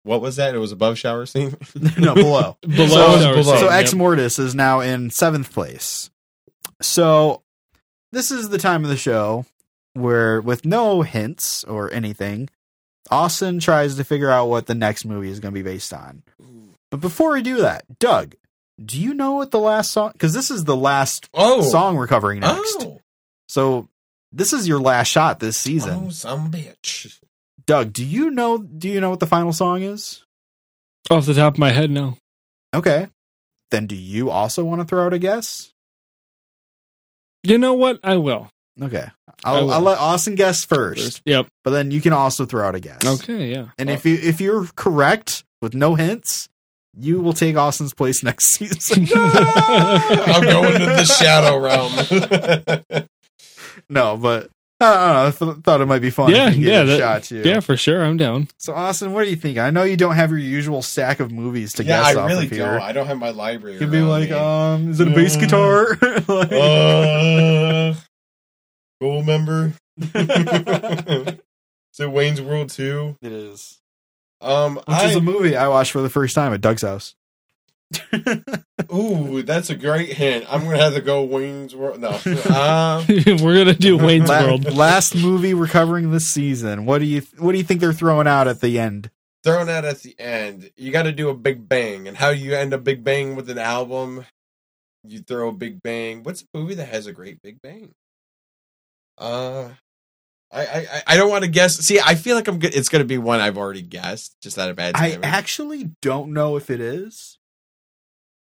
[0.04, 0.56] What was that?
[0.56, 1.56] It was above shower scene.
[1.98, 2.58] no, below.
[2.68, 3.44] Below so, shower below.
[3.44, 3.74] scene, so yep.
[3.74, 6.10] Ex Mortis is now in seventh place.
[6.82, 7.44] So
[8.12, 9.46] this is the time of the show
[9.94, 12.50] where, with no hints or anything,
[13.12, 16.24] Austin tries to figure out what the next movie is going to be based on.
[16.92, 18.36] But before we do that, Doug,
[18.84, 20.12] do you know what the last song?
[20.14, 22.78] Because this is the last Oh, song we're covering next.
[22.82, 23.02] Oh,
[23.50, 23.90] So
[24.32, 26.04] this is your last shot this season.
[26.08, 27.20] oh, some bitch.
[27.66, 28.58] Doug, do you know?
[28.60, 30.24] Do you know what the final song is?
[31.10, 32.18] Off the top of my head, no.
[32.74, 33.08] Okay.
[33.72, 35.74] Then do you also want to throw out a guess?
[37.44, 38.00] You know what?
[38.04, 38.50] I will.
[38.82, 39.06] Okay.
[39.44, 39.74] I I'll, will.
[39.74, 41.48] I'll let Austin guess first, Yep.
[41.64, 43.06] but then you can also throw out a guess.
[43.06, 43.52] Okay.
[43.52, 43.68] Yeah.
[43.78, 46.48] And if you if you're correct with no hints,
[47.00, 49.08] you will take Austin's place next season.
[49.16, 53.08] I'm going to the shadow realm.
[53.90, 55.28] no, but I don't know.
[55.28, 56.30] I th- thought it might be fun.
[56.32, 57.42] Yeah, if yeah, it that- shot too.
[57.44, 58.04] Yeah, for sure.
[58.04, 58.48] I'm down.
[58.58, 59.58] So Austin, what do you think?
[59.58, 62.30] I know you don't have your usual stack of movies to yeah, guess I off
[62.30, 62.56] really of do.
[62.58, 62.80] here.
[62.80, 63.74] I don't have my library.
[63.74, 64.36] You could be like, me.
[64.36, 65.98] um, is it a bass Uh, guitar?
[66.28, 67.94] Like- uh,
[69.02, 69.74] Goldmember.
[70.00, 73.18] Is it Wayne's World 2?
[73.22, 73.80] it is.
[74.42, 77.16] Um, Which I, is a movie I watched for the first time at Doug's house.
[78.94, 80.46] ooh, that's a great hint.
[80.50, 82.00] I'm gonna have to go Wayne's World.
[82.00, 84.74] No, uh, We're gonna do Wayne's La- World.
[84.74, 86.86] last movie we're covering this season.
[86.86, 89.10] What do you What do you think they're throwing out at the end?
[89.44, 90.72] throwing out at the end.
[90.76, 93.50] You got to do a big bang, and how you end a big bang with
[93.50, 94.26] an album?
[95.04, 96.24] You throw a big bang.
[96.24, 97.94] What's a movie that has a great big bang?
[99.18, 99.70] Uh,
[100.52, 101.78] I I I- I don't want to guess.
[101.78, 102.74] See, I feel like I'm good.
[102.76, 106.56] It's gonna be one I've already guessed, just at a bad I actually don't know
[106.58, 107.38] if it is.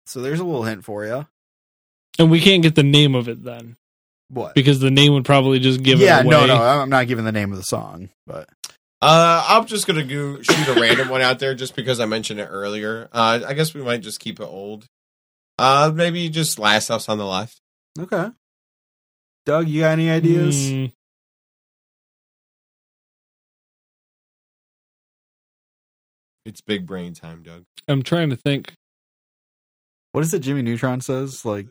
[0.08, 1.28] So there's a little hint for you.
[2.20, 3.78] And we can't get the name of it then
[4.30, 4.54] What?
[4.56, 6.32] because the name would probably just give yeah, it away.
[6.32, 8.50] no, no, I'm not giving the name of the song, but
[9.02, 12.40] Uh, I'm just gonna go shoot a random one out there, just because I mentioned
[12.40, 13.10] it earlier.
[13.14, 14.86] Uh, I guess we might just keep it old.
[15.58, 17.60] Uh, maybe just Last House on the Left.
[18.00, 18.30] okay.
[19.46, 20.56] Doug, you got any ideas?
[20.56, 20.92] Mm,
[26.45, 27.64] It's big brain time, Doug.
[27.88, 28.74] I'm trying to think.
[30.11, 30.40] What is it?
[30.40, 31.68] Jimmy Neutron says like,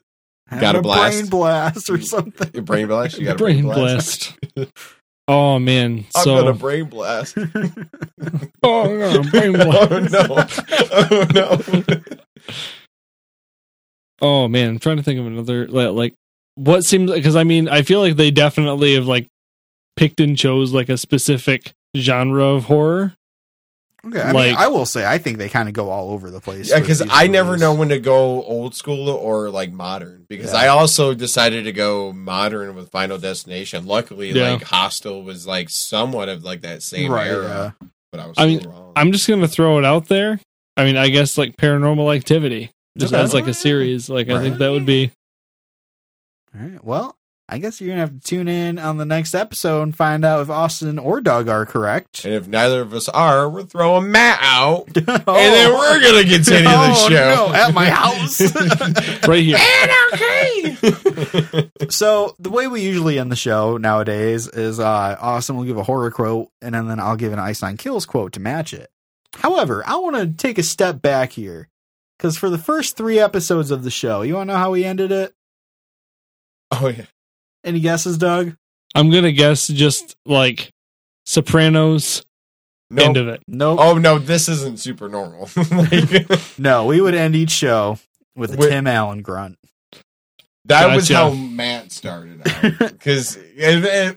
[0.46, 1.18] having Got a a blast.
[1.18, 2.50] brain blast or something.
[2.54, 3.18] Your brain blast.
[3.18, 4.38] You got a Brain brain, blast.
[5.28, 6.04] Oh man.
[6.16, 7.36] I've So got a brain oh, oh, blast.
[8.62, 10.46] oh, no, brain oh no!
[10.92, 12.00] Oh no!
[14.22, 16.14] Oh man, I'm trying to think of another like, like
[16.56, 19.28] what seems because I mean I feel like they definitely have like
[19.96, 23.14] picked and chose like a specific genre of horror.
[24.06, 26.30] Okay, I Like- mean, I will say I think they kind of go all over
[26.30, 26.70] the place.
[26.70, 30.24] Yeah, because these I never know when to go old school or like modern.
[30.28, 30.60] Because Yeah.
[30.60, 33.86] I also decided to go modern with Final Destination.
[33.86, 34.52] Luckily, Yeah.
[34.52, 37.76] like Hostel was like somewhat of like that same Right, era,
[38.10, 38.34] but I was.
[38.38, 38.92] I mean, wrong.
[38.96, 40.40] I'm just gonna throw it out there.
[40.78, 43.22] I mean, I guess like Paranormal Activity just Okay.
[43.22, 44.08] as like a series.
[44.08, 45.10] Like I think that would be
[46.54, 46.82] All right.
[46.84, 47.16] Well,
[47.52, 50.40] I guess you're gonna have to tune in on the next episode and find out
[50.40, 52.24] if Austin or Doug are correct.
[52.24, 56.22] and if neither of us are, we're throwing Matt out, oh, and then we're gonna
[56.22, 58.40] continue the Oh, show no, at my house.
[59.28, 59.58] right here.
[59.58, 60.76] Anarchy.
[61.90, 65.82] so the way we usually end the show nowadays is uh, Austin will give a
[65.82, 68.90] horror quote, and then, then I'll give an Ice Nine Kills quote to match it.
[69.34, 71.68] However, I want to take a step back here
[72.16, 74.84] because for the first three episodes of the show, you want to know how we
[74.84, 75.34] ended it?
[76.72, 77.06] oh yeah.
[77.64, 78.54] Any guesses, Doug?
[78.94, 80.70] I'm gonna guess just like
[81.26, 82.24] Sopranos.
[82.90, 83.06] Nope.
[83.06, 83.42] End of it.
[83.46, 83.78] Nope.
[83.80, 85.46] Oh no, this isn't SuperNormal.
[86.28, 87.98] Like, No, we would end each show
[88.34, 88.70] with a Wait.
[88.70, 89.58] Tim Allen grunt.
[90.66, 93.38] That was how Matt started out because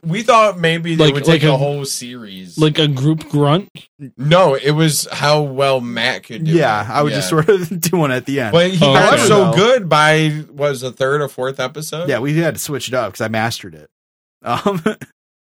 [0.04, 2.58] we thought maybe they Like- would take like a, a- whole series.
[2.58, 3.70] Like a group grunt.
[4.18, 6.52] no, it was how well Matt could do.
[6.52, 6.90] Yeah, it.
[6.90, 7.18] I would Yeah.
[7.20, 8.52] just sort of do one at the end.
[8.52, 9.24] But he Oh, got okay.
[9.28, 12.10] so Though- good by was the third or fourth episode.
[12.10, 13.90] yeah, we had to switch it up because I mastered it.
[14.46, 14.84] Um,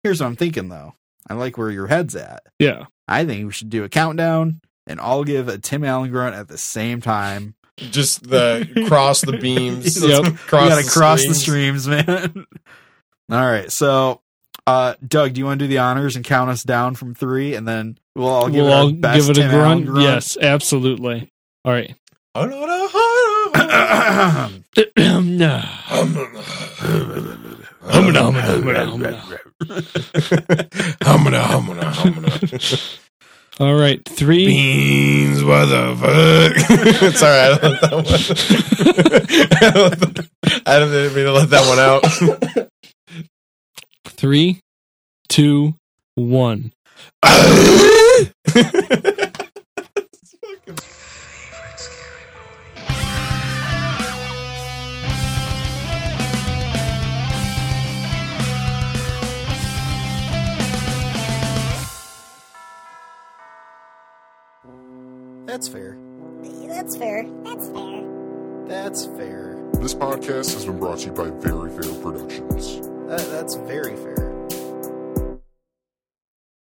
[0.02, 0.94] here's what I'm thinking though.
[1.31, 2.43] I like where your head's at.
[2.59, 2.86] Yeah.
[3.07, 6.49] I think we should do a countdown and all give a Tim Allen grunt at
[6.49, 7.55] the same time.
[7.79, 10.03] Just the cross the beams.
[10.03, 10.37] Yep.
[10.47, 11.85] cross you gotta the cross the streams.
[11.85, 12.47] streams, man.
[13.31, 14.21] all right, so
[14.67, 17.55] uh, Doug, do you want to do the honors and count us down from three,
[17.55, 20.03] and then we'll all give we'll it all best give it a Tim Allen grunt.
[20.03, 21.33] Yes, absolutely.
[21.65, 21.95] All right.
[33.61, 34.47] All right, three.
[34.47, 36.55] Beans, what the fuck?
[37.17, 37.93] Sorry, I don't let that
[40.15, 40.28] one.
[40.65, 42.05] I didn't mean to let that one out.
[44.05, 44.61] Three,
[45.28, 45.75] two,
[46.15, 46.73] one.
[65.59, 65.99] That's fair.
[66.69, 67.27] That's fair.
[67.43, 68.05] That's fair.
[68.69, 69.61] That's fair.
[69.73, 72.81] This podcast has been brought to you by Very Fair Productions.
[73.09, 74.28] That, that's very fair.